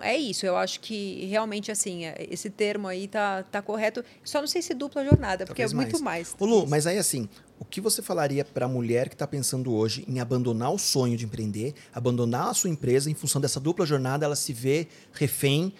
é 0.00 0.16
isso. 0.16 0.44
Eu 0.44 0.56
acho 0.56 0.80
que 0.80 1.24
realmente, 1.26 1.70
assim, 1.70 2.04
é- 2.04 2.26
esse 2.30 2.50
termo 2.50 2.88
aí 2.88 3.06
tá, 3.06 3.42
tá 3.44 3.62
correto. 3.62 4.04
Só 4.24 4.40
não 4.40 4.48
sei 4.48 4.60
se 4.62 4.74
dupla 4.74 5.04
jornada, 5.04 5.44
porque 5.46 5.62
é 5.62 5.66
Talvez 5.68 5.72
muito 5.92 6.02
mais. 6.02 6.34
Ô 6.38 6.44
Lu, 6.44 6.66
mas 6.66 6.86
aí 6.86 6.98
assim, 6.98 7.28
o 7.58 7.64
que 7.64 7.80
você 7.80 8.02
falaria 8.02 8.44
para 8.44 8.66
a 8.66 8.68
mulher 8.68 9.08
que 9.08 9.14
está 9.14 9.26
pensando 9.26 9.72
hoje 9.72 10.04
em 10.08 10.18
abandonar 10.20 10.72
o 10.72 10.78
sonho 10.78 11.16
de 11.16 11.24
empreender, 11.24 11.74
abandonar 11.94 12.48
a 12.48 12.54
sua 12.54 12.70
empresa 12.70 13.10
em 13.10 13.14
função 13.14 13.40
dessa 13.40 13.60
dupla 13.60 13.86
jornada, 13.86 14.24
ela 14.24 14.36
se 14.36 14.52
vê 14.52 14.88
refém 15.12 15.72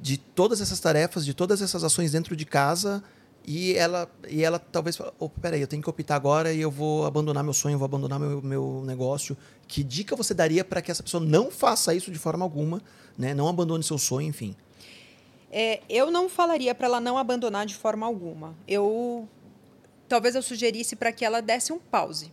de 0.00 0.16
todas 0.16 0.60
essas 0.60 0.78
tarefas, 0.78 1.24
de 1.24 1.34
todas 1.34 1.60
essas 1.60 1.82
ações 1.82 2.12
dentro 2.12 2.36
de 2.36 2.46
casa 2.46 3.02
e 3.46 3.74
ela, 3.74 4.10
e 4.28 4.42
ela 4.42 4.58
talvez 4.58 4.96
fala, 4.96 5.12
oh, 5.18 5.28
peraí, 5.28 5.60
eu 5.60 5.66
tenho 5.66 5.82
que 5.82 5.90
optar 5.90 6.16
agora 6.16 6.52
e 6.52 6.60
eu 6.60 6.70
vou 6.70 7.04
abandonar 7.04 7.44
meu 7.44 7.52
sonho, 7.52 7.76
vou 7.76 7.84
abandonar 7.84 8.18
meu, 8.18 8.40
meu 8.40 8.82
negócio. 8.86 9.36
Que 9.68 9.84
dica 9.84 10.16
você 10.16 10.32
daria 10.32 10.64
para 10.64 10.80
que 10.80 10.90
essa 10.90 11.02
pessoa 11.02 11.22
não 11.22 11.50
faça 11.50 11.94
isso 11.94 12.10
de 12.10 12.18
forma 12.18 12.44
alguma, 12.44 12.82
né? 13.18 13.34
não 13.34 13.46
abandone 13.46 13.84
seu 13.84 13.98
sonho, 13.98 14.28
enfim? 14.28 14.56
É, 15.52 15.82
eu 15.88 16.10
não 16.10 16.28
falaria 16.28 16.74
para 16.74 16.86
ela 16.86 17.00
não 17.00 17.18
abandonar 17.18 17.66
de 17.66 17.74
forma 17.74 18.06
alguma. 18.06 18.54
Eu 18.66 19.28
talvez 20.08 20.34
eu 20.34 20.42
sugerisse 20.42 20.96
para 20.96 21.12
que 21.12 21.24
ela 21.24 21.40
desse 21.40 21.72
um 21.72 21.78
pause, 21.78 22.32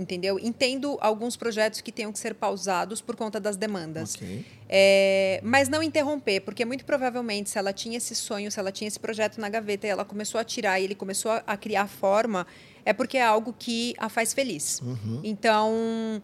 entendeu? 0.00 0.38
Entendo 0.38 0.98
alguns 1.00 1.36
projetos 1.36 1.80
que 1.80 1.92
tenham 1.92 2.12
que 2.12 2.18
ser 2.18 2.34
pausados 2.34 3.00
por 3.00 3.16
conta 3.16 3.38
das 3.38 3.56
demandas. 3.56 4.14
Ok. 4.14 4.44
É, 4.68 5.40
mas 5.42 5.68
não 5.68 5.82
interromper, 5.82 6.40
porque 6.40 6.64
muito 6.64 6.84
provavelmente, 6.84 7.50
se 7.50 7.58
ela 7.58 7.72
tinha 7.72 7.96
esse 7.96 8.14
sonho, 8.14 8.50
se 8.50 8.58
ela 8.58 8.72
tinha 8.72 8.88
esse 8.88 8.98
projeto 8.98 9.40
na 9.40 9.48
gaveta 9.48 9.86
e 9.86 9.90
ela 9.90 10.04
começou 10.04 10.40
a 10.40 10.44
tirar 10.44 10.80
e 10.80 10.84
ele 10.84 10.94
começou 10.94 11.32
a, 11.32 11.42
a 11.46 11.56
criar 11.56 11.88
forma, 11.88 12.46
é 12.84 12.92
porque 12.92 13.18
é 13.18 13.22
algo 13.22 13.54
que 13.56 13.94
a 13.98 14.08
faz 14.08 14.32
feliz. 14.32 14.80
Então, 15.22 16.22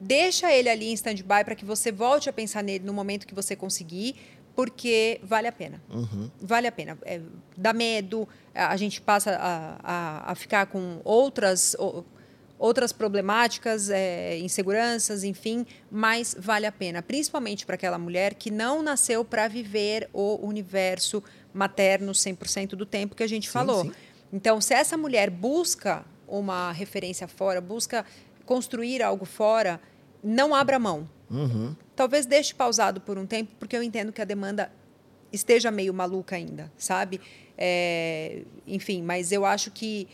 deixa 0.00 0.52
ele 0.52 0.68
ali 0.68 0.86
em 0.90 0.94
stand-by 0.94 1.44
para 1.44 1.54
que 1.54 1.64
você 1.64 1.92
volte 1.92 2.28
a 2.28 2.32
pensar 2.32 2.62
nele 2.62 2.84
no 2.84 2.92
momento 2.92 3.26
que 3.26 3.34
você 3.34 3.54
conseguir, 3.54 4.16
porque 4.54 5.20
vale 5.22 5.48
a 5.48 5.52
pena. 5.52 5.82
Uhum. 5.90 6.30
Vale 6.40 6.66
a 6.66 6.72
pena. 6.72 6.98
É, 7.02 7.20
dá 7.56 7.72
medo, 7.72 8.28
a 8.54 8.68
a 8.68 8.76
gente 8.76 9.00
passa 9.00 9.36
a, 9.36 9.78
a, 9.82 10.32
a 10.32 10.34
ficar 10.34 10.66
com 10.66 11.00
outras. 11.04 11.74
Outras 12.62 12.92
problemáticas, 12.92 13.90
é, 13.90 14.38
inseguranças, 14.38 15.24
enfim, 15.24 15.66
mas 15.90 16.36
vale 16.38 16.64
a 16.64 16.70
pena, 16.70 17.02
principalmente 17.02 17.66
para 17.66 17.74
aquela 17.74 17.98
mulher 17.98 18.34
que 18.34 18.52
não 18.52 18.84
nasceu 18.84 19.24
para 19.24 19.48
viver 19.48 20.08
o 20.12 20.38
universo 20.46 21.24
materno 21.52 22.12
100% 22.12 22.76
do 22.76 22.86
tempo 22.86 23.16
que 23.16 23.22
a 23.24 23.26
gente 23.26 23.48
Sim, 23.48 23.52
falou. 23.52 23.82
sim. 23.82 23.92
Então, 24.32 24.60
se 24.60 24.72
essa 24.74 24.96
mulher 24.96 25.28
busca 25.28 26.04
uma 26.28 26.70
referência 26.70 27.26
fora, 27.26 27.60
busca 27.60 28.06
construir 28.46 29.02
algo 29.02 29.24
fora, 29.24 29.80
não 30.22 30.54
abra 30.54 30.78
mão. 30.78 31.10
Uhum. 31.28 31.74
Talvez 31.96 32.26
deixe 32.26 32.54
pausado 32.54 33.00
por 33.00 33.18
um 33.18 33.26
tempo, 33.26 33.50
porque 33.58 33.76
eu 33.76 33.82
entendo 33.82 34.12
que 34.12 34.22
a 34.22 34.24
demanda 34.24 34.70
esteja 35.32 35.68
meio 35.72 35.92
maluca 35.92 36.36
ainda, 36.36 36.72
sabe? 36.78 37.20
É, 37.58 38.42
enfim, 38.68 39.02
mas 39.02 39.32
eu 39.32 39.44
acho 39.44 39.72
que 39.72 40.06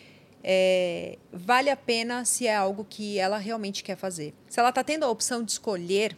é, 0.50 1.18
vale 1.30 1.68
a 1.68 1.76
pena 1.76 2.24
se 2.24 2.46
é 2.46 2.56
algo 2.56 2.82
que 2.82 3.18
ela 3.18 3.36
realmente 3.36 3.84
quer 3.84 3.98
fazer. 3.98 4.32
Se 4.48 4.58
ela 4.58 4.70
está 4.70 4.82
tendo 4.82 5.04
a 5.04 5.08
opção 5.10 5.42
de 5.44 5.52
escolher, 5.52 6.16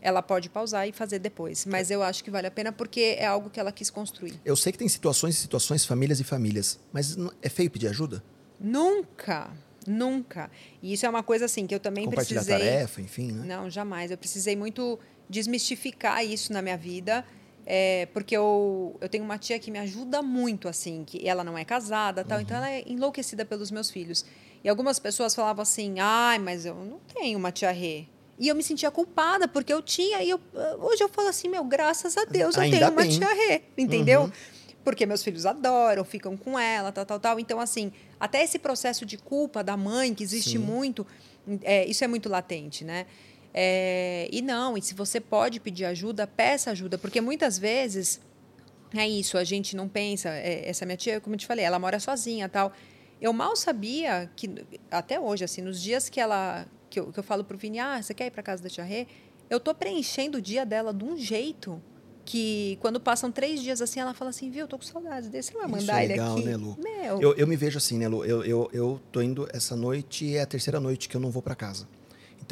ela 0.00 0.20
pode 0.20 0.50
pausar 0.50 0.88
e 0.88 0.92
fazer 0.92 1.20
depois. 1.20 1.64
Mas 1.64 1.88
eu 1.88 2.02
acho 2.02 2.24
que 2.24 2.30
vale 2.30 2.48
a 2.48 2.50
pena 2.50 2.72
porque 2.72 3.14
é 3.16 3.24
algo 3.24 3.48
que 3.48 3.60
ela 3.60 3.70
quis 3.70 3.88
construir. 3.88 4.34
Eu 4.44 4.56
sei 4.56 4.72
que 4.72 4.78
tem 4.78 4.88
situações 4.88 5.36
e 5.36 5.38
situações, 5.38 5.86
famílias 5.86 6.18
e 6.18 6.24
famílias, 6.24 6.80
mas 6.92 7.16
é 7.40 7.48
feio 7.48 7.70
pedir 7.70 7.86
ajuda? 7.86 8.20
Nunca, 8.58 9.52
nunca. 9.86 10.50
E 10.82 10.92
isso 10.92 11.06
é 11.06 11.08
uma 11.08 11.22
coisa 11.22 11.44
assim 11.44 11.64
que 11.64 11.72
eu 11.72 11.78
também 11.78 12.06
Compartilhar 12.06 12.42
precisei. 12.44 12.68
tarefa, 12.68 13.00
enfim, 13.00 13.30
né? 13.30 13.44
Não, 13.46 13.70
jamais. 13.70 14.10
Eu 14.10 14.18
precisei 14.18 14.56
muito 14.56 14.98
desmistificar 15.30 16.24
isso 16.26 16.52
na 16.52 16.60
minha 16.60 16.76
vida. 16.76 17.24
É, 17.64 18.06
porque 18.12 18.36
eu, 18.36 18.96
eu 19.00 19.08
tenho 19.08 19.24
uma 19.24 19.38
tia 19.38 19.58
que 19.58 19.70
me 19.70 19.78
ajuda 19.78 20.20
muito, 20.20 20.68
assim, 20.68 21.04
que 21.06 21.26
ela 21.26 21.44
não 21.44 21.56
é 21.56 21.64
casada, 21.64 22.24
tal, 22.24 22.40
então 22.40 22.56
ela 22.56 22.70
é 22.70 22.82
enlouquecida 22.86 23.44
pelos 23.44 23.70
meus 23.70 23.90
filhos. 23.90 24.24
E 24.64 24.68
algumas 24.68 24.98
pessoas 24.98 25.34
falavam 25.34 25.62
assim, 25.62 25.98
ai, 25.98 26.38
mas 26.38 26.64
eu 26.66 26.74
não 26.74 26.98
tenho 27.14 27.38
uma 27.38 27.52
tia 27.52 27.70
Rê. 27.70 28.06
E 28.38 28.48
eu 28.48 28.54
me 28.54 28.62
sentia 28.62 28.90
culpada, 28.90 29.46
porque 29.46 29.72
eu 29.72 29.82
tinha, 29.82 30.22
e 30.22 30.30
eu, 30.30 30.40
hoje 30.80 31.02
eu 31.02 31.08
falo 31.08 31.28
assim, 31.28 31.48
meu, 31.48 31.64
graças 31.64 32.16
a 32.16 32.24
Deus 32.24 32.56
eu 32.56 32.62
Ainda 32.62 32.78
tenho 32.78 32.90
uma 32.90 33.02
bem. 33.02 33.10
tia 33.10 33.32
Rê, 33.32 33.62
entendeu? 33.76 34.22
Uhum. 34.22 34.32
Porque 34.84 35.06
meus 35.06 35.22
filhos 35.22 35.46
adoram, 35.46 36.04
ficam 36.04 36.36
com 36.36 36.58
ela, 36.58 36.90
tal, 36.90 37.06
tal, 37.06 37.20
tal. 37.20 37.38
Então, 37.38 37.60
assim, 37.60 37.92
até 38.18 38.42
esse 38.42 38.58
processo 38.58 39.06
de 39.06 39.16
culpa 39.16 39.62
da 39.62 39.76
mãe, 39.76 40.12
que 40.12 40.24
existe 40.24 40.52
Sim. 40.52 40.58
muito, 40.58 41.06
é, 41.62 41.86
isso 41.86 42.02
é 42.02 42.08
muito 42.08 42.28
latente, 42.28 42.84
né? 42.84 43.06
É, 43.54 44.28
e 44.32 44.40
não, 44.40 44.76
e 44.78 44.82
se 44.82 44.94
você 44.94 45.20
pode 45.20 45.60
pedir 45.60 45.84
ajuda, 45.84 46.26
peça 46.26 46.70
ajuda, 46.70 46.96
porque 46.96 47.20
muitas 47.20 47.58
vezes 47.58 48.20
é 48.94 49.06
isso, 49.06 49.36
a 49.36 49.44
gente 49.44 49.76
não 49.76 49.88
pensa. 49.88 50.28
é, 50.30 50.68
essa 50.68 50.84
minha 50.86 50.96
tia, 50.96 51.20
como 51.20 51.34
eu 51.34 51.38
te 51.38 51.46
falei, 51.46 51.64
ela 51.64 51.78
mora 51.78 51.98
sozinha 52.00 52.48
tal. 52.48 52.72
Eu 53.20 53.32
mal 53.32 53.54
sabia 53.54 54.30
que, 54.34 54.50
até 54.90 55.20
hoje, 55.20 55.44
assim, 55.44 55.62
nos 55.62 55.80
dias 55.80 56.08
que 56.08 56.18
ela. 56.20 56.66
que 56.90 56.98
eu, 56.98 57.12
que 57.12 57.18
eu 57.18 57.22
falo 57.22 57.44
pro 57.44 57.56
Vini, 57.56 57.78
ah, 57.78 58.02
você 58.02 58.12
quer 58.12 58.26
ir 58.26 58.30
pra 58.30 58.42
casa 58.42 58.62
da 58.62 58.68
tia 58.68 58.84
Rê? 58.84 59.06
Eu 59.48 59.60
tô 59.60 59.74
preenchendo 59.74 60.38
o 60.38 60.40
dia 60.40 60.64
dela 60.66 60.92
de 60.92 61.04
um 61.04 61.16
jeito 61.16 61.80
que 62.24 62.78
quando 62.80 62.98
passam 63.00 63.30
três 63.30 63.60
dias 63.62 63.82
assim, 63.82 64.00
ela 64.00 64.14
fala 64.14 64.30
assim, 64.30 64.50
viu, 64.50 64.62
eu 64.62 64.68
tô 64.68 64.78
com 64.78 64.84
saudades 64.84 65.28
desse, 65.28 65.52
você 65.52 65.58
vai 65.58 65.66
Isso 65.66 65.76
mandar 65.76 66.00
é 66.00 66.04
ele 66.04 66.12
legal, 66.14 66.36
aqui? 66.36 66.44
né, 66.44 66.56
Lu? 66.56 66.76
Meu, 66.82 67.20
Eu, 67.20 67.34
eu 67.34 67.46
me 67.46 67.56
vejo 67.56 67.78
assim, 67.78 67.98
né, 67.98 68.08
Lu? 68.08 68.24
Eu, 68.24 68.44
eu, 68.44 68.70
eu 68.72 69.00
tô 69.10 69.20
indo 69.20 69.48
essa 69.52 69.76
noite, 69.76 70.36
é 70.36 70.40
a 70.40 70.46
terceira 70.46 70.80
noite 70.80 71.08
que 71.08 71.16
eu 71.16 71.20
não 71.20 71.30
vou 71.30 71.42
pra 71.42 71.54
casa. 71.54 71.86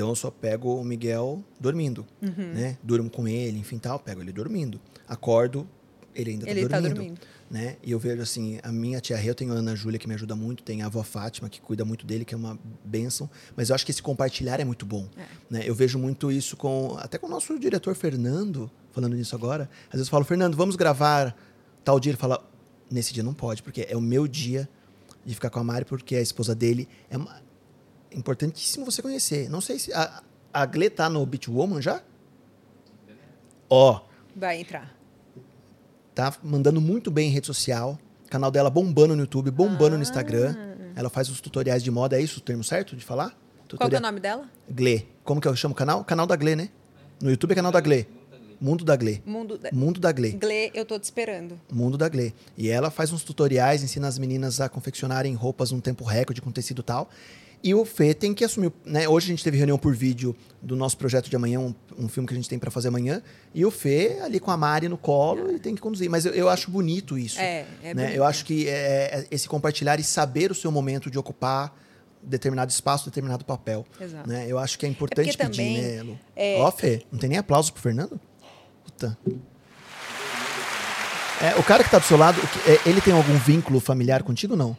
Então 0.01 0.09
eu 0.09 0.17
só 0.17 0.31
pego 0.31 0.81
o 0.81 0.83
Miguel 0.83 1.45
dormindo, 1.61 2.07
Uhum. 2.23 2.55
né? 2.55 2.79
Durmo 2.83 3.11
com 3.11 3.29
ele, 3.29 3.59
enfim 3.59 3.79
tal, 3.79 3.99
pego 3.99 4.23
ele 4.23 4.33
dormindo. 4.33 4.81
Acordo, 5.07 5.69
ele 6.15 6.31
ainda 6.31 6.47
tá 6.47 6.51
ele 6.53 6.61
dormindo. 6.63 6.83
tá 6.89 6.95
dormindo. 6.95 7.21
né? 7.51 7.77
E 7.83 7.91
eu 7.91 7.99
vejo 7.99 8.23
assim, 8.23 8.59
a 8.63 8.73
minha 8.73 8.99
tia 8.99 9.15
Rê, 9.19 9.29
eu 9.29 9.35
tenho 9.35 9.53
a 9.53 9.57
Ana 9.57 9.77
Júlia 9.77 9.99
que 9.99 10.09
me 10.09 10.15
ajuda 10.15 10.35
muito, 10.35 10.63
tem 10.63 10.81
a 10.81 10.87
avó 10.87 11.03
Fátima 11.03 11.51
que 11.51 11.61
cuida 11.61 11.85
muito 11.85 12.07
dele, 12.07 12.25
que 12.25 12.33
é 12.33 12.37
uma 12.39 12.59
bênção, 12.83 13.29
mas 13.55 13.69
eu 13.69 13.75
acho 13.75 13.85
que 13.85 13.91
esse 13.91 14.01
compartilhar 14.03 14.59
é 14.59 14.65
muito 14.65 14.87
bom, 14.87 15.07
É. 15.19 15.23
né? 15.51 15.63
Eu 15.67 15.75
vejo 15.75 15.99
muito 15.99 16.33
isso 16.33 16.57
com 16.57 16.97
até 16.99 17.19
com 17.19 17.27
o 17.27 17.31
nosso 17.31 17.59
diretor 17.59 17.95
Fernando, 17.95 18.71
falando 18.93 19.15
nisso 19.15 19.35
agora. 19.37 19.69
Às 19.89 19.93
vezes 19.97 20.07
eu 20.07 20.11
falo, 20.11 20.25
Fernando, 20.25 20.57
vamos 20.57 20.77
gravar 20.77 21.37
tal 21.85 22.01
dia, 22.01 22.13
ele 22.13 22.17
fala, 22.17 22.43
nesse 22.91 23.13
dia 23.13 23.23
não 23.23 23.35
pode, 23.35 23.63
porque 23.63 23.87
é 23.87 23.95
o 23.97 24.01
meu 24.01 24.27
dia 24.27 24.67
de 25.27 25.35
ficar 25.35 25.51
com 25.51 25.59
a 25.59 25.65
Mari, 25.65 25.85
porque 25.85 26.17
a 26.17 26.23
esposa 26.23 26.55
dele 26.55 26.89
é 27.11 27.19
uma... 27.19 27.50
importantíssimo 28.13 28.85
você 28.85 29.03
conhecer. 29.03 29.49
Não 29.49 29.61
sei 29.61 29.79
se 29.79 29.93
a, 29.93 30.23
a 30.53 30.67
Gle 30.67 30.91
tá 30.91 31.09
no 31.09 31.25
Beach 31.27 31.51
Woman 31.51 31.81
já? 31.81 32.03
Ó, 33.69 34.01
Vai 34.35 34.61
entrar. 34.61 34.95
tá 36.15 36.35
mandando 36.43 36.81
muito 36.81 37.11
bem 37.11 37.29
em 37.29 37.33
rede 37.33 37.47
social. 37.47 37.99
Canal 38.29 38.51
dela 38.51 38.71
bombando 38.71 39.15
no 39.15 39.23
YouTube, 39.23 39.51
bombando 39.51 39.97
no 39.97 40.03
Instagram. 40.03 40.55
Ela 40.95 41.09
faz 41.11 41.29
os 41.29 41.41
tutoriais 41.41 41.83
de 41.83 41.91
moda, 41.91 42.19
é 42.19 42.23
isso 42.23 42.39
o 42.39 42.43
termo 42.43 42.63
certo 42.65 42.97
de 42.97 43.05
falar? 43.05 43.37
Qual 43.77 43.89
que 43.89 43.95
é 43.97 43.99
o 43.99 44.03
nome 44.03 44.19
dela? 44.21 44.49
Gle. 44.69 45.07
Como 45.25 45.41
que 45.41 45.47
eu 45.47 45.55
chamo 45.55 45.73
o 45.73 45.77
canal? 45.77 46.05
Canal 46.05 46.27
da 46.27 46.35
Gle, 46.35 46.57
né? 46.57 46.71
No 47.21 47.31
YouTube 47.31 47.53
é 47.53 47.55
canal 47.55 47.71
da 47.71 47.81
Gle. 47.81 48.09
Mundo 48.61 48.85
da 48.85 48.95
Gle. 48.97 49.23
Mundo 49.25 49.57
da... 49.57 49.71
Mundo 49.73 50.01
da 50.01 50.13
Gle. 50.13 50.33
Gle, 50.33 50.71
eu 50.75 50.85
tô 50.85 50.99
te 50.99 51.05
esperando. 51.05 51.59
Mundo 51.73 51.97
da 51.97 52.09
Gle. 52.09 52.35
E 52.59 52.69
ela 52.69 52.91
faz 52.91 53.13
uns 53.13 53.23
tutoriais, 53.23 53.83
ensina 53.83 54.07
as 54.09 54.19
meninas 54.19 54.61
a 54.61 54.69
confeccionarem 54.69 55.35
roupas 55.35 55.71
num 55.71 55.81
tempo 55.81 56.05
recorde 56.05 56.43
com 56.43 56.51
tecido 56.51 56.83
tal. 56.83 57.09
E 57.63 57.75
o 57.75 57.85
Fê 57.85 58.15
tem 58.15 58.33
que 58.33 58.43
assumir. 58.43 58.73
Né? 58.85 59.07
Hoje 59.07 59.27
a 59.27 59.31
gente 59.31 59.45
teve 59.45 59.59
reunião 59.59 59.79
por 59.79 59.95
vídeo 59.95 60.35
do 60.63 60.75
nosso 60.75 60.97
projeto 60.97 61.29
de 61.29 61.37
amanhã, 61.37 61.61
um, 61.61 61.75
um 61.99 62.09
filme 62.09 62.27
que 62.27 62.33
a 62.33 62.37
gente 62.37 62.49
tem 62.49 62.59
pra 62.59 62.71
fazer 62.71 62.89
amanhã. 62.89 63.23
E 63.55 63.65
o 63.67 63.71
Fê 63.71 64.19
ali 64.23 64.41
com 64.41 64.51
a 64.51 64.57
Mari 64.57 64.89
no 64.89 64.97
colo, 64.97 65.49
ele 65.49 65.59
tem 65.59 65.75
que 65.75 65.81
conduzir. 65.81 66.09
Mas 66.09 66.25
eu, 66.25 66.33
eu 66.33 66.49
acho 66.49 66.71
bonito 66.71 67.19
isso. 67.19 67.39
É, 67.39 67.67
é 67.83 67.95
né? 67.95 68.03
bonito. 68.05 68.17
Eu 68.17 68.25
acho 68.25 68.45
que 68.47 68.67
é, 68.67 68.73
é 68.73 69.27
esse 69.31 69.47
compartilhar 69.47 70.01
e 70.01 70.05
saber 70.05 70.51
o 70.51 70.55
seu 70.55 70.73
momento 70.73 71.11
de 71.11 71.19
ocupar 71.19 71.77
determinado 72.23 72.71
espaço, 72.71 73.05
determinado 73.07 73.45
papel. 73.45 73.85
Exato. 74.01 74.29
Né? 74.29 74.47
Eu 74.49 74.59
acho 74.59 74.79
que 74.79 74.87
é 74.87 74.89
importante 74.89 75.27
porque 75.27 75.45
pedir, 75.45 75.57
também, 75.57 75.83
né, 75.83 76.03
Lu? 76.03 76.19
é, 76.35 76.59
Ó, 76.61 76.71
Fê, 76.71 77.03
não 77.13 77.19
tem 77.19 77.29
nem 77.29 77.39
aplauso 77.39 77.73
pro 77.73 77.83
Fernando? 77.83 78.19
Puta. 78.85 79.19
É, 81.43 81.59
o 81.59 81.63
cara 81.63 81.83
que 81.83 81.91
tá 81.91 81.99
do 81.99 82.05
seu 82.05 82.19
lado, 82.19 82.39
é, 82.67 82.89
ele 82.89 83.01
tem 83.01 83.15
algum 83.15 83.37
vínculo 83.39 83.81
familiar 83.81 84.23
contigo 84.23 84.55
não? 84.57 84.77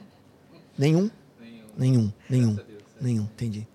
Nenhum? 0.77 1.09
Nenhum. 1.77 2.11
Nenhum. 2.29 2.57
Nenhum. 3.01 3.23
Entendi. 3.23 3.67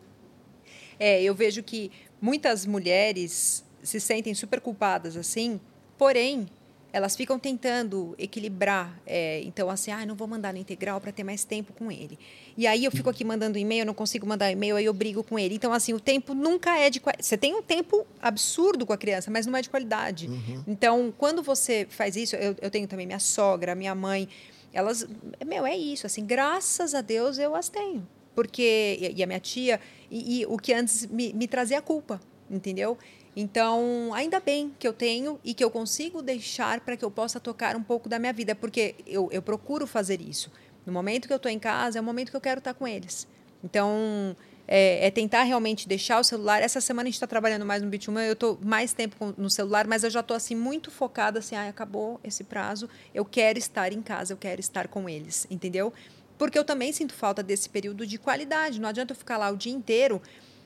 É, 0.98 1.22
eu 1.22 1.34
vejo 1.34 1.62
que 1.62 1.90
muitas 2.20 2.64
mulheres 2.64 3.64
se 3.82 4.00
sentem 4.00 4.34
super 4.34 4.60
culpadas 4.60 5.16
assim, 5.16 5.60
porém, 5.98 6.48
elas 6.92 7.14
ficam 7.14 7.38
tentando 7.38 8.14
equilibrar. 8.16 8.98
é, 9.06 9.42
então, 9.42 9.68
assim, 9.68 9.90
ah, 9.90 10.06
não 10.06 10.14
vou 10.14 10.26
mandar 10.26 10.54
na 10.54 10.58
integral 10.58 10.98
para 10.98 11.12
ter 11.12 11.24
mais 11.24 11.44
tempo 11.44 11.74
com 11.74 11.92
ele. 11.92 12.18
E 12.56 12.66
aí 12.66 12.84
eu 12.84 12.90
fico 12.90 13.10
aqui 13.10 13.22
mandando 13.22 13.58
e-mail, 13.58 13.84
não 13.84 13.92
consigo 13.92 14.26
mandar 14.26 14.50
e-mail, 14.50 14.76
aí 14.76 14.86
eu 14.86 14.94
brigo 14.94 15.22
com 15.22 15.38
ele. 15.38 15.54
Então, 15.54 15.74
assim, 15.74 15.92
o 15.92 16.00
tempo 16.00 16.32
nunca 16.32 16.78
é 16.78 16.88
de 16.88 16.98
qualidade. 16.98 17.26
Você 17.26 17.36
tem 17.36 17.54
um 17.54 17.62
tempo 17.62 18.06
absurdo 18.20 18.86
com 18.86 18.94
a 18.94 18.96
criança, 18.96 19.30
mas 19.30 19.44
não 19.44 19.54
é 19.54 19.60
de 19.60 19.68
qualidade. 19.68 20.26
Então, 20.66 21.12
quando 21.18 21.42
você 21.42 21.86
faz 21.90 22.16
isso, 22.16 22.34
eu, 22.34 22.56
eu 22.62 22.70
tenho 22.70 22.88
também 22.88 23.04
minha 23.04 23.18
sogra, 23.18 23.74
minha 23.74 23.94
mãe, 23.94 24.26
elas, 24.72 25.06
meu, 25.44 25.66
é 25.66 25.76
isso, 25.76 26.06
assim, 26.06 26.24
graças 26.24 26.94
a 26.94 27.02
Deus 27.02 27.38
eu 27.38 27.54
as 27.54 27.68
tenho. 27.68 28.06
Porque, 28.36 29.12
e- 29.16 29.22
a 29.22 29.26
minha 29.26 29.40
tia, 29.40 29.80
e, 30.10 30.40
e 30.42 30.46
o 30.46 30.58
que 30.58 30.72
antes 30.74 31.06
me, 31.06 31.32
me 31.32 31.48
trazia 31.48 31.82
culpa, 31.82 32.20
entendeu? 32.50 32.96
Então, 33.34 34.12
ainda 34.14 34.38
bem 34.38 34.72
que 34.78 34.86
eu 34.86 34.92
tenho 34.92 35.40
e 35.42 35.52
que 35.54 35.64
eu 35.64 35.70
consigo 35.70 36.22
deixar 36.22 36.80
para 36.80 36.96
que 36.96 37.04
eu 37.04 37.10
possa 37.10 37.40
tocar 37.40 37.74
um 37.76 37.82
pouco 37.82 38.08
da 38.08 38.18
minha 38.18 38.32
vida, 38.32 38.54
porque 38.54 38.94
eu, 39.06 39.28
eu 39.32 39.42
procuro 39.42 39.86
fazer 39.86 40.20
isso. 40.20 40.52
No 40.86 40.92
momento 40.92 41.26
que 41.26 41.32
eu 41.32 41.38
estou 41.38 41.50
em 41.50 41.58
casa, 41.58 41.98
é 41.98 42.00
o 42.00 42.04
momento 42.04 42.30
que 42.30 42.36
eu 42.36 42.40
quero 42.40 42.58
estar 42.58 42.74
com 42.74 42.86
eles. 42.86 43.26
Então, 43.64 44.36
é, 44.68 45.06
é 45.06 45.10
tentar 45.10 45.42
realmente 45.42 45.88
deixar 45.88 46.18
o 46.20 46.24
celular. 46.24 46.62
Essa 46.62 46.80
semana 46.80 47.06
a 47.06 47.10
gente 47.10 47.14
está 47.16 47.26
trabalhando 47.26 47.64
mais 47.64 47.82
no 47.82 47.88
Bitumen, 47.88 48.26
eu 48.26 48.32
estou 48.32 48.58
mais 48.62 48.92
tempo 48.92 49.34
no 49.36 49.48
celular, 49.50 49.86
mas 49.86 50.04
eu 50.04 50.10
já 50.10 50.20
estou 50.20 50.36
assim 50.36 50.54
muito 50.54 50.90
focada, 50.90 51.38
assim, 51.38 51.56
ah, 51.56 51.68
acabou 51.68 52.20
esse 52.22 52.44
prazo, 52.44 52.88
eu 53.14 53.24
quero 53.24 53.58
estar 53.58 53.92
em 53.92 54.02
casa, 54.02 54.32
eu 54.32 54.36
quero 54.36 54.60
estar 54.60 54.88
com 54.88 55.08
eles, 55.08 55.46
entendeu? 55.50 55.92
Porque 56.38 56.58
eu 56.58 56.64
também 56.64 56.92
sinto 56.92 57.14
falta 57.14 57.42
desse 57.42 57.68
período 57.68 58.06
de 58.06 58.18
qualidade. 58.18 58.80
Não 58.80 58.88
adianta 58.88 59.12
eu 59.12 59.16
ficar 59.16 59.36
lá 59.36 59.50
o 59.50 59.56
dia 59.56 59.72
inteiro, 59.72 60.20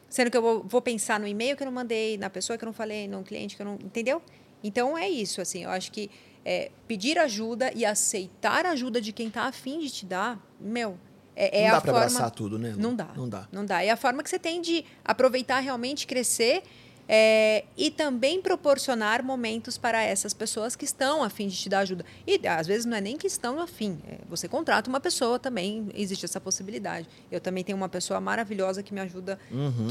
sendo 0.08 0.30
que 0.30 0.36
eu 0.36 0.42
vou, 0.42 0.64
vou 0.64 0.82
pensar 0.82 1.20
no 1.20 1.26
e-mail 1.26 1.56
que 1.56 1.62
eu 1.62 1.66
não 1.66 1.72
mandei, 1.72 2.18
na 2.18 2.28
pessoa 2.28 2.58
que 2.58 2.64
eu 2.64 2.66
não 2.66 2.72
falei, 2.72 3.06
no 3.06 3.22
cliente 3.22 3.56
que 3.56 3.62
eu 3.62 3.66
não. 3.66 3.74
Entendeu? 3.74 4.22
Então 4.62 4.96
é 4.96 5.08
isso, 5.08 5.40
assim, 5.40 5.64
eu 5.64 5.70
acho 5.70 5.90
que 5.90 6.10
é, 6.44 6.70
pedir 6.86 7.18
ajuda 7.18 7.72
e 7.74 7.84
aceitar 7.84 8.66
a 8.66 8.70
ajuda 8.70 9.00
de 9.00 9.12
quem 9.12 9.28
está 9.28 9.44
afim 9.44 9.78
de 9.78 9.90
te 9.90 10.06
dar, 10.06 10.38
meu, 10.58 10.98
é, 11.34 11.62
é 11.62 11.64
não 11.64 11.70
dá 11.70 11.76
a 11.76 11.80
pra 11.80 11.92
forma. 11.92 12.06
abraçar 12.06 12.30
tudo, 12.30 12.58
né? 12.58 12.72
Lu? 12.72 12.78
Não 12.78 12.94
dá. 12.94 13.08
Não 13.16 13.28
dá. 13.28 13.48
Não 13.50 13.64
dá. 13.64 13.82
É 13.82 13.90
a 13.90 13.96
forma 13.96 14.22
que 14.22 14.28
você 14.28 14.38
tem 14.38 14.60
de 14.60 14.84
aproveitar 15.04 15.60
realmente, 15.60 16.06
crescer 16.06 16.62
é, 17.12 17.64
e 17.76 17.90
também 17.90 18.40
proporcionar 18.40 19.20
momentos 19.24 19.76
para 19.76 20.00
essas 20.00 20.32
pessoas 20.32 20.76
que 20.76 20.84
estão 20.84 21.24
a 21.24 21.28
fim 21.28 21.48
de 21.48 21.56
te 21.56 21.68
dar 21.68 21.80
ajuda. 21.80 22.04
E 22.24 22.40
às 22.46 22.68
vezes 22.68 22.84
não 22.86 22.96
é 22.96 23.00
nem 23.00 23.16
que 23.16 23.26
estão 23.26 23.58
a 23.58 23.66
fim. 23.66 23.98
é, 24.06 24.18
você 24.28 24.46
contrata 24.46 24.88
uma 24.88 25.00
pessoa 25.00 25.36
também, 25.36 25.88
existe 25.92 26.24
essa 26.24 26.40
possibilidade. 26.40 27.08
Eu 27.32 27.40
também 27.40 27.64
tenho 27.64 27.76
uma 27.76 27.88
pessoa 27.88 28.20
maravilhosa 28.20 28.80
que 28.80 28.94
me 28.94 29.00
ajuda. 29.00 29.40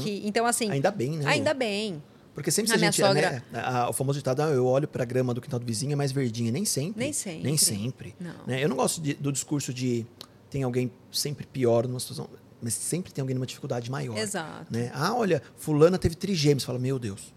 Que, 0.02 0.22
então, 0.24 0.46
assim. 0.46 0.66
Uhum. 0.66 0.72
Ainda 0.72 0.90
bem, 0.90 1.10
né? 1.18 1.24
Ainda 1.26 1.52
bem. 1.52 2.02
Porque 2.32 2.50
sempre 2.50 2.72
A 2.72 2.78
se 2.78 2.82
a 2.84 2.86
gente. 2.86 2.96
sogra- 3.02 3.44
Né, 3.52 3.60
a- 3.60 3.90
o 3.90 3.92
famoso 3.92 4.18
ditado, 4.18 4.40
ah, 4.40 4.48
eu 4.48 4.64
olho 4.64 4.88
pra 4.88 5.04
grama 5.04 5.34
do 5.34 5.40
quintal 5.42 5.58
do 5.60 5.66
vizinho, 5.66 5.92
é 5.92 5.96
mais 5.96 6.12
verdinha. 6.12 6.50
Nem 6.50 6.64
sempre. 6.64 7.04
Nem 7.04 7.12
sempre. 7.12 7.42
Nem 7.42 7.56
sempre. 7.58 8.14
Não. 8.18 8.46
né? 8.46 8.64
Eu 8.64 8.68
não 8.68 8.76
gosto 8.76 8.98
de- 9.02 9.12
do 9.14 9.30
discurso 9.30 9.74
de 9.74 10.06
tem 10.48 10.62
alguém 10.62 10.90
sempre 11.12 11.46
pior 11.46 11.86
numa 11.86 12.00
situação. 12.00 12.28
Mas 12.62 12.74
sempre 12.74 13.12
tem 13.12 13.22
alguém 13.22 13.34
numa 13.34 13.46
dificuldade 13.46 13.90
maior. 13.90 14.16
Exato. 14.18 14.66
né? 14.70 14.90
Ah, 14.94 15.14
olha, 15.14 15.42
fulana 15.56 15.98
teve 15.98 16.14
trigêmeos. 16.14 16.64
Fala, 16.64 16.78
meu 16.78 16.98
Deus. 16.98 17.32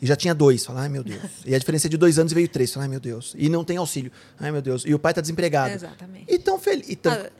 E 0.00 0.06
já 0.06 0.16
tinha 0.16 0.34
dois. 0.34 0.64
Fala, 0.64 0.82
ai 0.82 0.88
meu 0.88 1.02
Deus. 1.04 1.22
E 1.46 1.54
a 1.54 1.58
diferença 1.58 1.86
é 1.86 1.90
de 1.90 1.96
dois 1.96 2.18
anos 2.18 2.32
e 2.32 2.34
veio 2.34 2.48
três. 2.48 2.72
Fala, 2.72 2.84
ai 2.84 2.88
meu 2.90 3.00
Deus. 3.00 3.34
E 3.36 3.48
não 3.48 3.64
tem 3.64 3.76
auxílio. 3.76 4.10
Ai 4.38 4.50
meu 4.52 4.62
Deus. 4.62 4.84
E 4.86 4.94
o 4.94 4.98
pai 4.98 5.12
tá 5.14 5.20
desempregado. 5.20 5.74
Exatamente. 5.74 6.26
E 6.32 6.38
tão 6.38 6.58
feliz. 6.58 6.88
E 6.88 6.96
tão... 6.96 7.12
Ah. 7.12 7.30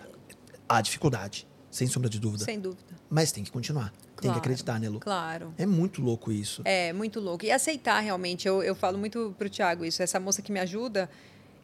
Há 0.68 0.80
dificuldade, 0.80 1.46
sem 1.70 1.86
sombra 1.86 2.08
de 2.08 2.18
dúvida. 2.18 2.44
Sem 2.44 2.58
dúvida. 2.58 2.82
Mas 3.10 3.30
tem 3.30 3.44
que 3.44 3.50
continuar. 3.50 3.90
Tem 3.90 4.00
que 4.16 4.26
Claro. 4.28 4.38
acreditar, 4.38 4.80
né, 4.80 4.88
Lu? 4.88 5.00
Claro. 5.00 5.52
É 5.58 5.66
muito 5.66 6.00
louco 6.00 6.30
isso. 6.32 6.62
É, 6.64 6.92
muito 6.92 7.20
louco. 7.20 7.44
E 7.44 7.50
aceitar 7.50 7.98
realmente. 8.00 8.46
Eu, 8.48 8.62
eu 8.62 8.74
falo 8.74 8.96
muito 8.96 9.34
pro 9.36 9.50
Thiago 9.50 9.84
isso. 9.84 10.02
Essa 10.02 10.18
moça 10.20 10.40
que 10.40 10.50
me 10.52 10.60
ajuda, 10.60 11.10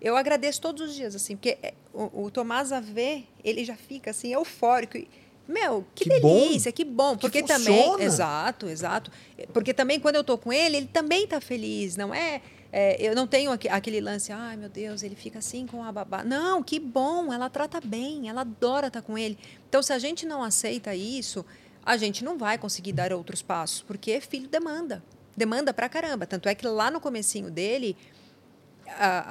eu 0.01 0.17
agradeço 0.17 0.61
todos 0.61 0.91
os 0.91 0.95
dias, 0.95 1.15
assim, 1.15 1.37
porque 1.37 1.57
é, 1.63 1.75
o, 1.95 2.25
o 2.25 2.31
Tomás 2.31 2.71
a 2.73 2.81
ver, 2.81 3.27
ele 3.43 3.65
já 3.65 3.77
fica 3.77 4.11
assim, 4.11 4.33
eufórico. 4.35 4.99
E, 4.99 5.09
Meu, 5.49 5.85
que, 5.95 6.05
Que 6.05 6.21
bom. 6.21 6.41
delícia, 6.41 6.71
que 6.71 6.85
bom. 6.85 7.15
Que 7.17 7.23
Porque 7.23 7.41
funciona. 7.41 7.65
também. 7.65 8.05
Exato, 8.07 8.69
exato. 8.69 9.11
Porque 9.55 9.73
também 9.73 9.99
quando 9.99 10.17
eu 10.17 10.23
tô 10.25 10.37
com 10.37 10.53
ele, 10.53 10.77
ele 10.77 10.87
também 10.87 11.27
tá 11.27 11.41
feliz, 11.41 11.97
não 11.97 12.15
é? 12.15 12.43
é, 12.71 13.01
eu 13.03 13.15
não 13.15 13.27
tenho 13.27 13.51
aque- 13.51 13.67
aquele 13.71 13.99
lance, 13.99 14.31
ai 14.31 14.55
meu 14.55 14.69
Deus, 14.69 15.03
ele 15.03 15.15
fica 15.17 15.39
assim 15.39 15.67
com 15.67 15.83
a 15.83 15.91
babá. 15.91 16.23
Não, 16.23 16.63
que 16.63 16.79
bom, 16.79 17.33
ela 17.33 17.49
trata 17.49 17.81
bem, 17.83 18.29
ela 18.29 18.43
adora 18.43 18.89
estar 18.89 19.01
com 19.01 19.17
ele. 19.17 19.39
Então, 19.67 19.83
se 19.83 19.91
a 19.91 19.99
gente 19.99 20.27
não 20.27 20.43
aceita 20.43 20.95
isso, 20.95 21.47
a 21.83 21.97
gente 21.97 22.23
não 22.23 22.37
vai 22.37 22.59
conseguir 22.59 22.93
dar 22.93 23.11
outros 23.11 23.41
passos, 23.41 23.81
porque 23.81 24.21
filho 24.21 24.47
demanda. 24.49 25.03
demanda 25.35 25.73
pra 25.73 25.89
caramba. 25.89 26.27
Tanto 26.27 26.47
é 26.49 26.55
que 26.55 26.67
lá 26.67 26.91
no 26.91 27.01
comecinho 27.01 27.51
dele, 27.51 27.97
a, 28.97 29.25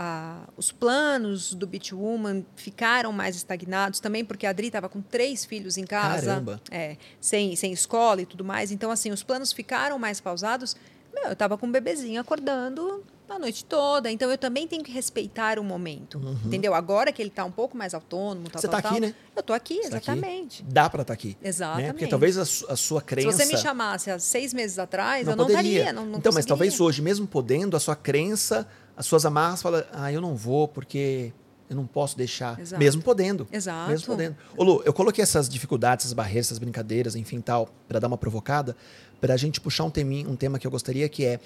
a, 0.45 0.49
os 0.57 0.71
planos 0.71 1.53
do 1.53 1.65
Beach 1.67 1.93
Woman 1.93 2.43
ficaram 2.55 3.11
mais 3.11 3.35
estagnados 3.35 3.99
também 3.99 4.23
porque 4.25 4.45
a 4.45 4.49
Adri 4.51 4.67
estava 4.67 4.87
com 4.89 5.01
três 5.01 5.45
filhos 5.45 5.77
em 5.77 5.85
casa, 5.85 6.25
Caramba. 6.27 6.61
é, 6.71 6.97
sem, 7.19 7.55
sem 7.55 7.71
escola 7.71 8.21
e 8.21 8.25
tudo 8.25 8.43
mais. 8.43 8.71
Então, 8.71 8.91
assim, 8.91 9.11
os 9.11 9.23
planos 9.23 9.51
ficaram 9.53 9.97
mais 9.99 10.19
pausados. 10.21 10.75
Meu, 11.13 11.25
eu 11.25 11.33
estava 11.33 11.57
com 11.57 11.65
um 11.65 11.71
bebezinho 11.71 12.21
acordando 12.21 13.03
a 13.27 13.37
noite 13.37 13.65
toda. 13.65 14.09
Então, 14.09 14.29
eu 14.31 14.37
também 14.37 14.67
tenho 14.67 14.83
que 14.83 14.91
respeitar 14.91 15.59
o 15.59 15.63
momento, 15.63 16.17
entendeu? 16.45 16.73
Agora 16.73 17.11
que 17.11 17.21
ele 17.21 17.29
está 17.29 17.43
um 17.43 17.51
pouco 17.51 17.75
mais 17.75 17.93
autônomo, 17.93 18.49
tal, 18.49 18.55
Uhum. 18.57 18.61
Você 18.61 18.67
tal, 18.67 18.81
tá 18.81 18.87
aqui, 18.89 19.01
tal, 19.01 19.09
né? 19.09 19.15
Eu 19.35 19.43
tô 19.43 19.51
aqui, 19.53 19.75
Você 19.83 19.89
tá 19.89 19.97
aqui? 19.97 20.11
exatamente. 20.11 20.63
Dá 20.63 20.89
pra 20.89 21.01
estar 21.01 21.13
aqui. 21.13 21.29
Né? 21.41 21.49
Exatamente. 21.49 21.91
Porque 21.93 22.07
talvez 22.07 22.37
a, 22.37 22.43
a 22.43 22.75
sua 22.77 22.99
Se 23.01 23.05
crença. 23.05 23.31
você 23.31 23.45
me 23.45 23.57
chamasse 23.57 24.09
há 24.11 24.17
seis 24.19 24.53
meses 24.53 24.79
atrás, 24.79 25.25
não 25.25 25.33
eu 25.33 25.37
não 25.37 25.45
poderia. 25.47 25.79
estaria, 25.79 25.93
não, 25.93 26.05
não 26.05 26.19
então, 26.19 26.31
mas 26.31 26.45
talvez 26.45 26.79
hoje, 26.79 27.01
mesmo 27.01 27.27
podendo, 27.27 27.75
a 27.75 27.79
sua 27.79 27.95
crença, 27.95 28.65
as 28.97 29.05
suas 29.05 29.25
amarras, 29.25 29.61
fala, 29.61 29.87
ah, 29.93 30.11
eu 30.11 30.19
não 30.19 30.35
vou 30.35 30.67
porque 30.67 31.31
eu 31.69 31.75
não 31.75 31.85
posso 31.85 32.17
deixar. 32.17 32.59
Exato. 32.59 32.79
Mesmo 32.79 33.01
podendo. 33.01 33.47
Exato. 33.51 33.89
Mesmo 33.91 34.07
podendo. 34.07 34.35
Ô, 34.57 34.63
Lu, 34.63 34.81
eu 34.85 34.91
coloquei 34.93 35.21
essas 35.21 35.47
dificuldades, 35.47 36.05
essas 36.05 36.13
barreiras, 36.13 36.47
essas 36.47 36.57
brincadeiras, 36.59 37.15
enfim, 37.15 37.39
tal, 37.39 37.69
para 37.87 37.99
dar 37.99 38.07
uma 38.07 38.17
provocada, 38.17 38.75
para 39.21 39.33
a 39.33 39.37
gente 39.37 39.61
puxar 39.61 39.83
um, 39.83 39.89
teminho, 39.89 40.29
um 40.29 40.35
tema 40.35 40.57
que 40.59 40.65
eu 40.65 40.71
gostaria, 40.71 41.07
que 41.07 41.23
é 41.25 41.39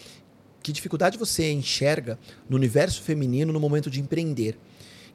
que 0.64 0.72
dificuldade 0.72 1.18
você 1.18 1.52
enxerga 1.52 2.20
no 2.48 2.56
universo 2.56 3.02
feminino 3.02 3.52
no 3.52 3.60
momento 3.60 3.90
de 3.90 4.00
empreender? 4.00 4.58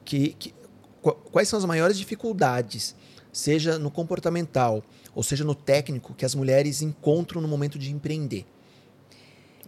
Que, 0.03 0.35
que- 0.37 0.53
qu- 1.01 1.15
quais 1.31 1.47
são 1.47 1.57
as 1.57 1.63
maiores 1.63 1.97
dificuldades, 1.97 2.93
seja 3.31 3.79
no 3.79 3.89
comportamental 3.89 4.83
ou 5.15 5.23
seja 5.23 5.45
no 5.45 5.55
técnico, 5.55 6.13
que 6.13 6.25
as 6.25 6.35
mulheres 6.35 6.81
encontram 6.81 7.39
no 7.41 7.47
momento 7.47 7.79
de 7.79 7.91
empreender? 7.93 8.45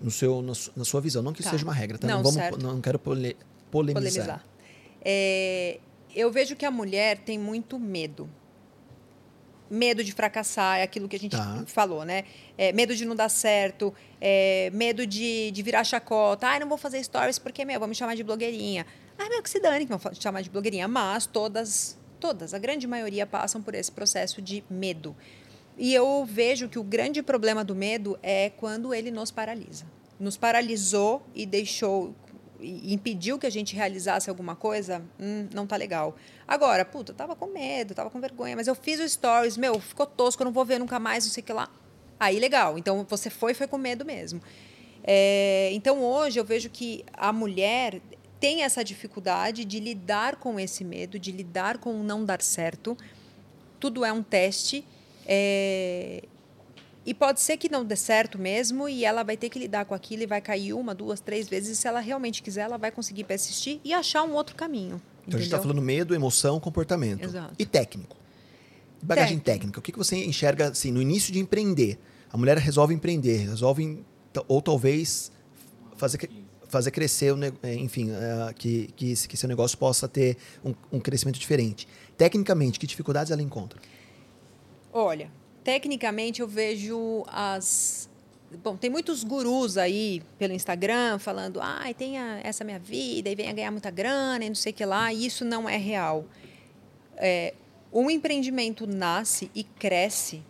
No 0.02 0.10
seu, 0.12 0.42
na, 0.42 0.54
su- 0.56 0.72
na 0.76 0.86
sua 0.86 1.02
visão. 1.02 1.22
Não 1.22 1.34
que 1.34 1.42
isso 1.42 1.50
Tá. 1.50 1.52
seja 1.58 1.64
uma 1.66 1.74
regra, 1.74 1.98
tá? 1.98 2.08
Não, 2.08 2.18
vamos, 2.24 2.34
certo. 2.34 2.58
não 2.62 2.80
quero 2.82 2.98
pole- 2.98 3.36
polemizar. 3.70 4.02
polemizar. 4.02 4.46
É, 5.04 5.80
eu 6.16 6.32
vejo 6.32 6.56
que 6.56 6.66
a 6.66 6.72
mulher 6.72 7.18
tem 7.20 7.38
muito 7.38 7.78
medo. 7.78 8.30
Medo 9.70 10.04
de 10.04 10.12
fracassar, 10.14 10.80
é 10.80 10.84
aquilo 10.84 11.08
que 11.08 11.16
a 11.16 11.20
gente 11.20 11.38
Tá. 11.38 11.64
falou, 11.68 12.04
né? 12.04 12.24
É, 12.58 12.72
medo 12.74 12.96
de 12.96 13.06
não 13.06 13.16
dar 13.16 13.30
certo, 13.30 13.94
é, 14.20 14.72
medo 14.74 15.06
de, 15.06 15.52
de 15.52 15.62
virar 15.62 15.84
chacota. 15.84 16.48
Ai, 16.48 16.60
não 16.60 16.68
vou 16.68 16.78
fazer 16.78 17.04
stories 17.04 17.38
porque, 17.38 17.64
meu, 17.64 17.78
vão 17.80 17.88
me 17.88 17.94
chamar 17.94 18.16
de 18.16 18.24
blogueirinha. 18.24 18.84
Ai, 19.16 19.30
meu, 19.30 19.44
que 19.44 19.50
se 19.50 19.60
dane 19.60 19.86
que 19.86 19.96
vão 19.96 20.00
chamar 20.20 20.42
de 20.42 20.50
blogueirinha. 20.50 20.88
Mas 20.88 21.28
todas, 21.28 22.00
todas, 22.20 22.56
a 22.56 22.58
grande 22.58 22.88
maioria 22.88 23.28
passam 23.28 23.62
por 23.62 23.76
esse 23.76 23.92
processo 23.92 24.42
de 24.42 24.64
medo. 24.72 25.16
E 25.80 25.94
eu 25.94 26.26
vejo 26.26 26.68
que 26.68 26.78
o 26.78 26.84
grande 26.84 27.24
problema 27.24 27.64
do 27.64 27.74
medo 27.74 28.20
é 28.22 28.50
quando 28.50 28.94
ele 28.94 29.10
nos 29.10 29.32
paralisa. 29.32 29.86
Nos 30.20 30.36
paralisou 30.36 31.26
e 31.34 31.46
deixou 31.46 32.14
impediu 32.62 33.40
que 33.40 33.48
a 33.48 33.50
gente 33.50 33.74
realizasse 33.74 34.30
alguma 34.30 34.54
coisa, 34.54 35.02
hum, 35.18 35.48
não 35.54 35.66
tá 35.66 35.78
legal. 35.78 36.18
Agora, 36.46 36.84
puta, 36.84 37.14
eu 37.14 37.16
tava 37.16 37.34
com 37.34 37.48
medo, 37.48 37.96
tava 37.96 38.10
com 38.10 38.20
vergonha, 38.20 38.54
mas 38.54 38.68
eu 38.68 38.76
fiz 38.76 39.00
o 39.00 39.08
stories, 39.08 39.56
meu, 39.56 39.80
ficou 39.80 40.06
tosco, 40.06 40.42
eu 40.42 40.46
não 40.46 40.52
vou 40.52 40.66
ver 40.66 40.78
nunca 40.78 41.00
mais, 41.00 41.24
não 41.24 41.32
sei 41.32 41.42
o 41.42 41.46
que 41.46 41.54
lá. 41.54 41.72
Aí, 42.20 42.38
legal. 42.38 42.78
Então, 42.78 43.06
você 43.08 43.30
foi, 43.30 43.54
foi 43.54 43.66
com 43.66 43.78
medo 43.78 44.04
mesmo. 44.04 44.42
É, 45.06 45.70
então, 45.72 46.04
hoje, 46.04 46.38
eu 46.38 46.44
vejo 46.44 46.70
que 46.70 47.06
a 47.14 47.32
mulher 47.32 48.02
tem 48.42 48.64
essa 48.64 48.84
dificuldade 48.84 49.64
de 49.64 49.80
lidar 49.80 50.36
com 50.36 50.60
esse 50.60 50.84
medo, 50.84 51.18
de 51.18 51.32
lidar 51.32 51.78
com 51.78 52.02
o 52.02 52.04
não 52.04 52.26
dar 52.26 52.42
certo. 52.42 52.98
Tudo 53.80 54.04
é 54.04 54.12
um 54.12 54.22
teste. 54.22 54.86
É, 55.32 56.24
e 57.06 57.14
pode 57.14 57.40
ser 57.40 57.56
que 57.58 57.70
não 57.70 57.86
dê 57.86 57.96
certo 57.96 58.40
mesmo 58.40 58.90
e 58.90 59.06
ela 59.06 59.22
vai 59.22 59.38
ter 59.38 59.48
que 59.50 59.60
lidar 59.60 59.86
com 59.86 59.94
aquilo 59.94 60.24
e 60.24 60.26
vai 60.26 60.42
cair 60.42 60.74
uma, 60.74 60.96
duas, 60.96 61.20
três 61.20 61.48
vezes. 61.48 61.78
E 61.78 61.82
se 61.82 61.88
ela 61.88 62.00
realmente 62.00 62.42
quiser, 62.42 62.62
ela 62.62 62.78
vai 62.78 62.90
conseguir 62.92 63.26
persistir 63.26 63.80
e 63.84 63.94
achar 63.94 64.24
um 64.24 64.34
outro 64.34 64.56
caminho. 64.56 65.00
Então 65.28 65.38
a 65.38 65.42
gente 65.42 65.44
está 65.46 65.58
entendeu? 65.58 65.74
falando 65.74 65.86
medo, 65.86 66.16
emoção, 66.16 66.60
comportamento. 66.60 67.24
Exato. 67.24 67.54
E 67.60 67.66
técnico. 67.66 68.18
Bagagem 69.02 69.38
Técnico. 69.38 69.46
técnica. 69.46 69.80
O 69.80 69.82
que, 69.84 69.92
que 69.92 69.98
você 69.98 70.18
enxerga 70.26 70.70
assim, 70.70 70.92
no 70.92 71.02
início 71.02 71.32
de 71.32 71.40
empreender? 71.40 72.00
A 72.32 72.38
mulher 72.38 72.58
resolve 72.58 72.94
empreender, 72.94 73.48
resolve, 73.48 74.04
ou 74.48 74.62
talvez 74.62 75.32
fazer, 75.96 76.30
fazer 76.68 76.92
crescer, 76.92 77.34
eh, 77.64 77.76
enfim, 77.76 78.10
eh, 78.12 78.54
que, 78.56 78.90
que, 78.96 79.28
que 79.28 79.38
seu 79.38 79.48
negócio 79.48 79.78
possa 79.78 80.08
ter 80.08 80.38
um, 80.66 80.74
um 80.92 81.00
crescimento 81.00 81.40
diferente. 81.40 81.88
Tecnicamente, 82.18 82.80
que 82.80 82.86
dificuldades 82.86 83.32
ela 83.32 83.42
encontra? 83.42 83.80
Olha, 84.92 85.32
tecnicamente 85.64 86.42
eu 86.42 86.48
vejo 86.48 87.24
as. 87.28 88.10
Bom, 88.64 88.76
tem 88.76 88.90
muitos 88.90 89.24
gurus 89.24 89.78
aí 89.78 90.24
pelo 90.40 90.54
Instagram 90.54 91.20
falando, 91.20 91.60
ai, 91.62 91.94
tenha 91.94 92.40
essa 92.44 92.64
minha 92.64 92.80
vida 92.80 93.30
e 93.30 93.36
venha 93.36 93.54
ganhar 93.54 93.70
muita 93.70 93.92
grana 93.92 94.44
e 94.44 94.50
não 94.50 94.56
sei 94.56 94.72
o 94.72 94.76
que 94.76 94.84
lá, 94.84 95.14
e 95.14 95.28
isso 95.28 95.46
não 95.46 95.70
é 95.70 95.78
real. 95.78 96.26
É, 97.16 97.54
um 97.94 98.10
empreendimento 98.10 98.88
nasce 98.88 99.52
e 99.54 99.64
cresce 99.64 100.44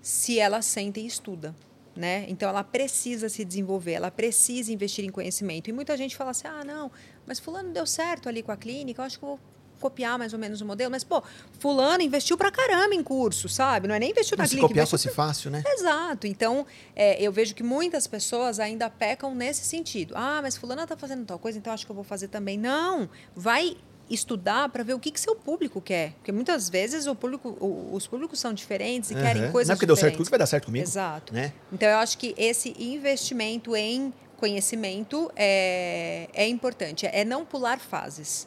se 0.00 0.38
ela 0.38 0.62
senta 0.62 1.00
e 1.00 1.06
estuda. 1.06 1.54
Né? 1.96 2.26
Então 2.28 2.48
ela 2.48 2.62
precisa 2.62 3.28
se 3.28 3.42
desenvolver, 3.44 3.92
ela 3.92 4.10
precisa 4.10 4.70
investir 4.70 5.04
em 5.04 5.10
conhecimento. 5.10 5.68
E 5.68 5.72
muita 5.72 5.96
gente 5.96 6.14
fala 6.14 6.30
assim: 6.30 6.46
ah, 6.46 6.62
não, 6.62 6.92
mas 7.26 7.40
fulano 7.40 7.72
deu 7.72 7.86
certo 7.86 8.28
ali 8.28 8.42
com 8.42 8.52
a 8.52 8.56
clínica, 8.56 9.00
eu 9.00 9.06
acho 9.06 9.18
que 9.18 9.24
vou 9.24 9.40
copiar 9.80 10.18
mais 10.18 10.32
ou 10.32 10.38
menos 10.38 10.60
o 10.60 10.64
modelo. 10.66 10.90
Mas, 10.90 11.04
pô, 11.04 11.22
fulano 11.58 12.02
investiu 12.02 12.36
pra 12.36 12.50
caramba 12.50 12.94
em 12.94 13.02
curso, 13.02 13.48
sabe? 13.48 13.86
Não 13.88 13.94
é 13.94 13.98
nem 13.98 14.10
investiu 14.10 14.36
na 14.36 14.44
se 14.44 14.50
clínica. 14.50 14.68
copiar 14.68 14.86
fosse 14.86 15.08
fácil, 15.10 15.50
né? 15.50 15.62
Exato. 15.66 16.26
Então, 16.26 16.66
é, 16.94 17.20
eu 17.22 17.30
vejo 17.32 17.54
que 17.54 17.62
muitas 17.62 18.06
pessoas 18.06 18.58
ainda 18.60 18.88
pecam 18.90 19.34
nesse 19.34 19.64
sentido. 19.64 20.14
Ah, 20.16 20.40
mas 20.42 20.56
fulana 20.56 20.82
está 20.84 20.96
fazendo 20.96 21.24
tal 21.24 21.38
coisa, 21.38 21.58
então 21.58 21.72
acho 21.72 21.84
que 21.84 21.90
eu 21.92 21.96
vou 21.96 22.04
fazer 22.04 22.28
também. 22.28 22.58
Não. 22.58 23.08
Vai 23.34 23.76
estudar 24.08 24.68
para 24.68 24.84
ver 24.84 24.94
o 24.94 25.00
que, 25.00 25.10
que 25.10 25.18
seu 25.18 25.34
público 25.34 25.80
quer. 25.80 26.12
Porque 26.12 26.30
muitas 26.30 26.68
vezes 26.68 27.06
o 27.08 27.14
público, 27.16 27.56
o- 27.60 27.90
os 27.92 28.06
públicos 28.06 28.38
são 28.38 28.52
diferentes 28.54 29.10
e 29.10 29.14
querem 29.16 29.42
Aham. 29.42 29.52
coisas 29.52 29.68
Não 29.68 29.72
é 29.72 29.76
porque 29.76 29.84
deu 29.86 29.96
certo 29.96 30.12
diferentes. 30.12 30.16
comigo 30.16 30.24
que 30.26 30.30
vai 30.30 30.38
dar 30.38 30.46
certo 30.46 30.66
comigo. 30.66 30.84
Exato. 30.84 31.34
Né? 31.34 31.52
Então, 31.72 31.88
eu 31.88 31.96
acho 31.98 32.16
que 32.16 32.32
esse 32.38 32.72
investimento 32.78 33.74
em 33.74 34.14
conhecimento 34.36 35.28
é, 35.34 36.28
é 36.34 36.46
importante. 36.46 37.04
É 37.06 37.24
não 37.24 37.44
pular 37.44 37.80
fases. 37.80 38.46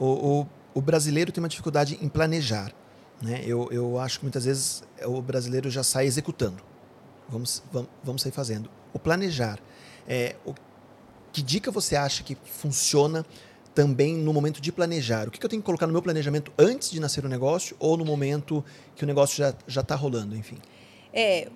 O, 0.00 0.06
o, 0.06 0.46
o 0.74 0.80
brasileiro 0.80 1.30
tem 1.30 1.42
uma 1.42 1.48
dificuldade 1.48 1.98
em 2.00 2.08
planejar. 2.08 2.72
Né? 3.20 3.42
Eu, 3.44 3.68
eu 3.70 3.98
acho 3.98 4.18
que 4.18 4.24
muitas 4.24 4.46
vezes 4.46 4.82
o 5.04 5.20
brasileiro 5.20 5.70
já 5.70 5.82
sai 5.82 6.06
executando. 6.06 6.62
Vamos, 7.28 7.62
vamos, 7.70 7.90
vamos 8.02 8.22
sair 8.22 8.32
fazendo. 8.32 8.70
O 8.94 8.98
planejar. 8.98 9.60
É, 10.08 10.36
o, 10.44 10.54
que 11.32 11.42
dica 11.42 11.70
você 11.70 11.94
acha 11.94 12.24
que 12.24 12.34
funciona 12.34 13.24
também 13.74 14.16
no 14.16 14.32
momento 14.32 14.60
de 14.60 14.72
planejar? 14.72 15.28
O 15.28 15.30
que, 15.30 15.38
que 15.38 15.44
eu 15.44 15.50
tenho 15.50 15.62
que 15.62 15.66
colocar 15.66 15.86
no 15.86 15.92
meu 15.92 16.02
planejamento 16.02 16.50
antes 16.58 16.90
de 16.90 16.98
nascer 16.98 17.24
o 17.24 17.28
negócio 17.28 17.76
ou 17.78 17.96
no 17.96 18.04
momento 18.04 18.64
que 18.96 19.04
o 19.04 19.06
negócio 19.06 19.54
já 19.66 19.80
está 19.82 19.94
rolando, 19.94 20.34
enfim? 20.34 20.58
É, 21.12 21.48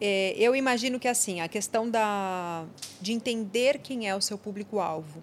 é, 0.00 0.34
eu 0.38 0.54
imagino 0.54 0.98
que 1.00 1.08
assim 1.08 1.40
a 1.40 1.48
questão 1.48 1.90
da 1.90 2.64
de 3.00 3.12
entender 3.12 3.78
quem 3.78 4.08
é 4.08 4.14
o 4.14 4.20
seu 4.20 4.38
público-alvo 4.38 5.22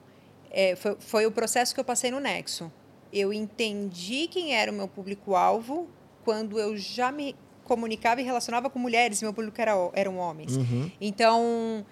é, 0.52 0.76
foi, 0.76 0.96
foi 1.00 1.26
o 1.26 1.32
processo 1.32 1.74
que 1.74 1.80
eu 1.80 1.84
passei 1.86 2.12
no 2.12 2.20
Nexo. 2.20 2.72
Eu 3.12 3.34
entendi 3.34 4.28
quem 4.28 4.54
era 4.56 4.72
o 4.72 4.74
meu 4.76 4.88
público-alvo 4.88 5.88
quando 6.24 6.60
eu 6.60 6.78
já 6.78 7.12
me 7.12 7.36
comunicava 7.64 8.22
e 8.22 8.24
relacionava 8.24 8.70
com 8.70 8.78
mulheres 8.80 9.22
e 9.22 9.26
meu 9.26 9.34
público 9.34 9.60
era, 9.60 9.74
eram 9.94 10.18
homens. 10.18 10.56
Uhum. 10.58 10.92
Então, 11.00 11.86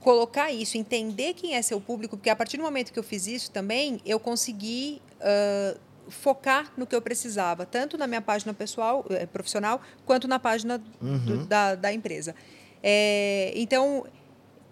colocar 0.00 0.52
isso, 0.52 0.76
entender 0.78 1.34
quem 1.34 1.54
é 1.54 1.62
seu 1.62 1.80
público, 1.80 2.16
porque 2.16 2.30
a 2.30 2.36
partir 2.36 2.56
do 2.56 2.62
momento 2.62 2.92
que 2.92 2.98
eu 2.98 3.02
fiz 3.02 3.26
isso 3.26 3.50
também, 3.50 4.00
eu 4.04 4.20
consegui 4.20 5.00
ah, 5.20 5.76
focar 6.08 6.72
no 6.76 6.86
que 6.86 6.94
eu 6.94 7.02
precisava, 7.02 7.66
tanto 7.66 7.98
na 7.98 8.06
minha 8.06 8.20
página 8.22 8.54
pessoal, 8.54 9.04
eh, 9.10 9.26
profissional, 9.26 9.80
quanto 10.04 10.28
na 10.28 10.38
página 10.38 10.78
do- 10.78 10.84
Uhum. 11.04 11.46
da, 11.46 11.74
da 11.74 11.92
empresa. 11.92 12.32
É, 12.82 13.52
então, 13.56 14.06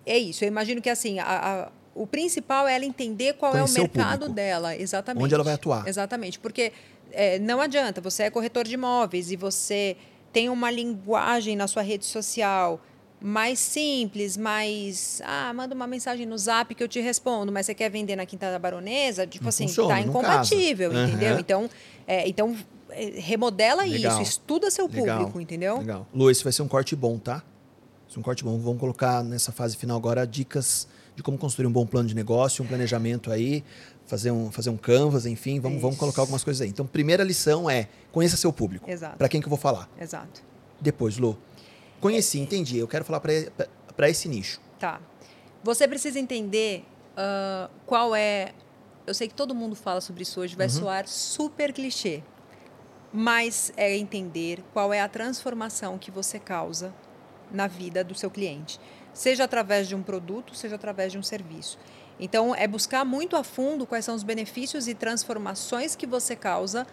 é 0.06 0.16
isso. 0.16 0.44
Eu 0.44 0.48
imagino 0.48 0.80
que 0.80 0.88
assim, 0.88 1.18
a- 1.18 1.24
a- 1.26 1.72
o 1.94 2.06
principal 2.06 2.66
é 2.66 2.74
ela 2.74 2.84
entender 2.84 3.34
qual 3.34 3.52
Conhecer 3.52 3.78
é 3.78 3.82
o 3.82 3.84
o 3.84 3.88
mercado 3.88 4.10
público. 4.20 4.34
dela, 4.34 4.76
exatamente. 4.76 5.24
Onde 5.24 5.34
ela 5.34 5.44
vai 5.44 5.54
atuar. 5.54 5.86
Exatamente, 5.86 6.38
porque 6.38 6.72
é, 7.12 7.38
não 7.38 7.60
adianta, 7.60 8.00
você 8.00 8.24
é 8.24 8.30
corretor 8.30 8.64
de 8.64 8.74
imóveis 8.74 9.30
e 9.30 9.36
você 9.36 9.96
tem 10.32 10.48
uma 10.48 10.70
linguagem 10.70 11.54
na 11.56 11.66
sua 11.68 11.82
rede 11.82 12.04
social 12.04 12.80
mais 13.20 13.58
simples, 13.58 14.36
mais. 14.36 15.22
Ah, 15.24 15.52
manda 15.54 15.74
uma 15.74 15.86
mensagem 15.86 16.26
no 16.26 16.36
zap 16.36 16.74
que 16.74 16.82
eu 16.82 16.88
te 16.88 17.00
respondo, 17.00 17.50
mas 17.50 17.66
você 17.66 17.74
quer 17.74 17.88
vender 17.88 18.16
na 18.16 18.26
Quinta 18.26 18.50
da 18.50 18.58
Baronesa? 18.58 19.26
Tipo 19.26 19.44
Não 19.44 19.48
assim, 19.48 19.66
funciona, 19.66 19.94
tá 19.94 20.00
incompatível, 20.00 20.90
casa. 20.90 21.08
entendeu? 21.08 21.38
Então, 21.38 21.70
é, 22.06 22.28
então 22.28 22.54
é, 22.90 23.12
remodela 23.16 23.82
Legal. 23.84 24.12
isso, 24.20 24.22
estuda 24.30 24.70
seu 24.70 24.86
Legal. 24.88 25.18
público, 25.18 25.40
entendeu? 25.40 25.78
Legal. 25.78 26.06
Lu, 26.12 26.30
esse 26.30 26.44
vai 26.44 26.52
ser 26.52 26.62
um 26.62 26.68
corte 26.68 26.94
bom, 26.94 27.16
tá? 27.18 27.42
Esse 28.06 28.18
é 28.18 28.20
um 28.20 28.22
corte 28.22 28.44
bom. 28.44 28.58
Vamos 28.58 28.78
colocar 28.78 29.22
nessa 29.24 29.52
fase 29.52 29.76
final 29.76 29.96
agora 29.96 30.26
dicas 30.26 30.86
de 31.16 31.22
como 31.22 31.38
construir 31.38 31.66
um 31.66 31.72
bom 31.72 31.86
plano 31.86 32.08
de 32.08 32.14
negócio, 32.14 32.64
um 32.64 32.66
planejamento 32.66 33.30
aí, 33.30 33.64
fazer 34.06 34.30
um, 34.30 34.50
fazer 34.50 34.70
um 34.70 34.76
canvas, 34.76 35.26
enfim, 35.26 35.60
vamos, 35.60 35.80
vamos 35.80 35.96
colocar 35.96 36.22
algumas 36.22 36.42
coisas 36.42 36.60
aí. 36.60 36.68
Então, 36.68 36.86
primeira 36.86 37.22
lição 37.22 37.70
é 37.70 37.88
conheça 38.12 38.36
seu 38.36 38.52
público. 38.52 38.90
Exato. 38.90 39.16
Para 39.16 39.28
quem 39.28 39.40
que 39.40 39.46
eu 39.46 39.50
vou 39.50 39.58
falar? 39.58 39.88
Exato. 40.00 40.42
Depois, 40.80 41.16
Lu. 41.16 41.38
Conheci, 42.00 42.38
entendi. 42.38 42.78
Eu 42.78 42.88
quero 42.88 43.04
falar 43.04 43.20
para 43.20 44.10
esse 44.10 44.28
nicho. 44.28 44.60
Tá. 44.78 45.00
Você 45.62 45.88
precisa 45.88 46.18
entender 46.18 46.84
uh, 47.12 47.70
qual 47.86 48.14
é. 48.14 48.52
Eu 49.06 49.14
sei 49.14 49.28
que 49.28 49.34
todo 49.34 49.54
mundo 49.54 49.74
fala 49.74 50.00
sobre 50.00 50.22
isso 50.22 50.40
hoje, 50.40 50.56
vai 50.56 50.66
uhum. 50.66 50.72
soar 50.72 51.06
super 51.06 51.72
clichê. 51.72 52.22
Mas 53.12 53.72
é 53.76 53.96
entender 53.96 54.62
qual 54.72 54.92
é 54.92 55.00
a 55.00 55.08
transformação 55.08 55.96
que 55.96 56.10
você 56.10 56.38
causa 56.38 56.92
na 57.50 57.66
vida 57.66 58.02
do 58.02 58.14
seu 58.14 58.30
cliente. 58.30 58.80
Seja 59.14 59.44
através 59.44 59.88
de 59.88 59.94
um 59.94 60.02
produto, 60.02 60.54
seja 60.54 60.74
através 60.74 61.12
de 61.12 61.18
um 61.18 61.22
serviço. 61.22 61.78
Então, 62.20 62.54
é 62.54 62.66
buscar 62.68 63.04
muito 63.04 63.36
a 63.36 63.42
fundo 63.42 63.86
quais 63.86 64.04
são 64.04 64.14
os 64.14 64.22
benefícios 64.22 64.86
e 64.86 64.94
transformações 64.94 65.96
que 65.96 66.06
você 66.06 66.36
causa 66.36 66.86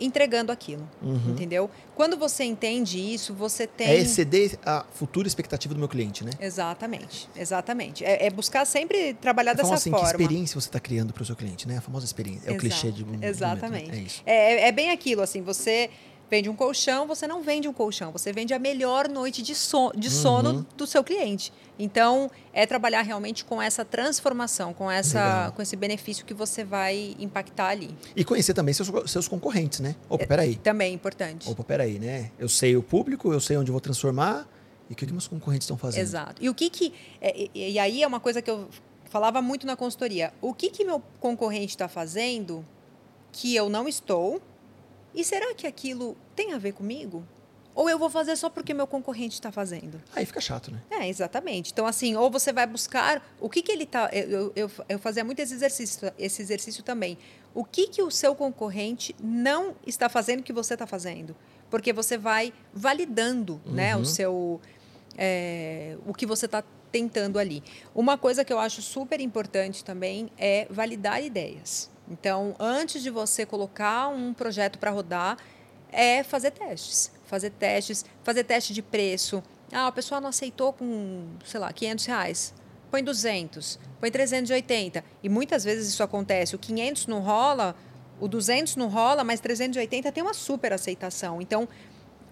entregando 0.00 0.52
aquilo, 0.52 0.88
uhum. 1.02 1.30
entendeu? 1.30 1.68
Quando 1.94 2.16
você 2.16 2.44
entende 2.44 2.98
isso, 2.98 3.34
você 3.34 3.66
tem... 3.66 3.88
É 3.88 3.96
exceder 3.96 4.56
a 4.64 4.84
futura 4.92 5.26
expectativa 5.26 5.74
do 5.74 5.80
meu 5.80 5.88
cliente, 5.88 6.24
né? 6.24 6.30
Exatamente, 6.40 7.28
exatamente. 7.34 8.04
É, 8.04 8.26
é 8.26 8.30
buscar 8.30 8.64
sempre 8.64 9.14
trabalhar 9.14 9.52
é 9.52 9.54
dessa 9.56 9.74
assim, 9.74 9.90
forma. 9.90 10.06
Que 10.06 10.12
experiência 10.12 10.60
você 10.60 10.68
está 10.68 10.78
criando 10.78 11.12
para 11.12 11.22
o 11.22 11.26
seu 11.26 11.34
cliente, 11.34 11.66
né? 11.66 11.78
A 11.78 11.80
famosa 11.80 12.04
experiência. 12.04 12.48
É 12.48 12.52
Exato. 12.52 12.56
o 12.56 12.60
clichê 12.60 12.92
de... 12.92 13.04
Um 13.04 13.18
Exatamente. 13.20 13.86
Momento, 13.86 13.92
né? 13.92 13.98
É 13.98 14.02
isso. 14.02 14.22
É, 14.24 14.68
é 14.68 14.72
bem 14.72 14.90
aquilo, 14.90 15.20
assim, 15.20 15.42
você 15.42 15.90
vende 16.30 16.48
um 16.48 16.54
colchão, 16.54 17.06
você 17.06 17.26
não 17.26 17.42
vende 17.42 17.68
um 17.68 17.72
colchão, 17.72 18.12
você 18.12 18.32
vende 18.32 18.52
a 18.52 18.58
melhor 18.58 19.08
noite 19.08 19.42
de, 19.42 19.54
so, 19.54 19.92
de 19.96 20.10
sono 20.10 20.50
uhum. 20.50 20.66
do 20.76 20.86
seu 20.86 21.02
cliente. 21.02 21.52
Então, 21.78 22.30
é 22.52 22.66
trabalhar 22.66 23.02
realmente 23.02 23.44
com 23.44 23.62
essa 23.62 23.84
transformação, 23.84 24.74
com, 24.74 24.90
essa, 24.90 25.52
com 25.54 25.62
esse 25.62 25.76
benefício 25.76 26.24
que 26.24 26.34
você 26.34 26.64
vai 26.64 27.14
impactar 27.18 27.68
ali. 27.68 27.94
E 28.16 28.24
conhecer 28.24 28.52
também 28.52 28.74
seus, 28.74 28.90
seus 29.10 29.28
concorrentes, 29.28 29.80
né? 29.80 29.94
Opa, 30.08 30.24
é, 30.24 30.26
peraí. 30.26 30.56
Também 30.56 30.90
é 30.90 30.94
importante. 30.94 31.48
Opa, 31.48 31.62
peraí, 31.62 31.98
né? 31.98 32.32
Eu 32.38 32.48
sei 32.48 32.76
o 32.76 32.82
público, 32.82 33.32
eu 33.32 33.40
sei 33.40 33.56
onde 33.56 33.70
vou 33.70 33.80
transformar 33.80 34.48
e 34.90 34.92
o 34.92 34.96
que, 34.96 35.06
que 35.06 35.12
meus 35.12 35.28
concorrentes 35.28 35.66
estão 35.66 35.78
fazendo. 35.78 36.02
Exato. 36.02 36.42
E 36.42 36.48
o 36.48 36.54
que 36.54 36.68
que... 36.68 36.92
É, 37.20 37.48
e, 37.54 37.72
e 37.72 37.78
aí 37.78 38.02
é 38.02 38.06
uma 38.06 38.20
coisa 38.20 38.42
que 38.42 38.50
eu 38.50 38.68
falava 39.04 39.40
muito 39.40 39.66
na 39.66 39.76
consultoria. 39.76 40.32
O 40.40 40.52
que 40.52 40.70
que 40.70 40.84
meu 40.84 41.00
concorrente 41.20 41.74
está 41.74 41.88
fazendo 41.88 42.64
que 43.30 43.54
eu 43.54 43.68
não 43.68 43.86
estou 43.86 44.42
e 45.14 45.24
será 45.24 45.54
que 45.54 45.66
aquilo 45.66 46.16
tem 46.34 46.52
a 46.52 46.58
ver 46.58 46.72
comigo? 46.72 47.24
Ou 47.78 47.88
eu 47.88 47.96
vou 47.96 48.10
fazer 48.10 48.34
só 48.34 48.50
porque 48.50 48.74
meu 48.74 48.88
concorrente 48.88 49.34
está 49.34 49.52
fazendo? 49.52 50.02
Aí 50.12 50.26
fica 50.26 50.40
chato, 50.40 50.72
né? 50.72 50.82
É, 50.90 51.08
exatamente. 51.08 51.70
Então, 51.70 51.86
assim, 51.86 52.16
ou 52.16 52.28
você 52.28 52.52
vai 52.52 52.66
buscar 52.66 53.22
o 53.40 53.48
que, 53.48 53.62
que 53.62 53.70
ele 53.70 53.84
está. 53.84 54.10
Eu, 54.12 54.52
eu, 54.56 54.68
eu 54.88 54.98
fazia 54.98 55.22
muito 55.22 55.38
esse 55.38 55.54
exercício, 55.54 56.12
esse 56.18 56.42
exercício 56.42 56.82
também. 56.82 57.16
O 57.54 57.64
que, 57.64 57.86
que 57.86 58.02
o 58.02 58.10
seu 58.10 58.34
concorrente 58.34 59.14
não 59.22 59.76
está 59.86 60.08
fazendo 60.08 60.42
que 60.42 60.52
você 60.52 60.74
está 60.74 60.88
fazendo? 60.88 61.36
Porque 61.70 61.92
você 61.92 62.18
vai 62.18 62.52
validando 62.74 63.60
uhum. 63.64 63.72
né, 63.72 63.94
o 63.94 64.00
uhum. 64.00 64.04
seu. 64.04 64.60
É, 65.16 65.96
o 66.04 66.12
que 66.12 66.26
você 66.26 66.46
está 66.46 66.64
tentando 66.90 67.38
ali. 67.38 67.62
Uma 67.94 68.18
coisa 68.18 68.44
que 68.44 68.52
eu 68.52 68.58
acho 68.58 68.82
super 68.82 69.20
importante 69.20 69.84
também 69.84 70.32
é 70.36 70.66
validar 70.68 71.22
ideias. 71.22 71.88
Então, 72.10 72.54
antes 72.58 73.02
de 73.02 73.10
você 73.10 73.44
colocar 73.44 74.08
um 74.08 74.32
projeto 74.32 74.78
para 74.78 74.90
rodar, 74.90 75.36
é 75.90 76.22
fazer 76.22 76.50
testes. 76.52 77.10
Fazer 77.26 77.50
testes, 77.50 78.04
fazer 78.22 78.44
teste 78.44 78.72
de 78.72 78.82
preço. 78.82 79.42
Ah, 79.72 79.86
a 79.86 79.92
pessoa 79.92 80.20
não 80.20 80.30
aceitou 80.30 80.72
com, 80.72 81.26
sei 81.44 81.60
lá, 81.60 81.72
500 81.72 82.06
reais. 82.06 82.54
Põe 82.90 83.04
200, 83.04 83.78
põe 84.00 84.10
380. 84.10 85.04
E 85.22 85.28
muitas 85.28 85.64
vezes 85.64 85.88
isso 85.88 86.02
acontece. 86.02 86.56
O 86.56 86.58
500 86.58 87.06
não 87.06 87.20
rola, 87.20 87.76
o 88.18 88.26
200 88.26 88.76
não 88.76 88.88
rola, 88.88 89.22
mas 89.22 89.40
380 89.40 90.10
tem 90.10 90.22
uma 90.22 90.32
super 90.32 90.72
aceitação. 90.72 91.42
Então, 91.42 91.68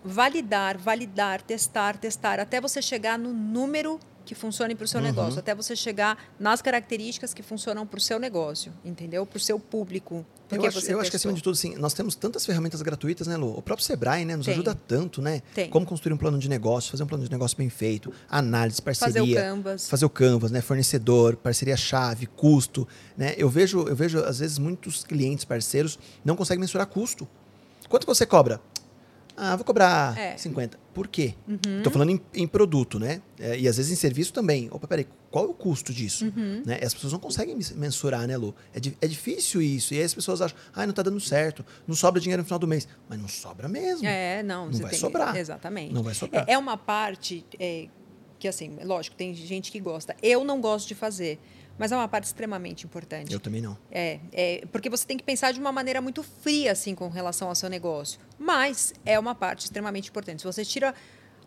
validar, 0.03 0.79
validar, 0.79 1.43
testar, 1.43 1.99
testar, 1.99 2.41
até 2.41 2.61
você 2.61 2.81
chegar 2.81 3.19
no 3.19 3.33
número 3.33 4.01
que 4.27 4.35
funcione 4.35 4.75
para 4.75 4.85
o 4.85 4.89
seu 4.89 5.01
uhum. 5.01 5.07
negócio, 5.07 5.39
até 5.39 5.55
você 5.55 5.75
chegar 5.77 6.19
nas 6.39 6.61
características 6.61 7.33
que 7.33 7.43
funcionam 7.43 7.87
para 7.87 7.99
o 7.99 8.01
seu 8.01 8.19
negócio, 8.19 8.73
entendeu? 8.85 9.25
Para 9.25 9.37
o 9.37 9.41
seu 9.41 9.59
público. 9.59 10.27
Eu, 10.51 10.65
acho, 10.65 10.79
eu 10.91 11.01
acho, 11.01 11.11
que 11.11 11.17
acima 11.17 11.33
de 11.33 11.43
tudo, 11.43 11.55
assim, 11.55 11.75
nós 11.77 11.93
temos 11.93 12.15
tantas 12.15 12.47
ferramentas 12.47 12.81
gratuitas, 12.83 13.27
né, 13.27 13.37
Lu? 13.37 13.57
O 13.57 13.63
próprio 13.63 13.85
Sebrae, 13.85 14.25
né, 14.25 14.37
nos 14.37 14.47
Tem. 14.47 14.55
ajuda 14.55 14.75
tanto, 14.75 15.23
né? 15.23 15.43
Tem. 15.55 15.69
Como 15.71 15.87
construir 15.87 16.13
um 16.13 16.17
plano 16.17 16.39
de 16.39 16.49
negócio, 16.49 16.91
fazer 16.91 17.03
um 17.03 17.07
plano 17.07 17.25
de 17.25 17.31
negócio 17.31 17.57
bem 17.57 17.69
feito, 17.69 18.13
análise, 18.29 18.81
parceria, 18.83 19.15
fazer 19.15 19.33
o 19.33 19.35
canvas, 19.35 19.89
fazer 19.89 20.05
o 20.05 20.11
canvas, 20.11 20.51
né, 20.51 20.61
fornecedor, 20.61 21.37
parceria 21.37 21.77
chave, 21.77 22.27
custo, 22.27 22.87
né? 23.17 23.35
Eu 23.37 23.49
vejo, 23.49 23.89
eu 23.89 23.97
vejo 23.97 24.19
às 24.19 24.39
vezes 24.39 24.59
muitos 24.59 25.03
clientes, 25.03 25.45
parceiros 25.45 25.99
não 26.25 26.37
conseguem 26.37 26.61
mensurar 26.61 26.87
custo. 26.87 27.27
Quanto 27.89 28.07
você 28.07 28.27
cobra? 28.27 28.61
Ah, 29.37 29.55
vou 29.55 29.65
cobrar 29.65 30.17
é. 30.19 30.37
50. 30.37 30.79
Por 30.95 31.09
quê? 31.09 31.35
Estou 31.47 31.73
uhum. 31.73 31.91
falando 31.91 32.11
em, 32.11 32.21
em, 32.35 32.47
produto, 32.47 32.99
né? 32.99 33.21
É, 33.39 33.59
e 33.59 33.69
às 33.69 33.77
vezes 33.77 33.93
em 33.93 33.97
serviço 33.97 34.33
também. 34.33 34.69
Opa, 34.71 34.89
peraí, 34.89 35.07
qual 35.31 35.45
é 35.45 35.49
o 35.49 35.53
custo 35.53 35.93
disso? 35.93 36.25
Uhum. 36.25 36.63
Né? 36.65 36.81
as 36.83 36.95
pessoas 36.95 37.13
não 37.13 37.21
conseguem 37.21 37.55
mensurar, 37.75 38.27
né, 38.27 38.37
Lu? 38.37 38.55
É, 38.75 38.79
é 38.79 39.07
difícil 39.07 39.61
isso. 39.61 39.93
E 39.93 39.99
aí 39.99 40.05
as 40.05 40.15
pessoas 40.15 40.41
acham, 40.41 40.57
ah, 40.75 40.85
não 40.87 40.91
está 40.91 41.03
dando 41.03 41.21
certo, 41.21 41.65
não 41.87 41.95
sobra 41.95 42.19
dinheiro 42.19 42.43
no 42.43 42.47
final 42.47 42.59
do 42.59 42.67
mês. 42.67 42.89
Mas 43.09 43.21
não 43.21 43.29
sobra 43.29 43.69
mesmo. 43.69 44.07
É, 44.07 44.43
não. 44.43 44.71
Não 44.71 44.79
vai 44.79 44.91
tem, 44.91 44.99
sobrar. 44.99 45.37
Exatamente. 45.37 45.93
Não 45.93 46.03
vai 46.03 46.15
sobrar. 46.15 46.45
É, 46.49 46.55
é 46.55 46.59
uma 46.59 46.79
parte 46.79 47.45
é, 47.61 47.89
que, 48.39 48.49
assim, 48.49 48.79
lógico, 48.83 49.17
tem 49.17 49.35
gente 49.35 49.71
que 49.71 49.81
gosta. 49.81 50.17
Eu 50.23 50.45
não 50.45 50.63
gosto 50.63 50.89
de 50.89 50.95
fazer. 50.95 51.39
Mas 51.79 51.93
é 51.93 51.97
uma 51.97 52.09
parte 52.09 52.25
extremamente 52.25 52.85
importante. 52.85 53.33
Eu 53.33 53.41
também 53.41 53.61
não. 53.61 53.77
É, 53.91 54.21
é, 54.33 54.67
porque 54.73 54.89
você 54.89 55.07
tem 55.07 55.17
que 55.17 55.25
pensar 55.25 55.53
de 55.53 55.61
uma 55.61 55.73
maneira 55.73 56.01
muito 56.01 56.23
fria 56.23 56.73
assim 56.73 56.95
com 56.95 57.09
relação 57.09 57.49
ao 57.49 57.55
seu 57.55 57.69
negócio. 57.69 58.19
Mas 58.39 58.95
é 59.05 59.19
uma 59.19 59.35
parte 59.35 59.65
extremamente 59.65 60.09
importante. 60.09 60.41
Se 60.43 60.47
você 60.47 60.65
tira 60.65 60.95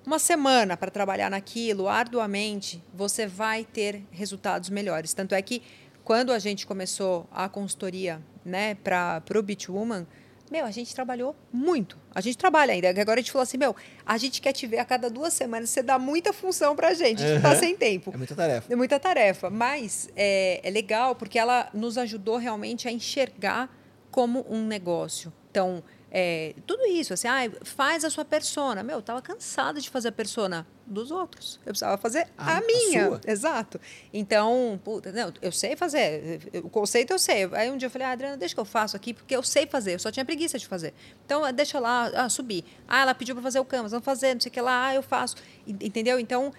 uma 0.06 0.20
semana 0.20 0.78
para 0.78 0.90
trabalhar 0.92 1.30
naquilo 1.30 1.88
arduamente, 1.88 2.84
você 2.94 3.28
vai 3.28 3.64
ter 3.64 4.04
resultados 4.12 4.70
melhores. 4.70 5.14
Tanto 5.14 5.36
é 5.36 5.42
que 5.42 5.62
quando 6.04 6.32
a 6.32 6.40
gente 6.40 6.66
começou 6.66 7.28
a 7.32 7.48
consultoria, 7.48 8.22
né, 8.44 8.76
para 8.76 9.22
o 9.36 9.44
Beach 9.44 9.70
Woman, 9.70 10.08
meu, 10.50 10.66
a 10.66 10.72
gente 10.72 10.94
trabalhou 10.94 11.36
muito. 11.52 11.98
A 12.14 12.22
gente 12.22 12.38
trabalha 12.38 12.74
ainda. 12.74 12.90
Agora 12.90 13.20
a 13.20 13.22
gente 13.22 13.32
falou 13.32 13.44
assim, 13.44 13.58
meu, 13.58 13.76
a 14.06 14.18
gente 14.18 14.42
quer 14.42 14.52
te 14.52 14.66
ver 14.66 14.80
a 14.80 14.86
cada 14.86 15.10
duas 15.10 15.34
semanas. 15.34 15.70
Você 15.70 15.84
dá 15.84 16.00
muita 16.00 16.34
função 16.34 16.76
pra 16.76 16.94
gente. 16.94 17.24
A 17.24 17.28
gente 17.28 17.36
uhum. 17.38 17.42
tá 17.42 17.56
sem 17.56 17.76
tempo. 17.76 18.12
É 18.14 18.18
muita 18.18 18.36
tarefa. 18.36 18.74
É 18.74 18.76
muita 18.76 19.00
tarefa. 19.00 19.50
Mas 19.50 20.10
é, 20.16 20.60
é 20.64 20.70
legal 20.70 21.16
porque 21.16 21.38
ela 21.38 21.70
nos 21.74 21.98
ajudou 21.98 22.38
realmente 22.38 22.88
a 22.88 22.92
enxergar 22.92 23.70
como 24.10 24.46
um 24.50 24.66
negócio. 24.66 25.32
Então, 25.52 25.84
é, 26.12 26.56
tudo 26.66 26.86
isso, 26.88 27.14
assim, 27.14 27.28
ah, 27.28 27.50
faz 27.62 28.04
a 28.04 28.10
sua 28.10 28.26
persona. 28.26 28.82
Meu, 28.82 28.98
eu 28.98 29.02
tava 29.02 29.22
cansada 29.22 29.80
de 29.80 29.90
fazer 29.90 30.08
a 30.08 30.12
persona 30.12 30.66
dos 30.86 31.12
outros. 31.12 31.60
Eu 31.66 31.72
precisava 31.72 31.98
fazer 31.98 32.28
a, 32.36 32.58
a 32.58 32.62
minha. 32.62 33.22
A 33.24 33.32
Exato. 33.32 33.80
Então, 34.12 34.80
puta, 34.84 35.12
não, 35.12 35.32
eu 35.42 35.52
sei 35.52 35.76
fazer. 35.76 36.42
O 36.64 36.70
conceito 36.70 37.14
eu 37.14 37.20
sei. 37.20 37.48
Aí 37.54 37.70
um 37.70 37.78
dia 37.78 37.86
eu 37.86 37.92
falei, 37.92 38.08
ah, 38.08 38.12
Adriana, 38.12 38.38
deixa 38.38 38.56
que 38.56 38.60
eu 38.60 38.66
faço 38.66 38.96
aqui, 38.96 39.14
porque 39.14 39.36
eu 39.36 39.44
sei 39.44 39.68
fazer. 39.68 39.94
Eu 39.94 40.00
só 40.00 40.12
tinha 40.12 40.26
preguiça 40.26 40.58
de 40.58 40.66
fazer. 40.66 40.94
Então, 41.26 41.42
deixa 41.54 41.80
lá, 41.80 42.08
ah, 42.16 42.30
subir. 42.30 42.66
Ah, 42.88 43.02
ela 43.02 43.14
pediu 43.14 43.36
para 43.36 43.44
fazer 43.44 43.60
o 43.60 43.66
canvas, 43.66 43.92
vamos 43.92 44.06
fazer, 44.06 44.34
não 44.34 44.42
sei 44.42 44.50
o 44.50 44.54
que 44.54 44.62
lá, 44.62 44.88
ah, 44.88 44.96
eu 44.96 45.04
faço. 45.04 45.36
Entendeu? 45.68 46.20
Então, 46.20 46.52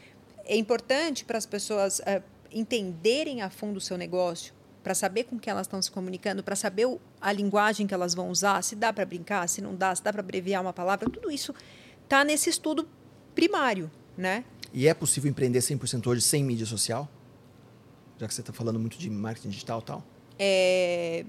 é 0.45 0.57
importante 0.57 1.25
para 1.25 1.39
as 1.39 1.47
pessoas 1.47 2.01
é, 2.07 2.23
entenderem 2.53 3.43
a 3.43 3.51
fundo 3.51 3.79
o 3.79 3.81
seu 3.81 3.97
negócio, 3.97 4.55
para 4.83 4.95
saber 4.95 5.25
com 5.25 5.39
que 5.39 5.51
elas 5.51 5.67
estão 5.67 5.81
se 5.81 5.91
comunicando, 5.91 6.43
para 6.43 6.57
saber 6.57 6.87
o, 6.87 7.01
a 7.21 7.33
linguagem 7.33 7.87
que 7.87 7.95
elas 7.95 8.15
vão 8.15 8.31
usar, 8.31 8.63
se 8.63 8.75
dá 8.75 8.93
para 8.93 9.05
brincar, 9.05 9.49
se 9.49 9.61
não 9.61 9.75
dá, 9.75 9.95
se 9.95 10.03
dá 10.03 10.13
para 10.13 10.21
abreviar 10.21 10.63
uma 10.63 10.73
palavra, 10.73 11.09
tudo 11.11 11.31
isso 11.31 11.55
está 12.05 12.25
nesse 12.25 12.49
estudo 12.51 12.89
primário, 13.35 13.91
né? 14.17 14.45
E 14.73 14.87
é 14.87 14.95
possível 14.95 15.31
empreender 15.31 15.59
100% 15.59 16.07
hoje 16.07 16.23
sem 16.23 16.43
mídia 16.45 16.67
social? 16.67 17.09
Já 18.19 18.29
que 18.29 18.35
você 18.35 18.41
está 18.41 18.53
falando 18.53 18.79
muito 18.79 18.99
de 18.99 19.09
marketing 19.11 19.49
digital 19.49 19.81
e 19.81 19.85
tal. 19.85 20.05
É... 20.39 21.25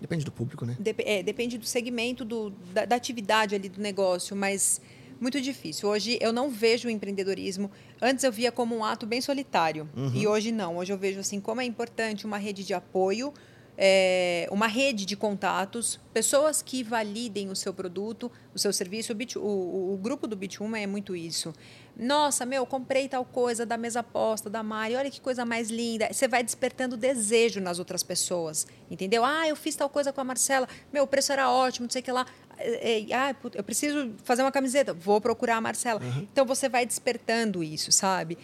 Depende 0.00 0.24
do 0.24 0.32
público, 0.32 0.64
né? 0.64 0.76
Dep 0.78 1.00
é, 1.04 1.22
depende 1.22 1.58
do 1.58 1.66
segmento, 1.66 2.24
do, 2.24 2.50
da, 2.72 2.86
da 2.86 2.96
atividade 2.96 3.54
ali 3.54 3.68
do 3.68 3.80
negócio, 3.80 4.34
mas 4.34 4.80
muito 5.20 5.40
difícil. 5.40 5.88
Hoje 5.88 6.18
eu 6.20 6.32
não 6.32 6.48
vejo 6.48 6.88
o 6.88 6.90
empreendedorismo. 6.90 7.70
Antes 8.00 8.24
eu 8.24 8.32
via 8.32 8.50
como 8.50 8.74
um 8.74 8.84
ato 8.84 9.06
bem 9.06 9.20
solitário. 9.20 9.88
Uhum. 9.94 10.12
E 10.14 10.26
hoje 10.26 10.50
não. 10.50 10.78
Hoje 10.78 10.92
eu 10.92 10.98
vejo 10.98 11.20
assim 11.20 11.40
como 11.40 11.60
é 11.60 11.64
importante 11.64 12.24
uma 12.24 12.38
rede 12.38 12.64
de 12.64 12.72
apoio, 12.72 13.32
é, 13.76 14.48
uma 14.50 14.66
rede 14.66 15.06
de 15.06 15.16
contatos, 15.16 16.00
pessoas 16.12 16.62
que 16.62 16.82
validem 16.82 17.50
o 17.50 17.56
seu 17.56 17.72
produto, 17.72 18.30
o 18.54 18.58
seu 18.58 18.72
serviço. 18.72 19.12
O, 19.36 19.38
o, 19.38 19.94
o 19.94 19.96
grupo 19.96 20.26
do 20.26 20.34
Bituma 20.34 20.78
é 20.78 20.86
muito 20.86 21.14
isso. 21.14 21.52
Nossa, 21.96 22.46
meu, 22.46 22.64
comprei 22.64 23.08
tal 23.08 23.24
coisa 23.26 23.66
da 23.66 23.76
mesa 23.76 24.02
posta, 24.02 24.48
da 24.48 24.62
Mari, 24.62 24.96
olha 24.96 25.10
que 25.10 25.20
coisa 25.20 25.44
mais 25.44 25.70
linda. 25.70 26.08
Você 26.10 26.26
vai 26.26 26.42
despertando 26.42 26.96
desejo 26.96 27.60
nas 27.60 27.78
outras 27.78 28.02
pessoas, 28.02 28.66
entendeu? 28.90 29.22
Ah, 29.22 29.46
eu 29.46 29.54
fiz 29.54 29.76
tal 29.76 29.88
coisa 29.90 30.10
com 30.10 30.20
a 30.20 30.24
Marcela, 30.24 30.66
meu, 30.90 31.04
o 31.04 31.06
preço 31.06 31.30
era 31.30 31.50
ótimo, 31.50 31.84
não 31.84 31.90
sei 31.90 32.00
o 32.00 32.04
que 32.04 32.10
lá. 32.10 32.26
É, 32.60 33.00
é, 33.00 33.14
ah, 33.14 33.34
eu 33.54 33.64
preciso 33.64 34.12
fazer 34.24 34.42
uma 34.42 34.52
camiseta, 34.52 34.92
vou 34.92 35.20
procurar 35.20 35.56
a 35.56 35.60
Marcela. 35.60 36.00
Uhum. 36.02 36.26
Então 36.32 36.44
você 36.44 36.68
vai 36.68 36.86
despertando 36.86 37.62
isso, 37.62 37.90
sabe? 37.90 38.36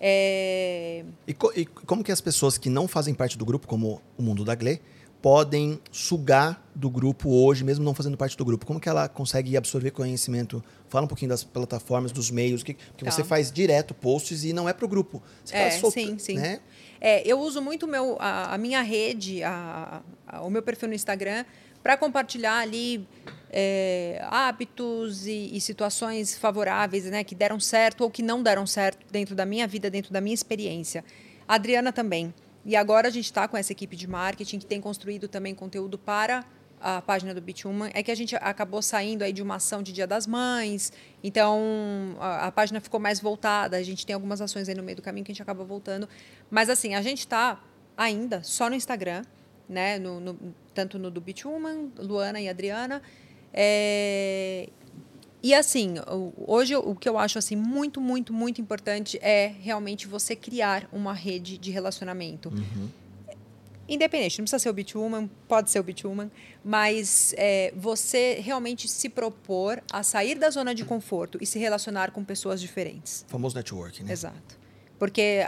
É... 0.00 1.04
E, 1.26 1.34
co 1.34 1.52
e, 1.54 1.66
como 1.66 2.02
que 2.02 2.10
as 2.10 2.20
pessoas 2.20 2.56
que 2.56 2.70
não 2.70 2.88
fazem 2.88 3.12
parte 3.12 3.36
do 3.36 3.44
grupo, 3.44 3.66
como 3.66 4.00
o 4.16 4.22
Mundo 4.22 4.44
da 4.44 4.54
Gle, 4.54 4.80
podem 5.20 5.78
sugar 5.92 6.66
do 6.74 6.88
grupo 6.88 7.28
hoje, 7.30 7.62
mesmo 7.62 7.84
não 7.84 7.94
fazendo 7.94 8.16
parte 8.16 8.36
do 8.36 8.44
grupo? 8.44 8.64
Como 8.64 8.80
que 8.80 8.88
ela 8.88 9.08
consegue 9.08 9.56
absorver 9.56 9.90
conhecimento? 9.90 10.64
Fala 10.88 11.04
um 11.04 11.08
pouquinho 11.08 11.28
das 11.28 11.44
plataformas, 11.44 12.12
dos 12.12 12.30
meios, 12.30 12.62
que, 12.62 12.74
porque 12.74 13.04
tá. 13.04 13.10
você 13.10 13.22
faz 13.22 13.52
direto 13.52 13.92
posts 13.92 14.44
e 14.44 14.52
não 14.54 14.68
é 14.68 14.72
para 14.72 14.86
o 14.86 14.88
grupo. 14.88 15.22
Você 15.44 15.54
é, 15.54 15.70
solta, 15.72 16.00
sim, 16.00 16.18
sim. 16.18 16.34
Né? 16.36 16.60
É, 16.98 17.26
eu 17.26 17.38
uso 17.38 17.60
muito 17.60 17.86
meu, 17.86 18.16
a, 18.18 18.54
a 18.54 18.58
minha 18.58 18.80
rede, 18.80 19.42
a, 19.42 20.02
a, 20.26 20.40
o 20.42 20.50
meu 20.50 20.62
perfil 20.62 20.88
no 20.88 20.94
Instagram, 20.94 21.44
para 21.82 21.96
compartilhar 21.96 22.58
ali 22.58 23.06
é, 23.50 24.20
hábitos 24.30 25.26
e, 25.26 25.50
e, 25.56 25.60
situações 25.60 26.36
favoráveis, 26.36 27.04
né, 27.06 27.24
que 27.24 27.34
deram 27.34 27.58
certo 27.58 28.02
ou 28.02 28.10
que 28.10 28.22
não 28.22 28.42
deram 28.42 28.66
certo 28.66 29.04
dentro 29.10 29.34
da 29.34 29.44
minha 29.44 29.66
vida, 29.66 29.90
dentro 29.90 30.12
da 30.12 30.20
minha 30.20 30.34
experiência. 30.34 31.04
A 31.48 31.54
Adriana 31.54 31.92
também. 31.92 32.32
E 32.64 32.76
agora 32.76 33.08
a 33.08 33.10
gente 33.10 33.24
está 33.24 33.48
com 33.48 33.56
essa 33.56 33.72
equipe 33.72 33.96
de 33.96 34.06
marketing 34.06 34.58
que 34.58 34.66
tem 34.66 34.80
construído 34.80 35.26
também 35.26 35.54
conteúdo 35.54 35.98
para 35.98 36.44
a 36.80 37.02
página 37.02 37.34
do 37.34 37.40
Bituman. 37.40 37.90
É 37.92 38.02
que 38.02 38.10
a 38.10 38.14
gente 38.14 38.36
acabou 38.36 38.80
saindo 38.80 39.22
aí 39.22 39.32
de 39.32 39.42
uma 39.42 39.56
ação 39.56 39.82
de 39.82 39.92
Dia 39.92 40.06
das 40.06 40.26
Mães, 40.26 40.92
então 41.22 42.16
a, 42.20 42.46
a 42.46 42.52
página 42.52 42.80
ficou 42.80 43.00
mais 43.00 43.20
voltada. 43.20 43.76
A 43.76 43.82
gente 43.82 44.06
tem 44.06 44.14
algumas 44.14 44.40
ações 44.40 44.68
aí 44.68 44.74
no 44.74 44.82
meio 44.82 44.96
do 44.96 45.02
caminho 45.02 45.24
que 45.24 45.32
a 45.32 45.34
gente 45.34 45.42
acaba 45.42 45.64
voltando. 45.64 46.08
Mas 46.50 46.70
assim, 46.70 46.94
a 46.94 47.02
gente 47.02 47.20
está 47.20 47.60
ainda 47.96 48.42
só 48.42 48.68
no 48.68 48.76
Instagram, 48.76 49.24
né? 49.70 49.98
No, 49.98 50.20
no, 50.20 50.38
tanto 50.74 50.98
no 50.98 51.10
do 51.10 51.20
Bituman, 51.20 51.90
Luana 51.96 52.40
e 52.40 52.48
Adriana. 52.48 53.00
É, 53.52 54.68
e 55.42 55.54
assim, 55.54 55.94
hoje 56.36 56.76
o 56.76 56.94
que 56.94 57.08
eu 57.08 57.18
acho 57.18 57.38
assim 57.38 57.56
muito, 57.56 58.00
muito, 58.00 58.32
muito 58.32 58.60
importante 58.60 59.18
é 59.22 59.54
realmente 59.60 60.06
você 60.06 60.36
criar 60.36 60.88
uma 60.92 61.14
rede 61.14 61.56
de 61.56 61.70
relacionamento. 61.70 62.50
Uhum. 62.50 62.88
Independente, 63.88 64.38
não 64.38 64.44
precisa 64.44 64.58
ser 64.58 64.68
o 64.68 64.72
Bituman, 64.72 65.28
pode 65.48 65.70
ser 65.70 65.80
o 65.80 65.82
Bituman, 65.82 66.30
mas 66.64 67.34
é, 67.36 67.72
você 67.76 68.38
realmente 68.40 68.86
se 68.86 69.08
propor 69.08 69.82
a 69.90 70.02
sair 70.02 70.38
da 70.38 70.48
zona 70.50 70.74
de 70.74 70.84
conforto 70.84 71.38
e 71.40 71.46
se 71.46 71.58
relacionar 71.58 72.12
com 72.12 72.22
pessoas 72.22 72.60
diferentes. 72.60 73.24
O 73.26 73.30
famoso 73.32 73.56
networking, 73.56 74.04
né? 74.04 74.12
Exato. 74.12 74.58
Porque 74.96 75.40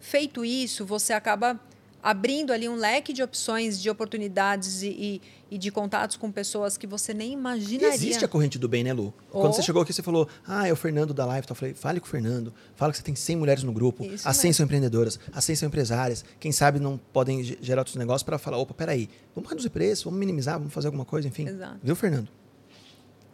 feito 0.00 0.44
isso, 0.44 0.84
você 0.84 1.12
acaba 1.12 1.60
abrindo 2.02 2.52
ali 2.52 2.68
um 2.68 2.76
leque 2.76 3.12
de 3.12 3.22
opções, 3.22 3.80
de 3.80 3.90
oportunidades 3.90 4.82
e, 4.82 4.88
e, 4.88 5.22
e, 5.50 5.58
de 5.58 5.70
contatos 5.70 6.16
com 6.16 6.30
pessoas 6.30 6.76
que 6.76 6.86
você 6.86 7.12
nem 7.12 7.32
imaginaria. 7.32 7.94
existe 7.94 8.24
a 8.24 8.28
corrente 8.28 8.58
do 8.58 8.68
bem, 8.68 8.84
né, 8.84 8.92
Lu? 8.92 9.12
Oh. 9.30 9.40
Quando 9.40 9.54
você 9.54 9.62
chegou 9.62 9.82
aqui, 9.82 9.92
você 9.92 10.02
falou, 10.02 10.28
ah, 10.46 10.66
é 10.68 10.72
o 10.72 10.76
Fernando 10.76 11.12
da 11.12 11.26
Live. 11.26 11.44
Então, 11.44 11.54
eu 11.54 11.58
falei, 11.58 11.74
fale 11.74 12.00
com 12.00 12.06
o 12.06 12.08
Fernando. 12.08 12.52
Fala 12.76 12.92
que 12.92 12.98
você 12.98 13.04
tem 13.04 13.14
100 13.14 13.36
mulheres 13.36 13.62
no 13.62 13.72
grupo. 13.72 14.04
Isso 14.04 14.28
as 14.28 14.36
100 14.36 14.48
mesmo. 14.48 14.56
são 14.56 14.64
empreendedoras, 14.64 15.18
as 15.32 15.44
100 15.44 15.56
são 15.56 15.66
empresárias. 15.66 16.24
Quem 16.38 16.52
sabe 16.52 16.78
não 16.78 16.98
podem 17.12 17.42
gerar 17.42 17.80
outros 17.80 17.96
negócios 17.96 18.22
para 18.22 18.38
falar, 18.38 18.58
opa, 18.58 18.74
peraí, 18.74 19.08
vamos 19.34 19.50
reduzir 19.50 19.70
preço, 19.70 20.04
vamos 20.04 20.20
minimizar, 20.20 20.58
vamos 20.58 20.72
fazer 20.72 20.86
alguma 20.88 21.04
coisa, 21.04 21.26
enfim. 21.26 21.48
Exato. 21.48 21.78
Viu, 21.82 21.96
Fernando? 21.96 22.28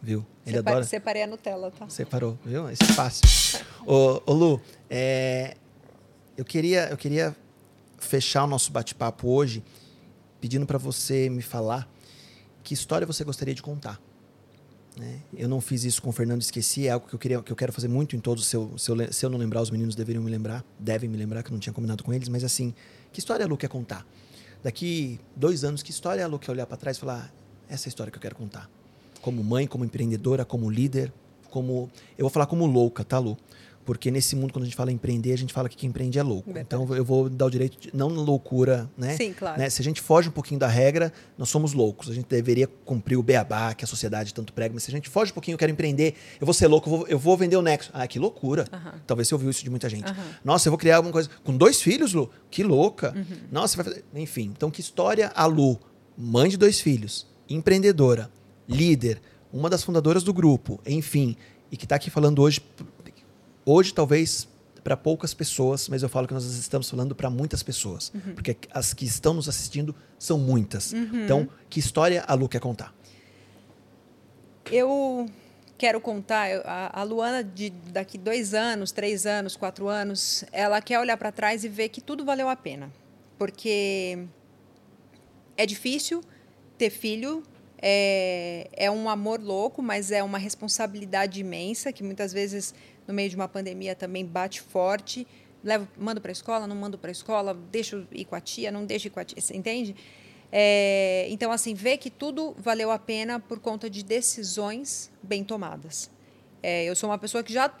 Viu? 0.01 0.25
Ele 0.45 0.57
Separe, 0.57 0.75
adora. 0.75 0.85
Separei 0.85 1.23
a 1.23 1.27
Nutella, 1.27 1.71
tá? 1.71 1.89
Separou, 1.89 2.37
viu? 2.45 2.69
Isso 2.69 2.83
é 2.83 2.93
fácil. 2.93 3.25
ô, 3.87 4.21
ô, 4.25 4.33
Lu, 4.33 4.61
é, 4.89 5.55
eu 6.37 6.45
queria, 6.45 6.89
eu 6.89 6.97
queria 6.97 7.35
fechar 8.05 8.43
o 8.43 8.47
nosso 8.47 8.71
bate-papo 8.71 9.27
hoje 9.27 9.63
pedindo 10.39 10.65
para 10.65 10.77
você 10.77 11.29
me 11.29 11.41
falar 11.41 11.89
que 12.63 12.73
história 12.73 13.05
você 13.05 13.23
gostaria 13.23 13.53
de 13.53 13.61
contar. 13.61 13.99
Né? 14.97 15.19
Eu 15.35 15.49
não 15.49 15.59
fiz 15.59 15.83
isso 15.83 16.01
com 16.01 16.09
o 16.09 16.13
Fernando, 16.13 16.41
esqueci, 16.41 16.87
é 16.87 16.91
algo 16.91 17.07
que 17.07 17.13
eu, 17.13 17.19
queria, 17.19 17.41
que 17.41 17.51
eu 17.51 17.55
quero 17.55 17.73
fazer 17.73 17.87
muito 17.87 18.15
em 18.15 18.19
todos. 18.19 18.47
Se 18.47 18.55
eu, 18.55 18.77
se, 18.77 18.89
eu, 18.89 19.13
se 19.13 19.25
eu 19.25 19.29
não 19.29 19.37
lembrar, 19.37 19.61
os 19.61 19.69
meninos 19.69 19.95
deveriam 19.95 20.23
me 20.23 20.31
lembrar, 20.31 20.63
devem 20.79 21.09
me 21.09 21.17
lembrar, 21.17 21.43
que 21.43 21.49
eu 21.49 21.53
não 21.53 21.59
tinha 21.59 21.73
combinado 21.73 22.03
com 22.03 22.13
eles, 22.13 22.29
mas 22.29 22.43
assim, 22.43 22.73
que 23.11 23.19
história 23.19 23.45
a 23.45 23.47
Lu 23.47 23.57
quer 23.57 23.67
contar? 23.67 24.05
Daqui 24.63 25.19
dois 25.35 25.63
anos, 25.63 25.83
que 25.83 25.91
história 25.91 26.23
a 26.23 26.27
Lu 26.27 26.39
quer 26.39 26.51
olhar 26.51 26.65
para 26.65 26.77
trás 26.77 26.97
e 26.97 26.99
falar: 26.99 27.31
essa 27.69 27.87
é 27.87 27.87
a 27.87 27.89
história 27.89 28.11
que 28.11 28.17
eu 28.17 28.21
quero 28.21 28.35
contar? 28.35 28.69
Como 29.21 29.43
mãe, 29.43 29.67
como 29.67 29.83
empreendedora, 29.83 30.45
como 30.45 30.69
líder, 30.69 31.11
como. 31.49 31.89
Eu 32.17 32.23
vou 32.23 32.29
falar 32.29 32.45
como 32.45 32.65
louca, 32.65 33.03
tá, 33.03 33.19
Lu? 33.19 33.37
Porque 33.85 34.09
nesse 34.09 34.35
mundo, 34.35 34.51
quando 34.51 34.63
a 34.63 34.65
gente 34.65 34.75
fala 34.75 34.91
empreender, 34.91 35.31
a 35.31 35.37
gente 35.37 35.53
fala 35.53 35.69
que 35.69 35.77
quem 35.77 35.89
empreende 35.89 36.17
é 36.17 36.23
louco. 36.23 36.51
Verdade. 36.51 36.65
Então 36.65 36.95
eu 36.95 37.05
vou 37.05 37.29
dar 37.29 37.45
o 37.45 37.49
direito, 37.51 37.79
de, 37.79 37.95
não 37.95 38.07
loucura, 38.09 38.89
né? 38.97 39.15
Sim, 39.15 39.31
claro. 39.31 39.59
Né? 39.59 39.69
Se 39.69 39.79
a 39.79 39.83
gente 39.83 40.01
foge 40.01 40.27
um 40.27 40.31
pouquinho 40.31 40.59
da 40.59 40.67
regra, 40.67 41.13
nós 41.37 41.49
somos 41.49 41.73
loucos. 41.73 42.09
A 42.09 42.13
gente 42.13 42.25
deveria 42.27 42.67
cumprir 42.67 43.15
o 43.15 43.21
beabá 43.21 43.75
que 43.75 43.85
a 43.85 43.87
sociedade 43.87 44.33
tanto 44.33 44.51
prega. 44.53 44.73
Mas 44.73 44.83
se 44.83 44.89
a 44.89 44.93
gente 44.93 45.07
foge 45.07 45.31
um 45.31 45.35
pouquinho, 45.35 45.53
eu 45.53 45.59
quero 45.59 45.71
empreender, 45.71 46.15
eu 46.41 46.45
vou 46.45 46.53
ser 46.53 46.67
louco, 46.67 46.89
eu 46.89 46.97
vou, 46.97 47.07
eu 47.07 47.19
vou 47.19 47.37
vender 47.37 47.57
o 47.57 47.61
Nexo. 47.61 47.91
Ah, 47.93 48.07
que 48.07 48.17
loucura. 48.17 48.65
Uhum. 48.73 48.99
Talvez 49.05 49.27
você 49.27 49.35
ouviu 49.35 49.51
isso 49.51 49.63
de 49.63 49.69
muita 49.69 49.87
gente. 49.87 50.11
Uhum. 50.11 50.25
Nossa, 50.43 50.67
eu 50.67 50.71
vou 50.71 50.79
criar 50.79 50.97
alguma 50.97 51.13
coisa. 51.13 51.29
Com 51.43 51.55
dois 51.55 51.79
filhos, 51.79 52.11
Lu? 52.11 52.31
Que 52.49 52.63
louca. 52.63 53.13
Uhum. 53.15 53.37
Nossa, 53.51 53.77
vai 53.77 53.85
fazer. 53.85 54.03
Enfim, 54.15 54.51
então 54.55 54.71
que 54.71 54.81
história 54.81 55.31
a 55.35 55.45
Lu, 55.45 55.79
mãe 56.17 56.49
de 56.49 56.57
dois 56.57 56.79
filhos, 56.79 57.27
empreendedora, 57.47 58.31
líder, 58.67 59.21
uma 59.53 59.69
das 59.69 59.83
fundadoras 59.83 60.23
do 60.23 60.33
grupo, 60.33 60.79
enfim, 60.85 61.37
e 61.71 61.77
que 61.77 61.85
está 61.85 61.95
aqui 61.95 62.09
falando 62.09 62.41
hoje, 62.41 62.61
hoje 63.65 63.93
talvez 63.93 64.47
para 64.83 64.95
poucas 64.95 65.33
pessoas, 65.33 65.89
mas 65.89 66.03
eu 66.03 66.09
falo 66.09 66.27
que 66.27 66.33
nós 66.33 66.45
estamos 66.45 66.87
falando 66.87 67.15
para 67.15 67.27
muitas 67.27 67.63
pessoas, 67.63 68.11
uhum. 68.13 68.35
porque 68.35 68.55
as 68.69 68.93
que 68.93 69.03
estão 69.03 69.33
nos 69.33 69.49
assistindo 69.49 69.95
são 70.19 70.37
muitas. 70.37 70.93
Uhum. 70.93 71.23
Então, 71.23 71.49
que 71.67 71.79
história 71.79 72.23
a 72.27 72.35
Lu 72.35 72.47
quer 72.47 72.59
contar? 72.59 72.93
Eu 74.71 75.27
quero 75.75 75.99
contar 75.99 76.49
a, 76.63 77.01
a 77.01 77.03
Luana 77.03 77.43
de 77.43 77.71
daqui 77.91 78.15
dois 78.15 78.53
anos, 78.53 78.91
três 78.91 79.25
anos, 79.25 79.55
quatro 79.55 79.87
anos, 79.87 80.45
ela 80.51 80.79
quer 80.81 80.99
olhar 80.99 81.17
para 81.17 81.31
trás 81.31 81.63
e 81.63 81.67
ver 81.67 81.89
que 81.89 81.99
tudo 81.99 82.23
valeu 82.23 82.47
a 82.47 82.55
pena, 82.55 82.91
porque 83.39 84.19
é 85.57 85.65
difícil 85.65 86.21
ter 86.77 86.91
filho. 86.91 87.41
É, 87.87 88.69
é 88.73 88.89
um 88.89 89.09
amor 89.09 89.39
louco, 89.41 89.81
mas 89.81 90.09
é 90.09 90.23
uma 90.23 90.37
responsabilidade 90.37 91.39
imensa 91.39 91.91
que 91.91 92.03
muitas 92.03 92.31
vezes 92.31 92.73
no 93.07 93.13
meio 93.13 93.29
de 93.29 93.35
uma 93.35 93.47
pandemia 93.47 93.95
também 93.95 94.25
bate 94.25 94.61
forte. 94.61 95.27
Levo, 95.63 95.87
mando 95.97 96.21
para 96.21 96.31
a 96.31 96.33
escola, 96.33 96.67
não 96.67 96.75
mando 96.75 96.97
para 96.97 97.09
a 97.09 97.11
escola, 97.11 97.53
deixo 97.71 98.07
ir 98.11 98.25
com 98.25 98.35
a 98.35 98.41
tia, 98.41 98.71
não 98.71 98.85
deixo 98.85 99.07
ir 99.07 99.09
com 99.09 99.19
a 99.19 99.25
tia, 99.25 99.41
você 99.41 99.55
entende? 99.55 99.95
É, 100.51 101.25
então, 101.29 101.51
assim, 101.51 101.73
ver 101.73 101.97
que 101.97 102.09
tudo 102.09 102.55
valeu 102.57 102.91
a 102.91 102.99
pena 102.99 103.39
por 103.39 103.59
conta 103.59 103.89
de 103.89 104.03
decisões 104.03 105.11
bem 105.21 105.43
tomadas. 105.43 106.09
É, 106.61 106.85
eu 106.85 106.95
sou 106.95 107.09
uma 107.09 107.17
pessoa 107.17 107.43
que 107.43 107.51
já, 107.51 107.73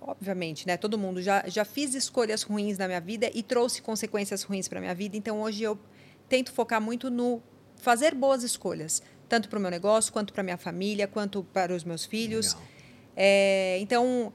obviamente, 0.00 0.66
né, 0.66 0.76
todo 0.76 0.98
mundo 0.98 1.20
já, 1.22 1.42
já 1.48 1.64
fiz 1.64 1.94
escolhas 1.94 2.42
ruins 2.42 2.78
na 2.78 2.86
minha 2.86 3.00
vida 3.00 3.30
e 3.34 3.42
trouxe 3.42 3.82
consequências 3.82 4.42
ruins 4.42 4.68
para 4.68 4.80
minha 4.80 4.94
vida. 4.94 5.16
Então, 5.16 5.40
hoje 5.40 5.62
eu 5.62 5.78
tento 6.28 6.52
focar 6.52 6.80
muito 6.80 7.10
no 7.10 7.42
fazer 7.76 8.14
boas 8.14 8.42
escolhas, 8.42 9.02
tanto 9.28 9.48
para 9.48 9.58
o 9.58 9.62
meu 9.62 9.70
negócio, 9.70 10.12
quanto 10.12 10.32
para 10.32 10.42
minha 10.42 10.58
família, 10.58 11.08
quanto 11.08 11.42
para 11.42 11.74
os 11.74 11.84
meus 11.84 12.04
filhos. 12.04 12.56
É, 13.16 13.78
então, 13.80 14.32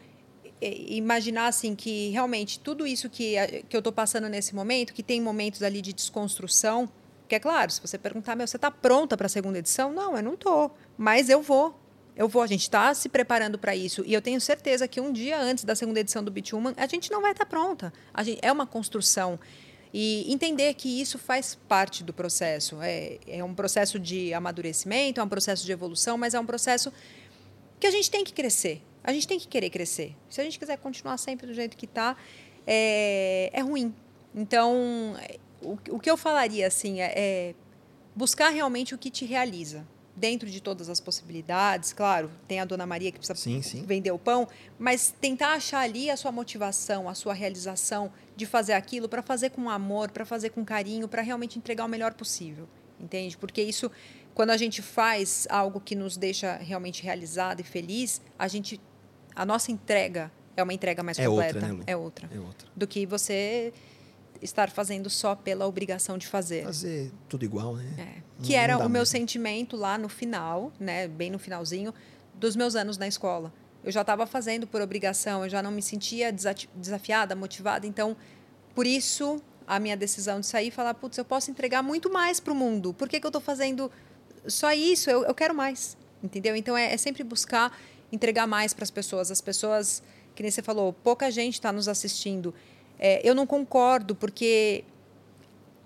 imaginar 0.62 1.48
assim 1.48 1.76
que 1.76 2.10
realmente 2.10 2.60
tudo 2.60 2.88
isso 2.88 3.10
que, 3.10 3.36
que 3.68 3.76
eu 3.76 3.80
estou 3.80 3.94
passando 3.94 4.30
nesse 4.30 4.56
momento, 4.56 4.94
que 4.94 5.04
tem 5.04 5.22
momentos 5.22 5.62
ali 5.62 5.82
de 5.82 5.94
desconstrução, 5.94 6.90
que 7.28 7.36
é 7.36 7.40
claro, 7.40 7.72
se 7.72 7.82
você 7.82 7.98
perguntar, 7.98 8.36
meu, 8.36 8.48
você 8.48 8.58
está 8.58 8.70
pronta 8.70 9.18
para 9.18 9.26
a 9.26 9.30
segunda 9.30 9.58
edição? 9.60 9.92
Não, 9.92 10.16
eu 10.16 10.24
não 10.24 10.36
estou, 10.36 10.76
mas 10.98 11.30
eu 11.30 11.42
vou. 11.42 11.80
Eu 12.16 12.30
vou, 12.30 12.42
a 12.42 12.48
gente 12.48 12.62
está 12.62 12.94
se 12.94 13.10
preparando 13.10 13.60
para 13.60 13.76
isso. 13.76 14.02
E 14.06 14.14
eu 14.14 14.22
tenho 14.22 14.40
certeza 14.40 14.88
que 14.88 15.02
um 15.02 15.12
dia 15.12 15.38
antes 15.38 15.66
da 15.66 15.76
segunda 15.76 16.00
edição 16.00 16.24
do 16.24 16.32
Bituman, 16.32 16.74
a 16.78 16.88
gente 16.88 17.12
não 17.12 17.22
vai 17.22 17.32
estar 17.32 17.44
tá 17.44 17.50
pronta. 17.50 17.92
A 18.14 18.24
gente, 18.24 18.40
é 18.42 18.52
uma 18.52 18.66
construção. 18.66 19.38
E 19.94 20.32
entender 20.32 20.74
que 20.76 21.02
isso 21.02 21.18
faz 21.18 21.56
parte 21.68 22.04
do 22.04 22.14
processo. 22.14 22.78
É, 22.82 23.18
é 23.28 23.44
um 23.44 23.54
processo 23.54 24.00
de 24.00 24.34
amadurecimento, 24.34 25.20
é 25.20 25.24
um 25.24 25.28
processo 25.28 25.66
de 25.66 25.72
evolução, 25.72 26.18
mas 26.18 26.34
é 26.34 26.40
um 26.40 26.46
processo 26.46 26.92
que 27.80 27.88
a 27.88 27.92
gente 27.92 28.10
tem 28.10 28.24
que 28.24 28.32
crescer. 28.32 28.82
A 29.06 29.14
gente 29.14 29.28
tem 29.28 29.38
que 29.38 29.48
querer 29.48 29.70
crescer. 29.70 30.16
Se 30.28 30.42
a 30.42 30.44
gente 30.44 30.58
quiser 30.58 30.78
continuar 30.78 31.18
sempre 31.18 31.46
do 31.46 31.54
jeito 31.54 31.78
que 31.78 31.86
está, 31.86 32.18
é, 32.66 33.52
é 33.54 33.62
ruim. 33.62 33.94
Então, 34.34 35.16
o, 35.62 35.78
o 35.92 36.00
que 36.00 36.10
eu 36.10 36.18
falaria 36.18 36.66
assim 36.66 37.02
é, 37.02 37.14
é 37.16 37.56
buscar 38.16 38.50
realmente 38.50 38.96
o 38.96 38.98
que 38.98 39.12
te 39.12 39.24
realiza 39.24 39.86
dentro 40.16 40.50
de 40.50 40.60
todas 40.60 40.90
as 40.90 41.00
possibilidades. 41.00 41.94
Claro, 41.94 42.32
tem 42.48 42.60
a 42.60 42.66
Dona 42.66 42.88
Maria 42.88 43.12
que 43.12 43.20
precisa 43.20 43.38
sim, 43.38 43.62
sim. 43.62 43.84
vender 43.84 44.12
o 44.12 44.18
pão, 44.18 44.48
mas 44.80 45.14
tentar 45.22 45.54
achar 45.54 45.82
ali 45.82 46.10
a 46.10 46.18
sua 46.18 46.32
motivação, 46.32 47.08
a 47.08 47.14
sua 47.14 47.34
realização 47.34 48.12
de 48.36 48.48
fazer 48.48 48.74
aquilo 48.74 49.08
para 49.08 49.22
fazer 49.22 49.52
com 49.52 49.70
amor, 49.70 50.10
para 50.10 50.26
fazer 50.26 50.50
com 50.50 50.66
carinho, 50.66 51.08
para 51.08 51.22
realmente 51.22 51.60
entregar 51.60 51.86
o 51.86 51.90
melhor 51.90 52.16
possível. 52.16 52.68
Entende? 53.00 53.38
Porque 53.38 53.62
isso, 53.62 53.92
quando 54.34 54.52
a 54.52 54.58
gente 54.58 54.82
faz 54.82 55.46
algo 55.50 55.80
que 55.80 55.96
nos 55.96 56.16
deixa 56.16 56.56
realmente 56.56 57.04
realizado 57.04 57.60
e 57.60 57.64
feliz, 57.64 58.22
a 58.40 58.48
gente 58.48 58.80
a 59.36 59.46
nossa 59.46 59.72
entrega 59.72 60.32
é 60.56 60.64
uma 60.64 60.74
entrega 60.74 61.04
mais 61.04 61.20
é 61.20 61.26
completa. 61.26 61.56
Outra, 61.58 61.74
né, 61.74 61.84
é 61.86 61.96
outra. 61.96 62.30
É 62.34 62.40
outra. 62.40 62.68
Do 62.76 62.88
que 62.88 63.06
você 63.06 63.74
estar 64.42 64.70
fazendo 64.70 65.10
só 65.10 65.36
pela 65.36 65.66
obrigação 65.66 66.18
de 66.18 66.28
fazer. 66.28 66.64
Fazer 66.64 67.12
tudo 67.28 67.44
igual, 67.44 67.76
né? 67.76 67.94
É. 67.98 68.44
Que 68.44 68.56
era 68.56 68.78
o 68.78 68.82
meu 68.82 68.90
mesmo. 68.90 69.06
sentimento 69.06 69.76
lá 69.76 69.98
no 69.98 70.10
final, 70.10 70.72
né, 70.80 71.08
bem 71.08 71.30
no 71.30 71.40
finalzinho 71.40 71.94
dos 72.34 72.56
meus 72.56 72.76
anos 72.76 72.98
na 72.98 73.08
escola. 73.08 73.52
Eu 73.84 73.92
já 73.92 74.02
estava 74.02 74.26
fazendo 74.26 74.66
por 74.66 74.82
obrigação, 74.82 75.44
eu 75.44 75.50
já 75.50 75.62
não 75.62 75.72
me 75.72 75.82
sentia 75.82 76.34
desafiada, 76.76 77.36
motivada, 77.36 77.86
então 77.86 78.16
por 78.74 78.86
isso 78.86 79.42
a 79.68 79.80
minha 79.80 79.96
decisão 79.96 80.40
de 80.40 80.46
sair 80.46 80.68
e 80.68 80.72
falar, 80.72 80.94
putz, 80.94 81.18
eu 81.18 81.26
posso 81.26 81.50
entregar 81.50 81.82
muito 81.82 82.12
mais 82.12 82.40
para 82.40 82.52
o 82.52 82.56
mundo. 82.56 82.94
Por 82.94 83.08
que, 83.08 83.20
que 83.20 83.26
eu 83.26 83.30
estou 83.30 83.42
fazendo 83.42 83.92
só 84.48 84.72
isso? 84.72 85.10
Eu, 85.10 85.24
eu 85.24 85.34
quero 85.34 85.56
mais, 85.56 85.98
entendeu? 86.22 86.56
Então 86.56 86.78
é, 86.78 86.94
é 86.94 86.98
sempre 86.98 87.24
buscar 87.24 87.76
entregar 88.16 88.48
mais 88.48 88.74
para 88.74 88.84
as 88.84 88.92
pessoas. 88.92 89.30
As 89.30 89.42
pessoas, 89.42 90.02
que 90.34 90.42
nem 90.42 90.52
você 90.52 90.62
falou, 90.62 90.94
pouca 90.94 91.30
gente 91.30 91.54
está 91.54 91.72
nos 91.72 91.88
assistindo. 91.88 92.54
É, 92.98 93.28
eu 93.28 93.36
não 93.36 93.46
concordo, 93.46 94.16
porque 94.16 94.84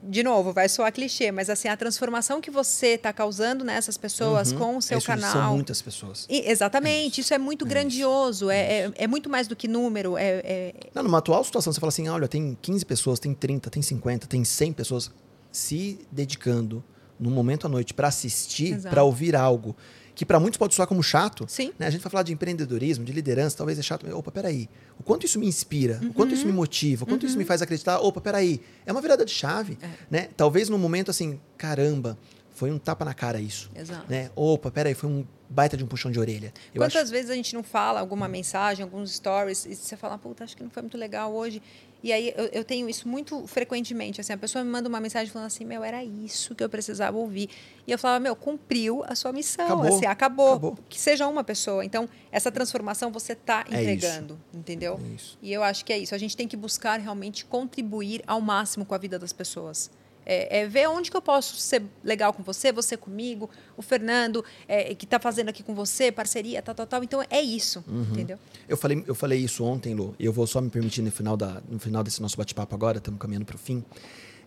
de 0.02 0.24
novo, 0.24 0.54
vai 0.54 0.70
soar 0.70 0.94
clichê, 0.94 1.32
mas 1.32 1.50
assim, 1.50 1.68
a 1.68 1.76
transformação 1.76 2.40
que 2.40 2.50
você 2.50 2.94
está 2.94 3.12
causando 3.12 3.66
nessas 3.66 3.98
pessoas 3.98 4.52
uhum. 4.52 4.58
com 4.58 4.78
o 4.78 4.82
seu 4.82 4.98
isso 4.98 5.08
canal. 5.08 5.32
São 5.32 5.54
muitas 5.54 5.82
pessoas. 5.82 6.26
E, 6.30 6.50
exatamente, 6.50 6.94
é 6.94 7.08
isso. 7.08 7.22
isso. 7.22 7.34
é 7.34 7.38
muito 7.38 7.66
é 7.66 7.70
grandioso, 7.70 8.50
é, 8.50 8.60
é, 8.60 8.92
é, 8.96 9.08
muito 9.08 9.30
mais 9.30 9.48
do 9.48 9.56
que 9.56 9.68
número. 9.68 10.18
É, 10.18 10.42
é, 10.44 10.74
Não, 10.94 11.04
numa 11.04 11.18
atual 11.18 11.44
situação, 11.44 11.74
você 11.74 11.80
fala 11.80 11.90
assim: 11.90 12.08
olha, 12.08 12.28
tem 12.28 12.58
15 12.62 12.86
pessoas, 12.86 13.20
tem 13.20 13.34
30, 13.34 13.70
tem 13.70 13.82
50, 13.82 14.28
tem 14.28 14.46
100 14.46 14.74
pessoas 14.74 15.12
se 15.52 16.00
dedicando 16.10 16.84
no 17.20 17.30
momento 17.30 17.68
à 17.68 17.70
noite 17.70 17.94
para 17.94 18.08
assistir, 18.08 18.80
para 18.82 19.04
ouvir 19.04 19.36
algo 19.36 19.76
que 20.20 20.26
para 20.26 20.38
muitos 20.38 20.58
pode 20.58 20.76
soar 20.76 20.86
como 20.86 21.02
chato. 21.02 21.46
Sim. 21.48 21.72
Né? 21.80 21.88
A 21.88 21.90
gente 21.90 22.02
vai 22.02 22.12
falar 22.12 22.24
de 22.24 22.34
empreendedorismo, 22.34 23.06
de 23.06 23.14
liderança, 23.14 23.56
talvez 23.56 23.80
é 23.80 23.82
chato. 23.82 24.06
Mas, 24.06 24.14
opa, 24.14 24.30
peraí. 24.30 24.68
O 25.00 25.02
quanto 25.02 25.26
isso 25.26 25.40
me 25.40 25.48
inspira, 25.48 25.98
uhum. 26.04 26.10
o 26.10 26.14
quanto 26.14 26.34
isso 26.34 26.44
me 26.44 26.52
uhum. 26.52 26.58
motiva, 26.58 27.06
o 27.06 27.08
quanto 27.08 27.24
uhum. 27.24 27.30
isso 27.30 27.38
me 27.38 27.44
uhum. 27.46 27.48
faz 27.48 27.62
acreditar. 27.62 28.00
Opa, 28.00 28.20
peraí. 28.20 28.60
É 28.86 28.92
uma 28.92 29.00
virada 29.00 29.24
de 29.24 29.32
chave. 29.32 29.78
É. 29.82 29.88
Né? 30.12 30.30
Talvez 30.36 30.68
num 30.68 30.78
momento 30.78 31.10
assim, 31.10 31.40
caramba, 31.58 32.18
foi 32.54 32.70
um 32.70 32.78
tapa 32.78 33.06
na 33.06 33.14
cara 33.14 33.40
isso. 33.40 33.72
Exato. 33.74 34.04
Né? 34.10 34.30
Opa, 34.36 34.70
peraí, 34.70 34.94
foi 34.94 35.10
um 35.10 35.26
baita 35.50 35.78
de 35.78 35.86
um 35.86 35.88
puxão 35.88 36.12
de 36.12 36.20
orelha. 36.20 36.54
Eu 36.76 36.82
Quantas 36.82 37.04
acho... 37.04 37.12
vezes 37.12 37.32
a 37.32 37.36
gente 37.36 37.56
não 37.56 37.64
fala 37.64 38.02
alguma 38.02 38.28
mensagem, 38.28 38.84
alguns 38.84 39.16
stories, 39.16 39.66
e 39.66 39.74
você 39.74 39.96
fala, 39.96 40.18
puta, 40.18 40.44
acho 40.44 40.58
que 40.58 40.64
não 40.64 40.70
foi 40.70 40.82
muito 40.82 40.98
legal 40.98 41.34
hoje. 41.34 41.62
E 42.02 42.14
aí 42.14 42.34
eu, 42.36 42.46
eu, 42.46 42.64
tenho 42.64 42.90
isso 42.90 43.08
muito 43.08 43.46
frequentemente. 43.46 44.22
Assim, 44.22 44.32
a 44.32 44.38
pessoa 44.38 44.64
me 44.64 44.70
manda 44.70 44.88
uma 44.88 45.02
mensagem 45.02 45.32
falando 45.32 45.48
assim, 45.48 45.66
meu, 45.66 45.84
era 45.84 46.04
isso 46.04 46.56
que 46.56 46.64
eu 46.64 46.70
precisava 46.70 47.18
ouvir. 47.18 47.50
E 47.86 47.92
eu 47.92 48.00
falava, 48.00 48.20
meu, 48.22 48.36
cumpriu 48.36 49.04
a 49.06 49.16
sua 49.16 49.34
missão. 49.34 49.66
Acabou. 49.66 49.88
Assim, 49.88 50.06
acabou. 50.06 50.50
acabou. 50.50 50.78
Que 50.88 51.00
seja 51.00 51.28
uma 51.28 51.44
pessoa. 51.44 51.84
Então, 51.84 52.08
essa 52.32 52.52
transformação 52.52 53.12
você 53.12 53.34
está 53.34 53.66
é 53.70 53.82
entregando, 53.82 54.40
é 54.54 54.58
entendeu? 54.58 55.00
É 55.04 55.16
isso. 55.16 55.38
E 55.42 55.52
eu 55.52 55.62
acho 55.62 55.84
que 55.84 55.92
é 55.92 55.98
isso. 55.98 56.16
A 56.16 56.18
gente 56.18 56.38
tem 56.38 56.48
que 56.48 56.56
buscar 56.56 57.00
realmente 57.00 57.46
contribuir 57.46 58.24
ao 58.26 58.40
máximo 58.40 58.86
com 58.86 58.96
a 58.96 58.98
vida 58.98 59.20
das 59.20 59.34
pessoas. 59.34 59.92
É, 60.32 60.60
é, 60.60 60.68
ver 60.68 60.88
onde 60.88 61.10
que 61.10 61.18
eu 61.18 61.24
posso 61.24 61.56
ser 61.56 61.82
legal 62.04 62.32
com 62.32 62.44
você, 62.44 62.72
você 62.72 62.96
comigo, 62.96 63.50
o 63.76 63.82
Fernando, 63.82 64.46
é, 64.68 64.94
que 64.94 65.06
está 65.06 65.20
fazendo 65.20 65.50
aqui 65.50 65.64
com 65.64 65.74
você, 65.74 66.12
parceria, 66.12 66.62
tal, 66.62 66.76
tal, 66.76 66.86
tal. 66.86 67.04
Então 67.04 67.26
é 67.32 67.42
isso, 67.42 67.84
uhum. 67.88 68.04
entendeu? 68.12 68.38
Eu 68.68 68.78
falei, 68.78 69.04
eu 69.08 69.16
falei 69.16 69.40
isso 69.40 69.64
ontem, 69.64 69.96
Lu, 69.96 70.16
e 70.20 70.26
eu 70.26 70.32
vou 70.32 70.46
só 70.46 70.62
me 70.62 70.70
permitir 70.70 71.02
no 71.02 71.10
final, 71.12 71.36
da, 71.36 71.64
no 71.68 71.80
final 71.80 72.04
desse 72.04 72.22
nosso 72.22 72.38
bate-papo 72.38 72.76
agora, 72.76 73.00
estamos 73.00 73.20
caminhando 73.20 73.46
para 73.46 73.56
o 73.56 73.58
fim. 73.58 73.84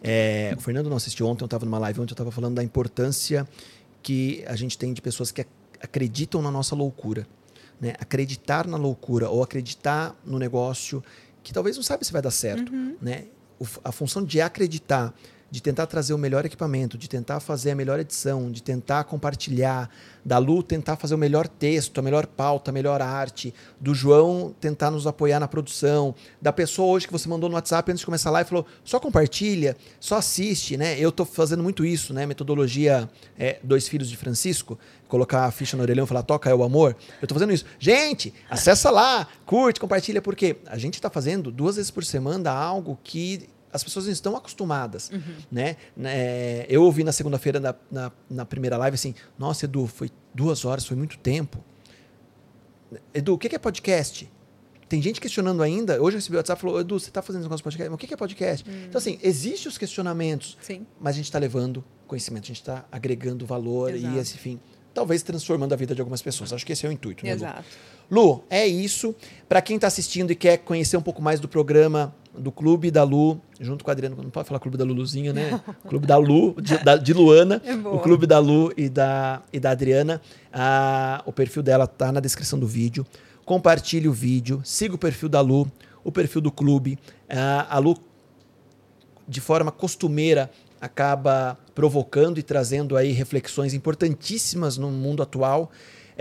É, 0.00 0.54
o 0.56 0.60
Fernando 0.60 0.88
não 0.88 0.96
assistiu 0.96 1.26
ontem, 1.26 1.42
eu 1.42 1.46
estava 1.46 1.64
numa 1.64 1.80
live 1.80 2.00
ontem, 2.00 2.12
eu 2.12 2.14
estava 2.14 2.30
falando 2.30 2.54
da 2.54 2.62
importância 2.62 3.44
que 4.00 4.44
a 4.46 4.54
gente 4.54 4.78
tem 4.78 4.92
de 4.92 5.02
pessoas 5.02 5.32
que 5.32 5.44
acreditam 5.80 6.40
na 6.40 6.50
nossa 6.52 6.76
loucura. 6.76 7.26
Né? 7.80 7.94
Acreditar 7.98 8.68
na 8.68 8.76
loucura 8.76 9.28
ou 9.28 9.42
acreditar 9.42 10.16
no 10.24 10.38
negócio 10.38 11.02
que 11.42 11.52
talvez 11.52 11.74
não 11.74 11.82
sabe 11.82 12.06
se 12.06 12.12
vai 12.12 12.22
dar 12.22 12.30
certo. 12.30 12.72
Uhum. 12.72 12.96
Né? 13.02 13.24
O, 13.58 13.66
a 13.82 13.90
função 13.90 14.24
de 14.24 14.40
acreditar 14.40 15.12
de 15.52 15.62
tentar 15.62 15.86
trazer 15.86 16.14
o 16.14 16.18
melhor 16.18 16.46
equipamento, 16.46 16.96
de 16.96 17.06
tentar 17.06 17.38
fazer 17.38 17.72
a 17.72 17.74
melhor 17.74 18.00
edição, 18.00 18.50
de 18.50 18.62
tentar 18.62 19.04
compartilhar, 19.04 19.90
da 20.24 20.38
Lu 20.38 20.62
tentar 20.62 20.96
fazer 20.96 21.14
o 21.14 21.18
melhor 21.18 21.46
texto, 21.46 21.98
a 21.98 22.02
melhor 22.02 22.26
pauta, 22.26 22.70
a 22.70 22.72
melhor 22.72 23.02
arte, 23.02 23.52
do 23.78 23.94
João 23.94 24.54
tentar 24.58 24.90
nos 24.90 25.06
apoiar 25.06 25.38
na 25.38 25.46
produção, 25.46 26.14
da 26.40 26.54
pessoa 26.54 26.88
hoje 26.88 27.06
que 27.06 27.12
você 27.12 27.28
mandou 27.28 27.50
no 27.50 27.54
WhatsApp 27.56 27.92
antes 27.92 28.00
de 28.00 28.06
começar 28.06 28.30
a 28.30 28.32
live 28.32 28.48
falou 28.48 28.66
só 28.82 28.98
compartilha, 28.98 29.76
só 30.00 30.16
assiste, 30.16 30.78
né? 30.78 30.98
Eu 30.98 31.10
estou 31.10 31.26
fazendo 31.26 31.62
muito 31.62 31.84
isso, 31.84 32.14
né? 32.14 32.24
Metodologia 32.24 33.10
é, 33.38 33.58
Dois 33.62 33.86
Filhos 33.86 34.08
de 34.08 34.16
Francisco, 34.16 34.78
colocar 35.06 35.44
a 35.44 35.50
ficha 35.50 35.76
no 35.76 35.82
orelhão 35.82 36.06
e 36.06 36.08
falar 36.08 36.22
toca 36.22 36.48
é 36.48 36.54
o 36.54 36.62
amor. 36.62 36.96
Eu 37.20 37.26
estou 37.26 37.36
fazendo 37.36 37.52
isso. 37.52 37.66
Gente, 37.78 38.32
acessa 38.48 38.90
lá, 38.90 39.28
curte, 39.44 39.78
compartilha, 39.78 40.22
porque 40.22 40.56
a 40.64 40.78
gente 40.78 40.94
está 40.94 41.10
fazendo 41.10 41.50
duas 41.50 41.76
vezes 41.76 41.90
por 41.90 42.02
semana 42.02 42.50
algo 42.50 42.98
que 43.04 43.51
as 43.72 43.82
pessoas 43.82 44.06
estão 44.06 44.36
acostumadas, 44.36 45.10
uhum. 45.10 45.36
né? 45.50 45.76
É, 46.04 46.66
eu 46.68 46.82
ouvi 46.82 47.02
na 47.02 47.12
segunda-feira 47.12 47.58
na, 47.58 47.74
na, 47.90 48.12
na, 48.28 48.44
primeira 48.44 48.76
live 48.76 48.94
assim, 48.94 49.14
nossa 49.38 49.64
Edu, 49.64 49.86
foi 49.86 50.10
duas 50.34 50.64
horas, 50.64 50.84
foi 50.84 50.96
muito 50.96 51.16
tempo. 51.18 51.64
Edu, 53.14 53.34
o 53.34 53.38
que 53.38 53.54
é 53.54 53.58
podcast? 53.58 54.30
Tem 54.86 55.00
gente 55.00 55.22
questionando 55.22 55.62
ainda. 55.62 55.94
Hoje 56.02 56.16
eu 56.16 56.18
recebi 56.18 56.36
o 56.36 56.38
WhatsApp 56.38 56.58
e 56.58 56.60
falou, 56.60 56.80
Edu, 56.80 57.00
você 57.00 57.08
está 57.08 57.22
fazendo 57.22 57.42
negócio 57.42 57.60
de 57.60 57.64
podcast? 57.64 57.88
Mas 57.88 57.94
o 57.96 57.98
que 57.98 58.12
é 58.12 58.16
podcast? 58.16 58.68
Uhum. 58.68 58.84
Então 58.88 58.98
assim, 58.98 59.18
existem 59.22 59.68
os 59.68 59.78
questionamentos, 59.78 60.58
Sim. 60.60 60.86
mas 61.00 61.14
a 61.14 61.16
gente 61.16 61.24
está 61.24 61.38
levando 61.38 61.82
conhecimento, 62.06 62.44
a 62.44 62.48
gente 62.48 62.60
está 62.60 62.84
agregando 62.92 63.46
valor 63.46 63.94
Exato. 63.94 64.14
e 64.14 64.18
esse 64.18 64.36
fim, 64.36 64.60
talvez 64.92 65.22
transformando 65.22 65.72
a 65.72 65.76
vida 65.76 65.94
de 65.94 66.02
algumas 66.02 66.20
pessoas. 66.20 66.52
Acho 66.52 66.66
que 66.66 66.74
esse 66.74 66.84
é 66.84 66.90
o 66.90 66.92
intuito. 66.92 67.24
Né, 67.24 67.32
Exato. 67.32 67.64
Lu? 68.10 68.22
Lu, 68.22 68.44
é 68.50 68.66
isso. 68.66 69.14
Para 69.48 69.62
quem 69.62 69.76
está 69.76 69.86
assistindo 69.86 70.30
e 70.30 70.34
quer 70.34 70.58
conhecer 70.58 70.98
um 70.98 71.02
pouco 71.02 71.22
mais 71.22 71.40
do 71.40 71.48
programa 71.48 72.14
do 72.38 72.50
Clube 72.50 72.90
da 72.90 73.02
Lu, 73.02 73.40
junto 73.60 73.84
com 73.84 73.90
a 73.90 73.92
Adriana, 73.92 74.16
não 74.16 74.30
pode 74.30 74.48
falar 74.48 74.58
Clube 74.58 74.76
da 74.76 74.84
Luluzinha, 74.84 75.32
né? 75.32 75.60
Clube 75.88 76.06
da 76.06 76.16
Lu, 76.16 76.54
de, 76.60 76.78
da, 76.78 76.96
de 76.96 77.12
Luana, 77.12 77.60
é 77.64 77.74
o 77.74 77.98
Clube 77.98 78.26
da 78.26 78.38
Lu 78.38 78.72
e 78.76 78.88
da, 78.88 79.42
e 79.52 79.60
da 79.60 79.70
Adriana. 79.70 80.20
Ah, 80.52 81.22
o 81.26 81.32
perfil 81.32 81.62
dela 81.62 81.86
tá 81.86 82.10
na 82.10 82.20
descrição 82.20 82.58
do 82.58 82.66
vídeo. 82.66 83.06
Compartilhe 83.44 84.08
o 84.08 84.12
vídeo, 84.12 84.60
siga 84.64 84.94
o 84.94 84.98
perfil 84.98 85.28
da 85.28 85.40
Lu, 85.40 85.70
o 86.02 86.10
perfil 86.10 86.40
do 86.40 86.50
clube. 86.50 86.98
Ah, 87.28 87.66
a 87.68 87.78
Lu, 87.78 87.96
de 89.28 89.40
forma 89.40 89.70
costumeira, 89.70 90.50
acaba 90.80 91.58
provocando 91.74 92.38
e 92.38 92.42
trazendo 92.42 92.96
aí 92.96 93.12
reflexões 93.12 93.74
importantíssimas 93.74 94.76
no 94.78 94.90
mundo 94.90 95.22
atual. 95.22 95.70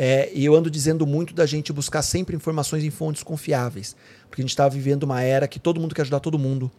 É, 0.04 0.32
e 0.34 0.44
eu 0.44 0.56
ando 0.56 0.68
dizendo 0.68 1.06
muito 1.06 1.32
da 1.32 1.46
gente 1.46 1.72
buscar 1.72 2.02
sempre 2.02 2.36
informações 2.36 2.84
em 2.84 2.90
fontes 2.90 3.22
confiáveis, 3.22 3.96
porque 4.28 4.42
a 4.42 4.44
gente 4.44 4.50
está 4.50 4.68
vivendo 4.68 5.04
uma 5.04 5.22
era 5.22 5.48
que 5.48 5.60
todo 5.60 5.80
mundo 5.80 5.94
quer 5.94 6.02
ajudar 6.02 6.20
todo 6.20 6.40
mundo, 6.40 6.72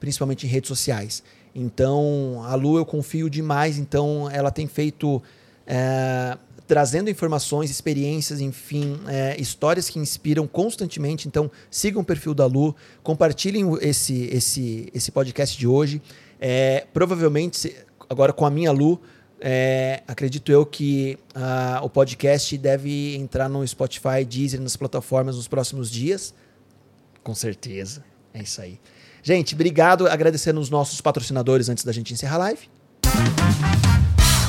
principalmente 0.00 0.46
em 0.46 0.48
redes 0.48 0.68
sociais. 0.68 1.22
Então, 1.54 2.42
a 2.42 2.54
Lu 2.54 2.78
eu 2.78 2.86
confio 2.86 3.28
demais, 3.28 3.76
então 3.76 4.30
ela 4.30 4.50
tem 4.50 4.66
feito. 4.66 5.22
É, 5.66 6.38
trazendo 6.66 7.10
informações, 7.10 7.68
experiências, 7.68 8.40
enfim, 8.40 8.98
é, 9.08 9.38
histórias 9.38 9.90
que 9.90 9.98
inspiram 9.98 10.46
constantemente. 10.46 11.28
Então, 11.28 11.50
sigam 11.70 12.00
o 12.00 12.04
perfil 12.04 12.32
da 12.32 12.46
Lu, 12.46 12.74
compartilhem 13.02 13.76
esse, 13.82 14.24
esse, 14.32 14.88
esse 14.94 15.10
podcast 15.10 15.58
de 15.58 15.66
hoje. 15.66 16.00
É, 16.40 16.86
provavelmente, 16.94 17.76
agora 18.08 18.32
com 18.32 18.46
a 18.46 18.50
minha 18.50 18.72
Lu, 18.72 19.00
é, 19.40 20.02
acredito 20.06 20.52
eu 20.52 20.66
que 20.66 21.18
uh, 21.34 21.84
o 21.84 21.88
podcast 21.88 22.56
deve 22.58 23.16
entrar 23.16 23.48
no 23.48 23.66
Spotify, 23.66 24.24
Deezer, 24.28 24.60
nas 24.60 24.76
plataformas 24.76 25.36
nos 25.36 25.48
próximos 25.48 25.90
dias. 25.90 26.34
Com 27.22 27.34
certeza. 27.34 28.04
É 28.34 28.42
isso 28.42 28.60
aí. 28.60 28.78
Gente, 29.22 29.54
obrigado. 29.54 30.06
Agradecendo 30.06 30.60
os 30.60 30.68
nossos 30.68 31.00
patrocinadores 31.00 31.68
antes 31.68 31.84
da 31.84 31.92
gente 31.92 32.12
encerrar 32.12 32.36
a 32.36 32.38
live. 32.38 32.68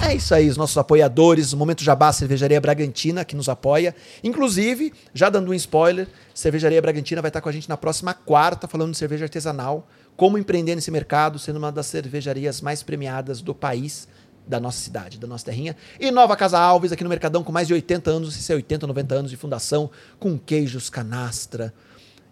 É 0.03 0.15
isso 0.15 0.33
aí, 0.33 0.49
os 0.49 0.57
nossos 0.57 0.77
apoiadores, 0.77 1.53
o 1.53 1.57
Momento 1.57 1.83
Jabá, 1.83 2.11
Cervejaria 2.11 2.59
Bragantina, 2.59 3.23
que 3.23 3.35
nos 3.35 3.47
apoia. 3.47 3.95
Inclusive, 4.23 4.91
já 5.13 5.29
dando 5.29 5.51
um 5.51 5.53
spoiler, 5.53 6.07
Cervejaria 6.33 6.81
Bragantina 6.81 7.21
vai 7.21 7.29
estar 7.29 7.39
com 7.39 7.47
a 7.47 7.51
gente 7.51 7.69
na 7.69 7.77
próxima 7.77 8.13
quarta, 8.13 8.67
falando 8.67 8.91
de 8.91 8.97
cerveja 8.97 9.25
artesanal, 9.25 9.87
como 10.17 10.37
empreender 10.37 10.75
nesse 10.75 10.91
mercado, 10.91 11.39
sendo 11.39 11.57
uma 11.57 11.71
das 11.71 11.85
cervejarias 11.85 12.61
mais 12.61 12.83
premiadas 12.83 13.41
do 13.41 13.53
país 13.53 14.07
da 14.47 14.59
nossa 14.59 14.79
cidade, 14.79 15.19
da 15.19 15.27
nossa 15.27 15.45
terrinha. 15.45 15.75
E 15.99 16.11
Nova 16.11 16.35
Casa 16.35 16.59
Alves, 16.59 16.91
aqui 16.91 17.03
no 17.03 17.09
Mercadão, 17.09 17.43
com 17.43 17.51
mais 17.51 17.67
de 17.67 17.73
80 17.73 18.09
anos, 18.11 18.35
se 18.35 18.51
é 18.51 18.55
80, 18.55 18.87
90 18.87 19.15
anos 19.15 19.31
de 19.31 19.37
fundação, 19.37 19.89
com 20.19 20.37
queijos, 20.37 20.89
canastra, 20.89 21.73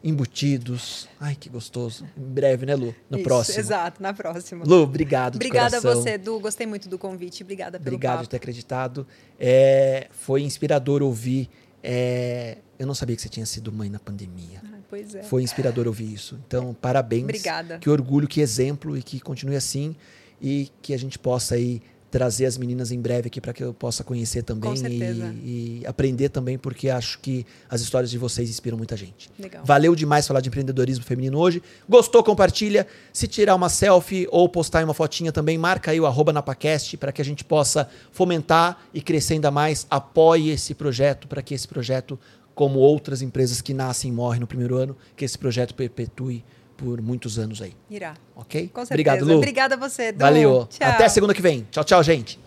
embutidos. 0.04 1.08
Ai, 1.20 1.36
que 1.36 1.50
gostoso. 1.50 2.06
Em 2.18 2.22
breve, 2.22 2.66
né, 2.66 2.76
Lu? 2.76 2.96
No 3.10 3.18
Isso, 3.18 3.24
próximo. 3.28 3.60
Exato, 3.60 4.02
na 4.02 4.14
próxima. 4.14 4.66
Lu, 4.66 4.84
obrigado. 4.84 5.36
Obrigada 5.36 5.78
a 5.78 5.80
você, 5.82 6.12
Edu. 6.12 6.40
Gostei 6.40 6.66
muito 6.66 6.88
do 6.90 6.98
convite. 6.98 7.44
Obrigada 7.44 7.80
pelo 7.80 7.96
Obrigado 7.96 8.14
papo. 8.14 8.24
de 8.24 8.30
ter 8.30 8.38
acreditado. 8.38 9.06
É, 9.40 10.08
foi 10.12 10.42
inspirador 10.42 11.02
ouvir. 11.02 11.50
É, 11.84 12.58
eu 12.78 12.88
não 12.88 12.94
sabia 12.94 13.16
que 13.16 13.22
você 13.22 13.30
tinha 13.30 13.46
sido 13.46 13.72
mãe 13.72 13.90
na 13.90 14.00
pandemia. 14.00 14.62
Ah, 14.66 14.78
pois 14.90 15.16
é. 15.16 15.24
Foi 15.24 15.44
inspirador 15.44 15.88
ouvir 15.88 16.14
isso. 16.14 16.40
Então, 16.48 16.74
parabéns. 16.74 17.24
Obrigada. 17.24 17.78
Que 17.78 17.90
orgulho, 17.90 18.28
que 18.28 18.42
exemplo 18.42 18.98
e 18.98 19.04
que 19.04 19.20
continue 19.20 19.56
assim 19.56 19.96
e 20.42 20.70
que 20.82 20.94
a 20.94 20.98
gente 20.98 21.20
possa 21.20 21.56
aí 21.56 21.82
trazer 22.10 22.46
as 22.46 22.58
meninas 22.58 22.92
em 22.92 23.00
breve 23.00 23.28
aqui 23.28 23.40
para 23.40 23.54
que 23.54 23.64
eu 23.64 23.74
possa 23.74 24.04
conhecer 24.04 24.44
também 24.44 24.74
e, 24.88 25.82
e, 25.82 25.84
aprender 25.86 26.30
também, 26.30 26.58
porque 26.58 26.90
acho 26.90 27.20
que 27.20 27.46
as 27.70 27.82
histórias 27.82 28.10
de 28.10 28.18
vocês 28.18 28.50
inspiram 28.50 28.78
muita 28.78 28.98
gente. 28.98 29.30
Legal. 29.38 29.64
Valeu 29.64 29.96
demais 29.96 30.28
falar 30.28 30.42
de 30.42 30.50
empreendedorismo 30.50 31.04
feminino 31.04 31.38
hoje. 31.38 31.62
Gostou? 31.88 32.24
Compartilha. 32.24 32.88
Se 33.14 33.28
tirar 33.28 33.56
uma 33.56 33.70
selfie 33.70 34.28
ou 34.32 34.50
postar 34.50 34.84
uma 34.84 34.94
fotinha 34.94 35.32
também, 35.32 35.58
marca 35.58 35.92
aí 35.92 36.00
o 36.00 36.06
arroba 36.06 36.34
Napacast 36.34 36.98
para 36.98 37.12
que 37.12 37.22
a 37.22 37.26
gente 37.26 37.44
possa 37.44 37.88
fomentar 38.12 38.82
e 38.94 39.02
crescer 39.02 39.36
ainda 39.36 39.52
mais. 39.52 39.86
Apoie 39.90 40.50
esse 40.50 40.74
projeto 40.74 41.28
para 41.28 41.42
que 41.42 41.54
esse 41.54 41.68
projeto, 41.68 42.20
como 42.56 42.80
outras 42.80 43.22
empresas 43.22 43.62
que 43.62 43.74
nascem 43.74 44.12
e 44.12 44.14
morrem 44.14 44.40
no 44.40 44.48
primeiro 44.48 44.76
ano, 44.76 44.98
que 45.16 45.24
esse 45.24 45.38
projeto 45.38 45.76
perpetue 45.76 46.44
por 46.80 47.02
muitos 47.02 47.38
anos 47.38 47.62
aí. 47.62 47.74
Irá. 47.90 48.16
Ok? 48.36 48.70
Com 48.74 48.82
certeza. 48.82 48.94
Obrigado, 48.94 49.26
Lu. 49.26 49.38
Obrigada 49.38 49.76
a 49.76 49.78
você, 49.78 50.08
Edu. 50.08 50.20
Valeu. 50.20 50.68
Tchau. 50.70 50.88
Até 50.88 51.10
segunda 51.10 51.34
que 51.34 51.42
vem. 51.42 51.68
Tchau, 51.72 51.84
tchau, 51.84 52.02
gente. 52.04 52.40